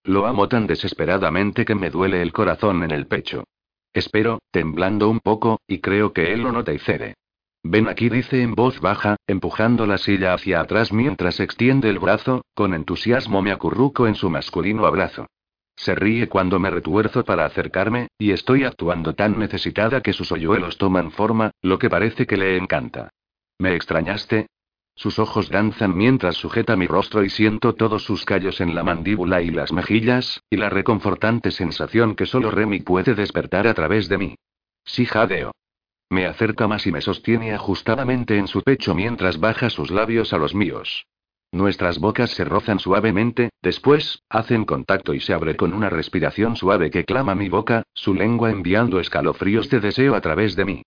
Lo 0.04 0.26
amo 0.26 0.48
tan 0.48 0.66
desesperadamente 0.66 1.64
que 1.64 1.74
me 1.74 1.90
duele 1.90 2.22
el 2.22 2.32
corazón 2.32 2.82
en 2.82 2.90
el 2.90 3.06
pecho. 3.06 3.44
Espero, 3.92 4.40
temblando 4.50 5.08
un 5.08 5.20
poco, 5.20 5.60
y 5.66 5.78
creo 5.78 6.12
que 6.12 6.32
él 6.32 6.42
lo 6.42 6.52
nota 6.52 6.72
y 6.72 6.78
cede. 6.78 7.14
Ven 7.62 7.86
aquí, 7.86 8.08
dice 8.08 8.42
en 8.42 8.54
voz 8.56 8.80
baja, 8.80 9.16
empujando 9.28 9.86
la 9.86 9.98
silla 9.98 10.34
hacia 10.34 10.60
atrás 10.60 10.92
mientras 10.92 11.38
extiende 11.38 11.88
el 11.90 12.00
brazo, 12.00 12.42
con 12.54 12.74
entusiasmo 12.74 13.42
me 13.42 13.52
acurruco 13.52 14.08
en 14.08 14.16
su 14.16 14.30
masculino 14.30 14.86
abrazo. 14.86 15.26
Se 15.76 15.94
ríe 15.94 16.28
cuando 16.28 16.58
me 16.58 16.70
retuerzo 16.70 17.24
para 17.24 17.44
acercarme, 17.44 18.08
y 18.18 18.32
estoy 18.32 18.64
actuando 18.64 19.14
tan 19.14 19.38
necesitada 19.38 20.00
que 20.00 20.12
sus 20.12 20.32
hoyuelos 20.32 20.76
toman 20.78 21.12
forma, 21.12 21.52
lo 21.60 21.78
que 21.78 21.88
parece 21.88 22.26
que 22.26 22.36
le 22.36 22.56
encanta. 22.56 23.10
¿Me 23.58 23.76
extrañaste? 23.76 24.48
Sus 24.94 25.18
ojos 25.18 25.48
danzan 25.48 25.96
mientras 25.96 26.36
sujeta 26.36 26.76
mi 26.76 26.86
rostro 26.86 27.24
y 27.24 27.30
siento 27.30 27.74
todos 27.74 28.04
sus 28.04 28.24
callos 28.24 28.60
en 28.60 28.74
la 28.74 28.84
mandíbula 28.84 29.42
y 29.42 29.50
las 29.50 29.72
mejillas, 29.72 30.42
y 30.50 30.56
la 30.56 30.68
reconfortante 30.68 31.50
sensación 31.50 32.14
que 32.14 32.26
solo 32.26 32.50
Remy 32.50 32.80
puede 32.80 33.14
despertar 33.14 33.66
a 33.66 33.74
través 33.74 34.08
de 34.08 34.18
mí. 34.18 34.34
Sí 34.84 35.06
jadeo. 35.06 35.52
Me 36.10 36.26
acerca 36.26 36.68
más 36.68 36.86
y 36.86 36.92
me 36.92 37.00
sostiene 37.00 37.54
ajustadamente 37.54 38.36
en 38.36 38.46
su 38.46 38.62
pecho 38.62 38.94
mientras 38.94 39.40
baja 39.40 39.70
sus 39.70 39.90
labios 39.90 40.32
a 40.32 40.38
los 40.38 40.54
míos. 40.54 41.06
Nuestras 41.52 41.98
bocas 41.98 42.30
se 42.30 42.44
rozan 42.44 42.78
suavemente, 42.78 43.50
después, 43.60 44.22
hacen 44.28 44.64
contacto 44.64 45.14
y 45.14 45.20
se 45.20 45.34
abre 45.34 45.56
con 45.56 45.74
una 45.74 45.90
respiración 45.90 46.56
suave 46.56 46.90
que 46.90 47.04
clama 47.04 47.34
mi 47.34 47.48
boca, 47.48 47.82
su 47.92 48.14
lengua 48.14 48.50
enviando 48.50 49.00
escalofríos 49.00 49.68
de 49.68 49.80
deseo 49.80 50.14
a 50.14 50.20
través 50.20 50.56
de 50.56 50.64
mí. 50.64 50.82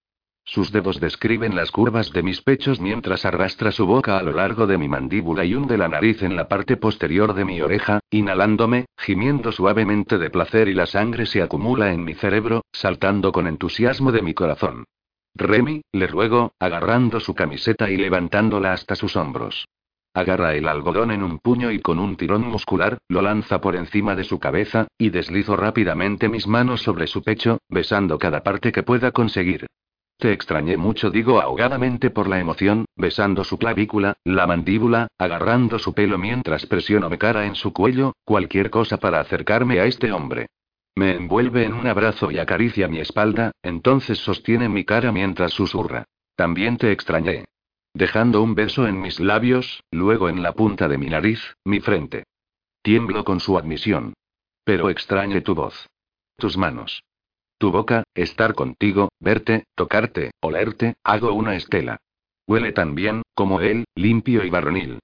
Sus 0.47 0.71
dedos 0.71 0.99
describen 0.99 1.55
las 1.55 1.71
curvas 1.71 2.11
de 2.11 2.21
mis 2.21 2.43
pechos 2.43 2.79
mientras 2.79 3.25
arrastra 3.25 3.71
su 3.71 3.87
boca 3.87 4.19
a 4.19 4.21
lo 4.21 4.31
largo 4.31 4.67
de 4.67 4.77
mi 4.77 4.87
mandíbula 4.87 5.43
y 5.43 5.55
hunde 5.55 5.75
la 5.75 5.87
nariz 5.87 6.21
en 6.21 6.35
la 6.35 6.47
parte 6.47 6.77
posterior 6.77 7.33
de 7.33 7.45
mi 7.45 7.61
oreja, 7.61 7.99
inhalándome, 8.11 8.85
gimiendo 8.95 9.51
suavemente 9.51 10.19
de 10.19 10.29
placer 10.29 10.67
y 10.67 10.75
la 10.75 10.85
sangre 10.85 11.25
se 11.25 11.41
acumula 11.41 11.91
en 11.91 12.03
mi 12.03 12.13
cerebro, 12.13 12.63
saltando 12.71 13.31
con 13.31 13.47
entusiasmo 13.47 14.11
de 14.11 14.21
mi 14.21 14.35
corazón. 14.35 14.85
Remy, 15.33 15.81
le 15.91 16.07
ruego, 16.07 16.53
agarrando 16.59 17.19
su 17.19 17.33
camiseta 17.33 17.89
y 17.89 17.97
levantándola 17.97 18.71
hasta 18.71 18.95
sus 18.95 19.15
hombros. 19.15 19.65
Agarra 20.13 20.53
el 20.53 20.67
algodón 20.67 21.09
en 21.09 21.23
un 21.23 21.39
puño 21.39 21.71
y 21.71 21.79
con 21.79 21.97
un 21.97 22.17
tirón 22.17 22.47
muscular, 22.47 22.99
lo 23.09 23.23
lanza 23.23 23.59
por 23.59 23.75
encima 23.75 24.15
de 24.15 24.23
su 24.23 24.39
cabeza, 24.39 24.87
y 24.97 25.09
deslizo 25.09 25.57
rápidamente 25.57 26.29
mis 26.29 26.47
manos 26.47 26.83
sobre 26.83 27.07
su 27.07 27.23
pecho, 27.23 27.57
besando 27.67 28.19
cada 28.19 28.43
parte 28.43 28.71
que 28.71 28.83
pueda 28.83 29.11
conseguir. 29.11 29.65
Te 30.17 30.31
extrañé 30.31 30.77
mucho, 30.77 31.09
digo 31.09 31.41
ahogadamente 31.41 32.09
por 32.09 32.27
la 32.27 32.39
emoción, 32.39 32.85
besando 32.95 33.43
su 33.43 33.57
clavícula, 33.57 34.15
la 34.23 34.47
mandíbula, 34.47 35.07
agarrando 35.17 35.77
su 35.77 35.93
pelo 35.93 36.17
mientras 36.17 36.65
presiono 36.65 37.09
mi 37.09 37.17
cara 37.17 37.45
en 37.45 37.55
su 37.55 37.73
cuello, 37.73 38.13
cualquier 38.23 38.69
cosa 38.69 38.97
para 38.97 39.19
acercarme 39.19 39.79
a 39.79 39.85
este 39.85 40.11
hombre. 40.11 40.47
Me 40.95 41.15
envuelve 41.15 41.65
en 41.65 41.73
un 41.73 41.87
abrazo 41.87 42.31
y 42.31 42.39
acaricia 42.39 42.87
mi 42.87 42.99
espalda, 42.99 43.51
entonces 43.61 44.17
sostiene 44.19 44.69
mi 44.69 44.85
cara 44.85 45.11
mientras 45.11 45.51
susurra. 45.51 46.05
También 46.35 46.77
te 46.77 46.91
extrañé 46.91 47.45
dejando 47.95 48.43
un 48.43 48.55
beso 48.55 48.87
en 48.87 48.99
mis 49.01 49.19
labios, 49.21 49.83
luego 49.89 50.27
en 50.27 50.43
la 50.43 50.51
punta 50.51 50.87
de 50.89 50.97
mi 50.97 51.07
nariz, 51.07 51.55
mi 51.63 51.79
frente. 51.79 52.25
Tiemblo 52.83 53.23
con 53.23 53.39
su 53.39 53.57
admisión. 53.57 54.13
Pero 54.65 54.89
extrañe 54.89 55.41
tu 55.41 55.55
voz. 55.55 55.87
Tus 56.37 56.57
manos. 56.57 57.03
Tu 57.57 57.71
boca, 57.71 58.03
estar 58.13 58.53
contigo, 58.53 59.09
verte, 59.19 59.63
tocarte, 59.75 60.31
olerte, 60.41 60.95
hago 61.03 61.33
una 61.33 61.55
estela. 61.55 61.97
Huele 62.47 62.73
tan 62.73 62.95
bien, 62.95 63.21
como 63.33 63.61
él, 63.61 63.85
limpio 63.95 64.43
y 64.43 64.49
varonil. 64.49 64.99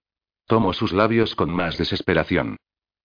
Tomo 0.47 0.73
sus 0.73 0.91
labios 0.91 1.33
con 1.35 1.49
más 1.49 1.77
desesperación. 1.77 2.57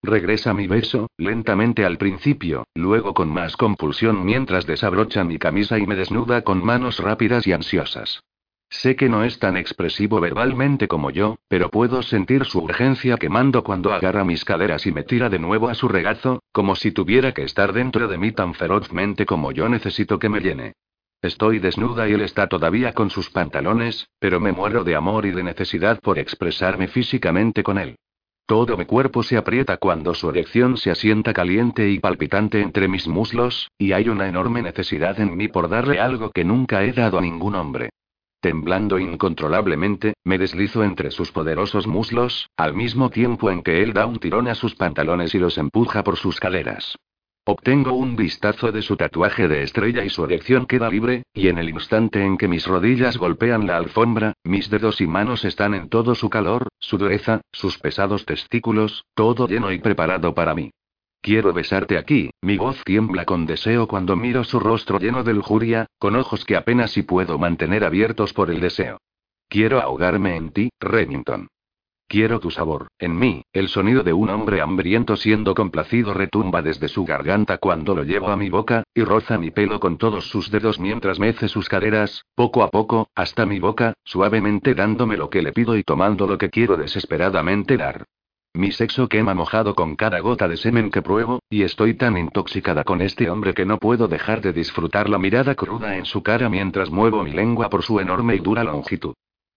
Regresa 0.03 0.53
mi 0.53 0.67
beso, 0.67 1.07
lentamente 1.17 1.85
al 1.85 1.97
principio, 1.97 2.65
luego 2.75 3.13
con 3.13 3.29
más 3.29 3.57
compulsión 3.57 4.25
mientras 4.25 4.67
desabrocha 4.67 5.23
mi 5.23 5.39
camisa 5.39 5.79
y 5.79 5.87
me 5.87 5.95
desnuda 5.95 6.43
con 6.43 6.63
manos 6.63 6.99
rápidas 6.99 7.47
y 7.47 7.53
ansiosas. 7.53 8.21
Sé 8.69 8.95
que 8.95 9.07
no 9.07 9.23
es 9.23 9.39
tan 9.39 9.55
expresivo 9.55 10.19
verbalmente 10.19 10.87
como 10.87 11.09
yo, 11.09 11.37
pero 11.47 11.69
puedo 11.69 12.01
sentir 12.01 12.45
su 12.45 12.59
urgencia 12.59 13.17
quemando 13.17 13.63
cuando 13.63 13.93
agarra 13.93 14.25
mis 14.25 14.43
caderas 14.43 14.85
y 14.85 14.91
me 14.91 15.03
tira 15.03 15.29
de 15.29 15.39
nuevo 15.39 15.69
a 15.69 15.73
su 15.73 15.87
regazo, 15.87 16.43
como 16.51 16.75
si 16.75 16.91
tuviera 16.91 17.33
que 17.33 17.43
estar 17.43 17.71
dentro 17.71 18.07
de 18.07 18.17
mí 18.17 18.33
tan 18.33 18.53
ferozmente 18.53 19.25
como 19.25 19.51
yo 19.51 19.69
necesito 19.69 20.19
que 20.19 20.29
me 20.29 20.41
llene. 20.41 20.73
Estoy 21.21 21.59
desnuda 21.59 22.07
y 22.07 22.13
él 22.13 22.21
está 22.21 22.47
todavía 22.47 22.93
con 22.93 23.09
sus 23.09 23.29
pantalones, 23.29 24.09
pero 24.19 24.39
me 24.39 24.51
muero 24.51 24.83
de 24.83 24.95
amor 24.95 25.25
y 25.25 25.31
de 25.31 25.43
necesidad 25.43 25.99
por 25.99 26.19
expresarme 26.19 26.87
físicamente 26.87 27.63
con 27.63 27.77
él. 27.77 27.95
Todo 28.45 28.77
mi 28.77 28.85
cuerpo 28.85 29.23
se 29.23 29.35
aprieta 29.35 29.77
cuando 29.77 30.13
su 30.13 30.29
erección 30.29 30.77
se 30.77 30.91
asienta 30.91 31.33
caliente 31.33 31.89
y 31.89 31.99
palpitante 31.99 32.61
entre 32.61 32.87
mis 32.87 33.07
muslos, 33.07 33.71
y 33.77 33.93
hay 33.93 34.09
una 34.09 34.27
enorme 34.27 34.61
necesidad 34.61 35.19
en 35.19 35.35
mí 35.35 35.47
por 35.47 35.69
darle 35.69 35.99
algo 35.99 36.31
que 36.31 36.45
nunca 36.45 36.83
he 36.83 36.93
dado 36.93 37.17
a 37.17 37.21
ningún 37.21 37.55
hombre. 37.55 37.89
Temblando 38.47 38.97
incontrolablemente, 38.97 40.13
me 40.23 40.37
deslizo 40.37 40.81
entre 40.81 41.11
sus 41.11 41.33
poderosos 41.33 41.85
muslos, 41.85 42.49
al 42.55 42.73
mismo 42.73 43.09
tiempo 43.09 43.51
en 43.51 43.61
que 43.61 43.83
él 43.83 43.91
da 43.91 44.05
un 44.05 44.19
tirón 44.19 44.47
a 44.47 44.55
sus 44.55 44.73
pantalones 44.73 45.35
y 45.35 45.37
los 45.37 45.57
empuja 45.57 46.01
por 46.01 46.15
sus 46.15 46.39
caderas. 46.39 46.97
Obtengo 47.43 47.91
un 47.91 48.15
vistazo 48.15 48.71
de 48.71 48.81
su 48.83 48.95
tatuaje 48.95 49.49
de 49.49 49.63
estrella 49.63 50.05
y 50.05 50.09
su 50.09 50.23
erección 50.23 50.65
queda 50.65 50.89
libre, 50.89 51.23
y 51.33 51.49
en 51.49 51.57
el 51.57 51.67
instante 51.67 52.23
en 52.23 52.37
que 52.37 52.47
mis 52.47 52.65
rodillas 52.65 53.17
golpean 53.17 53.67
la 53.67 53.75
alfombra, 53.75 54.31
mis 54.45 54.69
dedos 54.69 55.01
y 55.01 55.07
manos 55.07 55.43
están 55.43 55.73
en 55.73 55.89
todo 55.89 56.15
su 56.15 56.29
calor, 56.29 56.69
su 56.79 56.97
dureza, 56.97 57.41
sus 57.51 57.77
pesados 57.79 58.25
testículos, 58.25 59.03
todo 59.13 59.49
lleno 59.49 59.73
y 59.73 59.79
preparado 59.79 60.33
para 60.33 60.55
mí. 60.55 60.71
Quiero 61.21 61.53
besarte 61.53 61.97
aquí, 61.97 62.29
mi 62.41 62.57
voz 62.57 62.83
tiembla 62.83 63.25
con 63.25 63.45
deseo 63.45 63.87
cuando 63.87 64.15
miro 64.15 64.43
su 64.43 64.59
rostro 64.59 64.99
lleno 64.99 65.23
de 65.23 65.33
lujuria, 65.33 65.87
con 65.99 66.15
ojos 66.15 66.45
que 66.45 66.55
apenas 66.55 66.91
si 66.91 67.03
puedo 67.03 67.37
mantener 67.37 67.83
abiertos 67.83 68.33
por 68.33 68.49
el 68.49 68.59
deseo. 68.59 68.99
Quiero 69.49 69.81
ahogarme 69.81 70.35
en 70.35 70.51
ti, 70.51 70.69
Remington. 70.79 71.47
Quiero 72.09 72.39
tu 72.39 72.51
sabor, 72.51 72.87
en 72.99 73.19
mí, 73.19 73.43
el 73.51 73.67
sonido 73.67 74.01
de 74.01 74.13
un 74.13 74.29
hombre 74.29 74.61
hambriento 74.61 75.17
siendo 75.17 75.53
complacido 75.53 76.13
retumba 76.13 76.61
desde 76.61 76.87
su 76.87 77.03
garganta 77.03 77.57
cuando 77.57 77.93
lo 77.93 78.03
llevo 78.03 78.29
a 78.29 78.37
mi 78.37 78.49
boca, 78.49 78.83
y 78.93 79.03
roza 79.03 79.37
mi 79.37 79.51
pelo 79.51 79.81
con 79.81 79.97
todos 79.97 80.29
sus 80.29 80.49
dedos 80.49 80.79
mientras 80.79 81.19
mece 81.19 81.49
sus 81.49 81.67
caderas, 81.67 82.23
poco 82.33 82.63
a 82.63 82.69
poco, 82.69 83.09
hasta 83.13 83.45
mi 83.45 83.59
boca, 83.59 83.93
suavemente 84.05 84.73
dándome 84.73 85.17
lo 85.17 85.29
que 85.29 85.41
le 85.41 85.51
pido 85.51 85.75
y 85.75 85.83
tomando 85.83 86.27
lo 86.27 86.37
que 86.37 86.49
quiero 86.49 86.77
desesperadamente 86.77 87.75
dar. 87.75 88.05
Mi 88.57 88.71
sexo 88.71 89.07
quema 89.07 89.35
mojado 89.35 89.75
con 89.75 89.95
cada 89.95 90.19
gota 90.19 90.47
de 90.47 90.57
semen 90.57 90.89
que 90.89 91.03
pruebo, 91.03 91.43
y 91.47 91.61
estoy 91.61 91.93
tan 91.93 92.17
intoxicada 92.17 92.83
con 92.83 93.03
este 93.03 93.29
hombre 93.29 93.53
que 93.53 93.67
no 93.67 93.77
puedo 93.77 94.07
dejar 94.07 94.41
de 94.41 94.51
disfrutar 94.51 95.09
la 95.09 95.19
mirada 95.19 95.53
cruda 95.53 95.95
en 95.95 96.05
su 96.05 96.23
cara 96.23 96.49
mientras 96.49 96.89
muevo 96.89 97.23
mi 97.23 97.33
lengua 97.33 97.69
por 97.69 97.83
su 97.83 97.99
enorme 97.99 98.33
y 98.33 98.39
dura 98.39 98.63
longitud. 98.63 99.13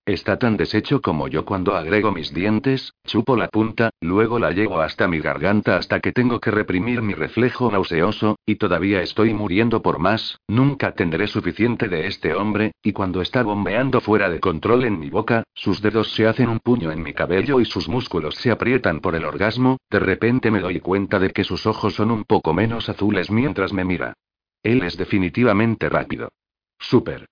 Está 0.07 0.39
tan 0.39 0.57
deshecho 0.57 1.03
como 1.03 1.29
yo 1.29 1.45
cuando 1.45 1.77
agrego 1.77 2.11
mis 2.11 2.33
dientes, 2.33 2.95
chupo 3.07 3.37
la 3.37 3.49
punta, 3.49 3.91
luego 4.01 4.39
la 4.39 4.51
llevo 4.51 4.81
hasta 4.81 5.07
mi 5.07 5.21
garganta 5.21 5.77
hasta 5.77 6.01
que 6.01 6.11
tengo 6.11 6.41
que 6.41 6.51
reprimir 6.51 7.03
mi 7.03 7.13
reflejo 7.13 7.71
nauseoso, 7.71 8.39
y 8.47 8.57
todavía 8.57 9.03
estoy 9.03 9.35
muriendo 9.35 9.83
por 9.83 9.99
más, 9.99 10.41
nunca 10.49 10.93
tendré 10.93 11.27
suficiente 11.27 11.89
de 11.89 12.07
este 12.07 12.35
hombre, 12.35 12.73
y 12.83 12.93
cuando 12.93 13.21
está 13.21 13.43
bombeando 13.43 14.01
fuera 14.01 14.31
de 14.31 14.41
control 14.41 14.85
en 14.85 14.99
mi 14.99 15.11
boca, 15.11 15.45
sus 15.55 15.83
dedos 15.83 16.13
se 16.13 16.27
hacen 16.27 16.49
un 16.49 16.61
puño 16.61 16.91
en 16.91 17.03
mi 17.03 17.13
cabello 17.13 17.61
y 17.61 17.67
sus 17.67 17.89
músculos 17.89 18.35
se 18.37 18.51
aprietan 18.51 19.01
por 19.01 19.15
el 19.15 19.25
orgasmo, 19.25 19.77
de 19.91 20.01
repente 20.01 20.51
me 20.51 20.61
doy 20.61 20.81
cuenta 20.81 21.19
de 21.19 21.31
que 21.31 21.45
sus 21.45 21.67
ojos 21.67 21.95
son 21.95 22.11
un 22.11 22.25
poco 22.25 22.55
menos 22.55 22.89
azules 22.89 23.31
mientras 23.31 23.73
me 23.73 23.85
mira. 23.85 24.15
Él 24.63 24.83
es 24.83 24.97
definitivamente 24.97 25.89
rápido. 25.89 26.31
Súper. 26.79 27.27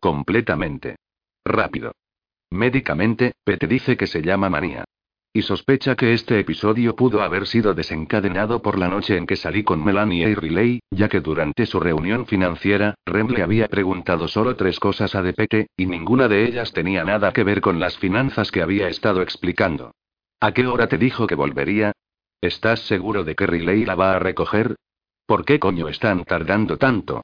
Completamente. 0.00 0.96
Rápido. 1.44 1.92
Médicamente, 2.50 3.32
Pete 3.44 3.66
dice 3.66 3.96
que 3.96 4.06
se 4.06 4.22
llama 4.22 4.48
manía. 4.48 4.84
Y 5.36 5.42
sospecha 5.42 5.96
que 5.96 6.12
este 6.12 6.38
episodio 6.38 6.94
pudo 6.94 7.20
haber 7.20 7.48
sido 7.48 7.74
desencadenado 7.74 8.62
por 8.62 8.78
la 8.78 8.86
noche 8.86 9.16
en 9.16 9.26
que 9.26 9.34
salí 9.34 9.64
con 9.64 9.82
Melanie 9.82 10.28
y 10.28 10.34
Riley, 10.36 10.80
ya 10.92 11.08
que 11.08 11.20
durante 11.20 11.66
su 11.66 11.80
reunión 11.80 12.26
financiera, 12.26 12.94
Rem 13.04 13.26
le 13.30 13.42
había 13.42 13.66
preguntado 13.66 14.28
solo 14.28 14.54
tres 14.54 14.78
cosas 14.78 15.16
a 15.16 15.22
De 15.22 15.32
Pete, 15.32 15.66
y 15.76 15.86
ninguna 15.86 16.28
de 16.28 16.44
ellas 16.44 16.72
tenía 16.72 17.02
nada 17.02 17.32
que 17.32 17.42
ver 17.42 17.60
con 17.60 17.80
las 17.80 17.98
finanzas 17.98 18.52
que 18.52 18.62
había 18.62 18.86
estado 18.86 19.22
explicando. 19.22 19.90
¿A 20.38 20.52
qué 20.52 20.68
hora 20.68 20.86
te 20.86 20.98
dijo 20.98 21.26
que 21.26 21.34
volvería? 21.34 21.90
¿Estás 22.40 22.86
seguro 22.86 23.24
de 23.24 23.34
que 23.34 23.48
Riley 23.48 23.84
la 23.84 23.96
va 23.96 24.14
a 24.14 24.20
recoger? 24.20 24.76
¿Por 25.26 25.44
qué 25.44 25.58
coño 25.58 25.88
están 25.88 26.22
tardando 26.24 26.76
tanto? 26.76 27.22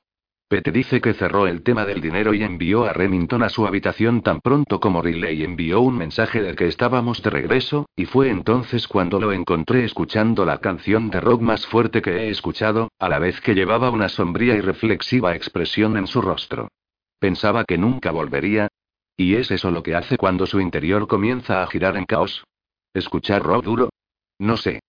Pete 0.51 0.73
dice 0.73 1.01
que 1.01 1.15
cerró 1.15 1.47
el 1.47 1.63
tema 1.63 1.87
del 1.87 2.01
dinero 2.01 2.35
y 2.35 2.43
envió 2.43 2.85
a 2.85 2.93
Remington 2.93 3.45
a 3.45 3.49
su 3.49 3.69
habitación 3.69 4.21
tan 4.21 4.41
pronto 4.41 4.81
como 4.81 5.01
Riley 5.01 5.45
envió 5.45 5.81
un 5.81 5.97
mensaje 5.97 6.43
de 6.43 6.57
que 6.57 6.67
estábamos 6.67 7.23
de 7.23 7.31
regreso, 7.31 7.89
y 7.95 8.07
fue 8.07 8.31
entonces 8.31 8.89
cuando 8.89 9.21
lo 9.21 9.31
encontré 9.31 9.85
escuchando 9.85 10.45
la 10.45 10.59
canción 10.59 11.09
de 11.09 11.21
rock 11.21 11.41
más 11.41 11.65
fuerte 11.69 12.03
que 12.03 12.11
he 12.11 12.31
escuchado, 12.31 12.89
a 12.99 13.09
la 13.09 13.21
vez 13.21 13.41
que 13.41 13.55
llevaba 13.55 13.91
una 13.91 14.09
sombría 14.09 14.57
y 14.57 14.61
reflexiva 14.61 15.37
expresión 15.37 15.97
en 15.97 16.09
su 16.09 16.21
rostro. 16.21 16.67
Pensaba 17.21 17.65
que 17.65 17.79
nunca 17.79 18.11
volvería. 18.11 18.67
¿Y 19.17 19.37
es 19.37 19.53
eso 19.53 19.71
lo 19.71 19.85
que 19.85 19.95
hace 19.95 20.17
cuando 20.17 20.47
su 20.47 20.61
interior 20.61 21.07
comienza 21.07 21.63
a 21.63 21.67
girar 21.69 21.97
en 21.97 22.07
caos? 22.07 22.43
¿Escuchar 22.93 23.45
rock 23.45 23.63
duro? 23.63 23.91
No 24.41 24.57
sé. 24.57 24.81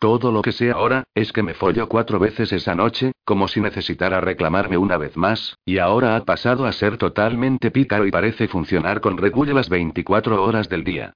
Todo 0.00 0.32
lo 0.32 0.40
que 0.40 0.52
sé 0.52 0.70
ahora, 0.70 1.04
es 1.14 1.30
que 1.30 1.42
me 1.42 1.52
folló 1.52 1.86
cuatro 1.86 2.18
veces 2.18 2.54
esa 2.54 2.74
noche, 2.74 3.12
como 3.22 3.48
si 3.48 3.60
necesitara 3.60 4.22
reclamarme 4.22 4.78
una 4.78 4.96
vez 4.96 5.14
más, 5.14 5.58
y 5.66 5.76
ahora 5.76 6.16
ha 6.16 6.24
pasado 6.24 6.64
a 6.64 6.72
ser 6.72 6.96
totalmente 6.96 7.70
pícaro 7.70 8.06
y 8.06 8.10
parece 8.10 8.48
funcionar 8.48 9.02
con 9.02 9.18
regulo 9.18 9.52
las 9.52 9.68
24 9.68 10.42
horas 10.42 10.70
del 10.70 10.84
día. 10.84 11.12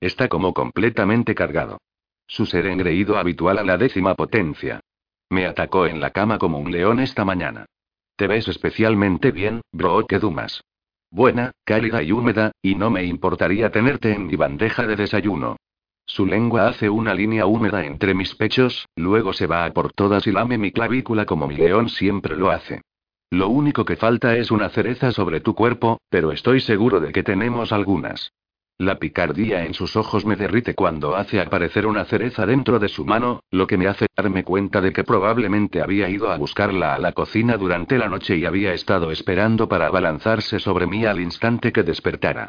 Está 0.00 0.28
como 0.28 0.54
completamente 0.54 1.34
cargado. 1.34 1.78
Su 2.28 2.46
ser 2.46 2.66
engreído 2.66 3.18
habitual 3.18 3.58
a 3.58 3.64
la 3.64 3.76
décima 3.76 4.14
potencia. 4.14 4.78
Me 5.30 5.44
atacó 5.44 5.86
en 5.86 6.00
la 6.00 6.10
cama 6.10 6.38
como 6.38 6.58
un 6.58 6.70
león 6.70 7.00
esta 7.00 7.24
mañana. 7.24 7.66
Te 8.14 8.28
ves 8.28 8.46
especialmente 8.46 9.32
bien, 9.32 9.62
bro, 9.72 10.06
que 10.06 10.20
dumas. 10.20 10.62
Buena, 11.10 11.50
cálida 11.64 12.04
y 12.04 12.12
húmeda, 12.12 12.52
y 12.62 12.76
no 12.76 12.88
me 12.88 13.02
importaría 13.02 13.72
tenerte 13.72 14.12
en 14.12 14.28
mi 14.28 14.36
bandeja 14.36 14.86
de 14.86 14.94
desayuno. 14.94 15.56
Su 16.10 16.24
lengua 16.24 16.68
hace 16.68 16.88
una 16.88 17.12
línea 17.12 17.44
húmeda 17.44 17.84
entre 17.84 18.14
mis 18.14 18.34
pechos, 18.34 18.88
luego 18.96 19.34
se 19.34 19.46
va 19.46 19.66
a 19.66 19.72
por 19.74 19.92
todas 19.92 20.26
y 20.26 20.32
lame 20.32 20.56
mi 20.56 20.72
clavícula 20.72 21.26
como 21.26 21.46
mi 21.46 21.56
león 21.56 21.90
siempre 21.90 22.34
lo 22.34 22.50
hace. 22.50 22.80
Lo 23.30 23.50
único 23.50 23.84
que 23.84 23.96
falta 23.96 24.34
es 24.34 24.50
una 24.50 24.70
cereza 24.70 25.12
sobre 25.12 25.40
tu 25.40 25.54
cuerpo, 25.54 26.00
pero 26.08 26.32
estoy 26.32 26.60
seguro 26.60 26.98
de 26.98 27.12
que 27.12 27.22
tenemos 27.22 27.72
algunas. 27.72 28.32
La 28.78 28.98
picardía 28.98 29.66
en 29.66 29.74
sus 29.74 29.96
ojos 29.96 30.24
me 30.24 30.36
derrite 30.36 30.74
cuando 30.74 31.14
hace 31.14 31.42
aparecer 31.42 31.86
una 31.86 32.06
cereza 32.06 32.46
dentro 32.46 32.78
de 32.78 32.88
su 32.88 33.04
mano, 33.04 33.40
lo 33.50 33.66
que 33.66 33.76
me 33.76 33.86
hace 33.86 34.06
darme 34.16 34.44
cuenta 34.44 34.80
de 34.80 34.94
que 34.94 35.04
probablemente 35.04 35.82
había 35.82 36.08
ido 36.08 36.32
a 36.32 36.38
buscarla 36.38 36.94
a 36.94 36.98
la 36.98 37.12
cocina 37.12 37.58
durante 37.58 37.98
la 37.98 38.08
noche 38.08 38.34
y 38.36 38.46
había 38.46 38.72
estado 38.72 39.10
esperando 39.10 39.68
para 39.68 39.88
abalanzarse 39.88 40.58
sobre 40.58 40.86
mí 40.86 41.04
al 41.04 41.20
instante 41.20 41.70
que 41.70 41.82
despertara. 41.82 42.48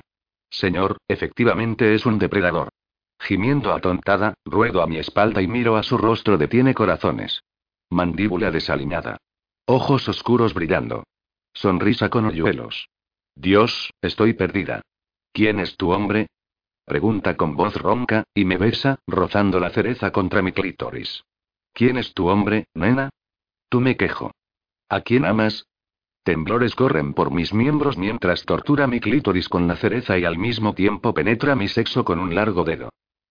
Señor, 0.49 0.98
efectivamente 1.10 1.94
es 1.94 2.06
un 2.06 2.18
depredador. 2.19 2.69
Gimiendo 3.19 3.73
atontada, 3.73 4.33
ruedo 4.45 4.81
a 4.81 4.87
mi 4.87 4.97
espalda 4.97 5.41
y 5.41 5.47
miro 5.47 5.75
a 5.75 5.83
su 5.83 5.97
rostro 5.97 6.37
de 6.37 6.47
tiene 6.47 6.73
corazones. 6.73 7.43
Mandíbula 7.89 8.49
desaliñada. 8.49 9.17
Ojos 9.65 10.07
oscuros 10.09 10.53
brillando. 10.53 11.03
Sonrisa 11.53 12.09
con 12.09 12.25
hoyuelos. 12.25 12.89
Dios, 13.35 13.91
estoy 14.01 14.33
perdida. 14.33 14.81
¿Quién 15.31 15.59
es 15.59 15.77
tu 15.77 15.91
hombre? 15.91 16.27
Pregunta 16.85 17.37
con 17.37 17.55
voz 17.55 17.75
ronca, 17.75 18.23
y 18.33 18.45
me 18.45 18.57
besa, 18.57 18.97
rozando 19.05 19.59
la 19.59 19.69
cereza 19.69 20.11
contra 20.11 20.41
mi 20.41 20.51
clítoris. 20.51 21.23
¿Quién 21.73 21.97
es 21.97 22.13
tu 22.13 22.29
hombre, 22.29 22.65
nena? 22.73 23.09
Tú 23.69 23.79
me 23.79 23.95
quejo. 23.95 24.31
¿A 24.89 25.01
quién 25.01 25.25
amas? 25.25 25.67
Temblores 26.23 26.75
corren 26.75 27.13
por 27.13 27.31
mis 27.31 27.53
miembros 27.53 27.97
mientras 27.97 28.43
tortura 28.43 28.87
mi 28.87 28.99
clítoris 28.99 29.49
con 29.49 29.67
la 29.67 29.75
cereza 29.75 30.17
y 30.17 30.25
al 30.25 30.37
mismo 30.37 30.73
tiempo 30.73 31.13
penetra 31.13 31.55
mi 31.55 31.67
sexo 31.67 32.03
con 32.03 32.19
un 32.19 32.33
largo 32.33 32.63
dedo. 32.63 32.89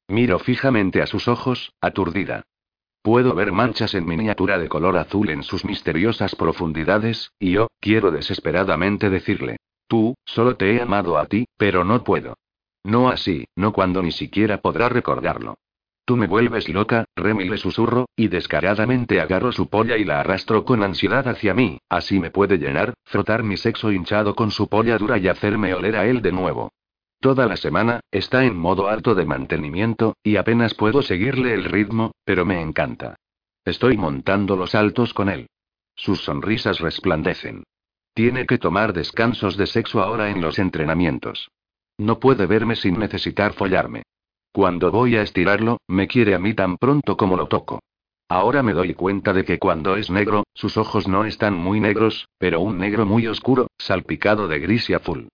Miro 0.09 0.39
fijamente 0.39 1.03
a 1.03 1.07
sus 1.07 1.29
ojos, 1.29 1.75
aturdida. 1.83 2.47
Puedo 3.03 3.35
ver 3.35 3.53
manchas 3.53 3.95
en 3.95 4.07
miniatura 4.07 4.59
de 4.59 4.69
color 4.69 4.97
azul 4.97 5.29
en 5.29 5.43
sus 5.43 5.67
misteriosas 5.67 6.35
profundidades, 6.35 7.33
y 7.39 7.53
yo, 7.53 7.69
quiero 7.79 8.11
desesperadamente 8.11 9.11
decirle. 9.11 9.59
Tú, 9.87 10.15
solo 10.25 10.57
te 10.57 10.75
he 10.75 10.81
amado 10.81 11.19
a 11.19 11.27
ti, 11.27 11.47
pero 11.57 11.85
no 11.85 12.03
puedo. 12.05 12.37
No 12.85 13.11
así, 13.11 13.47
no 13.55 13.73
cuando 13.73 14.03
ni 14.03 14.13
siquiera 14.13 14.63
podrá 14.63 14.89
recordarlo. 14.89 15.59
Tú 16.07 16.17
me 16.17 16.27
vuelves 16.27 16.71
loca, 16.71 17.05
Remy 17.15 17.47
le 17.47 17.59
susurro, 17.59 18.09
y 18.17 18.29
descaradamente 18.29 19.21
agarro 19.21 19.53
su 19.53 19.69
polla 19.69 19.99
y 19.99 20.05
la 20.05 20.21
arrastro 20.21 20.65
con 20.65 20.83
ansiedad 20.83 21.29
hacia 21.29 21.53
mí, 21.53 21.81
así 21.91 22.19
me 22.19 22.31
puede 22.31 22.57
llenar, 22.57 22.95
frotar 23.05 23.43
mi 23.43 23.59
sexo 23.59 23.93
hinchado 23.93 24.35
con 24.35 24.51
su 24.51 24.69
polla 24.69 24.97
dura 24.97 25.19
y 25.19 25.29
hacerme 25.29 25.75
oler 25.75 25.97
a 25.97 26.07
él 26.07 26.23
de 26.23 26.33
nuevo. 26.33 26.73
Toda 27.21 27.47
la 27.47 27.57
semana, 27.57 28.01
está 28.13 28.45
en 28.45 28.57
modo 28.57 28.89
alto 28.89 29.15
de 29.15 29.27
mantenimiento, 29.27 30.17
y 30.23 30.37
apenas 30.37 30.75
puedo 30.75 31.03
seguirle 31.03 31.53
el 31.53 31.65
ritmo, 31.65 32.13
pero 32.25 32.45
me 32.45 32.61
encanta. 32.61 33.17
Estoy 33.65 33.97
montando 33.97 34.57
los 34.57 34.71
saltos 34.71 35.13
con 35.13 35.29
él. 35.29 35.49
Sus 35.97 36.23
sonrisas 36.23 36.79
resplandecen. 36.79 37.65
Tiene 38.15 38.47
que 38.47 38.59
tomar 38.59 38.93
descansos 38.93 39.57
de 39.57 39.67
sexo 39.67 40.01
ahora 40.01 40.31
en 40.31 40.41
los 40.41 40.61
entrenamientos. 40.61 41.51
No 41.99 42.21
puede 42.21 42.47
verme 42.47 42.77
sin 42.77 42.99
necesitar 42.99 43.53
follarme. 43.53 44.05
Cuando 44.53 44.93
voy 44.93 45.17
a 45.17 45.23
estirarlo, 45.23 45.79
me 45.89 46.07
quiere 46.07 46.35
a 46.37 46.39
mí 46.39 46.55
tan 46.55 46.77
pronto 46.79 47.17
como 47.17 47.37
lo 47.37 47.49
toco. 47.49 47.81
Ahora 48.29 48.63
me 48.63 48.75
doy 48.75 48.95
cuenta 48.95 49.33
de 49.33 49.45
que 49.45 49.59
cuando 49.59 49.97
es 49.97 50.09
negro, 50.09 50.45
sus 50.55 50.77
ojos 50.77 51.09
no 51.09 51.25
están 51.25 51.55
muy 51.55 51.81
negros, 51.81 52.29
pero 52.39 52.61
un 52.61 52.79
negro 52.79 53.07
muy 53.07 53.27
oscuro, 53.27 53.69
salpicado 53.79 54.47
de 54.47 54.61
gris 54.61 54.89
y 54.91 54.95
azul. 54.95 55.29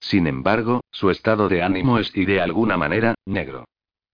Sin 0.00 0.26
embargo, 0.26 0.80
su 0.90 1.10
estado 1.10 1.48
de 1.48 1.62
ánimo 1.62 1.98
es 1.98 2.10
y 2.16 2.24
de 2.24 2.40
alguna 2.40 2.76
manera, 2.76 3.14
negro. 3.26 3.66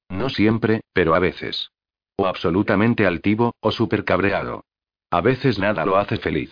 No 0.09 0.29
siempre, 0.29 0.83
pero 0.93 1.15
a 1.15 1.19
veces. 1.19 1.71
O 2.17 2.27
absolutamente 2.27 3.07
altivo, 3.07 3.55
o 3.61 3.71
súper 3.71 4.05
cabreado. 4.05 4.65
A 5.11 5.21
veces 5.21 5.59
nada 5.59 5.87
lo 5.87 5.97
hace 5.97 6.19
feliz. 6.19 6.51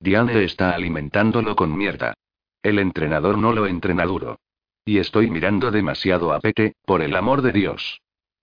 Diane 0.00 0.42
está 0.44 0.70
alimentándolo 0.70 1.54
con 1.54 1.76
mierda. 1.76 2.14
El 2.62 2.78
entrenador 2.78 3.38
no 3.38 3.52
lo 3.52 3.66
entrena 3.66 4.04
duro. 4.04 4.40
Y 4.84 4.98
estoy 4.98 5.30
mirando 5.30 5.70
demasiado 5.70 6.32
a 6.32 6.40
Pete, 6.40 6.74
por 6.84 7.02
el 7.02 7.14
amor 7.14 7.42
de 7.42 7.52
Dios. 7.52 8.01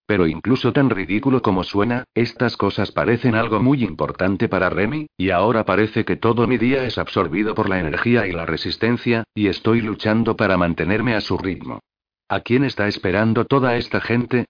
Pero 0.10 0.26
incluso 0.26 0.74
tan 0.74 0.90
ridículo 0.90 1.44
como 1.44 1.64
suena, 1.64 2.04
estas 2.16 2.58
cosas 2.58 2.92
parecen 2.92 3.36
algo 3.36 3.62
muy 3.62 3.84
importante 3.84 4.50
para 4.50 4.68
Remy, 4.68 5.06
y 5.16 5.30
ahora 5.30 5.66
parece 5.66 6.04
que 6.04 6.16
todo 6.16 6.48
mi 6.48 6.58
día 6.58 6.84
es 6.84 6.98
absorbido 6.98 7.54
por 7.54 7.70
la 7.70 7.80
energía 7.80 8.26
y 8.26 8.32
la 8.32 8.48
resistencia, 8.48 9.24
y 9.36 9.50
estoy 9.50 9.82
luchando 9.82 10.36
para 10.36 10.58
mantenerme 10.58 11.14
a 11.14 11.22
su 11.22 11.38
ritmo. 11.38 11.82
¿A 12.28 12.40
quién 12.40 12.64
está 12.64 12.88
esperando 12.88 13.46
toda 13.46 13.78
esta 13.78 14.02
gente? 14.02 14.46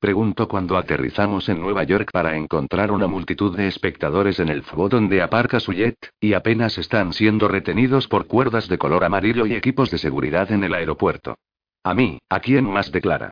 Pregunto 0.00 0.48
cuando 0.48 0.78
aterrizamos 0.78 1.46
en 1.50 1.60
Nueva 1.60 1.84
York 1.84 2.08
para 2.10 2.34
encontrar 2.34 2.90
una 2.90 3.06
multitud 3.06 3.54
de 3.54 3.68
espectadores 3.68 4.40
en 4.40 4.48
el 4.48 4.62
fuego 4.62 4.88
donde 4.88 5.20
aparca 5.20 5.60
su 5.60 5.74
jet, 5.74 5.98
y 6.20 6.32
apenas 6.32 6.78
están 6.78 7.12
siendo 7.12 7.48
retenidos 7.48 8.08
por 8.08 8.26
cuerdas 8.26 8.66
de 8.66 8.78
color 8.78 9.04
amarillo 9.04 9.44
y 9.44 9.52
equipos 9.52 9.90
de 9.90 9.98
seguridad 9.98 10.50
en 10.52 10.64
el 10.64 10.72
aeropuerto. 10.72 11.34
A 11.84 11.92
mí, 11.92 12.18
¿a 12.30 12.40
quién 12.40 12.64
más 12.64 12.90
declara? 12.90 13.30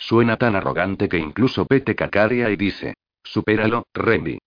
Suena 0.00 0.38
tan 0.38 0.56
arrogante 0.56 1.08
que 1.08 1.18
incluso 1.18 1.66
Pete 1.66 1.94
cacaria 1.94 2.48
y 2.50 2.56
dice: 2.56 2.94
Supéralo, 3.22 3.84
Remy. 3.94 4.38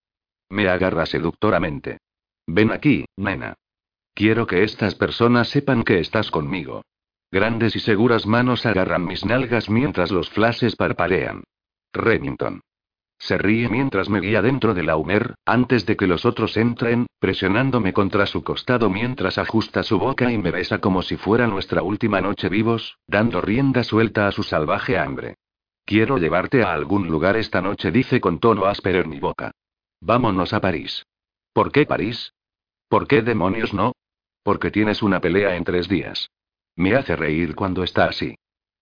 Me 0.49 0.67
agarra 0.67 1.05
seductoramente. 1.05 1.99
Ven 2.47 2.71
aquí, 2.71 3.05
nena. 3.15 3.53
Quiero 4.15 4.45
que 4.47 4.63
estas 4.63 4.95
personas 4.95 5.49
sepan 5.49 5.83
que 5.83 5.99
estás 5.99 6.31
conmigo. 6.31 6.81
Grandes 7.31 7.75
y 7.75 7.79
seguras 7.79 8.25
manos 8.25 8.65
agarran 8.65 9.05
mis 9.05 9.25
nalgas 9.25 9.69
mientras 9.69 10.11
los 10.11 10.29
flashes 10.29 10.75
parpadean. 10.75 11.43
Remington. 11.93 12.61
Se 13.19 13.37
ríe 13.37 13.69
mientras 13.69 14.09
me 14.09 14.19
guía 14.19 14.41
dentro 14.41 14.73
de 14.73 14.83
la 14.83 14.97
Humer, 14.97 15.35
antes 15.45 15.85
de 15.85 15.95
que 15.95 16.07
los 16.07 16.25
otros 16.25 16.57
entren, 16.57 17.07
presionándome 17.19 17.93
contra 17.93 18.25
su 18.25 18.43
costado 18.43 18.89
mientras 18.89 19.37
ajusta 19.37 19.83
su 19.83 19.97
boca 19.97 20.31
y 20.31 20.37
me 20.37 20.51
besa 20.51 20.79
como 20.79 21.03
si 21.03 21.15
fuera 21.15 21.47
nuestra 21.47 21.83
última 21.83 22.21
noche 22.21 22.49
vivos, 22.49 22.97
dando 23.07 23.39
rienda 23.39 23.83
suelta 23.83 24.27
a 24.27 24.31
su 24.31 24.43
salvaje 24.43 24.97
hambre. 24.97 25.35
Quiero 25.85 26.17
llevarte 26.17 26.63
a 26.63 26.73
algún 26.73 27.07
lugar 27.07 27.35
esta 27.35 27.61
noche, 27.61 27.91
dice 27.91 28.21
con 28.21 28.39
tono 28.39 28.65
áspero 28.65 29.01
en 29.01 29.09
mi 29.09 29.19
boca. 29.19 29.51
Vámonos 29.99 30.53
a 30.53 30.61
París. 30.61 31.05
¿Por 31.53 31.71
qué 31.71 31.85
París? 31.85 32.33
¿Por 32.87 33.07
qué 33.07 33.21
demonios 33.21 33.73
no? 33.73 33.93
Porque 34.43 34.71
tienes 34.71 35.01
una 35.01 35.19
pelea 35.19 35.55
en 35.55 35.63
tres 35.63 35.87
días. 35.87 36.29
Me 36.75 36.95
hace 36.95 37.15
reír 37.15 37.55
cuando 37.55 37.83
está 37.83 38.05
así. 38.05 38.35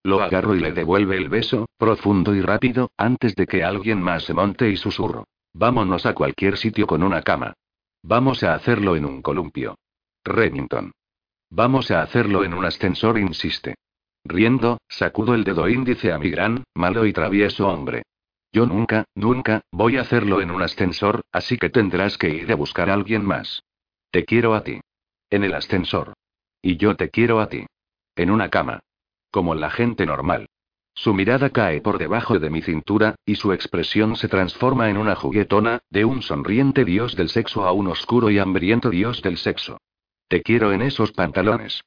Lo 0.04 0.20
agarro 0.20 0.56
y 0.56 0.60
le 0.60 0.72
devuelve 0.72 1.16
el 1.16 1.28
beso, 1.28 1.66
profundo 1.76 2.34
y 2.34 2.40
rápido, 2.40 2.90
antes 2.96 3.34
de 3.36 3.46
que 3.46 3.62
alguien 3.62 4.00
más 4.00 4.24
se 4.24 4.34
monte 4.34 4.68
y 4.68 4.76
susurro. 4.76 5.26
Vámonos 5.52 6.06
a 6.06 6.14
cualquier 6.14 6.56
sitio 6.56 6.86
con 6.86 7.02
una 7.02 7.22
cama. 7.22 7.54
Vamos 8.02 8.42
a 8.42 8.54
hacerlo 8.54 8.96
en 8.96 9.04
un 9.04 9.22
columpio. 9.22 9.76
Remington. 10.24 10.92
Vamos 11.50 11.90
a 11.90 12.02
hacerlo 12.02 12.44
en 12.44 12.54
un 12.54 12.64
ascensor, 12.64 13.18
insiste. 13.18 13.74
Riendo, 14.24 14.78
sacudo 14.88 15.34
el 15.34 15.44
dedo 15.44 15.68
índice 15.68 16.12
a 16.12 16.18
mi 16.18 16.30
gran, 16.30 16.64
malo 16.74 17.06
y 17.06 17.12
travieso 17.12 17.68
hombre. 17.68 18.02
Yo 18.52 18.66
nunca, 18.66 19.04
nunca, 19.14 19.62
voy 19.72 19.96
a 19.96 20.02
hacerlo 20.02 20.40
en 20.40 20.50
un 20.50 20.62
ascensor, 20.62 21.22
así 21.32 21.56
que 21.56 21.70
tendrás 21.70 22.18
que 22.18 22.28
ir 22.28 22.52
a 22.52 22.56
buscar 22.56 22.90
a 22.90 22.94
alguien 22.94 23.24
más. 23.24 23.62
Te 24.10 24.24
quiero 24.24 24.54
a 24.54 24.62
ti. 24.62 24.80
En 25.30 25.42
el 25.42 25.54
ascensor. 25.54 26.12
Y 26.60 26.76
yo 26.76 26.94
te 26.96 27.08
quiero 27.08 27.40
a 27.40 27.48
ti. 27.48 27.66
En 28.14 28.30
una 28.30 28.50
cama. 28.50 28.80
Como 29.30 29.54
la 29.54 29.70
gente 29.70 30.04
normal. 30.04 30.48
Su 30.94 31.14
mirada 31.14 31.48
cae 31.48 31.80
por 31.80 31.96
debajo 31.96 32.38
de 32.38 32.50
mi 32.50 32.60
cintura, 32.60 33.14
y 33.24 33.36
su 33.36 33.54
expresión 33.54 34.16
se 34.16 34.28
transforma 34.28 34.90
en 34.90 34.98
una 34.98 35.14
juguetona, 35.14 35.80
de 35.88 36.04
un 36.04 36.20
sonriente 36.20 36.84
dios 36.84 37.16
del 37.16 37.30
sexo 37.30 37.64
a 37.64 37.72
un 37.72 37.88
oscuro 37.88 38.28
y 38.28 38.38
hambriento 38.38 38.90
dios 38.90 39.22
del 39.22 39.38
sexo. 39.38 39.78
Te 40.28 40.42
quiero 40.42 40.72
en 40.72 40.82
esos 40.82 41.12
pantalones. 41.12 41.82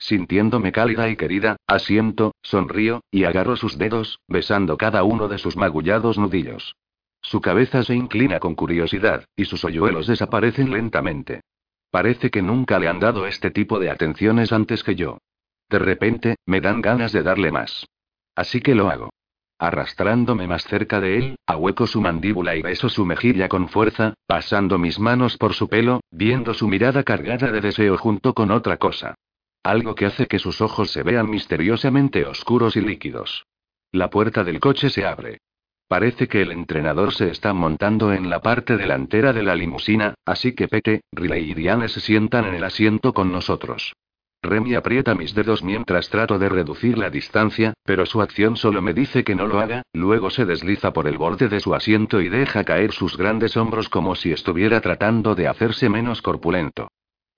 Sintiéndome 0.00 0.72
cálida 0.72 1.10
y 1.10 1.16
querida, 1.16 1.56
asiento, 1.66 2.32
sonrío, 2.42 3.02
y 3.10 3.24
agarro 3.24 3.56
sus 3.56 3.76
dedos, 3.76 4.18
besando 4.26 4.78
cada 4.78 5.04
uno 5.04 5.28
de 5.28 5.36
sus 5.36 5.58
magullados 5.58 6.16
nudillos. 6.18 6.74
Su 7.20 7.42
cabeza 7.42 7.82
se 7.84 7.94
inclina 7.94 8.40
con 8.40 8.54
curiosidad, 8.54 9.26
y 9.36 9.44
sus 9.44 9.62
hoyuelos 9.62 10.06
desaparecen 10.06 10.70
lentamente. 10.70 11.42
Parece 11.90 12.30
que 12.30 12.40
nunca 12.40 12.78
le 12.78 12.88
han 12.88 12.98
dado 12.98 13.26
este 13.26 13.50
tipo 13.50 13.78
de 13.78 13.90
atenciones 13.90 14.52
antes 14.52 14.82
que 14.82 14.94
yo. 14.94 15.18
De 15.68 15.78
repente, 15.78 16.36
me 16.46 16.62
dan 16.62 16.80
ganas 16.80 17.12
de 17.12 17.22
darle 17.22 17.52
más. 17.52 17.86
Así 18.34 18.62
que 18.62 18.74
lo 18.74 18.88
hago. 18.88 19.10
Arrastrándome 19.58 20.46
más 20.46 20.64
cerca 20.64 21.02
de 21.02 21.18
él, 21.18 21.36
ahueco 21.46 21.86
su 21.86 22.00
mandíbula 22.00 22.56
y 22.56 22.62
beso 22.62 22.88
su 22.88 23.04
mejilla 23.04 23.50
con 23.50 23.68
fuerza, 23.68 24.14
pasando 24.26 24.78
mis 24.78 24.98
manos 24.98 25.36
por 25.36 25.52
su 25.52 25.68
pelo, 25.68 26.00
viendo 26.10 26.54
su 26.54 26.68
mirada 26.68 27.02
cargada 27.02 27.52
de 27.52 27.60
deseo 27.60 27.98
junto 27.98 28.32
con 28.32 28.50
otra 28.50 28.78
cosa. 28.78 29.14
Algo 29.62 29.94
que 29.94 30.06
hace 30.06 30.26
que 30.26 30.38
sus 30.38 30.60
ojos 30.60 30.90
se 30.90 31.02
vean 31.02 31.28
misteriosamente 31.28 32.24
oscuros 32.24 32.76
y 32.76 32.80
líquidos. 32.80 33.46
La 33.92 34.08
puerta 34.08 34.42
del 34.42 34.58
coche 34.58 34.88
se 34.88 35.04
abre. 35.04 35.38
Parece 35.86 36.28
que 36.28 36.40
el 36.40 36.52
entrenador 36.52 37.12
se 37.12 37.28
está 37.30 37.52
montando 37.52 38.12
en 38.12 38.30
la 38.30 38.40
parte 38.40 38.76
delantera 38.76 39.32
de 39.32 39.42
la 39.42 39.54
limusina, 39.56 40.14
así 40.24 40.54
que 40.54 40.68
Pete, 40.68 41.02
Riley 41.12 41.50
y 41.50 41.54
Diane 41.54 41.88
se 41.88 42.00
sientan 42.00 42.46
en 42.46 42.54
el 42.54 42.64
asiento 42.64 43.12
con 43.12 43.32
nosotros. 43.32 43.92
Remy 44.42 44.74
aprieta 44.74 45.14
mis 45.14 45.34
dedos 45.34 45.62
mientras 45.62 46.08
trato 46.08 46.38
de 46.38 46.48
reducir 46.48 46.96
la 46.96 47.10
distancia, 47.10 47.74
pero 47.84 48.06
su 48.06 48.22
acción 48.22 48.56
solo 48.56 48.80
me 48.80 48.94
dice 48.94 49.24
que 49.24 49.34
no 49.34 49.46
lo 49.46 49.60
haga, 49.60 49.82
luego 49.92 50.30
se 50.30 50.46
desliza 50.46 50.94
por 50.94 51.06
el 51.06 51.18
borde 51.18 51.48
de 51.48 51.60
su 51.60 51.74
asiento 51.74 52.22
y 52.22 52.30
deja 52.30 52.64
caer 52.64 52.92
sus 52.92 53.18
grandes 53.18 53.58
hombros 53.58 53.90
como 53.90 54.14
si 54.14 54.32
estuviera 54.32 54.80
tratando 54.80 55.34
de 55.34 55.48
hacerse 55.48 55.90
menos 55.90 56.22
corpulento. 56.22 56.88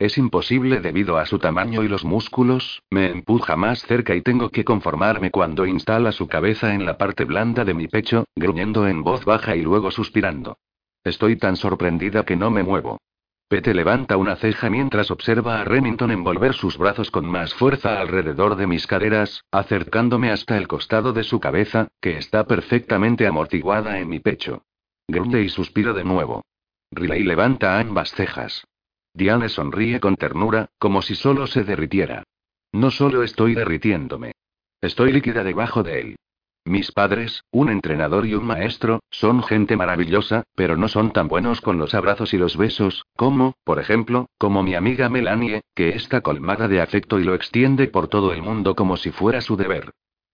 Es 0.02 0.18
imposible 0.18 0.80
debido 0.80 1.16
a 1.16 1.26
su 1.26 1.38
tamaño 1.38 1.84
y 1.84 1.88
los 1.88 2.04
músculos, 2.04 2.82
me 2.90 3.08
empuja 3.08 3.54
más 3.54 3.82
cerca 3.82 4.16
y 4.16 4.20
tengo 4.20 4.50
que 4.50 4.64
conformarme 4.64 5.30
cuando 5.30 5.64
instala 5.64 6.10
su 6.10 6.26
cabeza 6.26 6.74
en 6.74 6.84
la 6.84 6.98
parte 6.98 7.24
blanda 7.24 7.64
de 7.64 7.72
mi 7.72 7.86
pecho, 7.86 8.24
gruñendo 8.34 8.88
en 8.88 9.04
voz 9.04 9.24
baja 9.24 9.54
y 9.54 9.62
luego 9.62 9.92
suspirando. 9.92 10.58
Estoy 11.04 11.36
tan 11.36 11.54
sorprendida 11.54 12.24
que 12.24 12.34
no 12.34 12.50
me 12.50 12.64
muevo. 12.64 12.98
Pete 13.46 13.74
levanta 13.74 14.16
una 14.16 14.34
ceja 14.34 14.68
mientras 14.70 15.12
observa 15.12 15.60
a 15.60 15.64
Remington 15.64 16.10
envolver 16.10 16.54
sus 16.54 16.78
brazos 16.78 17.12
con 17.12 17.24
más 17.24 17.54
fuerza 17.54 18.00
alrededor 18.00 18.56
de 18.56 18.66
mis 18.66 18.88
caderas, 18.88 19.44
acercándome 19.52 20.32
hasta 20.32 20.58
el 20.58 20.66
costado 20.66 21.12
de 21.12 21.22
su 21.22 21.38
cabeza, 21.38 21.86
que 22.00 22.18
está 22.18 22.44
perfectamente 22.44 23.24
amortiguada 23.28 24.00
en 24.00 24.08
mi 24.08 24.18
pecho. 24.18 24.64
Gruñe 25.06 25.42
y 25.42 25.48
suspiro 25.48 25.94
de 25.94 26.02
nuevo. 26.02 26.42
Riley 26.90 27.22
levanta 27.22 27.78
ambas 27.78 28.10
cejas. 28.10 28.64
Diane 29.14 29.48
sonríe 29.48 30.00
con 30.00 30.16
ternura, 30.16 30.68
como 30.78 31.02
si 31.02 31.14
solo 31.14 31.46
se 31.46 31.64
derritiera. 31.64 32.24
No 32.72 32.90
solo 32.90 33.22
estoy 33.22 33.54
derritiéndome. 33.54 34.32
Estoy 34.80 35.12
líquida 35.12 35.44
debajo 35.44 35.82
de 35.82 36.00
él. 36.00 36.16
Mis 36.64 36.92
padres, 36.92 37.42
un 37.50 37.70
entrenador 37.70 38.24
y 38.24 38.34
un 38.34 38.46
maestro, 38.46 39.00
son 39.10 39.42
gente 39.42 39.76
maravillosa, 39.76 40.44
pero 40.54 40.76
no 40.76 40.88
son 40.88 41.12
tan 41.12 41.26
buenos 41.26 41.60
con 41.60 41.76
los 41.76 41.92
abrazos 41.92 42.32
y 42.34 42.38
los 42.38 42.56
besos, 42.56 43.04
como, 43.16 43.54
por 43.64 43.80
ejemplo, 43.80 44.26
como 44.38 44.62
mi 44.62 44.74
amiga 44.76 45.08
Melanie, 45.08 45.62
que 45.74 45.90
está 45.90 46.20
colmada 46.20 46.68
de 46.68 46.80
afecto 46.80 47.18
y 47.18 47.24
lo 47.24 47.34
extiende 47.34 47.88
por 47.88 48.06
todo 48.06 48.32
el 48.32 48.42
mundo 48.42 48.76
como 48.76 48.96
si 48.96 49.10
fuera 49.10 49.40
su 49.40 49.56
deber. 49.56 49.90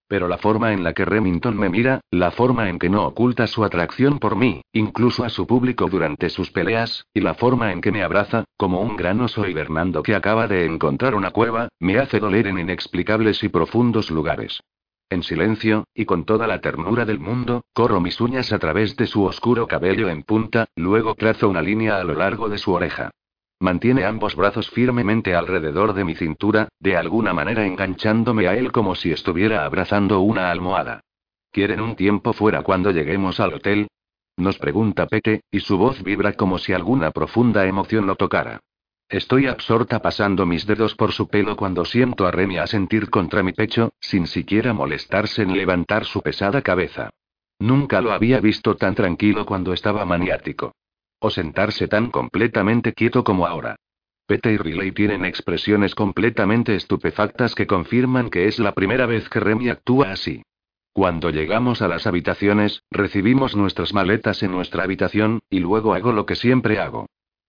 Pero 0.08 0.26
la 0.26 0.38
forma 0.38 0.72
en 0.72 0.82
la 0.82 0.94
que 0.94 1.04
Remington 1.04 1.56
me 1.56 1.68
mira, 1.68 2.00
la 2.10 2.30
forma 2.30 2.70
en 2.70 2.78
que 2.78 2.88
no 2.88 3.04
oculta 3.04 3.46
su 3.46 3.62
atracción 3.62 4.18
por 4.18 4.36
mí, 4.36 4.62
incluso 4.72 5.22
a 5.22 5.28
su 5.28 5.46
público 5.46 5.86
durante 5.88 6.30
sus 6.30 6.50
peleas, 6.50 7.04
y 7.12 7.20
la 7.20 7.34
forma 7.34 7.72
en 7.72 7.82
que 7.82 7.92
me 7.92 8.02
abraza, 8.02 8.44
como 8.56 8.80
un 8.80 8.96
gran 8.96 9.20
oso 9.20 9.46
hibernando 9.46 10.02
que 10.02 10.14
acaba 10.14 10.48
de 10.48 10.64
encontrar 10.64 11.14
una 11.14 11.30
cueva, 11.30 11.68
me 11.78 11.98
hace 11.98 12.20
doler 12.20 12.46
en 12.46 12.58
inexplicables 12.58 13.44
y 13.44 13.50
profundos 13.50 14.10
lugares. 14.10 14.60
En 15.10 15.22
silencio, 15.22 15.84
y 15.94 16.06
con 16.06 16.24
toda 16.24 16.46
la 16.46 16.60
ternura 16.60 17.04
del 17.04 17.18
mundo, 17.18 17.64
corro 17.72 18.00
mis 18.00 18.20
uñas 18.20 18.52
a 18.52 18.58
través 18.58 18.96
de 18.96 19.06
su 19.06 19.24
oscuro 19.24 19.66
cabello 19.66 20.08
en 20.08 20.22
punta, 20.22 20.66
luego 20.74 21.14
trazo 21.14 21.48
una 21.48 21.62
línea 21.62 21.96
a 21.96 22.04
lo 22.04 22.14
largo 22.14 22.48
de 22.48 22.58
su 22.58 22.72
oreja. 22.72 23.10
Mantiene 23.60 24.04
ambos 24.04 24.36
brazos 24.36 24.70
firmemente 24.70 25.34
alrededor 25.34 25.92
de 25.92 26.04
mi 26.04 26.14
cintura, 26.14 26.68
de 26.78 26.96
alguna 26.96 27.32
manera 27.32 27.66
enganchándome 27.66 28.46
a 28.46 28.54
él 28.54 28.70
como 28.70 28.94
si 28.94 29.10
estuviera 29.10 29.64
abrazando 29.64 30.20
una 30.20 30.50
almohada. 30.50 31.00
¿Quieren 31.50 31.80
un 31.80 31.96
tiempo 31.96 32.32
fuera 32.32 32.62
cuando 32.62 32.92
lleguemos 32.92 33.40
al 33.40 33.54
hotel? 33.54 33.88
Nos 34.36 34.58
pregunta 34.58 35.06
Pete, 35.06 35.42
y 35.50 35.58
su 35.58 35.76
voz 35.76 36.04
vibra 36.04 36.34
como 36.34 36.58
si 36.58 36.72
alguna 36.72 37.10
profunda 37.10 37.66
emoción 37.66 38.06
lo 38.06 38.14
tocara. 38.14 38.60
Estoy 39.08 39.46
absorta 39.46 40.00
pasando 40.00 40.46
mis 40.46 40.66
dedos 40.66 40.94
por 40.94 41.12
su 41.12 41.28
pelo 41.28 41.56
cuando 41.56 41.84
siento 41.84 42.26
a 42.26 42.30
Remy 42.30 42.58
a 42.58 42.66
sentir 42.68 43.10
contra 43.10 43.42
mi 43.42 43.52
pecho, 43.52 43.90
sin 43.98 44.28
siquiera 44.28 44.72
molestarse 44.72 45.42
en 45.42 45.56
levantar 45.56 46.04
su 46.04 46.20
pesada 46.20 46.62
cabeza. 46.62 47.10
Nunca 47.58 48.00
lo 48.00 48.12
había 48.12 48.38
visto 48.38 48.76
tan 48.76 48.94
tranquilo 48.94 49.44
cuando 49.46 49.72
estaba 49.72 50.04
maniático. 50.04 50.74
O 51.20 51.30
sentarse 51.30 51.88
tan 51.88 52.10
completamente 52.10 52.92
quieto 52.92 53.24
como 53.24 53.46
ahora. 53.46 53.76
Pete 54.26 54.52
y 54.52 54.56
Riley 54.56 54.92
tienen 54.92 55.24
expresiones 55.24 55.94
completamente 55.94 56.76
estupefactas 56.76 57.54
que 57.54 57.66
confirman 57.66 58.30
que 58.30 58.46
es 58.46 58.58
la 58.58 58.72
primera 58.72 59.06
vez 59.06 59.28
que 59.28 59.40
Remy 59.40 59.70
actúa 59.70 60.12
así. 60.12 60.42
Cuando 60.92 61.30
llegamos 61.30 61.80
a 61.80 61.88
las 61.88 62.06
habitaciones, 62.06 62.82
recibimos 62.90 63.56
nuestras 63.56 63.94
maletas 63.94 64.42
en 64.42 64.50
nuestra 64.52 64.84
habitación, 64.84 65.40
y 65.48 65.60
luego 65.60 65.94
hago 65.94 66.12
lo 66.12 66.26
que 66.26 66.36
siempre 66.36 66.78
hago. 66.78 67.06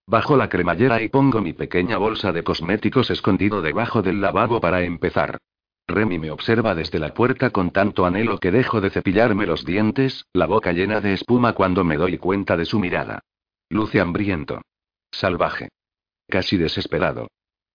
Bajo 0.08 0.38
la 0.38 0.50
cremallera 0.50 1.02
y 1.02 1.10
pongo 1.10 1.42
mi 1.42 1.54
pequeña 1.54 1.98
bolsa 1.98 2.32
de 2.32 2.44
cosméticos 2.44 3.12
escondido 3.12 3.62
debajo 3.62 4.02
del 4.02 4.22
lavabo 4.22 4.60
para 4.60 4.82
empezar. 4.82 5.38
Remy 5.88 6.18
me 6.18 6.32
observa 6.32 6.76
desde 6.76 6.98
la 6.98 7.14
puerta 7.14 7.50
con 7.50 7.72
tanto 7.72 8.06
anhelo 8.06 8.40
que 8.40 8.52
dejo 8.52 8.82
de 8.82 8.90
cepillarme 8.90 9.46
los 9.46 9.66
dientes, 9.66 10.26
la 10.34 10.46
boca 10.46 10.72
llena 10.72 11.02
de 11.02 11.14
espuma 11.14 11.54
cuando 11.54 11.84
me 11.84 11.98
doy 11.98 12.18
cuenta 12.18 12.56
de 12.56 12.66
su 12.66 12.80
mirada. 12.80 13.22
Luce 13.72 14.02
hambriento. 14.02 14.64
Salvaje. 15.12 15.70
Casi 16.28 16.58
desesperado. 16.58 17.28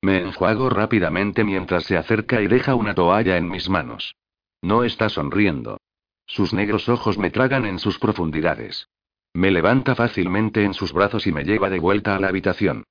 Me 0.02 0.18
enjuago 0.18 0.68
rápidamente 0.68 1.44
mientras 1.44 1.84
se 1.84 1.96
acerca 1.96 2.42
y 2.42 2.48
deja 2.48 2.74
una 2.74 2.96
toalla 2.96 3.36
en 3.36 3.48
mis 3.48 3.68
manos. 3.68 4.16
No 4.60 4.82
está 4.82 5.08
sonriendo. 5.08 5.78
Sus 6.26 6.52
negros 6.52 6.88
ojos 6.88 7.16
me 7.16 7.30
tragan 7.30 7.64
en 7.64 7.78
sus 7.78 8.00
profundidades. 8.00 8.88
Me 9.34 9.52
levanta 9.52 9.94
fácilmente 9.94 10.64
en 10.64 10.74
sus 10.74 10.92
brazos 10.92 11.28
y 11.28 11.32
me 11.32 11.44
lleva 11.44 11.70
de 11.70 11.78
vuelta 11.78 12.16
a 12.16 12.18
la 12.18 12.26
habitación. 12.26 12.82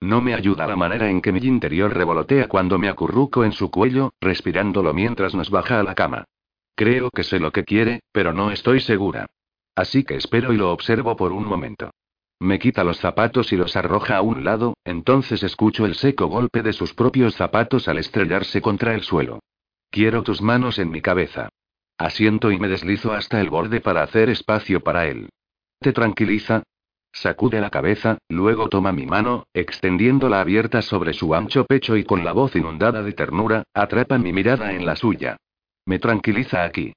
No 0.00 0.20
me 0.20 0.32
ayuda 0.32 0.68
la 0.68 0.76
manera 0.76 1.10
en 1.10 1.20
que 1.20 1.32
mi 1.32 1.40
interior 1.40 1.92
revolotea 1.92 2.46
cuando 2.46 2.78
me 2.78 2.88
acurruco 2.88 3.44
en 3.44 3.52
su 3.52 3.72
cuello, 3.72 4.12
respirándolo 4.20 4.94
mientras 4.94 5.34
nos 5.34 5.50
baja 5.50 5.80
a 5.80 5.82
la 5.82 5.96
cama. 5.96 6.24
Creo 6.76 7.10
que 7.10 7.24
sé 7.24 7.40
lo 7.40 7.50
que 7.50 7.64
quiere, 7.64 8.02
pero 8.12 8.32
no 8.32 8.52
estoy 8.52 8.80
segura. 8.80 9.26
Así 9.74 10.04
que 10.04 10.14
espero 10.14 10.52
y 10.52 10.56
lo 10.56 10.72
observo 10.72 11.16
por 11.16 11.32
un 11.32 11.44
momento. 11.44 11.90
Me 12.42 12.58
quita 12.58 12.82
los 12.82 12.98
zapatos 12.98 13.52
y 13.52 13.56
los 13.56 13.76
arroja 13.76 14.16
a 14.16 14.20
un 14.20 14.42
lado, 14.42 14.74
entonces 14.84 15.44
escucho 15.44 15.86
el 15.86 15.94
seco 15.94 16.26
golpe 16.26 16.64
de 16.64 16.72
sus 16.72 16.92
propios 16.92 17.36
zapatos 17.36 17.86
al 17.86 17.98
estrellarse 17.98 18.60
contra 18.60 18.96
el 18.96 19.02
suelo. 19.02 19.38
Quiero 19.90 20.24
tus 20.24 20.42
manos 20.42 20.80
en 20.80 20.90
mi 20.90 21.00
cabeza. 21.00 21.50
Asiento 21.98 22.50
y 22.50 22.58
me 22.58 22.66
deslizo 22.66 23.12
hasta 23.12 23.40
el 23.40 23.48
borde 23.48 23.80
para 23.80 24.02
hacer 24.02 24.28
espacio 24.28 24.80
para 24.80 25.06
él. 25.06 25.28
¿Te 25.78 25.92
tranquiliza? 25.92 26.64
Sacude 27.12 27.60
la 27.60 27.70
cabeza, 27.70 28.18
luego 28.28 28.68
toma 28.68 28.90
mi 28.90 29.06
mano, 29.06 29.44
extendiéndola 29.54 30.40
abierta 30.40 30.82
sobre 30.82 31.12
su 31.12 31.36
ancho 31.36 31.64
pecho 31.64 31.96
y 31.96 32.02
con 32.02 32.24
la 32.24 32.32
voz 32.32 32.56
inundada 32.56 33.04
de 33.04 33.12
ternura, 33.12 33.62
atrapa 33.72 34.18
mi 34.18 34.32
mirada 34.32 34.72
en 34.72 34.84
la 34.84 34.96
suya. 34.96 35.36
Me 35.86 36.00
tranquiliza 36.00 36.64
aquí. 36.64 36.92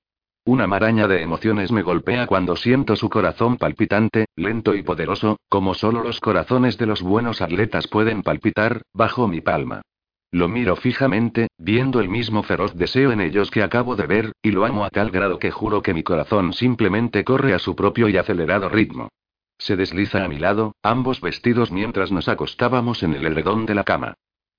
Una 0.48 0.68
maraña 0.68 1.08
de 1.08 1.24
emociones 1.24 1.72
me 1.72 1.82
golpea 1.82 2.28
cuando 2.28 2.56
siento 2.56 2.96
su 2.96 3.10
corazón 3.10 3.58
palpitante, 3.58 4.28
lento 4.36 4.76
y 4.76 4.84
poderoso, 4.84 5.40
como 5.50 5.74
solo 5.74 6.04
los 6.04 6.20
corazones 6.20 6.78
de 6.78 6.86
los 6.86 7.02
buenos 7.02 7.42
atletas 7.42 7.88
pueden 7.88 8.22
palpitar, 8.22 8.84
bajo 8.94 9.28
mi 9.28 9.42
palma. 9.42 9.82
Lo 10.30 10.48
miro 10.48 10.76
fijamente, 10.76 11.48
viendo 11.58 12.00
el 12.00 12.10
mismo 12.10 12.44
feroz 12.44 12.76
deseo 12.76 13.12
en 13.12 13.22
ellos 13.22 13.50
que 13.50 13.64
acabo 13.64 13.96
de 13.96 14.06
ver, 14.06 14.34
y 14.44 14.52
lo 14.52 14.66
amo 14.66 14.86
a 14.86 14.92
tal 14.92 15.10
grado 15.10 15.40
que 15.40 15.50
juro 15.50 15.82
que 15.82 15.96
mi 15.96 16.04
corazón 16.04 16.54
simplemente 16.54 17.24
corre 17.24 17.56
a 17.56 17.60
su 17.60 17.76
propio 17.76 18.08
y 18.08 18.18
acelerado 18.18 18.70
ritmo. 18.70 19.10
Se 19.58 19.76
desliza 19.76 20.24
a 20.24 20.28
mi 20.28 20.38
lado, 20.38 20.76
ambos 20.84 21.22
vestidos 21.22 21.72
mientras 21.72 22.12
nos 22.12 22.28
acostábamos 22.28 23.02
en 23.02 23.16
el 23.16 23.26
edredón 23.26 23.66
de 23.66 23.74
la 23.74 23.84
cama. 23.84 24.14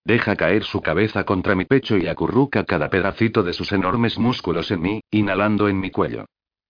Deja 0.07 0.37
caer 0.37 0.63
su 0.63 0.83
cabeza 0.83 1.25
contra 1.25 1.57
mi 1.57 1.65
pecho 1.65 1.97
y 1.97 2.07
acurruca 2.07 2.63
cada 2.63 2.91
pedacito 2.91 3.43
de 3.43 3.53
sus 3.53 3.73
enormes 3.73 4.21
músculos 4.21 4.71
en 4.71 4.81
mí, 4.81 5.01
inhalando 5.11 5.69
en 5.69 5.81
mi 5.81 5.91
cuello. 5.91 6.27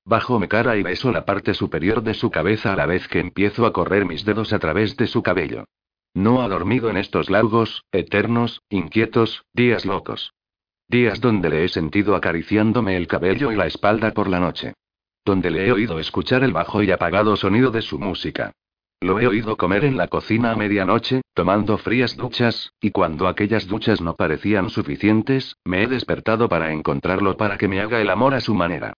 Bajo 0.07 0.41
mi 0.41 0.49
cara 0.49 0.79
y 0.79 0.83
beso 0.83 1.13
la 1.13 1.27
parte 1.27 1.53
superior 1.53 2.03
de 2.03 2.15
su 2.15 2.31
cabeza 2.31 2.73
a 2.73 2.77
la 2.77 2.87
vez 2.87 3.07
que 3.09 3.21
empiezo 3.21 3.67
a 3.67 3.75
correr 3.75 4.07
mis 4.07 4.25
dedos 4.25 4.55
a 4.55 4.59
través 4.59 4.97
de 4.97 5.07
su 5.07 5.23
cabello. 5.23 5.67
No 6.15 6.41
ha 6.41 6.49
dormido 6.49 6.89
en 6.89 6.97
estos 6.97 7.29
largos, 7.29 7.85
eternos, 7.93 8.63
inquietos, 8.71 9.45
días 9.53 9.85
locos. 9.85 10.33
Días 10.89 11.21
donde 11.21 11.51
le 11.51 11.65
he 11.65 11.69
sentido 11.69 12.17
acariciándome 12.17 12.97
el 12.97 13.07
cabello 13.07 13.53
y 13.53 13.57
la 13.57 13.67
espalda 13.67 14.13
por 14.13 14.29
la 14.29 14.41
noche. 14.41 14.73
Donde 15.27 15.51
le 15.51 15.67
he 15.67 15.73
oído 15.73 15.99
escuchar 15.99 16.43
el 16.43 16.55
bajo 16.55 16.83
y 16.83 16.91
apagado 16.91 17.37
sonido 17.37 17.71
de 17.71 17.83
su 17.83 17.99
música. 17.99 18.53
Lo 19.01 19.21
he 19.21 19.27
oído 19.27 19.59
comer 19.59 19.85
en 19.85 19.99
la 19.99 20.09
cocina 20.09 20.53
a 20.53 20.57
medianoche, 20.57 21.21
tomando 21.35 21.77
frías 21.77 22.17
duchas, 22.17 22.73
y 22.81 22.93
cuando 22.93 23.29
aquellas 23.29 23.67
duchas 23.67 24.01
no 24.01 24.17
parecían 24.17 24.71
suficientes, 24.71 25.57
me 25.65 25.83
he 25.83 25.87
despertado 25.87 26.49
para 26.49 26.73
encontrarlo 26.73 27.37
para 27.37 27.59
que 27.59 27.69
me 27.69 27.81
haga 27.81 28.01
el 28.01 28.09
amor 28.09 28.33
a 28.33 28.41
su 28.41 28.55
manera. 28.55 28.95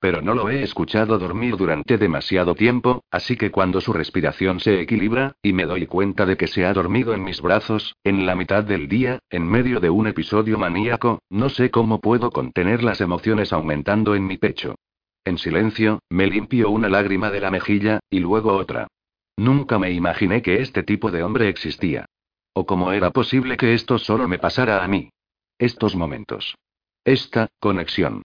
Pero 0.00 0.22
no 0.22 0.34
lo 0.34 0.48
he 0.48 0.62
escuchado 0.62 1.18
dormir 1.18 1.56
durante 1.56 1.98
demasiado 1.98 2.54
tiempo, 2.54 3.04
así 3.10 3.36
que 3.36 3.50
cuando 3.50 3.80
su 3.82 3.92
respiración 3.92 4.58
se 4.58 4.80
equilibra, 4.80 5.36
y 5.42 5.52
me 5.52 5.66
doy 5.66 5.86
cuenta 5.86 6.24
de 6.24 6.38
que 6.38 6.48
se 6.48 6.64
ha 6.64 6.72
dormido 6.72 7.12
en 7.12 7.22
mis 7.22 7.42
brazos, 7.42 7.94
en 8.02 8.24
la 8.24 8.34
mitad 8.34 8.64
del 8.64 8.88
día, 8.88 9.20
en 9.28 9.46
medio 9.46 9.80
de 9.80 9.90
un 9.90 10.06
episodio 10.06 10.58
maníaco, 10.58 11.20
no 11.28 11.50
sé 11.50 11.70
cómo 11.70 12.00
puedo 12.00 12.30
contener 12.30 12.82
las 12.82 13.02
emociones 13.02 13.52
aumentando 13.52 14.14
en 14.14 14.26
mi 14.26 14.38
pecho. 14.38 14.76
En 15.24 15.36
silencio, 15.36 16.00
me 16.08 16.26
limpio 16.26 16.70
una 16.70 16.88
lágrima 16.88 17.30
de 17.30 17.40
la 17.40 17.50
mejilla, 17.50 18.00
y 18.10 18.18
luego 18.18 18.54
otra. 18.54 18.88
Nunca 19.36 19.78
me 19.78 19.90
imaginé 19.90 20.42
que 20.42 20.60
este 20.60 20.82
tipo 20.82 21.10
de 21.10 21.22
hombre 21.22 21.48
existía. 21.48 22.06
O 22.54 22.66
cómo 22.66 22.92
era 22.92 23.10
posible 23.10 23.56
que 23.56 23.74
esto 23.74 23.98
solo 23.98 24.28
me 24.28 24.38
pasara 24.38 24.84
a 24.84 24.88
mí. 24.88 25.10
Estos 25.58 25.96
momentos. 25.96 26.56
Esta, 27.04 27.48
conexión. 27.58 28.22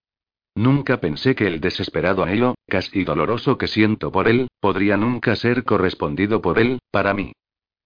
Nunca 0.56 1.00
pensé 1.00 1.36
que 1.36 1.48
el 1.48 1.62
desesperado 1.62 2.24
anhelo, 2.24 2.56
casi 2.68 3.04
doloroso 3.04 3.58
que 3.58 3.68
siento 3.68 4.12
por 4.12 4.28
él, 4.28 4.48
podría 4.60 4.98
nunca 4.98 5.36
ser 5.36 5.64
correspondido 5.64 6.42
por 6.42 6.60
él, 6.60 6.80
para 6.92 7.14
mí. 7.14 7.34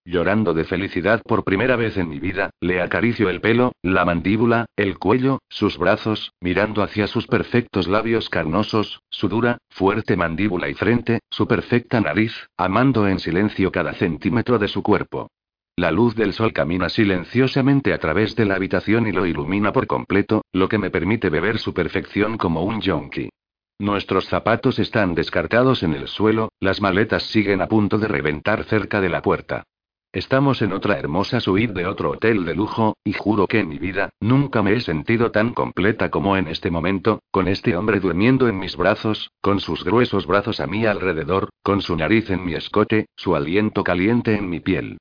Llorando 0.04 0.56
de 0.56 0.64
felicidad 0.64 1.22
por 1.22 1.44
primera 1.44 1.76
vez 1.76 1.96
en 1.96 2.10
mi 2.10 2.20
vida, 2.20 2.50
le 2.60 2.82
acaricio 2.82 3.30
el 3.30 3.40
pelo, 3.40 3.74
la 3.84 4.04
mandíbula, 4.04 4.66
el 4.76 4.98
cuello, 4.98 5.40
sus 5.48 5.78
brazos, 5.78 6.34
mirando 6.42 6.82
hacia 6.82 7.06
sus 7.06 7.28
perfectos 7.28 7.88
labios 7.88 8.28
carnosos, 8.28 9.04
su 9.12 9.30
dura, 9.30 9.60
fuerte 9.70 10.18
mandíbula 10.18 10.70
y 10.70 10.74
frente, 10.74 11.20
su 11.30 11.48
perfecta 11.48 12.02
nariz, 12.02 12.34
amando 12.58 13.08
en 13.08 13.20
silencio 13.20 13.72
cada 13.72 13.94
centímetro 13.94 14.58
de 14.58 14.70
su 14.70 14.82
cuerpo. 14.82 15.30
La 15.76 15.92
luz 15.92 16.16
del 16.16 16.34
sol 16.34 16.52
camina 16.52 16.90
silenciosamente 16.90 17.94
a 17.94 18.00
través 18.00 18.36
de 18.36 18.46
la 18.46 18.56
habitación 18.56 19.06
y 19.06 19.12
lo 19.12 19.28
ilumina 19.28 19.72
por 19.72 19.86
completo, 19.86 20.42
lo 20.52 20.68
que 20.68 20.80
me 20.80 20.90
permite 20.90 21.30
beber 21.30 21.60
su 21.60 21.76
perfección 21.76 22.40
como 22.40 22.64
un 22.64 22.82
yonki. 22.82 23.30
Nuestros 23.78 24.26
zapatos 24.26 24.80
están 24.80 25.14
descartados 25.14 25.84
en 25.84 25.94
el 25.94 26.08
suelo, 26.08 26.50
las 26.60 26.82
maletas 26.82 27.24
siguen 27.24 27.62
a 27.62 27.68
punto 27.68 28.00
de 28.00 28.08
reventar 28.08 28.64
cerca 28.64 29.00
de 29.00 29.10
la 29.10 29.22
puerta. 29.22 29.64
Estamos 30.14 30.62
en 30.62 30.74
otra 30.74 31.00
hermosa 31.00 31.40
suite 31.40 31.72
de 31.72 31.86
otro 31.86 32.12
hotel 32.12 32.44
de 32.44 32.54
lujo, 32.54 32.98
y 33.02 33.14
juro 33.14 33.48
que 33.48 33.60
en 33.60 33.70
mi 33.70 33.80
vida, 33.80 34.10
nunca 34.20 34.62
me 34.62 34.74
he 34.74 34.82
sentido 34.82 35.32
tan 35.32 35.54
completa 35.54 36.12
como 36.12 36.36
en 36.36 36.50
este 36.50 36.70
momento, 36.70 37.22
con 37.32 37.48
este 37.48 37.78
hombre 37.78 38.02
durmiendo 38.02 38.50
en 38.50 38.60
mis 38.60 38.76
brazos, 38.76 39.32
con 39.40 39.62
sus 39.62 39.86
gruesos 39.86 40.28
brazos 40.28 40.60
a 40.60 40.68
mi 40.68 40.86
alrededor, 40.86 41.48
con 41.64 41.82
su 41.82 41.96
nariz 41.96 42.30
en 42.30 42.44
mi 42.44 42.56
escote, 42.56 43.06
su 43.16 43.38
aliento 43.38 43.86
caliente 43.86 44.36
en 44.36 44.50
mi 44.50 44.60
piel. 44.60 44.98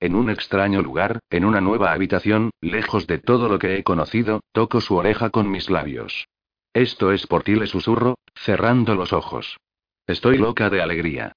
En 0.00 0.14
un 0.14 0.30
extraño 0.30 0.80
lugar, 0.80 1.18
en 1.28 1.44
una 1.44 1.60
nueva 1.60 1.92
habitación, 1.92 2.48
lejos 2.62 3.06
de 3.06 3.18
todo 3.18 3.50
lo 3.50 3.58
que 3.58 3.76
he 3.76 3.84
conocido, 3.84 4.40
toco 4.52 4.80
su 4.80 4.96
oreja 4.96 5.28
con 5.28 5.50
mis 5.50 5.68
labios. 5.68 6.26
Esto 6.72 7.12
es 7.12 7.26
por 7.26 7.42
ti, 7.42 7.54
le 7.54 7.66
susurro, 7.66 8.16
cerrando 8.34 8.94
los 8.94 9.12
ojos. 9.12 9.58
Estoy 10.06 10.38
loca 10.38 10.70
de 10.70 10.80
alegría 10.80 11.34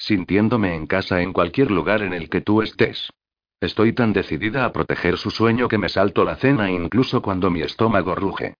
sintiéndome 0.00 0.74
en 0.74 0.86
casa 0.86 1.20
en 1.20 1.32
cualquier 1.32 1.70
lugar 1.70 2.02
en 2.02 2.14
el 2.14 2.28
que 2.28 2.40
tú 2.40 2.62
estés. 2.62 3.10
Estoy 3.60 3.92
tan 3.92 4.14
decidida 4.14 4.64
a 4.64 4.72
proteger 4.72 5.18
su 5.18 5.30
sueño 5.30 5.68
que 5.68 5.76
me 5.76 5.90
salto 5.90 6.24
la 6.24 6.36
cena 6.36 6.70
incluso 6.70 7.20
cuando 7.20 7.50
mi 7.50 7.60
estómago 7.60 8.14
ruge. 8.14 8.54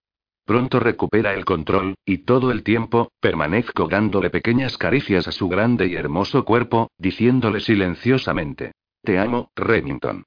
Pronto 0.44 0.78
recupera 0.78 1.32
el 1.32 1.44
control, 1.44 1.94
y 2.04 2.18
todo 2.18 2.50
el 2.50 2.62
tiempo, 2.62 3.12
permanezco 3.20 3.88
dándole 3.88 4.30
pequeñas 4.30 4.76
caricias 4.76 5.26
a 5.26 5.32
su 5.32 5.48
grande 5.48 5.86
y 5.86 5.94
hermoso 5.94 6.44
cuerpo, 6.44 6.90
diciéndole 6.98 7.60
silenciosamente. 7.60 8.72
Te 9.02 9.18
amo, 9.18 9.50
Remington. 9.56 10.24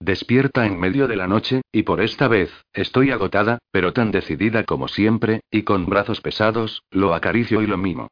Despierta 0.00 0.66
en 0.66 0.78
medio 0.80 1.06
de 1.06 1.16
la 1.16 1.28
noche, 1.28 1.62
y 1.70 1.82
por 1.82 2.00
esta 2.00 2.28
vez, 2.28 2.50
estoy 2.72 3.10
agotada, 3.10 3.58
pero 3.70 3.92
tan 3.92 4.10
decidida 4.10 4.64
como 4.64 4.88
siempre, 4.88 5.42
y 5.50 5.62
con 5.62 5.86
brazos 5.86 6.20
pesados, 6.20 6.82
lo 6.90 7.14
acaricio 7.14 7.62
y 7.62 7.66
lo 7.66 7.76
mimo. 7.76 8.08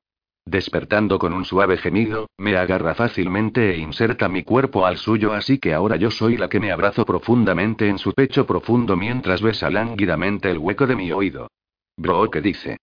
Despertando 0.46 1.18
con 1.18 1.32
un 1.32 1.44
suave 1.44 1.76
gemido, 1.76 2.30
me 2.38 2.56
agarra 2.56 2.94
fácilmente 2.94 3.74
e 3.74 3.78
inserta 3.78 4.28
mi 4.28 4.44
cuerpo 4.44 4.86
al 4.86 4.96
suyo, 4.96 5.32
así 5.32 5.58
que 5.58 5.74
ahora 5.74 5.96
yo 5.96 6.12
soy 6.12 6.36
la 6.36 6.48
que 6.48 6.60
me 6.60 6.70
abrazo 6.70 7.04
profundamente 7.04 7.88
en 7.88 7.98
su 7.98 8.12
pecho 8.12 8.46
profundo 8.46 8.96
mientras 8.96 9.42
besa 9.42 9.70
lánguidamente 9.70 10.48
el 10.48 10.58
hueco 10.58 10.86
de 10.86 10.94
mi 10.94 11.10
oído. 11.10 11.48
Bro, 11.96 12.30
¿qué 12.30 12.40
dice? 12.40 12.76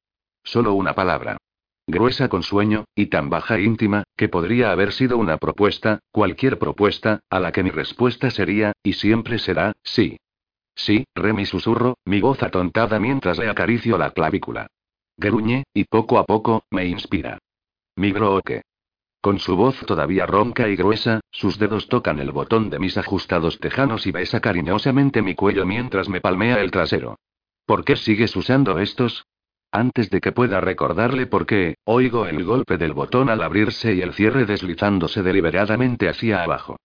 Solo 0.44 0.73
una 0.73 0.94
palabra. 0.94 1.38
Gruesa 1.88 2.27
con 2.27 2.44
sueño, 2.44 2.84
y 2.95 3.06
tan 3.06 3.30
baja 3.30 3.57
íntima, 3.57 4.03
que 4.18 4.27
podría 4.27 4.72
haber 4.72 4.91
sido 4.91 5.18
una 5.18 5.38
propuesta, 5.38 5.99
cualquier 6.11 6.60
propuesta, 6.60 7.22
a 7.30 7.40
la 7.40 7.53
que 7.53 7.64
mi 7.64 7.69
respuesta 7.69 8.30
sería, 8.30 8.73
y 8.84 8.94
siempre 8.94 9.40
será, 9.40 9.72
sí. 9.84 10.18
Sí, 10.76 11.06
re 11.15 11.31
mi 11.31 11.45
susurro, 11.45 11.95
mi 12.03 12.19
voz 12.19 12.44
atontada 12.44 12.99
mientras 12.99 13.38
le 13.38 13.48
acaricio 13.48 13.98
la 13.98 14.11
clavícula. 14.11 14.68
Gruñe, 15.15 15.64
y 15.73 15.85
poco 15.85 16.18
a 16.18 16.26
poco, 16.26 16.65
me 16.69 16.88
inspira. 16.88 17.40
Mi 17.95 18.11
broque. 18.11 18.63
Con 19.21 19.39
su 19.39 19.55
voz 19.55 19.79
todavía 19.85 20.25
ronca 20.25 20.67
y 20.67 20.75
gruesa, 20.75 21.21
sus 21.31 21.59
dedos 21.59 21.87
tocan 21.87 22.19
el 22.19 22.31
botón 22.31 22.69
de 22.69 22.79
mis 22.79 22.97
ajustados 22.97 23.59
tejanos 23.59 24.07
y 24.07 24.11
besa 24.11 24.41
cariñosamente 24.41 25.21
mi 25.21 25.35
cuello 25.35 25.65
mientras 25.65 26.09
me 26.09 26.19
palmea 26.19 26.59
el 26.59 26.71
trasero. 26.71 27.19
¿Por 27.65 27.85
qué 27.85 27.95
sigues 27.95 28.35
usando 28.35 28.79
estos? 28.79 29.25
Antes 29.71 30.09
de 30.09 30.21
que 30.21 30.31
pueda 30.31 30.59
recordarle 30.59 31.27
por 31.27 31.45
qué, 31.45 31.75
oigo 31.85 32.25
el 32.25 32.43
golpe 32.43 32.77
del 32.77 32.93
botón 32.93 33.29
al 33.29 33.41
abrirse 33.41 33.93
y 33.93 34.01
el 34.01 34.13
cierre 34.13 34.45
deslizándose 34.45 35.21
deliberadamente 35.21 36.09
hacia 36.09 36.43
abajo. 36.43 36.77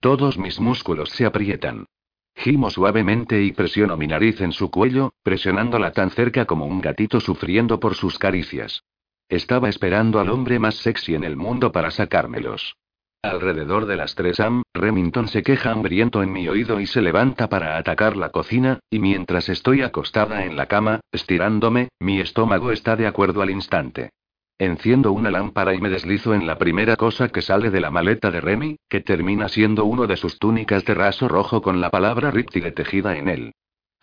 Todos 0.00 0.36
mis 0.36 0.60
músculos 0.60 1.10
se 1.10 1.26
aprietan. 1.26 1.86
Gimo 2.34 2.70
suavemente 2.70 3.42
y 3.42 3.52
presiono 3.52 3.96
mi 3.96 4.08
nariz 4.08 4.40
en 4.40 4.52
su 4.52 4.70
cuello, 4.70 5.12
presionándola 5.22 5.92
tan 5.92 6.10
cerca 6.10 6.44
como 6.44 6.66
un 6.66 6.80
gatito 6.80 7.20
sufriendo 7.20 7.80
por 7.80 7.94
sus 7.94 8.18
caricias. 8.18 8.82
Estaba 9.28 9.68
esperando 9.68 10.20
al 10.20 10.30
hombre 10.30 10.60
más 10.60 10.76
sexy 10.76 11.16
en 11.16 11.24
el 11.24 11.36
mundo 11.36 11.72
para 11.72 11.90
sacármelos. 11.90 12.76
Alrededor 13.22 13.86
de 13.86 13.96
las 13.96 14.14
tres 14.14 14.38
am, 14.38 14.62
Remington 14.72 15.26
se 15.26 15.42
queja 15.42 15.72
hambriento 15.72 16.22
en 16.22 16.32
mi 16.32 16.48
oído 16.48 16.78
y 16.78 16.86
se 16.86 17.02
levanta 17.02 17.48
para 17.48 17.76
atacar 17.76 18.16
la 18.16 18.30
cocina, 18.30 18.78
y 18.88 19.00
mientras 19.00 19.48
estoy 19.48 19.82
acostada 19.82 20.44
en 20.44 20.54
la 20.54 20.66
cama, 20.66 21.00
estirándome, 21.10 21.88
mi 21.98 22.20
estómago 22.20 22.70
está 22.70 22.94
de 22.94 23.08
acuerdo 23.08 23.42
al 23.42 23.50
instante. 23.50 24.10
Enciendo 24.58 25.10
una 25.10 25.32
lámpara 25.32 25.74
y 25.74 25.80
me 25.80 25.90
deslizo 25.90 26.32
en 26.32 26.46
la 26.46 26.56
primera 26.56 26.94
cosa 26.94 27.28
que 27.28 27.42
sale 27.42 27.70
de 27.70 27.80
la 27.80 27.90
maleta 27.90 28.30
de 28.30 28.40
Remy, 28.40 28.76
que 28.88 29.00
termina 29.00 29.48
siendo 29.48 29.86
uno 29.86 30.06
de 30.06 30.16
sus 30.16 30.38
túnicas 30.38 30.84
de 30.84 30.94
raso 30.94 31.26
rojo 31.26 31.60
con 31.62 31.80
la 31.80 31.90
palabra 31.90 32.30
Riptide 32.30 32.70
tejida 32.70 33.16
en 33.16 33.28
él. 33.28 33.52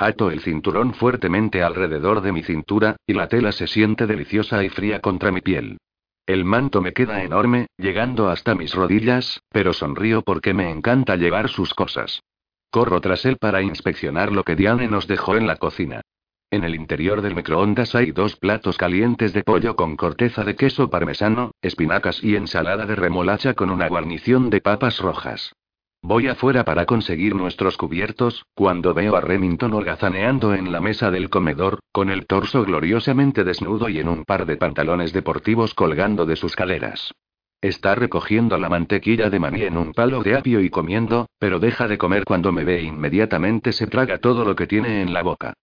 Ato 0.04 0.32
el 0.32 0.42
cinturón 0.42 0.94
fuertemente 0.94 1.64
alrededor 1.64 2.20
de 2.20 2.34
mi 2.34 2.44
cintura, 2.44 2.98
y 3.08 3.14
la 3.14 3.30
tela 3.30 3.54
se 3.54 3.68
siente 3.68 4.06
deliciosa 4.06 4.62
y 4.62 4.68
fría 4.68 5.00
contra 5.00 5.32
mi 5.32 5.40
piel. 5.40 5.78
El 6.26 6.44
manto 6.44 6.82
me 6.82 6.92
queda 6.92 7.24
enorme, 7.24 7.68
llegando 7.78 8.28
hasta 8.28 8.54
mis 8.54 8.74
rodillas, 8.74 9.40
pero 9.48 9.72
sonrío 9.72 10.22
porque 10.22 10.54
me 10.54 10.70
encanta 10.70 11.16
llevar 11.16 11.48
sus 11.48 11.74
cosas. 11.74 12.22
Corro 12.70 13.00
tras 13.00 13.24
él 13.24 13.38
para 13.38 13.62
inspeccionar 13.62 14.34
lo 14.34 14.44
que 14.44 14.58
Diane 14.58 14.90
nos 14.90 15.08
dejó 15.08 15.38
en 15.38 15.48
la 15.48 15.56
cocina. 15.56 16.02
En 16.52 16.66
el 16.66 16.76
interior 16.76 17.22
del 17.22 17.34
microondas 17.34 17.96
hay 17.96 18.12
dos 18.12 18.36
platos 18.36 18.78
calientes 18.78 19.32
de 19.32 19.46
pollo 19.46 19.78
con 19.78 19.96
corteza 19.96 20.44
de 20.44 20.58
queso 20.58 20.90
parmesano, 20.90 21.52
espinacas 21.62 22.22
y 22.22 22.36
ensalada 22.36 22.86
de 22.86 22.98
remolacha 22.98 23.54
con 23.54 23.70
una 23.70 23.88
guarnición 23.88 24.50
de 24.50 24.60
papas 24.60 25.00
rojas. 25.00 25.54
Voy 26.06 26.28
afuera 26.28 26.66
para 26.66 26.86
conseguir 26.86 27.34
nuestros 27.34 27.78
cubiertos, 27.78 28.46
cuando 28.56 28.94
veo 28.94 29.16
a 29.16 29.22
Remington 29.22 29.74
holgazaneando 29.74 30.54
en 30.54 30.74
la 30.74 30.82
mesa 30.82 31.10
del 31.12 31.30
comedor, 31.30 31.80
con 31.94 32.10
el 32.10 32.26
torso 32.28 32.66
gloriosamente 32.66 33.46
desnudo 33.46 33.88
y 33.88 34.00
en 34.00 34.10
un 34.10 34.26
par 34.26 34.46
de 34.46 34.58
pantalones 34.58 35.14
deportivos 35.14 35.74
colgando 35.74 36.26
de 36.26 36.36
sus 36.36 36.58
caderas. 36.58 37.14
Está 37.62 37.96
recogiendo 37.96 38.58
la 38.58 38.68
mantequilla 38.68 39.30
de 39.30 39.40
maní 39.40 39.62
en 39.62 39.78
un 39.78 39.94
palo 39.94 40.22
de 40.24 40.36
apio 40.36 40.60
y 40.60 40.70
comiendo, 40.70 41.28
pero 41.40 41.60
deja 41.60 41.88
de 41.88 41.98
comer 41.98 42.26
cuando 42.26 42.52
me 42.52 42.66
ve 42.66 42.80
e 42.80 42.84
inmediatamente 42.84 43.72
se 43.72 43.88
traga 43.88 44.18
todo 44.18 44.44
lo 44.44 44.58
que 44.58 44.68
tiene 44.68 45.02
en 45.02 45.14
la 45.14 45.24
boca. 45.24 45.54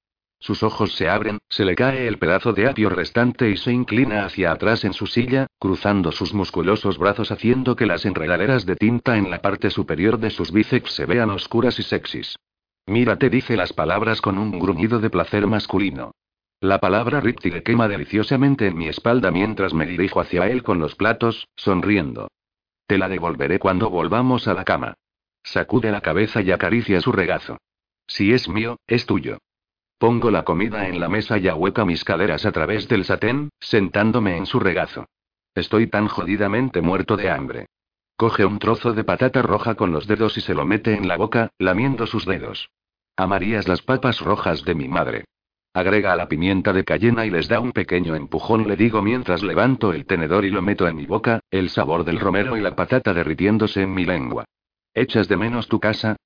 Sus 0.40 0.62
ojos 0.62 0.94
se 0.94 1.06
abren, 1.06 1.38
se 1.50 1.66
le 1.66 1.74
cae 1.74 2.08
el 2.08 2.18
pedazo 2.18 2.54
de 2.54 2.66
apio 2.66 2.88
restante 2.88 3.50
y 3.50 3.58
se 3.58 3.72
inclina 3.72 4.24
hacia 4.24 4.52
atrás 4.52 4.84
en 4.84 4.94
su 4.94 5.06
silla, 5.06 5.46
cruzando 5.58 6.12
sus 6.12 6.32
musculosos 6.32 6.96
brazos 6.96 7.30
haciendo 7.30 7.76
que 7.76 7.84
las 7.84 8.06
enredaderas 8.06 8.64
de 8.64 8.74
tinta 8.74 9.18
en 9.18 9.30
la 9.30 9.42
parte 9.42 9.68
superior 9.68 10.18
de 10.18 10.30
sus 10.30 10.50
bíceps 10.50 10.92
se 10.92 11.04
vean 11.04 11.28
oscuras 11.28 11.78
y 11.78 11.82
sexys. 11.82 12.36
Mírate 12.86 13.28
dice 13.28 13.54
las 13.54 13.74
palabras 13.74 14.22
con 14.22 14.38
un 14.38 14.58
gruñido 14.58 14.98
de 14.98 15.10
placer 15.10 15.46
masculino. 15.46 16.12
La 16.62 16.78
palabra 16.80 17.20
le 17.20 17.62
quema 17.62 17.86
deliciosamente 17.86 18.66
en 18.66 18.78
mi 18.78 18.88
espalda 18.88 19.30
mientras 19.30 19.74
me 19.74 19.84
dirijo 19.84 20.20
hacia 20.20 20.46
él 20.46 20.62
con 20.62 20.78
los 20.78 20.94
platos, 20.94 21.48
sonriendo. 21.54 22.28
Te 22.86 22.96
la 22.96 23.08
devolveré 23.08 23.58
cuando 23.58 23.90
volvamos 23.90 24.48
a 24.48 24.54
la 24.54 24.64
cama. 24.64 24.94
Sacude 25.42 25.92
la 25.92 26.00
cabeza 26.00 26.40
y 26.40 26.50
acaricia 26.50 27.00
su 27.02 27.12
regazo. 27.12 27.58
Si 28.06 28.32
es 28.32 28.48
mío, 28.48 28.78
es 28.86 29.06
tuyo. 29.06 29.38
Pongo 30.00 30.30
la 30.30 30.44
comida 30.44 30.88
en 30.88 30.98
la 30.98 31.10
mesa 31.10 31.36
y 31.36 31.46
ahueca 31.46 31.84
mis 31.84 32.04
caderas 32.04 32.46
a 32.46 32.52
través 32.52 32.88
del 32.88 33.04
satén, 33.04 33.50
sentándome 33.60 34.38
en 34.38 34.46
su 34.46 34.58
regazo. 34.58 35.04
Estoy 35.54 35.88
tan 35.88 36.08
jodidamente 36.08 36.80
muerto 36.80 37.18
de 37.18 37.28
hambre. 37.28 37.66
Coge 38.16 38.46
un 38.46 38.58
trozo 38.58 38.94
de 38.94 39.04
patata 39.04 39.42
roja 39.42 39.74
con 39.74 39.92
los 39.92 40.06
dedos 40.06 40.38
y 40.38 40.40
se 40.40 40.54
lo 40.54 40.64
mete 40.64 40.94
en 40.94 41.06
la 41.06 41.18
boca, 41.18 41.50
lamiendo 41.58 42.06
sus 42.06 42.24
dedos. 42.24 42.70
Amarías 43.14 43.68
las 43.68 43.82
papas 43.82 44.22
rojas 44.22 44.64
de 44.64 44.74
mi 44.74 44.88
madre. 44.88 45.26
Agrega 45.74 46.14
a 46.14 46.16
la 46.16 46.28
pimienta 46.28 46.72
de 46.72 46.84
cayena 46.84 47.26
y 47.26 47.30
les 47.30 47.48
da 47.48 47.60
un 47.60 47.72
pequeño 47.72 48.14
empujón, 48.14 48.66
le 48.66 48.76
digo 48.76 49.02
mientras 49.02 49.42
levanto 49.42 49.92
el 49.92 50.06
tenedor 50.06 50.46
y 50.46 50.50
lo 50.50 50.62
meto 50.62 50.88
en 50.88 50.96
mi 50.96 51.04
boca, 51.04 51.40
el 51.50 51.68
sabor 51.68 52.04
del 52.04 52.20
romero 52.20 52.56
y 52.56 52.62
la 52.62 52.74
patata 52.74 53.12
derritiéndose 53.12 53.82
en 53.82 53.92
mi 53.92 54.06
lengua. 54.06 54.46
¿Echas 54.94 55.28
de 55.28 55.36
menos 55.36 55.68
tu 55.68 55.78
casa? 55.78 56.16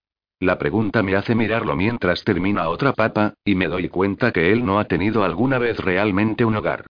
La 0.45 0.59
pregunta 0.59 1.03
me 1.03 1.17
hace 1.17 1.35
mirarlo 1.35 1.75
mientras 1.75 2.23
termina 2.23 2.69
otra 2.69 2.93
papa, 2.93 3.33
y 3.47 3.55
me 3.55 3.67
doy 3.67 3.89
cuenta 3.89 4.31
que 4.31 4.53
él 4.53 4.63
no 4.67 4.79
ha 4.79 4.85
tenido 4.85 5.25
alguna 5.25 5.59
vez 5.59 5.79
realmente 5.79 6.45
un 6.45 6.55
hogar. 6.55 6.85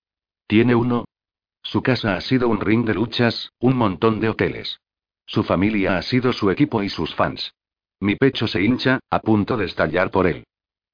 ¿Tiene 0.49 0.75
uno? 0.75 1.05
Su 1.63 1.81
casa 1.81 2.17
ha 2.17 2.21
sido 2.21 2.49
un 2.49 2.61
ring 2.61 2.85
de 2.85 2.95
luchas, 2.95 3.53
un 3.61 3.77
montón 3.77 4.19
de 4.19 4.29
hoteles. 4.29 4.81
Su 5.25 5.45
familia 5.45 5.97
ha 5.97 6.03
sido 6.03 6.33
su 6.33 6.51
equipo 6.51 6.83
y 6.83 6.89
sus 6.89 7.15
fans. 7.15 7.55
Mi 8.01 8.17
pecho 8.17 8.49
se 8.49 8.61
hincha, 8.61 8.99
a 9.09 9.21
punto 9.21 9.57
de 9.57 9.67
estallar 9.67 10.11
por 10.11 10.27
él. 10.27 10.43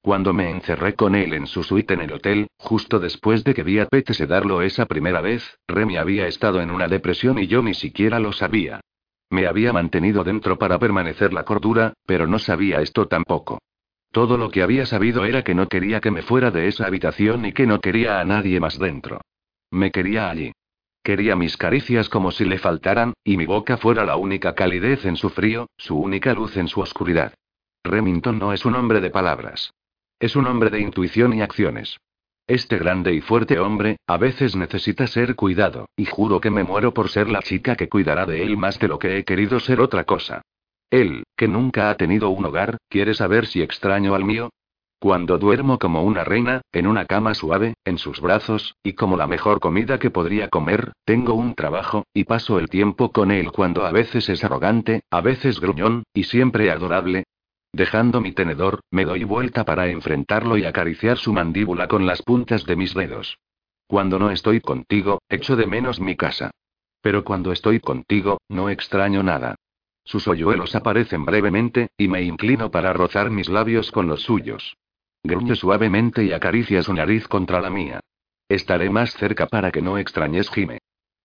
Cuando 0.03 0.31
me 0.31 0.51
encerré 0.51 0.93
con 0.93 1.15
él 1.15 1.33
en 1.33 1.47
su 1.47 1.63
suite 1.63 1.95
en 1.95 2.01
el 2.01 2.13
hotel, 2.13 2.45
justo 2.59 2.99
después 2.99 3.43
de 3.43 3.55
que 3.55 3.63
vi 3.63 3.79
a 3.79 3.87
Pete 3.87 4.13
sedarlo 4.13 4.61
esa 4.61 4.85
primera 4.85 5.21
vez, 5.21 5.57
Remy 5.67 5.97
había 5.97 6.27
estado 6.27 6.61
en 6.61 6.69
una 6.69 6.87
depresión 6.87 7.39
y 7.39 7.47
yo 7.47 7.63
ni 7.63 7.73
siquiera 7.73 8.19
lo 8.19 8.31
sabía. 8.33 8.81
Me 9.31 9.47
había 9.47 9.71
mantenido 9.71 10.23
dentro 10.25 10.59
para 10.59 10.77
permanecer 10.77 11.31
la 11.31 11.43
cordura, 11.43 11.93
pero 12.05 12.27
no 12.27 12.37
sabía 12.37 12.81
esto 12.81 13.07
tampoco. 13.07 13.59
Todo 14.11 14.37
lo 14.37 14.51
que 14.51 14.61
había 14.61 14.85
sabido 14.85 15.23
era 15.23 15.41
que 15.41 15.55
no 15.55 15.67
quería 15.67 16.01
que 16.01 16.11
me 16.11 16.21
fuera 16.21 16.51
de 16.51 16.67
esa 16.67 16.85
habitación 16.85 17.45
y 17.45 17.53
que 17.53 17.65
no 17.65 17.79
quería 17.79 18.19
a 18.19 18.25
nadie 18.25 18.59
más 18.59 18.77
dentro. 18.77 19.21
Me 19.71 19.89
quería 19.89 20.29
allí. 20.29 20.51
Quería 21.01 21.37
mis 21.37 21.55
caricias 21.55 22.09
como 22.09 22.31
si 22.31 22.43
le 22.43 22.59
faltaran, 22.59 23.13
y 23.23 23.37
mi 23.37 23.45
boca 23.45 23.77
fuera 23.77 24.03
la 24.03 24.17
única 24.17 24.53
calidez 24.53 25.05
en 25.05 25.15
su 25.15 25.29
frío, 25.29 25.67
su 25.77 25.97
única 25.97 26.33
luz 26.33 26.57
en 26.57 26.67
su 26.67 26.81
oscuridad. 26.81 27.33
Remington 27.85 28.37
no 28.37 28.51
es 28.51 28.65
un 28.65 28.75
hombre 28.75 28.99
de 28.99 29.11
palabras. 29.11 29.71
Es 30.19 30.35
un 30.35 30.45
hombre 30.45 30.69
de 30.69 30.81
intuición 30.81 31.33
y 31.33 31.41
acciones. 31.41 31.97
Este 32.47 32.77
grande 32.77 33.13
y 33.13 33.21
fuerte 33.21 33.59
hombre, 33.59 33.97
a 34.07 34.17
veces 34.17 34.55
necesita 34.55 35.07
ser 35.07 35.35
cuidado, 35.35 35.87
y 35.95 36.05
juro 36.05 36.41
que 36.41 36.49
me 36.49 36.63
muero 36.63 36.93
por 36.93 37.09
ser 37.09 37.29
la 37.29 37.41
chica 37.41 37.75
que 37.75 37.87
cuidará 37.87 38.25
de 38.25 38.43
él 38.43 38.57
más 38.57 38.79
de 38.79 38.87
lo 38.87 38.99
que 38.99 39.17
he 39.17 39.23
querido 39.23 39.59
ser 39.59 39.79
otra 39.79 40.03
cosa. 40.03 40.41
Él, 40.89 41.23
que 41.37 41.47
nunca 41.47 41.89
ha 41.89 41.95
tenido 41.95 42.29
un 42.29 42.45
hogar, 42.45 42.77
quiere 42.89 43.13
saber 43.13 43.47
si 43.47 43.61
extraño 43.61 44.15
al 44.15 44.25
mío. 44.25 44.49
Cuando 44.99 45.37
duermo 45.37 45.79
como 45.79 46.03
una 46.03 46.23
reina, 46.23 46.61
en 46.73 46.85
una 46.85 47.05
cama 47.05 47.33
suave, 47.33 47.73
en 47.85 47.97
sus 47.97 48.19
brazos, 48.19 48.75
y 48.83 48.93
como 48.93 49.17
la 49.17 49.25
mejor 49.25 49.59
comida 49.59 49.97
que 49.97 50.11
podría 50.11 50.49
comer, 50.49 50.91
tengo 51.05 51.33
un 51.33 51.55
trabajo, 51.55 52.05
y 52.13 52.25
paso 52.25 52.59
el 52.59 52.69
tiempo 52.69 53.11
con 53.11 53.31
él 53.31 53.51
cuando 53.51 53.85
a 53.85 53.91
veces 53.91 54.29
es 54.29 54.43
arrogante, 54.43 55.01
a 55.09 55.21
veces 55.21 55.59
gruñón, 55.59 56.03
y 56.13 56.25
siempre 56.25 56.69
adorable, 56.69 57.23
Dejando 57.73 58.19
mi 58.19 58.33
tenedor, 58.33 58.81
me 58.91 59.05
doy 59.05 59.23
vuelta 59.23 59.63
para 59.63 59.87
enfrentarlo 59.87 60.57
y 60.57 60.65
acariciar 60.65 61.17
su 61.17 61.31
mandíbula 61.31 61.87
con 61.87 62.05
las 62.05 62.21
puntas 62.21 62.65
de 62.65 62.75
mis 62.75 62.93
dedos. 62.93 63.37
Cuando 63.87 64.19
no 64.19 64.29
estoy 64.29 64.59
contigo, 64.59 65.21
echo 65.29 65.55
de 65.55 65.67
menos 65.67 65.99
mi 65.99 66.15
casa. 66.15 66.51
Pero 67.01 67.23
cuando 67.23 67.51
estoy 67.51 67.79
contigo, 67.79 68.39
no 68.49 68.69
extraño 68.69 69.23
nada. 69.23 69.55
Sus 70.03 70.27
hoyuelos 70.27 70.75
aparecen 70.75 71.25
brevemente, 71.25 71.89
y 71.97 72.07
me 72.07 72.21
inclino 72.23 72.71
para 72.71 72.91
rozar 72.91 73.29
mis 73.29 73.49
labios 73.49 73.91
con 73.91 74.07
los 74.07 74.23
suyos. 74.23 74.75
Gruñe 75.23 75.55
suavemente 75.55 76.23
y 76.23 76.33
acaricia 76.33 76.83
su 76.83 76.93
nariz 76.93 77.27
contra 77.27 77.61
la 77.61 77.69
mía. 77.69 78.01
Estaré 78.49 78.89
más 78.89 79.13
cerca 79.13 79.47
para 79.47 79.71
que 79.71 79.81
no 79.81 79.97
extrañes 79.97 80.49
Jime. 80.49 80.79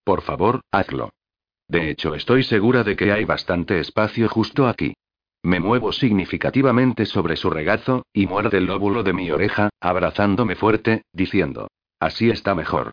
Por 0.05 0.23
favor, 0.23 0.60
hazlo. 0.70 1.10
De 1.66 1.90
hecho, 1.90 2.14
estoy 2.14 2.44
segura 2.44 2.85
de 2.85 2.94
que 2.94 3.10
hay 3.10 3.24
bastante 3.24 3.81
espacio 3.81 4.28
justo 4.28 4.68
aquí. 4.68 4.94
Me 5.47 5.60
muevo 5.60 5.93
significativamente 5.93 7.06
sobre 7.06 7.36
su 7.36 7.51
regazo, 7.51 8.05
y 8.12 8.27
muerde 8.27 8.59
el 8.59 8.66
lóbulo 8.66 9.05
de 9.05 9.12
mi 9.12 9.31
oreja, 9.31 9.70
abrazándome 9.81 10.56
fuerte, 10.56 11.05
diciendo. 11.12 11.68
Así 12.01 12.31
está 12.31 12.56
mejor. 12.56 12.90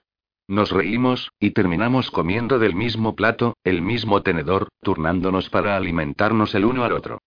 Nos 0.47 0.69
reímos, 0.69 1.31
y 1.39 1.49
terminamos 1.49 2.11
comiendo 2.11 2.59
del 2.59 2.75
mismo 2.75 3.15
plato, 3.15 3.55
el 3.63 3.81
mismo 3.81 4.21
tenedor, 4.21 4.67
turnándonos 4.83 5.49
para 5.49 5.75
alimentarnos 5.75 6.53
el 6.53 6.65
uno 6.65 6.83
al 6.83 6.91
otro. 6.91 7.17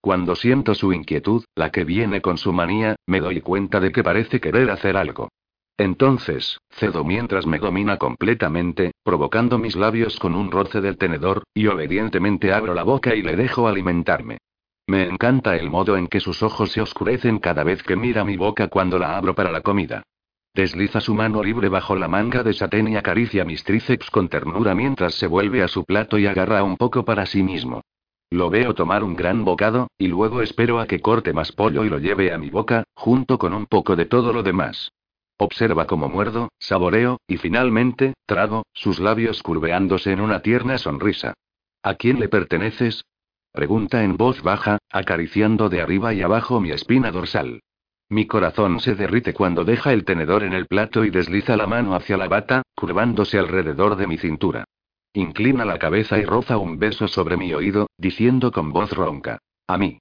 Cuando 0.00 0.36
siento 0.36 0.76
su 0.76 0.92
inquietud, 0.92 1.42
la 1.56 1.72
que 1.72 1.82
viene 1.82 2.20
con 2.20 2.38
su 2.38 2.52
manía, 2.52 2.94
me 3.06 3.18
doy 3.18 3.40
cuenta 3.40 3.80
de 3.80 3.90
que 3.90 4.04
parece 4.04 4.40
querer 4.40 4.70
hacer 4.70 4.96
algo. 4.96 5.30
Entonces, 5.76 6.60
cedo 6.70 7.02
mientras 7.02 7.44
me 7.44 7.58
domina 7.58 7.96
completamente, 7.96 8.92
provocando 9.02 9.58
mis 9.58 9.74
labios 9.74 10.20
con 10.20 10.36
un 10.36 10.52
roce 10.52 10.80
del 10.80 10.96
tenedor, 10.96 11.42
y 11.52 11.66
obedientemente 11.66 12.52
abro 12.52 12.72
la 12.72 12.84
boca 12.84 13.16
y 13.16 13.22
le 13.22 13.34
dejo 13.34 13.66
alimentarme. 13.66 14.38
Me 14.88 15.02
encanta 15.02 15.56
el 15.56 15.68
modo 15.68 15.96
en 15.96 16.06
que 16.06 16.20
sus 16.20 16.44
ojos 16.44 16.70
se 16.70 16.80
oscurecen 16.80 17.40
cada 17.40 17.64
vez 17.64 17.82
que 17.82 17.96
mira 17.96 18.24
mi 18.24 18.36
boca 18.36 18.68
cuando 18.68 18.98
la 19.00 19.16
abro 19.16 19.34
para 19.34 19.50
la 19.50 19.60
comida. 19.60 20.04
Desliza 20.54 21.00
su 21.00 21.12
mano 21.12 21.42
libre 21.42 21.68
bajo 21.68 21.96
la 21.96 22.06
manga 22.06 22.44
de 22.44 22.54
satén 22.54 22.88
y 22.88 22.96
acaricia 22.96 23.44
mis 23.44 23.64
tríceps 23.64 24.10
con 24.10 24.28
ternura 24.28 24.74
mientras 24.74 25.14
se 25.14 25.26
vuelve 25.26 25.62
a 25.62 25.68
su 25.68 25.84
plato 25.84 26.18
y 26.18 26.26
agarra 26.26 26.62
un 26.62 26.76
poco 26.76 27.04
para 27.04 27.26
sí 27.26 27.42
mismo. 27.42 27.82
Lo 28.30 28.48
veo 28.48 28.74
tomar 28.74 29.02
un 29.02 29.16
gran 29.16 29.44
bocado, 29.44 29.88
y 29.98 30.06
luego 30.06 30.40
espero 30.40 30.78
a 30.80 30.86
que 30.86 31.00
corte 31.00 31.32
más 31.32 31.52
pollo 31.52 31.84
y 31.84 31.90
lo 31.90 31.98
lleve 31.98 32.32
a 32.32 32.38
mi 32.38 32.50
boca, 32.50 32.84
junto 32.94 33.38
con 33.38 33.54
un 33.54 33.66
poco 33.66 33.96
de 33.96 34.06
todo 34.06 34.32
lo 34.32 34.42
demás. 34.42 34.92
Observa 35.36 35.86
cómo 35.86 36.08
muerdo, 36.08 36.48
saboreo, 36.58 37.20
y 37.26 37.36
finalmente, 37.36 38.14
trago, 38.24 38.64
sus 38.72 39.00
labios 39.00 39.42
curveándose 39.42 40.12
en 40.12 40.20
una 40.20 40.40
tierna 40.42 40.78
sonrisa. 40.78 41.34
¿A 41.82 41.94
quién 41.94 42.18
le 42.18 42.28
perteneces? 42.28 43.04
Pregunta 43.56 44.04
en 44.04 44.18
voz 44.18 44.42
baja, 44.42 44.76
acariciando 44.90 45.70
de 45.70 45.80
arriba 45.80 46.12
y 46.12 46.20
abajo 46.20 46.60
mi 46.60 46.72
espina 46.72 47.10
dorsal. 47.10 47.62
Mi 48.10 48.26
corazón 48.26 48.80
se 48.80 48.94
derrite 48.94 49.32
cuando 49.32 49.64
deja 49.64 49.94
el 49.94 50.04
tenedor 50.04 50.42
en 50.44 50.52
el 50.52 50.66
plato 50.66 51.06
y 51.06 51.10
desliza 51.10 51.56
la 51.56 51.66
mano 51.66 51.94
hacia 51.94 52.18
la 52.18 52.28
bata, 52.28 52.60
curvándose 52.74 53.38
alrededor 53.38 53.96
de 53.96 54.06
mi 54.06 54.18
cintura. 54.18 54.64
Inclina 55.14 55.64
la 55.64 55.78
cabeza 55.78 56.18
y 56.18 56.26
roza 56.26 56.58
un 56.58 56.78
beso 56.78 57.08
sobre 57.08 57.38
mi 57.38 57.54
oído, 57.54 57.86
diciendo 57.96 58.52
con 58.52 58.74
voz 58.74 58.92
ronca. 58.92 59.38
A 59.66 59.78
mí. 59.78 60.00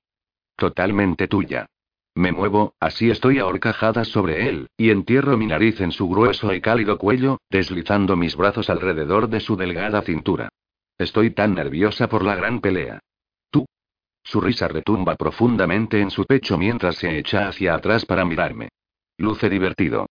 Totalmente 0.58 1.30
tuya. 1.30 1.66
Me 2.14 2.34
muevo, 2.34 2.74
así 2.82 3.10
estoy 3.10 3.40
ahorcajada 3.40 4.04
sobre 4.04 4.50
él, 4.50 4.68
y 4.76 4.90
entierro 4.90 5.38
mi 5.38 5.48
nariz 5.48 5.80
en 5.80 5.94
su 5.94 6.10
grueso 6.10 6.54
y 6.54 6.60
cálido 6.60 6.98
cuello, 6.98 7.40
deslizando 7.50 8.18
mis 8.18 8.36
brazos 8.36 8.70
alrededor 8.70 9.30
de 9.30 9.40
su 9.40 9.56
delgada 9.56 10.02
cintura. 10.02 10.50
Estoy 10.98 11.30
tan 11.32 11.56
nerviosa 11.56 12.10
por 12.10 12.22
la 12.22 12.36
gran 12.36 12.60
pelea. 12.60 13.00
Su 14.26 14.42
risa 14.42 14.68
retumba 14.68 15.16
profundamente 15.16 16.02
en 16.02 16.10
su 16.10 16.26
pecho 16.26 16.58
mientras 16.58 16.96
se 16.98 17.18
echa 17.18 17.48
hacia 17.48 17.76
atrás 17.76 18.06
para 18.06 18.26
mirarme. 18.26 18.70
Luce 19.18 19.50
divertido. 19.50 20.08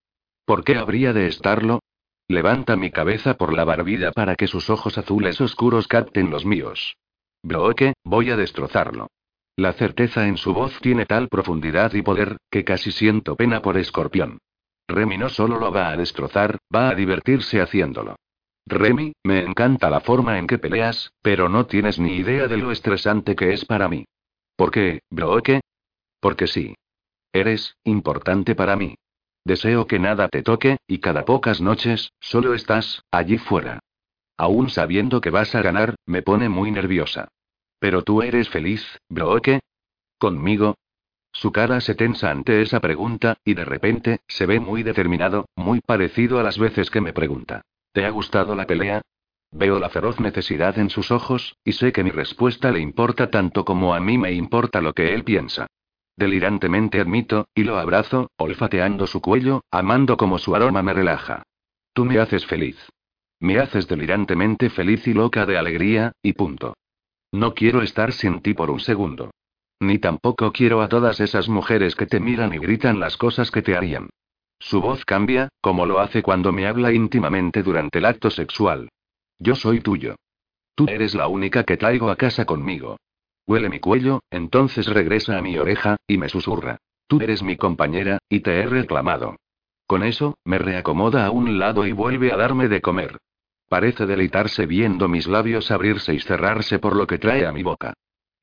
¿Por 0.47 0.63
qué 0.63 0.77
habría 0.77 1.13
de 1.13 1.27
estarlo? 1.27 1.81
Levanta 2.29 2.77
mi 2.77 2.91
cabeza 2.91 3.35
por 3.35 3.53
la 3.53 3.65
barbilla 3.65 4.13
para 4.13 4.37
que 4.37 4.47
sus 4.47 4.71
ojos 4.71 4.97
azules 4.97 5.41
oscuros 5.41 5.89
capten 5.89 6.31
los 6.31 6.47
míos. 6.47 6.97
Broke, 7.43 7.95
voy 8.05 8.31
a 8.31 8.37
destrozarlo. 8.37 9.09
La 9.57 9.73
certeza 9.73 10.27
en 10.27 10.37
su 10.37 10.55
voz 10.55 10.81
tiene 10.81 11.07
tal 11.07 11.29
profundidad 11.29 11.93
y 11.93 12.03
poder, 12.03 12.39
que 12.51 12.65
casi 12.65 12.93
siento 12.93 13.37
pena 13.37 13.61
por 13.61 13.77
Escorpión. 13.77 14.39
Remy 14.89 15.19
no 15.19 15.29
solo 15.29 15.59
lo 15.59 15.73
va 15.73 15.91
a 15.91 15.97
destrozar, 15.97 16.59
va 16.75 16.89
a 16.89 16.95
divertirse 16.95 17.61
haciéndolo. 17.61 18.17
Remy, 18.67 19.13
me 19.25 19.41
encanta 19.41 19.91
la 19.91 20.01
forma 20.01 20.39
en 20.39 20.47
que 20.47 20.59
peleas, 20.59 21.13
pero 21.21 21.49
no 21.49 21.67
tienes 21.67 21.99
ni 21.99 22.17
idea 22.17 22.49
de 22.49 22.57
lo 22.57 22.71
estresante 22.71 23.37
que 23.37 23.53
es 23.53 23.65
para 23.65 23.89
mí. 23.89 24.07
¿Por 24.57 24.71
qué, 24.71 25.01
Broke? 25.11 25.61
Porque 26.21 26.47
sí. 26.47 26.75
Eres, 27.33 27.77
importante 27.85 28.55
para 28.55 28.77
mí. 28.77 28.97
Deseo 29.45 29.87
que 29.87 29.99
nada 29.99 30.29
te 30.29 30.43
toque, 30.43 30.79
y 30.87 30.99
cada 30.99 31.27
pocas 31.27 31.61
noches, 31.61 32.13
solo 32.21 32.55
estás, 32.55 33.03
allí 33.11 33.37
fuera. 33.37 33.81
Aún 34.39 34.71
sabiendo 34.71 35.21
que 35.21 35.31
vas 35.31 35.55
a 35.55 35.61
ganar, 35.61 35.97
me 36.07 36.23
pone 36.23 36.49
muy 36.49 36.71
nerviosa. 36.71 37.29
Pero 37.79 38.03
tú 38.03 38.23
eres 38.23 38.49
feliz, 38.49 38.99
Broke. 39.11 39.61
¿Conmigo? 40.19 40.77
Su 41.33 41.53
cara 41.53 41.81
se 41.83 41.95
tensa 41.95 42.31
ante 42.31 42.63
esa 42.63 42.81
pregunta, 42.81 43.37
y 43.45 43.53
de 43.53 43.65
repente, 43.67 44.21
se 44.27 44.47
ve 44.47 44.61
muy 44.61 44.83
determinado, 44.83 45.47
muy 45.55 45.81
parecido 45.81 46.39
a 46.39 46.43
las 46.43 46.59
veces 46.59 46.91
que 46.91 47.03
me 47.03 47.13
pregunta. 47.13 47.63
¿Te 47.95 48.05
ha 48.05 48.11
gustado 48.11 48.57
la 48.57 48.67
pelea? 48.67 49.03
Veo 49.53 49.79
la 49.79 49.89
feroz 49.89 50.19
necesidad 50.19 50.81
en 50.81 50.91
sus 50.91 51.13
ojos, 51.13 51.57
y 51.65 51.75
sé 51.75 51.93
que 51.93 52.03
mi 52.03 52.11
respuesta 52.11 52.73
le 52.73 52.81
importa 52.81 53.31
tanto 53.31 53.65
como 53.65 53.95
a 53.95 54.01
mí 54.01 54.19
me 54.19 54.33
importa 54.33 54.81
lo 54.81 54.93
que 54.95 55.15
él 55.15 55.23
piensa. 55.23 55.69
Delirantemente 56.17 57.01
admito, 57.01 57.47
y 57.55 57.63
lo 57.63 57.79
abrazo, 57.79 58.33
olfateando 58.37 59.07
su 59.07 59.21
cuello, 59.21 59.63
amando 59.71 60.17
como 60.17 60.39
su 60.39 60.57
aroma 60.57 60.83
me 60.83 60.93
relaja. 60.93 61.45
Tú 61.93 62.05
me 62.05 62.19
haces 62.19 62.45
feliz. 62.47 62.77
Me 63.39 63.61
haces 63.61 63.87
delirantemente 63.87 64.71
feliz 64.71 65.07
y 65.07 65.15
loca 65.15 65.47
de 65.47 65.57
alegría, 65.57 66.11
y 66.21 66.33
punto. 66.33 66.75
No 67.31 67.55
quiero 67.55 67.81
estar 67.81 68.13
sin 68.13 68.41
ti 68.41 68.55
por 68.55 68.71
un 68.71 68.81
segundo. 68.81 69.31
Ni 69.79 70.01
tampoco 70.01 70.51
quiero 70.51 70.83
a 70.83 70.89
todas 70.89 71.21
esas 71.21 71.49
mujeres 71.49 71.95
que 71.95 72.07
te 72.07 72.19
miran 72.19 72.55
y 72.55 72.59
gritan 72.59 72.99
las 72.99 73.17
cosas 73.17 73.53
que 73.53 73.63
te 73.63 73.77
harían. 73.77 74.11
Su 74.59 74.81
voz 74.81 75.05
cambia, 75.05 75.49
como 75.61 75.87
lo 75.87 76.01
hace 76.01 76.23
cuando 76.23 76.53
me 76.53 76.67
habla 76.67 76.93
íntimamente 76.93 77.63
durante 77.63 77.99
el 77.99 78.07
acto 78.07 78.31
sexual. 78.31 78.89
Yo 79.39 79.55
soy 79.55 79.81
tuyo. 79.81 80.17
Tú 80.75 80.87
eres 80.89 81.15
la 81.15 81.29
única 81.29 81.65
que 81.65 81.77
traigo 81.77 82.11
a 82.11 82.17
casa 82.17 82.45
conmigo. 82.45 82.97
Huele 83.47 83.69
mi 83.69 83.79
cuello, 83.79 84.21
entonces 84.31 84.87
regresa 84.87 85.37
a 85.39 85.43
mi 85.43 85.59
oreja, 85.59 85.97
y 86.07 86.19
me 86.19 86.29
susurra. 86.29 86.79
Tú 87.07 87.21
eres 87.21 87.43
mi 87.43 87.57
compañera, 87.57 88.19
y 88.29 88.41
te 88.41 88.59
he 88.61 88.67
reclamado. 88.67 89.37
Con 89.87 90.03
eso, 90.03 90.39
me 90.45 90.59
reacomoda 90.59 91.27
a 91.27 91.31
un 91.31 91.59
lado 91.59 91.87
y 91.87 91.93
vuelve 91.93 92.33
a 92.33 92.37
darme 92.37 92.69
de 92.69 92.81
comer. 92.81 93.19
Parece 93.69 94.07
deleitarse 94.07 94.67
viendo 94.67 95.09
mis 95.09 95.27
labios 95.27 95.71
abrirse 95.71 96.15
y 96.15 96.21
cerrarse 96.21 96.79
por 96.79 96.97
lo 96.97 97.07
que 97.07 97.19
trae 97.19 97.47
a 97.47 97.53
mi 97.53 97.63
boca. 97.63 97.95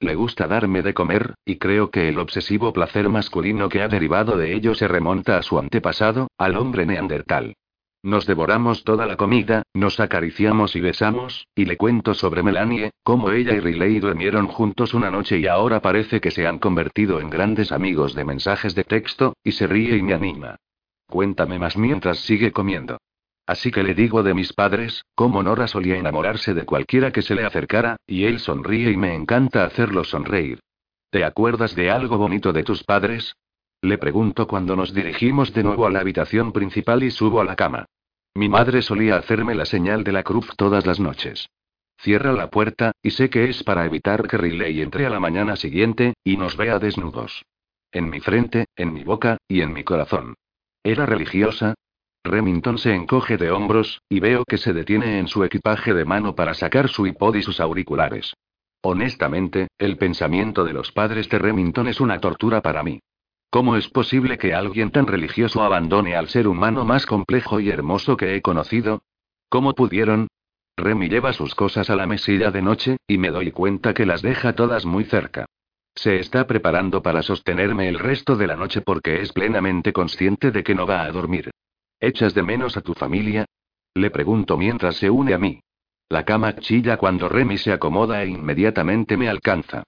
Le 0.02 0.16
gusta 0.16 0.48
darme 0.48 0.82
de 0.82 0.96
comer, 0.96 1.36
y 1.46 1.58
creo 1.58 1.92
que 1.92 2.10
el 2.10 2.18
obsesivo 2.18 2.74
placer 2.74 3.08
masculino 3.08 3.70
que 3.70 3.84
ha 3.84 3.88
derivado 3.88 4.36
de 4.36 4.56
ello 4.56 4.74
se 4.74 4.88
remonta 4.88 5.38
a 5.38 5.44
su 5.44 5.60
antepasado, 5.60 6.28
al 6.40 6.58
hombre 6.58 6.88
neandertal. 6.88 7.54
Nos 8.02 8.26
devoramos 8.26 8.84
toda 8.84 9.06
la 9.06 9.16
comida, 9.16 9.62
nos 9.76 10.00
acariciamos 10.00 10.76
y 10.76 10.82
besamos, 10.82 11.48
y 11.54 11.66
le 11.66 11.78
cuento 11.78 12.16
sobre 12.16 12.42
Melanie, 12.42 12.90
cómo 13.04 13.30
ella 13.30 13.54
y 13.54 13.60
Riley 13.60 14.00
durmieron 14.00 14.48
juntos 14.48 14.96
una 14.96 15.12
noche 15.12 15.38
y 15.38 15.46
ahora 15.46 15.84
parece 15.84 16.20
que 16.20 16.32
se 16.32 16.48
han 16.48 16.58
convertido 16.58 17.22
en 17.22 17.30
grandes 17.30 17.72
amigos 17.72 18.16
de 18.16 18.26
mensajes 18.26 18.74
de 18.74 18.86
texto, 18.86 19.36
y 19.44 19.52
se 19.52 19.68
ríe 19.68 19.98
y 19.98 20.02
me 20.02 20.16
anima. 20.16 20.56
Cuéntame 21.08 21.60
más 21.60 21.78
mientras 21.78 22.18
sigue 22.18 22.52
comiendo. 22.52 22.98
Así 23.52 23.70
que 23.70 23.84
le 23.84 23.94
digo 23.94 24.24
de 24.24 24.34
mis 24.34 24.54
padres, 24.54 25.04
cómo 25.14 25.44
Nora 25.44 25.68
solía 25.68 25.98
enamorarse 25.98 26.54
de 26.54 26.64
cualquiera 26.64 27.12
que 27.12 27.22
se 27.22 27.36
le 27.36 27.44
acercara, 27.44 27.98
y 28.08 28.24
él 28.24 28.40
sonríe 28.40 28.92
y 28.92 28.96
me 28.96 29.14
encanta 29.14 29.66
hacerlo 29.66 30.06
sonreír. 30.06 30.62
¿Te 31.10 31.26
acuerdas 31.26 31.76
de 31.76 31.92
algo 31.92 32.18
bonito 32.18 32.54
de 32.54 32.64
tus 32.64 32.86
padres? 32.86 33.36
Le 33.82 33.98
pregunto 33.98 34.48
cuando 34.48 34.78
nos 34.78 34.94
dirigimos 34.94 35.54
de 35.54 35.64
nuevo 35.64 35.86
a 35.86 35.90
la 35.90 36.00
habitación 36.00 36.54
principal 36.54 37.04
y 37.04 37.12
subo 37.12 37.42
a 37.42 37.44
la 37.44 37.58
cama. 37.58 37.88
Mi 38.36 38.48
madre 38.48 38.82
solía 38.82 39.18
hacerme 39.18 39.54
la 39.54 39.66
señal 39.66 40.06
de 40.06 40.14
la 40.14 40.24
cruz 40.24 40.48
todas 40.56 40.86
las 40.86 41.02
noches. 41.02 41.50
Cierra 42.00 42.32
la 42.32 42.50
puerta, 42.50 42.94
y 43.04 43.12
sé 43.12 43.30
que 43.30 43.50
es 43.50 43.64
para 43.66 43.86
evitar 43.86 44.30
que 44.30 44.38
Riley 44.38 44.82
entre 44.82 45.06
a 45.06 45.10
la 45.10 45.20
mañana 45.20 45.58
siguiente, 45.58 46.14
y 46.24 46.38
nos 46.38 46.56
vea 46.56 46.80
desnudos. 46.80 47.44
En 47.92 48.10
mi 48.10 48.22
frente, 48.22 48.68
en 48.78 48.94
mi 48.94 49.04
boca, 49.04 49.40
y 49.50 49.60
en 49.60 49.74
mi 49.74 49.84
corazón. 49.84 50.36
¿Era 50.84 51.06
religiosa? 51.06 51.76
Remington 52.24 52.78
se 52.78 52.94
encoge 52.94 53.38
de 53.38 53.52
hombros, 53.52 54.02
y 54.08 54.20
veo 54.20 54.46
que 54.46 54.58
se 54.58 54.74
detiene 54.74 55.18
en 55.20 55.28
su 55.28 55.44
equipaje 55.44 55.94
de 55.94 56.06
mano 56.06 56.36
para 56.36 56.54
sacar 56.54 56.88
su 56.88 57.08
iPod 57.08 57.36
y 57.36 57.42
sus 57.42 57.60
auriculares. 57.60 58.36
Honestamente, 58.84 59.68
el 59.78 59.98
pensamiento 59.98 60.64
de 60.64 60.74
los 60.74 60.92
padres 60.92 61.30
de 61.30 61.40
Remington 61.40 61.88
es 61.88 62.00
una 62.00 62.20
tortura 62.20 62.62
para 62.62 62.84
mí. 62.84 63.00
¿Cómo 63.50 63.76
es 63.76 63.90
posible 63.90 64.38
que 64.38 64.54
alguien 64.54 64.92
tan 64.92 65.08
religioso 65.08 65.62
abandone 65.62 66.16
al 66.16 66.30
ser 66.30 66.48
humano 66.48 66.86
más 66.86 67.06
complejo 67.06 67.60
y 67.60 67.70
hermoso 67.70 68.16
que 68.18 68.36
he 68.36 68.42
conocido? 68.42 69.04
¿Cómo 69.50 69.74
pudieron? 69.74 70.28
Remy 70.78 71.10
lleva 71.10 71.34
sus 71.34 71.54
cosas 71.54 71.90
a 71.90 71.96
la 71.96 72.08
mesilla 72.08 72.50
de 72.50 72.62
noche, 72.62 72.98
y 73.08 73.18
me 73.18 73.30
doy 73.30 73.52
cuenta 73.52 73.94
que 73.94 74.06
las 74.06 74.22
deja 74.22 74.54
todas 74.54 74.86
muy 74.86 75.04
cerca. 75.04 75.46
Se 75.96 76.18
está 76.18 76.48
preparando 76.48 77.04
para 77.04 77.22
sostenerme 77.22 77.90
el 77.90 78.00
resto 78.00 78.36
de 78.38 78.48
la 78.48 78.56
noche 78.56 78.82
porque 78.82 79.22
es 79.22 79.34
plenamente 79.34 79.92
consciente 79.92 80.52
de 80.52 80.64
que 80.64 80.74
no 80.74 80.88
va 80.88 81.04
a 81.04 81.12
dormir. 81.12 81.52
¿Echas 82.04 82.34
de 82.34 82.42
menos 82.42 82.78
a 82.78 82.82
tu 82.82 82.96
familia? 82.96 83.46
Le 83.94 84.10
pregunto 84.10 84.58
mientras 84.58 84.96
se 84.96 85.12
une 85.12 85.36
a 85.36 85.38
mí. 85.38 85.62
La 86.10 86.26
cama 86.26 86.56
chilla 86.56 86.98
cuando 86.98 87.30
Remy 87.30 87.60
se 87.60 87.72
acomoda 87.72 88.24
e 88.24 88.28
inmediatamente 88.28 89.18
me 89.18 89.30
alcanza. 89.30 89.84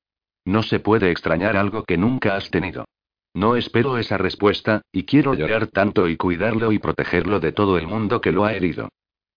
No 0.45 0.61
se 0.61 0.80
puede 0.80 1.10
extrañar 1.10 1.57
algo 1.57 1.84
que 1.84 1.98
nunca 1.98 2.35
has 2.35 2.52
tenido. 2.52 2.85
No 3.34 3.56
espero 3.56 3.98
esa 3.98 4.18
respuesta, 4.18 4.84
y 4.91 5.06
quiero 5.06 5.34
llorar 5.34 5.68
tanto 5.68 6.07
y 6.07 6.15
cuidarlo 6.15 6.72
y 6.72 6.77
protegerlo 6.77 7.40
de 7.40 7.52
todo 7.52 7.80
el 7.80 7.88
mundo 7.88 8.22
que 8.22 8.31
lo 8.31 8.45
ha 8.45 8.53
herido. 8.53 8.90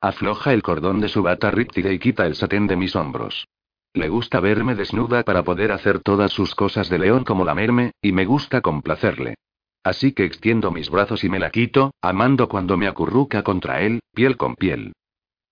Afloja 0.02 0.52
el 0.52 0.62
cordón 0.62 1.00
de 1.00 1.08
su 1.08 1.22
bata 1.22 1.50
ríptida 1.50 1.90
y 1.90 1.98
quita 1.98 2.26
el 2.26 2.34
satén 2.34 2.66
de 2.66 2.76
mis 2.76 2.94
hombros. 2.94 3.46
Le 3.94 4.10
gusta 4.10 4.40
verme 4.40 4.74
desnuda 4.74 5.22
para 5.22 5.42
poder 5.42 5.72
hacer 5.72 6.00
todas 6.00 6.30
sus 6.30 6.54
cosas 6.54 6.90
de 6.90 6.98
león 6.98 7.24
como 7.24 7.46
lamerme, 7.46 7.92
y 8.02 8.12
me 8.12 8.26
gusta 8.26 8.60
complacerle. 8.60 9.36
Así 9.86 10.10
que 10.10 10.24
extiendo 10.24 10.72
mis 10.72 10.90
brazos 10.90 11.22
y 11.22 11.28
me 11.28 11.38
la 11.38 11.50
quito, 11.50 11.92
amando 12.02 12.48
cuando 12.48 12.76
me 12.76 12.88
acurruca 12.88 13.44
contra 13.44 13.82
él, 13.82 14.00
piel 14.12 14.36
con 14.36 14.56
piel. 14.56 14.94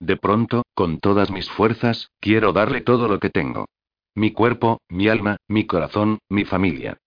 De 0.01 0.17
pronto, 0.17 0.63
con 0.73 0.99
todas 0.99 1.31
mis 1.31 1.49
fuerzas, 1.49 2.09
quiero 2.19 2.51
darle 2.51 2.81
todo 2.81 3.07
lo 3.07 3.21
que 3.21 3.29
tengo. 3.29 3.63
Mi 4.13 4.31
cuerpo, 4.31 4.81
mi 4.89 5.07
alma, 5.07 5.37
mi 5.47 5.65
corazón, 5.65 6.19
mi 6.27 6.43
familia. 6.43 6.97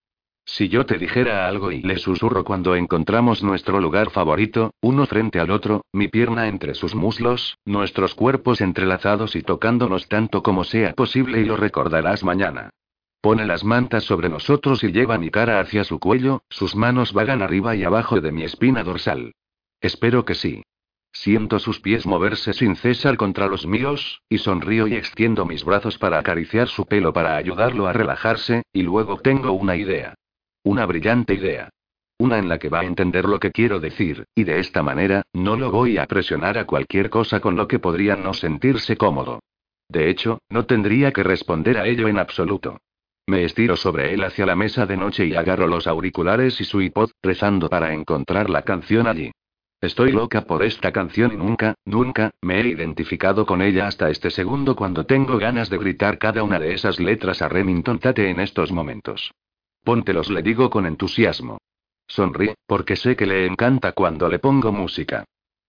Si 0.46 0.70
yo 0.70 0.86
te 0.86 0.96
dijera 0.96 1.46
algo 1.46 1.70
y 1.70 1.82
le 1.82 1.98
susurro 1.98 2.44
cuando 2.44 2.74
encontramos 2.76 3.42
nuestro 3.42 3.78
lugar 3.78 4.08
favorito, 4.08 4.70
uno 4.80 5.04
frente 5.04 5.38
al 5.38 5.50
otro, 5.50 5.82
mi 5.92 6.08
pierna 6.08 6.48
entre 6.48 6.72
sus 6.72 6.94
muslos, 6.94 7.58
nuestros 7.66 8.14
cuerpos 8.14 8.62
entrelazados 8.62 9.36
y 9.36 9.42
tocándonos 9.42 10.08
tanto 10.08 10.42
como 10.42 10.64
sea 10.64 10.94
posible 10.94 11.42
y 11.42 11.44
lo 11.44 11.58
recordarás 11.58 12.24
mañana. 12.24 12.70
Pone 13.28 13.44
las 13.44 13.62
mantas 13.62 14.04
sobre 14.04 14.30
nosotros 14.30 14.82
y 14.82 14.90
lleva 14.90 15.18
mi 15.18 15.28
cara 15.28 15.60
hacia 15.60 15.84
su 15.84 15.98
cuello, 15.98 16.44
sus 16.48 16.74
manos 16.74 17.12
vagan 17.12 17.42
arriba 17.42 17.76
y 17.76 17.84
abajo 17.84 18.22
de 18.22 18.32
mi 18.32 18.42
espina 18.42 18.82
dorsal. 18.82 19.34
Espero 19.82 20.24
que 20.24 20.34
sí. 20.34 20.62
Siento 21.12 21.58
sus 21.58 21.78
pies 21.78 22.06
moverse 22.06 22.54
sin 22.54 22.74
cesar 22.74 23.18
contra 23.18 23.46
los 23.46 23.66
míos, 23.66 24.22
y 24.30 24.38
sonrío 24.38 24.86
y 24.86 24.94
extiendo 24.94 25.44
mis 25.44 25.62
brazos 25.62 25.98
para 25.98 26.18
acariciar 26.18 26.68
su 26.68 26.86
pelo 26.86 27.12
para 27.12 27.36
ayudarlo 27.36 27.86
a 27.86 27.92
relajarse, 27.92 28.62
y 28.72 28.80
luego 28.80 29.18
tengo 29.18 29.52
una 29.52 29.76
idea. 29.76 30.14
Una 30.62 30.86
brillante 30.86 31.34
idea. 31.34 31.68
Una 32.16 32.38
en 32.38 32.48
la 32.48 32.58
que 32.58 32.70
va 32.70 32.80
a 32.80 32.86
entender 32.86 33.26
lo 33.26 33.38
que 33.40 33.52
quiero 33.52 33.78
decir, 33.78 34.24
y 34.34 34.44
de 34.44 34.58
esta 34.58 34.82
manera, 34.82 35.20
no 35.34 35.56
lo 35.56 35.70
voy 35.70 35.98
a 35.98 36.06
presionar 36.06 36.56
a 36.56 36.64
cualquier 36.64 37.10
cosa 37.10 37.40
con 37.40 37.56
lo 37.56 37.68
que 37.68 37.78
podría 37.78 38.16
no 38.16 38.32
sentirse 38.32 38.96
cómodo. 38.96 39.40
De 39.90 40.08
hecho, 40.08 40.38
no 40.48 40.64
tendría 40.64 41.12
que 41.12 41.24
responder 41.24 41.76
a 41.76 41.86
ello 41.86 42.08
en 42.08 42.18
absoluto. 42.18 42.78
Me 43.28 43.44
estiro 43.44 43.76
sobre 43.76 44.14
él 44.14 44.24
hacia 44.24 44.46
la 44.46 44.56
mesa 44.56 44.86
de 44.86 44.96
noche 44.96 45.26
y 45.26 45.34
agarro 45.34 45.66
los 45.66 45.86
auriculares 45.86 46.58
y 46.62 46.64
su 46.64 46.80
iPod, 46.80 47.10
rezando 47.22 47.68
para 47.68 47.92
encontrar 47.92 48.48
la 48.48 48.62
canción 48.62 49.06
allí. 49.06 49.32
Estoy 49.82 50.12
loca 50.12 50.46
por 50.46 50.62
esta 50.64 50.92
canción 50.92 51.34
y 51.34 51.36
nunca, 51.36 51.74
nunca, 51.84 52.30
me 52.40 52.58
he 52.58 52.68
identificado 52.68 53.44
con 53.44 53.60
ella 53.60 53.86
hasta 53.86 54.08
este 54.08 54.30
segundo 54.30 54.74
cuando 54.74 55.04
tengo 55.04 55.36
ganas 55.36 55.68
de 55.68 55.76
gritar 55.76 56.16
cada 56.16 56.42
una 56.42 56.58
de 56.58 56.72
esas 56.72 56.98
letras 57.00 57.42
a 57.42 57.50
Remington 57.50 57.98
Tate 57.98 58.30
en 58.30 58.40
estos 58.40 58.72
momentos. 58.72 59.30
Póntelos, 59.84 60.30
le 60.30 60.40
digo 60.40 60.70
con 60.70 60.86
entusiasmo. 60.86 61.58
Sonríe, 62.06 62.54
porque 62.66 62.96
sé 62.96 63.14
que 63.14 63.26
le 63.26 63.44
encanta 63.44 63.92
cuando 63.92 64.30
le 64.30 64.38
pongo 64.38 64.72
música. 64.72 65.24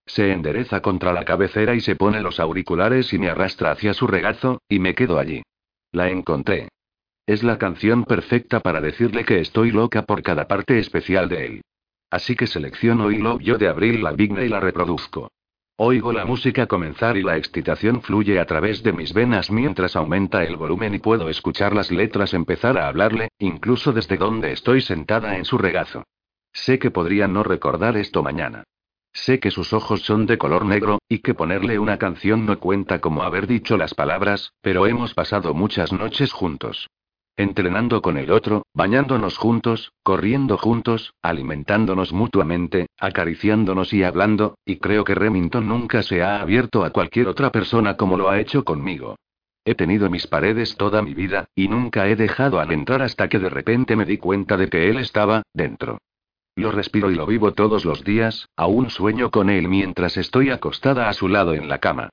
Se 0.06 0.32
endereza 0.32 0.80
contra 0.80 1.12
la 1.12 1.26
cabecera 1.26 1.74
y 1.74 1.82
se 1.82 1.94
pone 1.94 2.22
los 2.22 2.40
auriculares 2.40 3.12
y 3.12 3.18
me 3.18 3.28
arrastra 3.28 3.72
hacia 3.72 3.92
su 3.92 4.06
regazo, 4.06 4.62
y 4.66 4.78
me 4.78 4.94
quedo 4.94 5.18
allí. 5.18 5.42
La 5.92 6.08
encontré. 6.08 6.68
Es 7.30 7.44
la 7.44 7.58
canción 7.58 8.02
perfecta 8.02 8.58
para 8.58 8.80
decirle 8.80 9.24
que 9.24 9.38
estoy 9.38 9.70
loca 9.70 10.02
por 10.02 10.20
cada 10.20 10.48
parte 10.48 10.80
especial 10.80 11.28
de 11.28 11.46
él. 11.46 11.60
Así 12.10 12.34
que 12.34 12.48
selecciono 12.48 13.12
I 13.12 13.18
Love 13.18 13.40
You 13.40 13.56
de 13.56 13.68
Abril 13.68 14.02
Lavigne 14.02 14.46
y 14.46 14.48
la 14.48 14.58
reproduzco. 14.58 15.30
Oigo 15.76 16.12
la 16.12 16.24
música 16.24 16.66
comenzar 16.66 17.16
y 17.16 17.22
la 17.22 17.36
excitación 17.36 18.02
fluye 18.02 18.40
a 18.40 18.46
través 18.46 18.82
de 18.82 18.92
mis 18.92 19.14
venas 19.14 19.48
mientras 19.48 19.94
aumenta 19.94 20.42
el 20.42 20.56
volumen 20.56 20.92
y 20.96 20.98
puedo 20.98 21.28
escuchar 21.28 21.72
las 21.72 21.92
letras 21.92 22.34
empezar 22.34 22.76
a 22.76 22.88
hablarle, 22.88 23.28
incluso 23.38 23.92
desde 23.92 24.16
donde 24.16 24.50
estoy 24.50 24.80
sentada 24.80 25.36
en 25.36 25.44
su 25.44 25.56
regazo. 25.56 26.02
Sé 26.52 26.80
que 26.80 26.90
podría 26.90 27.28
no 27.28 27.44
recordar 27.44 27.96
esto 27.96 28.24
mañana. 28.24 28.64
Sé 29.12 29.38
que 29.38 29.52
sus 29.52 29.72
ojos 29.72 30.02
son 30.02 30.26
de 30.26 30.36
color 30.36 30.64
negro, 30.64 30.98
y 31.08 31.20
que 31.20 31.34
ponerle 31.34 31.78
una 31.78 31.96
canción 31.96 32.44
no 32.44 32.58
cuenta 32.58 33.00
como 33.00 33.22
haber 33.22 33.46
dicho 33.46 33.76
las 33.76 33.94
palabras, 33.94 34.52
pero 34.62 34.88
hemos 34.88 35.14
pasado 35.14 35.54
muchas 35.54 35.92
noches 35.92 36.32
juntos. 36.32 36.88
Entrenando 37.36 38.02
con 38.02 38.18
el 38.18 38.30
otro, 38.30 38.66
bañándonos 38.74 39.38
juntos, 39.38 39.92
corriendo 40.02 40.58
juntos, 40.58 41.14
alimentándonos 41.22 42.12
mutuamente, 42.12 42.86
acariciándonos 42.98 43.92
y 43.92 44.02
hablando, 44.02 44.56
y 44.64 44.76
creo 44.76 45.04
que 45.04 45.14
Remington 45.14 45.66
nunca 45.66 46.02
se 46.02 46.22
ha 46.22 46.40
abierto 46.40 46.84
a 46.84 46.90
cualquier 46.90 47.28
otra 47.28 47.50
persona 47.50 47.96
como 47.96 48.16
lo 48.18 48.28
ha 48.28 48.40
hecho 48.40 48.64
conmigo. 48.64 49.16
He 49.64 49.74
tenido 49.74 50.10
mis 50.10 50.26
paredes 50.26 50.76
toda 50.76 51.02
mi 51.02 51.14
vida, 51.14 51.46
y 51.54 51.68
nunca 51.68 52.08
he 52.08 52.16
dejado 52.16 52.60
al 52.60 52.72
entrar 52.72 53.02
hasta 53.02 53.28
que 53.28 53.38
de 53.38 53.50
repente 53.50 53.96
me 53.96 54.04
di 54.04 54.18
cuenta 54.18 54.56
de 54.56 54.68
que 54.68 54.90
él 54.90 54.98
estaba, 54.98 55.42
dentro. 55.54 55.98
Lo 56.56 56.72
respiro 56.72 57.10
y 57.10 57.14
lo 57.14 57.26
vivo 57.26 57.52
todos 57.52 57.84
los 57.84 58.04
días, 58.04 58.48
aún 58.56 58.90
sueño 58.90 59.30
con 59.30 59.48
él 59.50 59.68
mientras 59.68 60.16
estoy 60.16 60.50
acostada 60.50 61.08
a 61.08 61.12
su 61.12 61.28
lado 61.28 61.54
en 61.54 61.68
la 61.68 61.78
cama. 61.78 62.10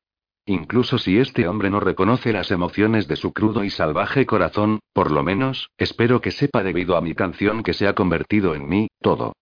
Incluso 0.49 0.97
si 0.97 1.19
este 1.19 1.45
hombre 1.45 1.69
no 1.69 1.81
reconoce 1.81 2.31
las 2.31 2.51
emociones 2.51 3.09
de 3.09 3.17
su 3.17 3.33
crudo 3.33 3.65
y 3.65 3.69
salvaje 3.69 4.25
corazón, 4.25 4.79
por 4.93 5.11
lo 5.11 5.21
menos, 5.21 5.69
espero 5.77 6.21
que 6.21 6.31
sepa 6.31 6.63
debido 6.63 6.95
a 6.95 7.01
mi 7.01 7.13
canción 7.13 7.63
que 7.63 7.73
se 7.73 7.85
ha 7.85 7.95
convertido 7.95 8.55
en 8.55 8.69
mí, 8.69 8.87
todo. 9.01 9.33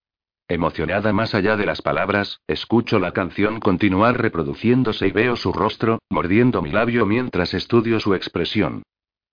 Emocionada 0.48 1.14
más 1.14 1.36
allá 1.36 1.58
de 1.58 1.68
las 1.68 1.84
palabras, 1.84 2.40
escucho 2.48 2.98
la 2.98 3.12
canción 3.12 3.60
continuar 3.60 4.20
reproduciéndose 4.20 5.08
y 5.08 5.12
veo 5.12 5.36
su 5.36 5.54
rostro, 5.54 6.00
mordiendo 6.10 6.64
mi 6.64 6.72
labio 6.72 7.06
mientras 7.06 7.54
estudio 7.54 8.00
su 8.00 8.16
expresión. 8.16 8.82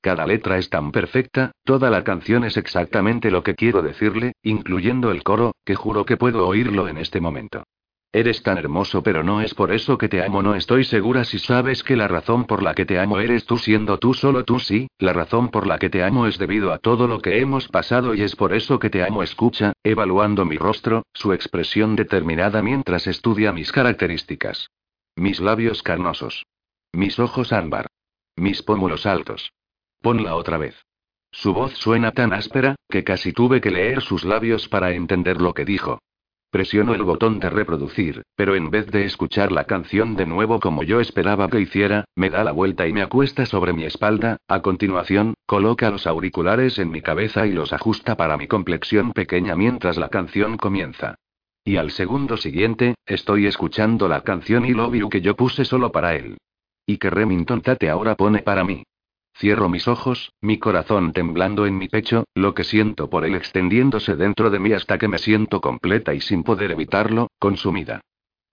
Cada 0.03 0.27
letra 0.27 0.59
es 0.59 0.69
tan 0.69 0.93
perfecta, 0.93 1.53
toda 1.65 1.89
la 1.89 2.05
canción 2.05 2.45
es 2.45 2.59
exactamente 2.59 3.31
lo 3.31 3.43
que 3.43 3.55
quiero 3.55 3.81
decirle, 3.81 4.33
incluyendo 4.43 5.11
el 5.11 5.23
coro, 5.23 5.55
que 5.65 5.75
juro 5.75 6.05
que 6.05 6.19
puedo 6.19 6.47
oírlo 6.47 6.87
en 6.89 6.99
este 6.99 7.19
momento. 7.23 7.65
Eres 8.15 8.43
tan 8.43 8.59
hermoso, 8.59 9.03
pero 9.03 9.23
no 9.23 9.41
es 9.41 9.55
por 9.55 9.73
eso 9.73 9.97
que 9.97 10.11
te 10.11 10.23
amo. 10.23 10.43
No 10.43 10.55
estoy 10.55 10.85
segura 10.85 11.25
si 11.25 11.39
sabes 11.39 11.83
que 11.83 11.97
la 11.97 12.09
razón 12.09 12.45
por 12.45 12.63
la 12.63 12.75
que 12.75 12.85
te 12.85 12.99
amo 12.99 13.19
eres 13.21 13.47
tú 13.47 13.57
siendo 13.57 13.99
tú 13.99 14.13
solo 14.13 14.45
tú 14.45 14.59
sí, 14.59 14.89
la 14.99 15.15
razón 15.15 15.49
por 15.49 15.67
la 15.67 15.79
que 15.79 15.89
te 15.89 16.05
amo 16.05 16.27
es 16.27 16.37
debido 16.37 16.75
a 16.75 16.79
todo 16.79 17.09
lo 17.09 17.21
que 17.21 17.41
hemos 17.41 17.69
pasado 17.69 18.15
y 18.15 18.21
es 18.21 18.37
por 18.37 18.53
eso 18.53 18.79
que 18.79 18.91
te 18.91 19.03
amo. 19.03 19.23
Escucha, 19.23 19.73
evaluando 19.83 20.45
mi 20.45 20.59
rostro, 20.59 21.05
su 21.15 21.33
expresión 21.33 21.97
determinada 21.97 22.61
mientras 22.61 23.07
estudia 23.07 23.51
mis 23.51 23.73
características. 23.73 24.69
Mis 25.17 25.41
labios 25.41 25.83
carnosos. 25.83 26.45
Mis 26.93 27.19
ojos 27.19 27.51
ámbar. 27.51 27.87
Mis 28.37 28.63
pómulos 28.63 29.07
altos. 29.07 29.53
Ponla 30.03 30.37
otra 30.37 30.59
vez. 30.59 30.85
Su 31.31 31.55
voz 31.55 31.73
suena 31.79 32.13
tan 32.13 32.35
áspera, 32.35 32.77
que 32.91 33.05
casi 33.05 33.33
tuve 33.33 33.63
que 33.63 33.71
leer 33.71 34.03
sus 34.03 34.25
labios 34.25 34.69
para 34.69 34.93
entender 34.93 35.41
lo 35.41 35.55
que 35.55 35.65
dijo. 35.65 35.99
Presiono 36.53 36.93
el 36.93 37.03
botón 37.03 37.41
de 37.41 37.49
reproducir, 37.49 38.25
pero 38.37 38.55
en 38.55 38.69
vez 38.69 38.87
de 38.89 39.07
escuchar 39.07 39.51
la 39.53 39.65
canción 39.65 40.17
de 40.17 40.27
nuevo 40.27 40.61
como 40.61 40.83
yo 40.83 41.01
esperaba 41.01 41.49
que 41.49 41.59
hiciera, 41.59 42.05
me 42.15 42.29
da 42.29 42.45
la 42.45 42.53
vuelta 42.53 42.87
y 42.87 42.93
me 42.93 43.01
acuesta 43.01 43.47
sobre 43.47 43.73
mi 43.73 43.85
espalda, 43.85 44.37
a 44.49 44.61
continuación, 44.61 45.33
coloca 45.47 45.89
los 45.89 46.07
auriculares 46.07 46.79
en 46.79 46.91
mi 46.91 47.01
cabeza 47.01 47.47
y 47.47 47.53
los 47.53 47.73
ajusta 47.73 48.19
para 48.19 48.37
mi 48.37 48.49
complexión 48.49 49.13
pequeña 49.13 49.57
mientras 49.57 49.97
la 49.97 50.11
canción 50.11 50.59
comienza. 50.59 51.15
Y 51.65 51.77
al 51.77 51.91
segundo 51.91 52.37
siguiente, 52.37 52.97
estoy 53.07 53.47
escuchando 53.47 54.07
la 54.07 54.21
canción 54.21 54.71
Love 54.71 54.97
You 54.97 55.09
que 55.09 55.23
yo 55.23 55.35
puse 55.35 55.65
solo 55.65 55.91
para 55.91 56.17
él. 56.17 56.37
Y 56.85 56.99
que 56.99 57.09
Remington 57.09 57.63
Tate 57.63 57.89
ahora 57.89 58.15
pone 58.15 58.41
para 58.43 58.63
mí. 58.63 58.83
Cierro 59.43 59.69
mis 59.69 59.89
ojos, 59.89 60.33
mi 60.41 60.61
corazón 60.61 61.13
temblando 61.13 61.67
en 61.67 61.77
mi 61.77 61.89
pecho, 61.89 62.27
lo 62.33 62.55
que 62.55 62.63
siento 62.63 63.11
por 63.11 63.25
él 63.25 63.35
extendiéndose 63.35 64.15
dentro 64.15 64.51
de 64.51 64.61
mí 64.61 64.73
hasta 64.73 64.99
que 64.99 65.09
me 65.09 65.19
siento 65.19 65.61
completa 65.61 66.15
y 66.15 66.21
sin 66.21 66.45
poder 66.45 66.71
evitarlo, 66.71 67.27
consumida. 67.41 68.03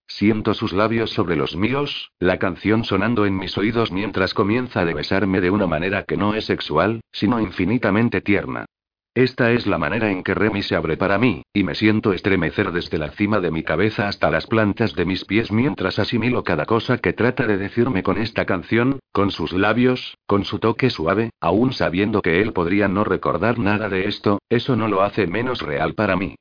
Siento 0.08 0.52
sus 0.52 0.72
labios 0.72 1.10
sobre 1.10 1.36
los 1.36 1.54
míos, 1.54 2.10
la 2.18 2.40
canción 2.40 2.82
sonando 2.82 3.24
en 3.24 3.36
mis 3.36 3.56
oídos 3.56 3.92
mientras 3.92 4.34
comienza 4.34 4.80
a 4.80 4.84
besarme 4.84 5.40
de 5.40 5.52
una 5.52 5.68
manera 5.68 6.02
que 6.02 6.16
no 6.16 6.34
es 6.34 6.46
sexual, 6.46 7.02
sino 7.12 7.38
infinitamente 7.38 8.20
tierna. 8.20 8.66
Esta 9.14 9.50
es 9.50 9.66
la 9.66 9.76
manera 9.76 10.08
en 10.12 10.22
que 10.22 10.34
Remy 10.34 10.62
se 10.62 10.76
abre 10.76 10.96
para 10.96 11.18
mí, 11.18 11.42
y 11.52 11.64
me 11.64 11.74
siento 11.74 12.12
estremecer 12.12 12.70
desde 12.70 12.96
la 12.96 13.10
cima 13.10 13.40
de 13.40 13.50
mi 13.50 13.64
cabeza 13.64 14.06
hasta 14.06 14.30
las 14.30 14.46
plantas 14.46 14.94
de 14.94 15.04
mis 15.04 15.24
pies 15.24 15.50
mientras 15.50 15.98
asimilo 15.98 16.44
cada 16.44 16.64
cosa 16.64 16.98
que 16.98 17.12
trata 17.12 17.48
de 17.48 17.58
decirme 17.58 18.04
con 18.04 18.18
esta 18.18 18.44
canción, 18.44 19.00
con 19.10 19.32
sus 19.32 19.52
labios, 19.52 20.16
con 20.28 20.44
su 20.44 20.60
toque 20.60 20.90
suave, 20.90 21.30
aún 21.40 21.72
sabiendo 21.72 22.22
que 22.22 22.40
él 22.40 22.52
podría 22.52 22.86
no 22.86 23.02
recordar 23.02 23.58
nada 23.58 23.88
de 23.88 24.06
esto, 24.06 24.38
eso 24.48 24.76
no 24.76 24.86
lo 24.86 25.02
hace 25.02 25.26
menos 25.26 25.60
real 25.60 25.94
para 25.94 26.14
mí. 26.14 26.36